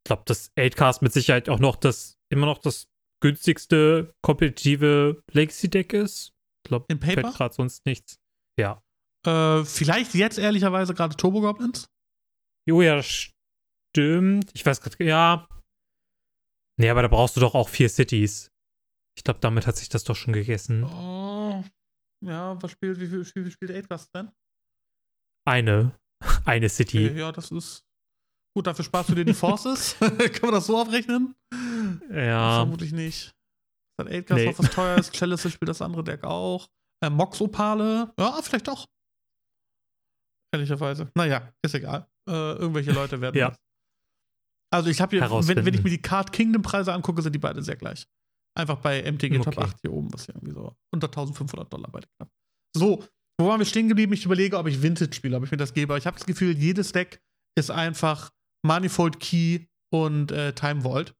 glaube, 0.10 0.24
das 0.26 0.52
8cast 0.57 0.99
mit 1.02 1.14
Sicherheit 1.14 1.48
auch 1.48 1.60
noch 1.60 1.76
das, 1.76 2.15
immer 2.30 2.48
noch 2.48 2.57
das 2.57 2.88
günstigste 3.22 4.14
kompetitive 4.22 5.22
Legacy-Deck 5.32 5.94
ist. 5.94 6.34
Ich 6.65 6.70
glaube, 6.70 6.86
fällt 6.99 7.34
gerade 7.36 7.53
sonst 7.53 7.86
nichts. 7.86 8.18
Ja. 8.60 8.82
äh, 9.26 9.64
vielleicht 9.66 10.14
jetzt 10.14 10.38
ehrlicherweise 10.38 10.94
gerade 10.94 11.16
Turbo 11.16 11.42
Goblins? 11.42 11.88
Jo, 12.68 12.82
ja, 12.82 12.96
das 12.96 13.32
stimmt. 13.96 14.52
Ich 14.54 14.66
weiß 14.66 14.82
gerade, 14.82 15.04
ja. 15.04 15.48
Nee, 16.80 16.90
aber 16.90 17.02
da 17.02 17.08
brauchst 17.08 17.36
du 17.36 17.40
doch 17.42 17.56
auch 17.56 17.70
vier 17.70 17.90
Cities. 17.90 18.50
Ich 19.18 19.24
glaube, 19.24 19.40
damit 19.40 19.68
hat 19.68 19.78
sich 19.78 19.90
das 19.90 20.04
doch 20.04 20.16
schon 20.16 20.34
gegessen. 20.34 20.84
Oh. 20.84 21.64
Ja, 22.26 22.62
was 22.62 22.72
spielt, 22.72 23.00
wie 23.00 23.08
viel, 23.08 23.20
wie 23.26 23.26
viel 23.44 23.52
spielt 23.52 23.72
8 23.72 23.90
Cast 23.90 24.16
denn? 24.16 24.32
Eine. 25.48 25.98
Eine 26.46 26.70
City. 26.70 27.10
Okay, 27.10 27.20
ja, 27.20 27.32
das 27.32 27.52
ist. 27.52 27.84
Gut, 28.56 28.68
dafür 28.68 28.86
sparst 28.86 29.10
du 29.10 29.16
dir 29.16 29.26
die 29.26 29.34
Forces. 29.34 29.96
Kann 30.00 30.42
man 30.42 30.52
das 30.54 30.68
so 30.68 30.80
abrechnen? 30.80 31.36
Ja. 32.10 32.58
Vermutlich 32.62 32.92
nicht. 32.94 33.32
Dann 34.00 34.08
8 34.08 34.26
Cast 34.28 34.40
Nee. 34.40 34.46
noch 34.52 34.60
was 34.60 34.72
teuer 34.72 34.98
ist. 34.98 35.14
Chalice 35.14 35.52
spielt 35.52 35.70
das 35.70 35.82
andere 35.82 36.04
Deck 36.04 36.24
auch. 36.24 36.70
Äh, 37.04 37.10
Mox 37.10 37.42
Opale. 37.42 38.14
Ja, 38.18 38.42
vielleicht 38.42 38.68
doch. 38.68 38.88
Ehrlicherweise. 40.54 41.12
Naja, 41.16 41.52
ist 41.62 41.76
egal. 41.76 42.08
Äh, 42.30 42.32
irgendwelche 42.54 42.92
Leute 42.92 43.20
werden. 43.20 43.36
Ja. 43.40 43.50
das. 43.50 43.58
Also, 44.72 44.90
ich 44.90 45.02
habe 45.02 45.16
hier, 45.16 45.30
wenn, 45.30 45.66
wenn 45.66 45.74
ich 45.74 45.84
mir 45.84 45.90
die 45.90 46.02
Card 46.02 46.32
Kingdom 46.32 46.62
Preise 46.64 46.94
angucke, 46.94 47.22
sind 47.22 47.34
die 47.34 47.40
beide 47.40 47.62
sehr 47.62 47.76
gleich. 47.76 48.08
Einfach 48.58 48.78
bei 48.78 49.02
MTG 49.04 49.38
Top 49.40 49.58
Okay. 49.58 49.62
8 49.66 49.82
hier 49.82 49.92
oben, 49.92 50.12
was 50.14 50.28
ja 50.28 50.34
irgendwie 50.36 50.54
so 50.54 50.76
unter 50.92 51.08
1500 51.08 51.72
Dollar 51.72 51.92
beide 51.92 52.08
knapp. 52.18 52.30
So, 52.76 53.04
wo 53.40 53.48
waren 53.48 53.60
wir 53.60 53.66
stehen 53.66 53.88
geblieben? 53.88 54.14
Ich 54.14 54.26
überlege, 54.26 54.58
ob 54.58 54.68
ich 54.68 54.82
Vintage 54.82 55.14
spiele, 55.14 55.38
ob 55.38 55.44
ich 55.44 55.52
mir 55.52 55.58
das 55.58 55.74
gebe. 55.74 55.98
Ich 55.98 56.08
habe 56.08 56.18
das 56.18 56.26
Gefühl, 56.26 56.56
jedes 56.58 56.92
Deck 56.92 57.22
ist 57.56 57.70
einfach 57.72 58.32
Manifold 58.66 59.20
Key 59.20 59.66
und 59.92 60.32
äh, 60.32 60.54
Time 60.54 60.82
Vault. 60.82 61.16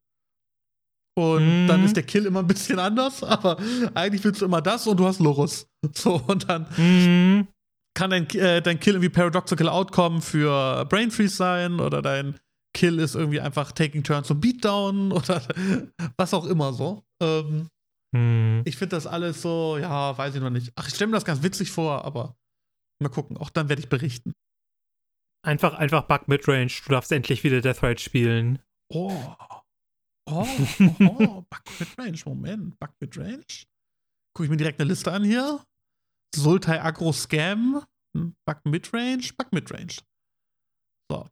Und 1.16 1.64
Mhm. 1.64 1.68
dann 1.68 1.84
ist 1.84 1.96
der 1.96 2.04
Kill 2.04 2.26
immer 2.26 2.40
ein 2.40 2.48
bisschen 2.48 2.80
anders, 2.80 3.24
aber 3.24 3.58
eigentlich 3.94 4.24
willst 4.24 4.42
du 4.42 4.46
immer 4.46 4.62
das 4.62 4.88
und 4.88 4.98
du 5.00 5.06
hast 5.06 5.20
Lorus. 5.20 5.68
So, 5.94 6.16
und 6.28 6.50
dann 6.50 6.66
Mhm. 6.78 7.48
kann 7.96 8.10
dein, 8.10 8.28
äh, 8.32 8.62
dein 8.62 8.80
Kill 8.80 8.94
irgendwie 8.96 9.10
Paradoxical 9.10 9.70
Outcome 9.70 10.22
für 10.22 10.86
Brain 10.86 11.12
Freeze 11.12 11.36
sein 11.36 11.80
oder 11.80 12.02
dein 12.02 12.40
Kill 12.76 12.98
ist 12.98 13.14
irgendwie 13.16 13.40
einfach 13.42 13.72
Taking 13.72 14.04
Turns 14.04 14.28
zum 14.28 14.40
Beatdown 14.42 15.12
oder 15.12 15.42
was 16.18 16.34
auch 16.34 16.46
immer 16.46 16.74
so. 16.74 17.04
Ähm, 17.22 17.68
Mhm. 18.16 18.62
ich 18.66 18.78
finde 18.78 18.96
das 18.96 19.08
alles 19.08 19.42
so, 19.42 19.78
ja, 19.80 20.16
weiß 20.18 20.36
ich 20.36 20.42
noch 20.42 20.52
nicht. 20.52 20.72
Ach, 20.76 20.88
ich 20.88 20.94
stelle 20.94 21.10
mir 21.10 21.18
das 21.18 21.26
ganz 21.26 21.42
witzig 21.44 21.72
vor, 21.72 22.06
aber 22.06 22.36
mal 23.02 23.10
gucken. 23.10 23.38
Auch 23.38 23.50
dann 23.50 23.70
werde 23.70 23.82
ich 23.82 23.90
berichten. 23.90 24.34
Einfach, 25.46 25.74
einfach 25.74 26.04
Bug 26.04 26.28
Midrange. 26.28 26.72
Du 26.86 26.92
darfst 26.92 27.12
endlich 27.12 27.44
wieder 27.44 27.60
Death 27.62 27.82
Ride 27.84 28.00
spielen. 28.00 28.60
Oh. 28.90 29.12
Oh, 30.30 30.48
oh, 30.80 30.96
oh. 31.20 31.46
Range. 31.98 32.20
Moment. 32.26 32.80
Bug 32.80 32.92
mit 33.00 33.18
Range. 33.18 33.46
Gucke 34.34 34.46
ich 34.46 34.50
mir 34.50 34.58
direkt 34.58 34.80
eine 34.80 34.90
Liste 34.90 35.12
an 35.12 35.24
hier. 35.24 35.64
Sultai 36.36 36.82
Agro 36.82 37.12
Scam. 37.12 37.84
Bug 38.14 38.66
Midrange. 38.66 39.30
Bug 39.38 39.52
Midrange. 39.52 40.00
So. 41.12 41.28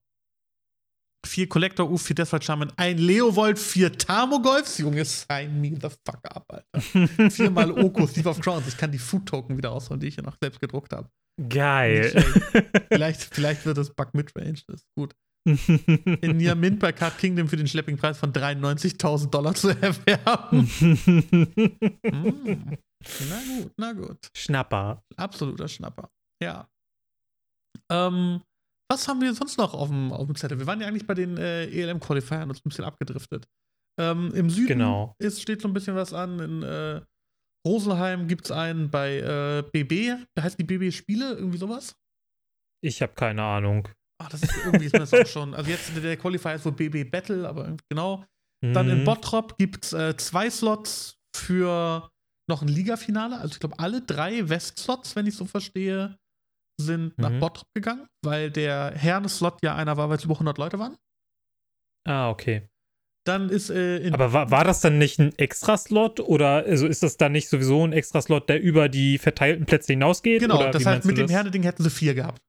Vier 1.26 1.47
Collector, 1.47 1.89
U, 1.89 1.97
vier 1.97 2.15
Death 2.15 2.34
Ride 2.34 2.43
Shaman, 2.43 2.73
ein 2.77 2.97
Leovold, 2.97 3.59
vier 3.59 3.95
Tamogolfs. 3.95 4.80
Junge, 4.80 5.05
sign 5.05 5.61
me 5.61 5.69
the 5.69 5.89
fuck 5.89 6.19
up, 6.23 6.45
Alter. 6.49 7.30
Viermal 7.30 7.72
Oko, 7.72 8.07
Thief 8.07 8.26
of 8.26 8.39
Crowns. 8.41 8.68
Ich 8.68 8.77
kann 8.77 8.91
die 8.91 8.97
Food 8.97 9.27
Token 9.27 9.55
wieder 9.55 9.72
ausholen, 9.72 9.99
die 9.99 10.07
ich 10.07 10.15
hier 10.15 10.23
noch 10.23 10.38
selbst 10.41 10.59
gedruckt 10.59 10.93
habe. 10.93 11.09
Geil. 11.47 12.11
Vielleicht, 12.91 13.22
vielleicht 13.22 13.65
wird 13.65 13.77
es 13.77 13.93
Bug 13.93 14.13
Midrange. 14.13 14.59
Das 14.68 14.81
ist 14.81 14.88
gut. 14.97 15.15
in 16.22 16.38
Nier 16.38 16.55
Mint 16.55 16.80
bei 16.80 16.91
Card 16.91 17.18
Kingdom 17.18 17.47
für 17.47 17.57
den 17.57 17.68
Schleppingpreis 17.68 18.18
von 18.18 18.31
93.000 18.31 19.30
Dollar 19.30 19.55
zu 19.55 19.69
erwerben. 19.69 20.68
Hm. 20.68 21.97
Na 23.30 23.39
gut, 23.41 23.72
na 23.77 23.93
gut. 23.93 24.30
Schnapper. 24.35 25.03
Absoluter 25.18 25.68
Schnapper. 25.68 26.11
Ja. 26.41 26.69
Ähm, 27.91 28.41
was 28.91 29.07
haben 29.07 29.22
wir 29.22 29.34
sonst 29.34 29.57
noch 29.57 29.73
auf 29.73 29.89
dem, 29.89 30.11
auf 30.11 30.27
dem 30.27 30.35
Zettel? 30.35 30.59
Wir 30.59 30.68
waren 30.68 30.80
ja 30.81 30.88
eigentlich 30.88 31.07
bei 31.07 31.15
den 31.15 31.35
äh, 31.38 31.65
ELM-Qualifiern 31.65 32.47
und 32.49 32.55
sind 32.55 32.65
ein 32.65 32.69
bisschen 32.69 32.85
abgedriftet. 32.85 33.47
Ähm, 33.99 34.31
Im 34.35 34.51
Süden 34.51 34.68
Genau. 34.68 35.15
ist, 35.18 35.41
steht 35.41 35.61
so 35.61 35.68
ein 35.68 35.73
bisschen 35.73 35.95
was 35.95 36.13
an. 36.13 36.39
In 36.39 36.61
äh, 36.61 37.01
Roselheim 37.68 38.27
gibt 38.27 38.45
es 38.45 38.51
einen 38.51 38.91
bei 38.91 39.18
äh, 39.18 39.63
BB. 39.72 40.23
Da 40.35 40.43
heißt 40.43 40.59
die 40.59 40.63
BB 40.63 40.91
Spiele, 40.93 41.34
irgendwie 41.34 41.57
sowas. 41.57 41.95
Ich 42.84 43.01
habe 43.01 43.13
keine 43.13 43.41
Ahnung. 43.43 43.88
Ach, 44.23 44.30
das 44.30 44.43
ist 44.43 44.56
irgendwie 44.65 44.85
ist 44.85 44.93
mir 44.93 44.99
das 44.99 45.14
auch 45.14 45.26
schon. 45.27 45.53
Also 45.53 45.69
jetzt 45.69 45.91
der 45.95 46.18
Qualifier 46.18 46.53
ist 46.56 46.65
wohl 46.65 46.72
BB 46.73 47.10
Battle, 47.10 47.48
aber 47.48 47.76
genau. 47.89 48.23
Dann 48.64 48.89
in 48.89 48.99
Mhm. 48.99 49.06
Bottrop 49.06 49.57
gibt 49.57 49.85
es 49.85 49.93
äh, 49.93 50.15
zwei 50.18 50.49
Slots 50.49 51.18
für 51.35 52.10
noch 52.49 52.61
ein 52.61 52.68
Ligafinale. 52.68 53.38
Also 53.39 53.53
ich 53.53 53.60
glaube, 53.60 53.80
alle 53.80 54.02
drei 54.02 54.48
West-Slots, 54.49 55.15
wenn 55.15 55.26
ich 55.26 55.35
so 55.35 55.45
verstehe, 55.45 56.18
sind 56.80 57.18
nach 57.18 57.30
Mhm. 57.31 57.39
Bottrop 57.39 57.68
gegangen, 57.73 58.07
weil 58.23 58.52
der 58.52 58.91
Herne-Slot 58.95 59.60
ja 59.64 59.76
einer 59.76 59.98
war, 59.98 60.10
weil 60.10 60.18
es 60.18 60.23
über 60.26 60.35
100 60.35 60.57
Leute 60.57 60.77
waren. 60.80 60.95
Ah, 62.07 62.30
okay. 62.30 62.68
Dann 63.26 63.49
ist 63.49 63.69
äh, 63.69 63.98
in 63.99 64.14
Aber 64.15 64.34
war, 64.34 64.49
war 64.49 64.64
das 64.64 64.81
dann 64.81 64.98
nicht 64.98 65.19
ein 65.19 65.31
Extra-Slot 65.38 66.19
oder 66.19 66.65
also 66.65 66.88
ist 66.88 67.03
das 67.03 67.18
dann 67.18 67.31
nicht 67.34 67.49
sowieso 67.49 67.85
ein 67.85 67.93
Extra-Slot, 67.93 68.49
der 68.49 68.60
über 68.61 68.89
die 68.89 69.19
verteilten 69.19 69.65
Plätze 69.68 69.93
hinausgeht? 69.93 70.41
genau, 70.41 70.72
das 70.72 70.85
heißt, 70.85 71.06
mit 71.06 71.18
dem? 71.18 71.30
Herne-Ding 71.30 71.61
hätten 71.64 71.84
sie 71.84 71.89
vier 71.91 72.15
gehabt. 72.15 72.41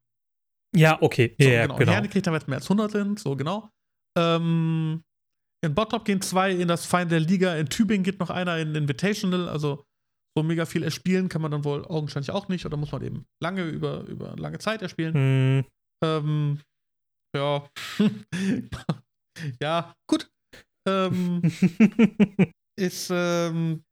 Ja, 0.74 1.00
okay. 1.02 1.34
So, 1.38 1.48
ja, 1.48 1.62
genau. 1.62 1.76
genau. 1.76 1.92
Herne 1.92 2.08
kriegt 2.08 2.26
dann, 2.26 2.34
es 2.34 2.46
mehr 2.46 2.58
als 2.58 2.66
100 2.66 2.90
sind, 2.90 3.18
so 3.18 3.36
genau. 3.36 3.70
Ähm, 4.18 5.02
in 5.64 5.74
Bottrop 5.74 6.04
gehen 6.04 6.20
zwei 6.20 6.50
in 6.52 6.68
das 6.68 6.86
Final 6.86 7.08
der 7.08 7.20
Liga. 7.20 7.54
In 7.56 7.68
Tübingen 7.68 8.02
geht 8.02 8.18
noch 8.18 8.30
einer 8.30 8.58
in 8.58 8.74
Invitational. 8.74 9.48
Also 9.48 9.84
so 10.36 10.42
mega 10.42 10.64
viel 10.64 10.82
erspielen 10.82 11.28
kann 11.28 11.42
man 11.42 11.50
dann 11.50 11.64
wohl 11.64 11.84
augenscheinlich 11.84 12.30
auch 12.30 12.48
nicht. 12.48 12.66
Oder 12.66 12.76
muss 12.76 12.92
man 12.92 13.02
eben 13.02 13.26
lange 13.42 13.64
über, 13.64 14.02
über 14.04 14.34
lange 14.36 14.58
Zeit 14.58 14.82
erspielen. 14.82 15.14
Hm, 15.14 15.64
Ähm, 16.04 16.60
ja. 17.36 17.68
ja, 19.62 19.94
gut. 20.08 20.28
Ähm, 20.88 21.42
ist, 22.78 23.10
ähm, 23.12 23.84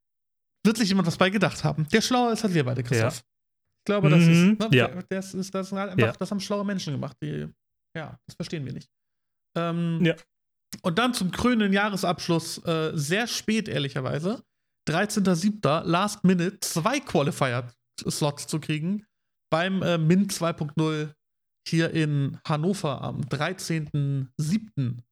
wird 0.67 0.77
sich 0.77 0.89
jemand 0.89 1.07
was 1.07 1.19
bei 1.19 1.31
gedacht 1.31 1.63
haben. 1.63 1.87
Der 1.93 2.01
schlauer 2.01 2.33
ist 2.33 2.45
als 2.45 2.55
wir 2.55 2.65
beide, 2.65 2.83
Christoph. 2.83 3.23
Ich 3.81 3.85
glaube, 3.87 4.11
das 4.11 4.21
Mhm, 4.25 4.53
ist, 4.53 4.59
ne, 4.61 4.69
ja. 4.77 4.89
das 5.09 5.35
ist, 5.35 5.55
das 5.55 5.67
ist 5.69 5.73
halt 5.73 5.91
einfach, 5.93 6.07
Ja. 6.07 6.13
das 6.13 6.31
haben 6.31 6.41
schlaue 6.41 6.65
Menschen 6.65 6.93
gemacht, 6.93 7.17
die, 7.23 7.49
ja, 7.97 8.19
das 8.27 8.35
verstehen 8.37 8.65
wir 8.67 8.73
nicht. 8.73 8.91
Ähm, 9.57 10.05
Ja. 10.05 10.15
Und 10.83 10.99
dann 10.99 11.15
zum 11.15 11.31
krönenden 11.33 11.73
Jahresabschluss, 11.73 12.65
äh, 12.65 12.93
sehr 12.95 13.27
spät, 13.27 13.69
ehrlicherweise, 13.69 14.45
13.07. 14.89 15.83
Last 15.85 16.23
Minute, 16.25 16.61
zwei 16.61 17.01
Qualifier-Slots 17.01 18.47
zu 18.47 18.61
kriegen 18.61 19.05
beim 19.53 19.83
äh, 19.83 19.99
Min 19.99 20.29
2.0 20.29 21.13
hier 21.67 21.91
in 21.91 22.39
Hannover 22.47 23.03
am 23.03 23.21
13.07. 23.23 25.03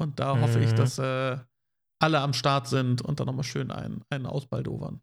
Und 0.00 0.18
da 0.20 0.38
hoffe 0.40 0.60
ich, 0.60 0.72
Mhm. 0.72 0.76
dass 0.76 0.98
äh, 0.98 1.38
alle 2.00 2.20
am 2.20 2.32
Start 2.32 2.68
sind 2.68 3.02
und 3.02 3.20
dann 3.20 3.26
nochmal 3.26 3.44
schön 3.44 3.70
einen, 3.70 4.02
einen 4.10 4.26
ausbaldowern. 4.26 5.00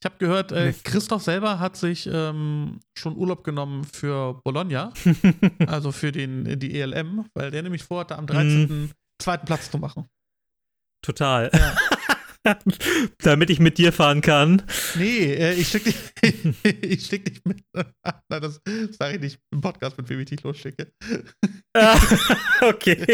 Ich 0.00 0.04
habe 0.04 0.18
gehört, 0.18 0.52
äh. 0.52 0.72
Christoph 0.84 1.24
selber 1.24 1.58
hat 1.58 1.76
sich 1.76 2.08
ähm, 2.12 2.78
schon 2.96 3.16
Urlaub 3.16 3.42
genommen 3.42 3.82
für 3.82 4.40
Bologna, 4.44 4.92
also 5.66 5.90
für 5.90 6.12
den, 6.12 6.60
die 6.60 6.80
ELM, 6.80 7.26
weil 7.34 7.50
der 7.50 7.64
nämlich 7.64 7.82
vorhatte, 7.82 8.16
am 8.16 8.28
13. 8.28 8.92
zweiten 9.20 9.46
Platz 9.46 9.72
zu 9.72 9.78
machen. 9.78 10.06
Total. 11.02 11.50
Damit 13.18 13.50
ich 13.50 13.58
mit 13.58 13.76
dir 13.76 13.92
fahren 13.92 14.20
kann. 14.20 14.62
Nee, 14.94 15.34
äh, 15.34 15.54
ich 15.54 15.66
schicke 15.68 15.92
dich, 15.92 16.54
ich 16.82 17.04
schick 17.04 17.24
dich 17.24 17.44
mit. 17.44 17.64
Nein, 17.74 18.14
das 18.28 18.60
sage 18.92 19.16
ich 19.16 19.20
nicht 19.20 19.40
im 19.50 19.60
Podcast, 19.60 19.98
mit 19.98 20.08
wem 20.08 20.20
ich 20.20 20.26
dich 20.26 20.42
losschicke. 20.44 20.92
Ah, 21.74 21.98
okay. 22.62 23.04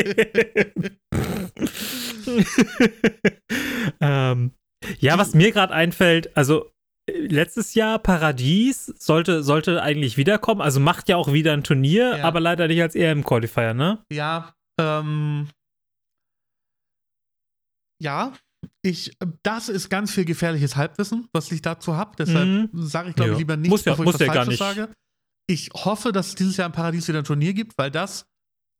ähm, 4.00 4.52
ja, 4.98 5.18
was 5.18 5.34
mir 5.34 5.50
gerade 5.50 5.72
einfällt, 5.72 6.36
also 6.36 6.66
äh, 6.66 6.73
letztes 7.10 7.74
Jahr 7.74 7.98
Paradies 7.98 8.86
sollte, 8.86 9.42
sollte 9.42 9.82
eigentlich 9.82 10.16
wiederkommen, 10.16 10.60
also 10.60 10.80
macht 10.80 11.08
ja 11.08 11.16
auch 11.16 11.32
wieder 11.32 11.52
ein 11.52 11.62
Turnier, 11.64 12.18
Ja. 12.18 12.24
aber 12.24 12.40
leider 12.40 12.66
nicht 12.68 12.80
als 12.80 12.94
EM-Qualifier, 12.94 13.74
ne? 13.74 14.04
Ja, 14.10 14.54
ähm. 14.80 15.48
Ja, 18.02 18.32
ich, 18.82 19.16
das 19.42 19.68
ist 19.68 19.88
ganz 19.88 20.10
viel 20.12 20.24
gefährliches 20.24 20.76
Halbwissen, 20.76 21.28
was 21.32 21.50
ich 21.52 21.62
dazu 21.62 21.96
habe. 21.96 22.16
Deshalb 22.18 22.48
Mhm. 22.48 22.70
sage 22.86 23.10
ich, 23.10 23.14
glaube 23.14 23.30
ich, 23.30 23.34
Ja. 23.34 23.38
lieber 23.38 23.56
nichts, 23.56 23.70
Muss 23.70 23.84
ja- 23.84 23.92
bevor 23.92 24.04
muss 24.06 24.14
ich 24.14 24.20
was 24.20 24.26
ja 24.26 24.32
Falsches 24.34 24.48
nicht. 24.48 24.58
sage. 24.58 24.92
Ich 25.46 25.70
hoffe, 25.74 26.12
dass 26.12 26.28
es 26.28 26.34
dieses 26.34 26.56
Jahr 26.56 26.66
im 26.66 26.72
Paradies 26.72 27.06
wieder 27.06 27.18
ein 27.18 27.24
Turnier 27.24 27.52
gibt, 27.52 27.76
weil 27.76 27.90
das 27.90 28.26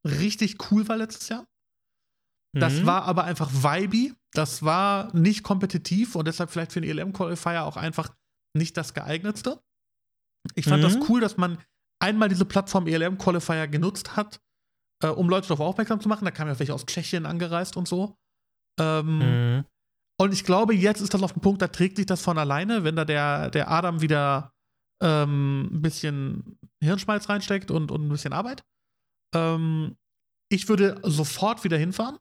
richtig 0.06 0.70
cool 0.70 0.88
war 0.88 0.96
letztes 0.96 1.28
Jahr. 1.28 1.46
Das 2.56 2.72
Mhm. 2.74 2.86
war 2.86 3.04
aber 3.04 3.24
einfach 3.24 3.50
vibey. 3.52 4.14
Das 4.34 4.62
war 4.62 5.14
nicht 5.14 5.42
kompetitiv 5.42 6.14
und 6.16 6.26
deshalb 6.26 6.50
vielleicht 6.50 6.72
für 6.72 6.80
den 6.80 6.90
ELM-Qualifier 6.90 7.64
auch 7.64 7.76
einfach 7.76 8.14
nicht 8.56 8.76
das 8.76 8.92
geeignetste. 8.94 9.60
Ich 10.54 10.66
fand 10.66 10.82
Mhm. 10.82 10.86
das 10.88 11.08
cool, 11.08 11.20
dass 11.20 11.36
man 11.36 11.58
einmal 12.02 12.28
diese 12.28 12.44
Plattform 12.44 12.86
ELM-Qualifier 12.86 13.68
genutzt 13.68 14.16
hat, 14.16 14.40
äh, 15.02 15.08
um 15.08 15.28
Leute 15.28 15.48
darauf 15.48 15.60
aufmerksam 15.66 16.00
zu 16.00 16.08
machen. 16.08 16.24
Da 16.24 16.30
kamen 16.30 16.50
ja 16.52 16.58
welche 16.58 16.74
aus 16.74 16.84
Tschechien 16.86 17.26
angereist 17.26 17.76
und 17.76 17.88
so. 17.88 18.16
Ähm, 18.80 19.18
Mhm. 19.18 19.64
Und 20.20 20.32
ich 20.32 20.44
glaube, 20.44 20.74
jetzt 20.76 21.00
ist 21.00 21.12
das 21.12 21.22
auf 21.24 21.32
dem 21.32 21.42
Punkt, 21.42 21.60
da 21.60 21.66
trägt 21.66 21.96
sich 21.96 22.06
das 22.06 22.22
von 22.22 22.38
alleine, 22.38 22.84
wenn 22.84 22.94
da 22.94 23.04
der, 23.04 23.50
der 23.50 23.68
Adam 23.68 24.00
wieder 24.00 24.52
ähm, 25.02 25.68
ein 25.72 25.82
bisschen 25.82 26.56
Hirnschmalz 26.80 27.28
reinsteckt 27.28 27.72
und, 27.72 27.90
und 27.90 28.06
ein 28.06 28.08
bisschen 28.08 28.32
Arbeit. 28.32 28.62
Ähm, 29.34 29.96
ich 30.48 30.68
würde 30.68 31.00
sofort 31.02 31.64
wieder 31.64 31.76
hinfahren. 31.76 32.18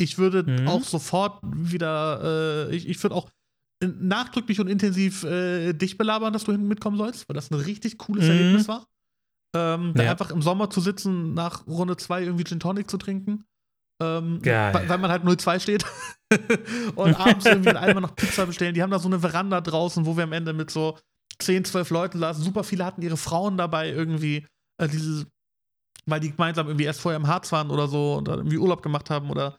Ich 0.00 0.18
würde 0.18 0.42
Mhm. 0.44 0.66
auch 0.68 0.82
sofort 0.82 1.40
wieder, 1.42 2.68
äh, 2.70 2.74
ich, 2.74 2.88
ich 2.88 3.02
würde 3.02 3.14
auch 3.16 3.30
nachdrücklich 3.84 4.60
und 4.60 4.68
intensiv 4.68 5.24
äh, 5.24 5.72
dich 5.72 5.96
belabern, 5.98 6.32
dass 6.32 6.44
du 6.44 6.52
hinten 6.52 6.68
mitkommen 6.68 6.96
sollst, 6.96 7.28
weil 7.28 7.34
das 7.34 7.50
ein 7.50 7.54
richtig 7.54 7.98
cooles 7.98 8.24
Mhm. 8.24 8.30
Erlebnis 8.30 8.68
war. 8.68 8.86
Ähm, 9.56 9.92
da 9.94 10.04
Ja. 10.04 10.10
einfach 10.12 10.30
im 10.30 10.42
Sommer 10.42 10.70
zu 10.70 10.80
sitzen, 10.80 11.34
nach 11.34 11.66
Runde 11.66 11.96
2 11.96 12.22
irgendwie 12.22 12.44
Gin 12.44 12.60
Tonic 12.60 12.90
zu 12.90 12.98
trinken. 12.98 13.44
Ähm, 14.02 14.40
Geil. 14.40 14.88
weil, 14.88 14.98
man 14.98 15.10
halt 15.10 15.24
0-2 15.24 15.60
steht. 15.60 15.84
und 16.94 17.14
abends 17.20 17.44
irgendwie 17.46 17.70
in 17.70 17.76
einmal 17.76 18.00
noch 18.02 18.16
Pizza 18.16 18.46
bestellen. 18.46 18.74
Die 18.74 18.82
haben 18.82 18.90
da 18.90 18.98
so 18.98 19.08
eine 19.08 19.20
Veranda 19.20 19.60
draußen, 19.60 20.06
wo 20.06 20.16
wir 20.16 20.24
am 20.24 20.32
Ende 20.32 20.52
mit 20.54 20.70
so 20.70 20.98
10, 21.38 21.64
12 21.66 21.90
Leuten 21.90 22.18
saßen. 22.18 22.42
Super 22.42 22.64
viele 22.64 22.84
hatten 22.86 23.02
ihre 23.02 23.16
Frauen 23.18 23.58
dabei 23.58 23.90
irgendwie. 23.90 24.46
Äh, 24.80 24.88
diese, 24.88 25.26
weil 26.06 26.20
die 26.20 26.30
gemeinsam 26.30 26.68
irgendwie 26.68 26.84
erst 26.84 27.00
vorher 27.00 27.18
im 27.20 27.26
Harz 27.26 27.52
waren 27.52 27.70
oder 27.70 27.88
so 27.88 28.14
und 28.14 28.28
dann 28.28 28.38
irgendwie 28.38 28.58
Urlaub 28.58 28.82
gemacht 28.82 29.10
haben 29.10 29.28
oder 29.30 29.58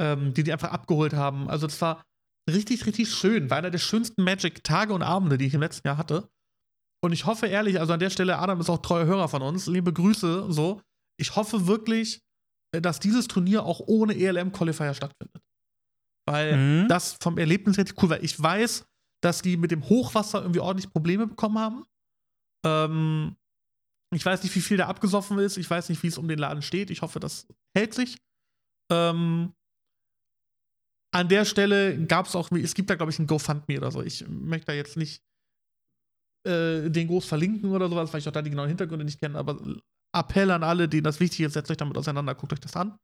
ähm, 0.00 0.34
die 0.34 0.42
die 0.44 0.52
einfach 0.52 0.70
abgeholt 0.72 1.12
haben. 1.14 1.48
Also 1.48 1.66
das 1.66 1.80
war 1.80 2.02
richtig, 2.50 2.86
richtig 2.86 3.12
schön. 3.12 3.50
War 3.50 3.58
einer 3.58 3.70
der 3.70 3.78
schönsten 3.78 4.24
Magic-Tage 4.24 4.92
und 4.94 5.02
Abende, 5.02 5.38
die 5.38 5.46
ich 5.46 5.54
im 5.54 5.60
letzten 5.60 5.86
Jahr 5.88 5.96
hatte. 5.98 6.28
Und 7.04 7.12
ich 7.12 7.26
hoffe 7.26 7.46
ehrlich, 7.46 7.80
also 7.80 7.92
an 7.92 8.00
der 8.00 8.10
Stelle, 8.10 8.38
Adam 8.38 8.60
ist 8.60 8.70
auch 8.70 8.78
treuer 8.78 9.06
Hörer 9.06 9.28
von 9.28 9.42
uns. 9.42 9.66
Liebe 9.66 9.92
Grüße, 9.92 10.52
so. 10.52 10.80
Ich 11.20 11.34
hoffe 11.36 11.66
wirklich, 11.66 12.20
äh, 12.74 12.80
dass 12.80 13.00
dieses 13.00 13.26
Turnier 13.28 13.64
auch 13.64 13.80
ohne 13.80 14.14
ELM-Qualifier 14.14 14.94
stattfindet. 14.94 15.42
Weil 16.28 16.56
Mhm. 16.56 16.88
das 16.88 17.16
vom 17.20 17.38
Erlebnis 17.38 17.78
richtig 17.78 18.00
cool 18.02 18.10
war. 18.10 18.22
Ich 18.22 18.40
weiß, 18.40 18.86
dass 19.22 19.42
die 19.42 19.56
mit 19.56 19.70
dem 19.72 19.88
Hochwasser 19.88 20.40
irgendwie 20.40 20.60
ordentlich 20.60 20.90
Probleme 20.92 21.26
bekommen 21.26 21.58
haben. 21.58 21.84
Ähm, 22.64 23.36
ich 24.14 24.24
weiß 24.24 24.42
nicht, 24.42 24.54
wie 24.54 24.60
viel 24.60 24.76
da 24.76 24.86
abgesoffen 24.86 25.38
ist. 25.38 25.56
Ich 25.56 25.68
weiß 25.68 25.88
nicht, 25.88 26.02
wie 26.02 26.08
es 26.08 26.18
um 26.18 26.28
den 26.28 26.38
Laden 26.38 26.62
steht. 26.62 26.90
Ich 26.90 27.02
hoffe, 27.02 27.18
das 27.18 27.46
hält 27.76 27.94
sich. 27.94 28.18
Ähm, 28.92 29.52
an 31.14 31.28
der 31.28 31.44
Stelle 31.44 32.06
gab 32.06 32.26
es 32.26 32.34
auch, 32.34 32.50
es 32.52 32.74
gibt 32.74 32.90
da, 32.90 32.94
glaube 32.94 33.12
ich, 33.12 33.18
ein 33.18 33.26
GoFundMe 33.26 33.76
oder 33.78 33.90
so. 33.90 34.02
Ich 34.02 34.26
möchte 34.28 34.66
da 34.66 34.72
jetzt 34.72 34.96
nicht 34.96 35.22
äh, 36.46 36.88
den 36.90 37.06
groß 37.08 37.26
verlinken 37.26 37.70
oder 37.70 37.88
sowas, 37.88 38.12
weil 38.12 38.20
ich 38.20 38.28
auch 38.28 38.32
da 38.32 38.42
die 38.42 38.50
genauen 38.50 38.68
Hintergründe 38.68 39.04
nicht 39.04 39.20
kenne, 39.20 39.38
aber 39.38 39.60
Appell 40.14 40.50
an 40.50 40.62
alle, 40.62 40.88
denen 40.88 41.04
das 41.04 41.20
wichtig 41.20 41.40
ist, 41.40 41.52
setzt 41.54 41.70
euch 41.70 41.76
damit 41.76 41.96
auseinander, 41.96 42.34
guckt 42.34 42.52
euch 42.52 42.60
das 42.60 42.76
an. 42.76 42.98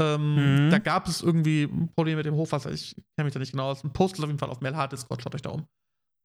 Ähm, 0.00 0.66
Mhm. 0.66 0.70
Da 0.70 0.78
gab 0.78 1.06
es 1.06 1.20
irgendwie 1.22 1.64
ein 1.64 1.92
Problem 1.94 2.16
mit 2.16 2.26
dem 2.26 2.34
Hochwasser, 2.34 2.72
ich 2.72 2.94
kenne 3.16 3.26
mich 3.26 3.34
da 3.34 3.38
nicht 3.40 3.52
genau 3.52 3.70
aus. 3.70 3.84
Ein 3.84 3.92
Post 3.92 4.14
ist 4.16 4.20
auf 4.22 4.28
jeden 4.28 4.38
Fall 4.38 4.48
auf 4.50 4.60
Melhard 4.60 4.92
Discord, 4.92 5.22
schaut 5.22 5.34
euch 5.34 5.42
da 5.42 5.50
um. 5.50 5.66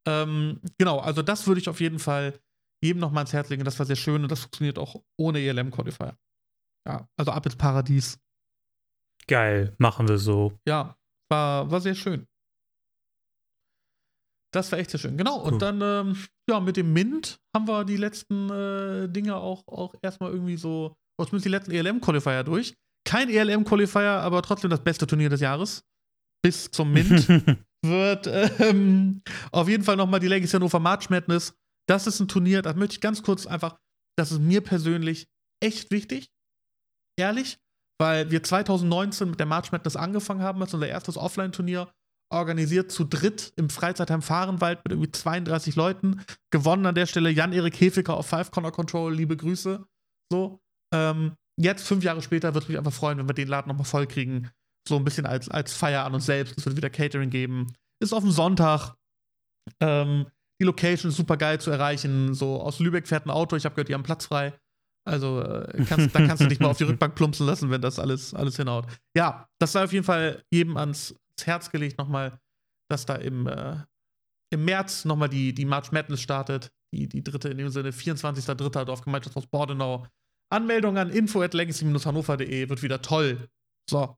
Ähm, 0.07 0.61
genau, 0.77 0.99
also 0.99 1.22
das 1.22 1.45
würde 1.48 1.60
ich 1.60 1.68
auf 1.68 1.81
jeden 1.81 1.99
Fall 1.99 2.39
jedem 2.81 3.02
noch 3.02 3.11
mal 3.11 3.22
ans 3.22 3.34
Herz 3.34 3.49
legen. 3.49 3.65
Das 3.65 3.77
war 3.77 3.85
sehr 3.85 3.95
schön 3.98 4.23
und 4.23 4.31
das 4.31 4.39
funktioniert 4.39 4.80
auch 4.80 5.03
ohne 5.19 5.39
ELM-Qualifier. 5.39 6.15
Ja, 6.88 7.07
also 7.18 7.31
ab 7.31 7.45
ins 7.45 7.57
Paradies. 7.57 8.18
Geil, 9.27 9.76
machen 9.77 10.07
wir 10.07 10.18
so. 10.18 10.53
Ja, 10.65 10.95
war, 11.30 11.70
war 11.70 11.82
sehr 11.82 11.95
schön. 11.95 12.26
Das 14.54 14.72
war 14.72 14.80
echt 14.80 14.91
sehr 14.91 14.99
schön. 14.99 15.18
Genau, 15.18 15.44
Cool. 15.44 15.54
und 15.54 15.62
dann, 15.62 15.82
ähm, 15.82 16.26
ja, 16.49 16.60
mit 16.60 16.78
dem 16.78 16.94
Mint 16.94 17.38
haben 17.56 17.68
wir 17.68 17.84
die 17.84 17.98
letzten 17.98 18.49
äh, 18.49 19.10
Dinge 19.10 19.36
auch, 19.36 19.68
auch 19.68 19.94
erstmal 20.02 20.32
irgendwie 20.32 20.58
so, 20.58 20.95
oh, 21.20 21.26
zumindest 21.26 21.45
die 21.45 21.49
letzten 21.49 21.72
ELM-Qualifier 21.72 22.44
durch. 22.44 22.74
Kein 23.06 23.30
ELM-Qualifier, 23.30 24.22
aber 24.22 24.41
trotzdem 24.41 24.70
das 24.70 24.84
beste 24.84 25.06
Turnier 25.06 25.30
des 25.30 25.41
Jahres. 25.41 25.84
Bis 26.44 26.72
zum 26.72 26.91
Mint 26.94 27.28
wird 27.86 28.28
ähm, 28.60 29.22
auf 29.52 29.68
jeden 29.68 29.84
Fall 29.84 29.95
nochmal 29.98 30.20
die 30.20 30.28
Legacy 30.28 30.54
Hannover 30.54 30.80
March 30.80 31.10
Madness. 31.10 31.54
Das 31.90 32.08
ist 32.08 32.20
ein 32.20 32.28
Turnier, 32.28 32.62
das 32.62 32.76
möchte 32.76 32.94
ich 32.95 33.02
ganz 33.02 33.22
kurz 33.24 33.45
einfach, 33.45 33.78
das 34.18 34.32
ist 34.32 34.40
mir 34.40 34.62
persönlich 34.62 35.28
echt 35.64 35.91
wichtig. 35.91 36.30
Ehrlich, 37.20 37.58
weil 37.99 38.32
wir 38.32 38.44
2019 38.44 39.30
mit 39.30 39.40
der 39.40 39.48
March 39.48 39.72
Madness 39.72 39.95
angefangen 39.95 40.41
haben, 40.41 40.61
als 40.61 40.74
unser 40.74 40.88
erstes 40.88 41.18
Offline-Turnier, 41.18 41.90
organisiert 42.30 42.91
zu 42.91 43.06
dritt 43.06 43.53
im 43.56 43.69
Freizeitheim 43.69 44.22
Fahrenwald 44.22 44.80
mit 44.84 44.91
irgendwie 44.91 45.11
32 45.11 45.76
Leuten. 45.76 46.22
Gewonnen 46.52 46.86
an 46.86 46.95
der 46.95 47.06
Stelle 47.06 47.30
Jan-Erik 47.30 47.80
Hefeker 47.80 48.15
auf 48.15 48.28
Five 48.28 48.52
Corner 48.52 48.72
Control, 48.72 49.14
liebe 49.14 49.38
Grüße. 49.38 49.86
So. 50.32 50.60
Ähm, 50.94 51.34
jetzt, 51.57 51.88
fünf 51.88 52.03
Jahre 52.03 52.22
später, 52.22 52.53
würde 52.53 52.68
mich 52.68 52.78
einfach 52.78 52.94
freuen, 52.94 53.18
wenn 53.18 53.30
wir 53.30 53.34
den 53.34 53.48
Laden 53.48 53.69
nochmal 53.69 53.86
voll 53.86 54.07
kriegen. 54.07 54.49
So 54.88 54.98
ein 54.98 55.03
bisschen 55.03 55.26
als, 55.26 55.49
als 55.49 55.74
Feier 55.74 56.06
an 56.06 56.14
uns 56.14 56.26
selbst. 56.26 56.57
Es 56.57 56.65
wird 56.65 56.78
wieder 56.78 56.90
Catering 56.90 57.30
geben. 57.30 57.74
Ist 58.02 58.14
auf 58.14 58.24
dem 58.24 58.32
Sonntag. 58.32 58.95
Ähm, 59.80 60.28
die 60.61 60.65
Location 60.65 61.10
ist 61.10 61.18
super 61.18 61.38
geil 61.38 61.60
zu 61.61 61.72
erreichen. 61.72 62.34
So 62.34 62.61
aus 62.61 62.80
Lübeck 62.80 63.07
fährt 63.07 63.26
ein 63.26 63.32
Auto. 63.32 63.56
Ich 63.56 63.65
habe 63.65 63.76
gehört, 63.76 63.90
die 63.90 63.94
haben 63.94 64.03
Platz 64.03 64.26
frei. 64.26 64.57
Also 65.08 65.42
äh, 65.42 65.86
kannst, 65.86 66.14
da 66.14 66.28
kannst 66.28 66.44
du 66.44 66.48
dich 66.48 66.60
mal 66.60 66.68
auf 66.68 66.78
die 66.78 66.84
Rückbank 66.84 67.16
plumpsen 67.16 67.46
lassen, 67.46 67.72
wenn 67.72 67.82
das 67.82 67.98
alles, 67.98 68.34
alles 68.34 68.58
hinhaut. 68.58 68.88
Ja, 69.16 69.48
das 69.58 69.72
sei 69.72 69.86
auf 69.86 69.94
jeden 69.94 70.04
Fall 70.04 70.44
jedem 70.52 70.76
ans, 70.76 71.16
Herz 71.42 71.72
gelegt 71.72 71.98
nochmal, 71.98 72.40
dass 72.90 73.06
da 73.06 73.16
im, 73.16 73.48
äh, 73.48 73.78
im 74.52 74.66
März 74.66 75.06
nochmal 75.06 75.30
die, 75.30 75.54
die 75.54 75.66
March 75.66 75.92
Madness 75.92 76.22
startet. 76.22 76.74
Die, 76.94 77.08
die 77.08 77.24
dritte, 77.24 77.50
in 77.50 77.58
dem 77.58 77.70
Sinne 77.70 77.92
24.03. 77.92 78.86
Dorfgemeinschaftshaus 78.86 79.48
Bordenau. 79.48 80.08
Anmeldung 80.52 80.98
an 80.98 81.10
info 81.10 81.42
at 81.42 81.54
legacy-hannover.de 81.54 82.70
wird 82.70 82.82
wieder 82.82 83.02
toll. 83.02 83.50
So. 83.90 84.18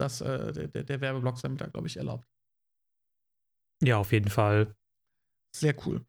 Das, 0.00 0.20
äh, 0.20 0.52
der, 0.52 0.68
der, 0.68 0.84
der 0.84 1.00
Werbeblock 1.00 1.38
sei 1.38 1.48
mir 1.48 1.56
da, 1.56 1.66
glaube 1.66 1.86
ich, 1.86 1.96
erlaubt. 1.96 2.26
ja, 3.82 3.98
auf 3.98 4.10
jeden 4.10 4.30
Fall. 4.30 4.74
Sehr 5.54 5.76
cool. 5.86 6.04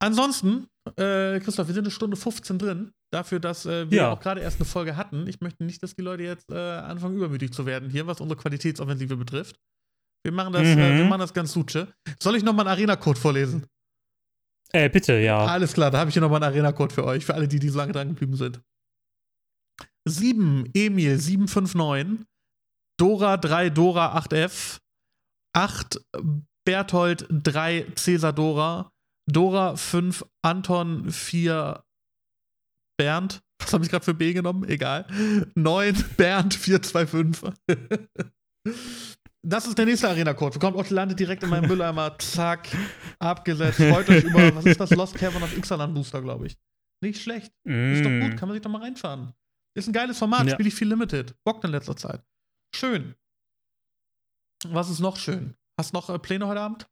Ansonsten, 0.00 0.68
äh, 0.96 1.40
Christoph, 1.40 1.66
wir 1.68 1.74
sind 1.74 1.84
eine 1.84 1.90
Stunde 1.90 2.16
15 2.16 2.58
drin. 2.58 2.92
Dafür, 3.12 3.40
dass 3.40 3.64
äh, 3.66 3.90
wir 3.90 3.98
Ja. 3.98 4.12
auch 4.12 4.20
gerade 4.20 4.40
erst 4.40 4.58
eine 4.60 4.66
Folge 4.66 4.96
hatten. 4.96 5.26
Ich 5.26 5.40
möchte 5.40 5.64
nicht, 5.64 5.82
dass 5.82 5.94
die 5.94 6.02
Leute 6.02 6.22
jetzt 6.24 6.50
äh, 6.50 6.56
anfangen, 6.56 7.16
übermütig 7.16 7.52
zu 7.52 7.64
werden 7.66 7.88
hier, 7.90 8.06
was 8.06 8.20
unsere 8.20 8.38
Qualitätsoffensive 8.40 9.16
betrifft. 9.16 9.56
Wir 10.24 10.32
machen 10.32 10.52
das, 10.52 10.62
Mhm. 10.62 10.78
äh, 10.78 10.98
wir 10.98 11.04
machen 11.04 11.20
das 11.20 11.32
ganz 11.32 11.52
suche. 11.52 11.88
Soll 12.20 12.36
ich 12.36 12.42
nochmal 12.42 12.66
einen 12.66 12.74
Arena-Code 12.76 13.18
vorlesen? 13.18 13.66
Äh, 14.72 14.90
bitte, 14.90 15.14
ja. 15.18 15.46
Alles 15.46 15.72
klar, 15.72 15.90
da 15.90 15.98
habe 15.98 16.10
ich 16.10 16.14
hier 16.14 16.20
nochmal 16.20 16.42
einen 16.42 16.52
Arena-Code 16.52 16.94
für 16.94 17.04
euch, 17.04 17.24
für 17.24 17.34
alle, 17.34 17.48
die, 17.48 17.58
die 17.58 17.68
so 17.70 17.78
lange 17.78 17.92
dran 17.92 18.08
geblieben 18.08 18.36
sind. 18.36 18.60
7 20.06 20.70
Emil 20.74 21.18
759, 21.18 22.26
Dora 22.98 23.36
3 23.36 23.70
Dora 23.70 24.16
8F, 24.18 24.78
8 25.54 26.00
Berthold 26.66 27.26
3 27.30 27.86
Cäsar 27.94 28.32
Dora, 28.32 28.90
Dora 29.30 29.76
5 29.76 30.24
Anton 30.42 31.10
4 31.10 31.84
Bernd. 32.98 33.42
Was 33.60 33.72
habe 33.72 33.84
ich 33.84 33.90
gerade 33.90 34.04
für 34.04 34.14
B 34.14 34.32
genommen? 34.32 34.68
Egal. 34.68 35.06
9 35.54 36.04
Bernd 36.16 36.54
425. 36.54 37.52
Das 39.44 39.66
ist 39.66 39.78
der 39.78 39.84
nächste 39.86 40.08
Arena-Code. 40.08 40.58
Kommt 40.58 40.76
auch 40.76 40.88
landet 40.90 41.20
direkt 41.20 41.42
in 41.42 41.50
meinem 41.50 41.68
Mülleimer. 41.68 42.18
Zack. 42.18 42.68
Abgesetzt. 43.18 43.78
Freut 43.78 44.08
euch 44.08 44.24
über, 44.24 44.54
was 44.54 44.64
ist 44.66 44.80
das? 44.80 44.90
Lost 44.90 45.14
Cavern 45.14 45.42
of 45.42 45.56
Ixalan 45.56 45.94
Booster, 45.94 46.20
glaube 46.22 46.46
ich. 46.46 46.56
Nicht 47.02 47.22
schlecht. 47.22 47.52
Ist 47.64 48.04
doch 48.04 48.10
gut, 48.10 48.36
kann 48.36 48.48
man 48.48 48.52
sich 48.54 48.62
doch 48.62 48.70
mal 48.70 48.82
reinfahren. 48.82 49.32
Ist 49.76 49.86
ein 49.88 49.92
geiles 49.92 50.18
Format, 50.18 50.46
Ja. 50.46 50.54
spiele 50.54 50.68
ich 50.68 50.74
viel 50.74 50.88
Limited. 50.88 51.36
Bockt 51.44 51.64
in 51.64 51.70
letzter 51.70 51.96
Zeit. 51.96 52.22
Schön. 52.74 53.14
Was 54.66 54.90
ist 54.90 54.98
noch 54.98 55.16
schön? 55.16 55.54
Hast 55.78 55.92
du 55.92 55.98
noch 55.98 56.10
äh, 56.10 56.18
Pläne 56.18 56.46
heute 56.48 56.60
Abend? 56.60 56.88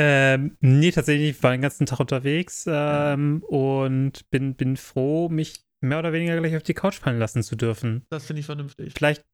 Ähm, 0.00 0.56
nee, 0.60 0.92
tatsächlich, 0.92 1.30
ich 1.30 1.42
war 1.42 1.50
den 1.50 1.60
ganzen 1.60 1.84
Tag 1.84 1.98
unterwegs 1.98 2.66
ähm, 2.68 3.42
und 3.48 4.30
bin, 4.30 4.54
bin 4.54 4.76
froh, 4.76 5.28
mich 5.28 5.64
mehr 5.80 5.98
oder 5.98 6.12
weniger 6.12 6.38
gleich 6.38 6.54
auf 6.56 6.62
die 6.62 6.74
Couch 6.74 7.00
fallen 7.00 7.18
lassen 7.18 7.42
zu 7.42 7.56
dürfen. 7.56 8.04
Das 8.08 8.26
finde 8.26 8.38
ich 8.38 8.46
vernünftig. 8.46 8.92
Vielleicht, 8.96 9.24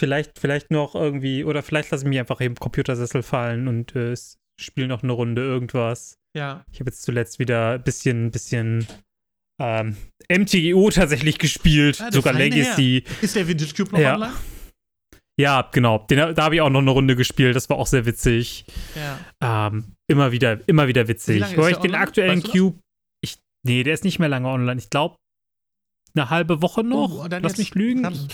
vielleicht, 0.00 0.38
vielleicht 0.38 0.70
noch 0.70 0.94
irgendwie, 0.94 1.44
oder 1.44 1.62
vielleicht 1.62 1.90
lasse 1.90 2.04
ich 2.04 2.08
mich 2.08 2.18
einfach 2.18 2.40
im 2.40 2.54
Computersessel 2.54 3.22
fallen 3.22 3.68
und 3.68 3.94
äh, 3.94 4.14
spiele 4.58 4.88
noch 4.88 5.02
eine 5.02 5.12
Runde 5.12 5.42
irgendwas. 5.42 6.18
Ja. 6.34 6.64
Ich 6.72 6.80
habe 6.80 6.88
jetzt 6.88 7.02
zuletzt 7.02 7.38
wieder 7.38 7.72
ein 7.72 7.82
bisschen, 7.82 8.30
bisschen 8.30 8.86
ähm, 9.60 9.98
MTGO 10.30 10.88
tatsächlich 10.88 11.38
gespielt, 11.38 12.00
der 12.00 12.12
sogar 12.12 12.32
Legacy. 12.32 13.04
Ist 13.20 13.36
der 13.36 13.46
Vintage 13.48 13.74
Cube 13.74 13.92
noch 13.92 13.98
Ja. 14.00 14.14
online? 14.14 14.32
Ja, 15.38 15.68
genau. 15.70 15.98
Den, 16.10 16.34
da 16.34 16.44
habe 16.44 16.54
ich 16.54 16.60
auch 16.60 16.70
noch 16.70 16.80
eine 16.80 16.90
Runde 16.90 17.14
gespielt. 17.14 17.54
Das 17.54 17.68
war 17.68 17.76
auch 17.76 17.86
sehr 17.86 18.06
witzig. 18.06 18.64
Ja. 18.94 19.66
Ähm, 19.68 19.96
immer 20.06 20.32
wieder, 20.32 20.66
immer 20.66 20.88
wieder 20.88 21.04
Wie 21.04 21.08
witzig. 21.08 21.40
der 21.40 21.50
ich 21.50 21.76
den 21.76 21.76
online? 21.76 21.98
aktuellen 21.98 22.42
Weißt 22.42 22.54
du? 22.54 22.70
Cube. 22.70 22.78
Ich, 23.22 23.38
nee, 23.66 23.82
der 23.82 23.94
ist 23.94 24.04
nicht 24.04 24.18
mehr 24.18 24.30
lange 24.30 24.48
online. 24.48 24.80
Ich 24.80 24.88
glaube, 24.88 25.16
eine 26.14 26.30
halbe 26.30 26.62
Woche 26.62 26.82
noch. 26.82 27.24
Oh, 27.24 27.28
Lass 27.28 27.58
mich 27.58 27.74
lügen. 27.74 28.10
Ich, 28.10 28.28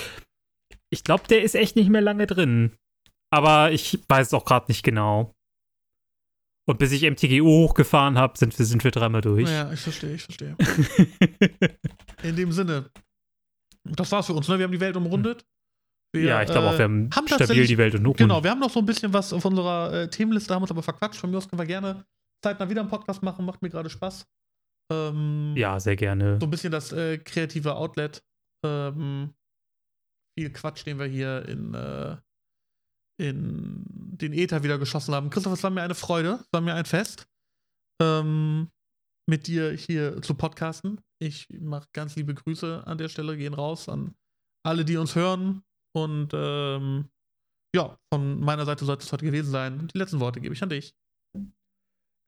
ich 0.91 1.05
glaube, 1.05 1.27
der 1.29 1.43
ist 1.43 1.57
echt 1.57 1.75
nicht 1.75 1.91
mehr 1.91 2.03
lange 2.03 2.27
drin. 2.27 2.77
Aber 3.33 3.73
ich 3.73 3.99
weiß 4.09 4.29
es 4.29 4.35
auch 4.35 4.45
gerade 4.45 4.67
nicht 4.69 4.85
genau. 4.85 5.33
Und 6.69 6.79
bis 6.79 6.93
ich 6.93 7.03
MTGO 7.03 7.45
hochgefahren 7.45 8.17
habe, 8.17 8.39
sind 8.39 8.57
wir, 8.57 8.65
sind 8.65 8.85
wir 8.85 8.93
dreimal 8.93 9.21
durch. 9.21 9.49
Ja, 9.49 9.73
ich 9.73 9.81
verstehe, 9.81 10.15
ich 10.15 10.23
verstehe. 10.23 10.57
In 12.23 12.37
dem 12.37 12.53
Sinne. 12.53 12.91
Das 13.85 14.13
war's 14.13 14.27
für 14.27 14.35
uns, 14.35 14.47
ne? 14.47 14.59
Wir 14.59 14.65
haben 14.65 14.73
die 14.73 14.79
Welt 14.79 14.97
umrundet. 14.97 15.45
Wir, 16.15 16.23
ja, 16.25 16.43
ich 16.43 16.51
glaube 16.51 16.69
auch, 16.69 16.79
wir 16.79 16.85
haben, 16.85 17.11
haben 17.15 17.27
stabil 17.27 17.67
die 17.67 17.79
Welt 17.79 17.95
und 17.95 18.03
Nuken. 18.03 18.19
Genau, 18.19 18.45
wir 18.45 18.51
haben 18.51 18.61
noch 18.61 18.71
so 18.71 18.81
ein 18.81 18.87
bisschen 18.87 19.13
was 19.13 19.33
auf 19.33 19.45
unserer 19.45 19.93
äh, 19.93 20.11
Themenliste, 20.11 20.55
haben 20.55 20.63
uns 20.63 20.71
aber 20.71 20.83
verquatscht. 20.83 21.19
Von 21.19 21.31
mir 21.31 21.39
aus 21.39 21.49
können 21.49 21.61
wir 21.61 21.67
gerne 21.67 22.05
zeitnah 22.45 22.69
wieder 22.69 22.83
einen 22.83 22.91
Podcast 22.91 23.23
machen, 23.23 23.47
macht 23.47 23.63
mir 23.63 23.71
gerade 23.71 23.89
Spaß. 23.89 24.27
Ähm, 24.93 25.55
Ja, 25.57 25.81
sehr 25.81 25.97
gerne. 25.97 26.39
So 26.39 26.47
ein 26.47 26.51
bisschen 26.51 26.71
das 26.73 26.93
äh, 26.93 27.19
kreative 27.19 27.77
Outlet. 27.77 28.23
Ähm, 28.65 29.33
viel 30.39 30.51
Quatsch, 30.53 30.85
den 30.85 30.99
wir 30.99 31.07
hier 31.07 31.49
in, 31.49 31.75
äh, 31.75 32.17
in 33.21 33.85
den 33.87 34.33
Äther 34.33 34.63
wieder 34.63 34.79
geschossen 34.79 35.15
haben. 35.15 35.31
Christoph, 35.31 35.55
es 35.55 35.63
war 35.63 35.71
mir 35.71 35.83
eine 35.83 35.95
Freude, 35.95 36.41
es 36.43 36.49
war 36.53 36.61
mir 36.61 36.75
ein 36.75 36.85
Fest, 36.85 37.27
ähm, 38.03 38.69
mit 39.29 39.47
dir 39.47 39.73
hier 39.73 40.21
zu 40.23 40.35
podcasten. 40.35 41.01
Ich 41.21 41.49
mache 41.61 41.89
ganz 41.93 42.17
liebe 42.17 42.35
Grüße 42.35 42.83
an 42.87 42.99
der 42.99 43.09
Stelle, 43.09 43.37
gehen 43.37 43.55
raus 43.55 43.89
an 43.89 44.15
alle, 44.65 44.85
die 44.85 44.97
uns 44.97 45.15
hören. 45.15 45.63
Und 45.95 46.31
ähm, 46.33 47.09
ja, 47.75 47.99
von 48.13 48.41
meiner 48.41 48.65
Seite 48.65 48.85
sollte 48.85 49.05
es 49.05 49.13
heute 49.13 49.25
gewesen 49.25 49.51
sein. 49.51 49.89
Die 49.93 49.99
letzten 49.99 50.21
Worte 50.21 50.41
gebe 50.41 50.55
ich 50.55 50.63
an 50.63 50.69
dich. 50.69 50.95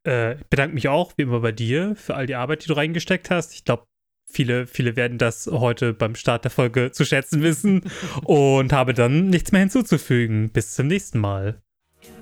Äh, 0.07 0.36
ich 0.36 0.47
bedanke 0.47 0.74
mich 0.74 0.89
auch, 0.89 1.12
wie 1.16 1.23
immer, 1.23 1.41
bei 1.41 1.53
dir 1.53 1.97
für 1.97 2.15
all 2.15 2.27
die 2.27 2.35
Arbeit, 2.35 2.65
die 2.65 2.69
du 2.69 2.74
reingesteckt 2.74 3.31
hast. 3.31 3.55
Ich 3.55 3.65
glaube, 3.65 3.86
viele, 4.27 4.66
viele 4.66 4.97
werden 4.97 5.19
das 5.19 5.47
heute 5.47 5.95
beim 5.95 6.15
Start 6.15 6.45
der 6.45 6.51
Folge 6.51 6.93
zu 6.93 7.05
schätzen 7.05 7.43
wissen 7.43 7.82
und 8.24 8.73
habe 8.73 8.95
dann 8.95 9.28
nichts 9.28 9.53
mehr 9.53 9.61
hinzuzufügen. 9.61 10.51
Bis 10.51 10.74
zum 10.74 10.86
nächsten 10.86 11.19
Mal. 11.19 11.61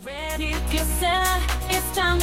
Ready, 0.05 0.55
get 0.71 0.87
set, 1.01 1.41
it's 1.71 1.93
time 1.95 2.23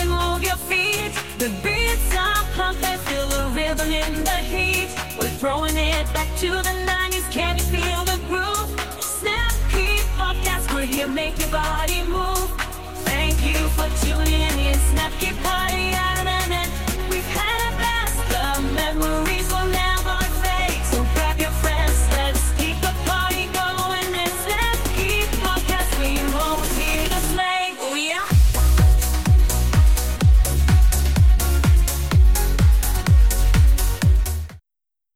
goodbye. 11.52 11.79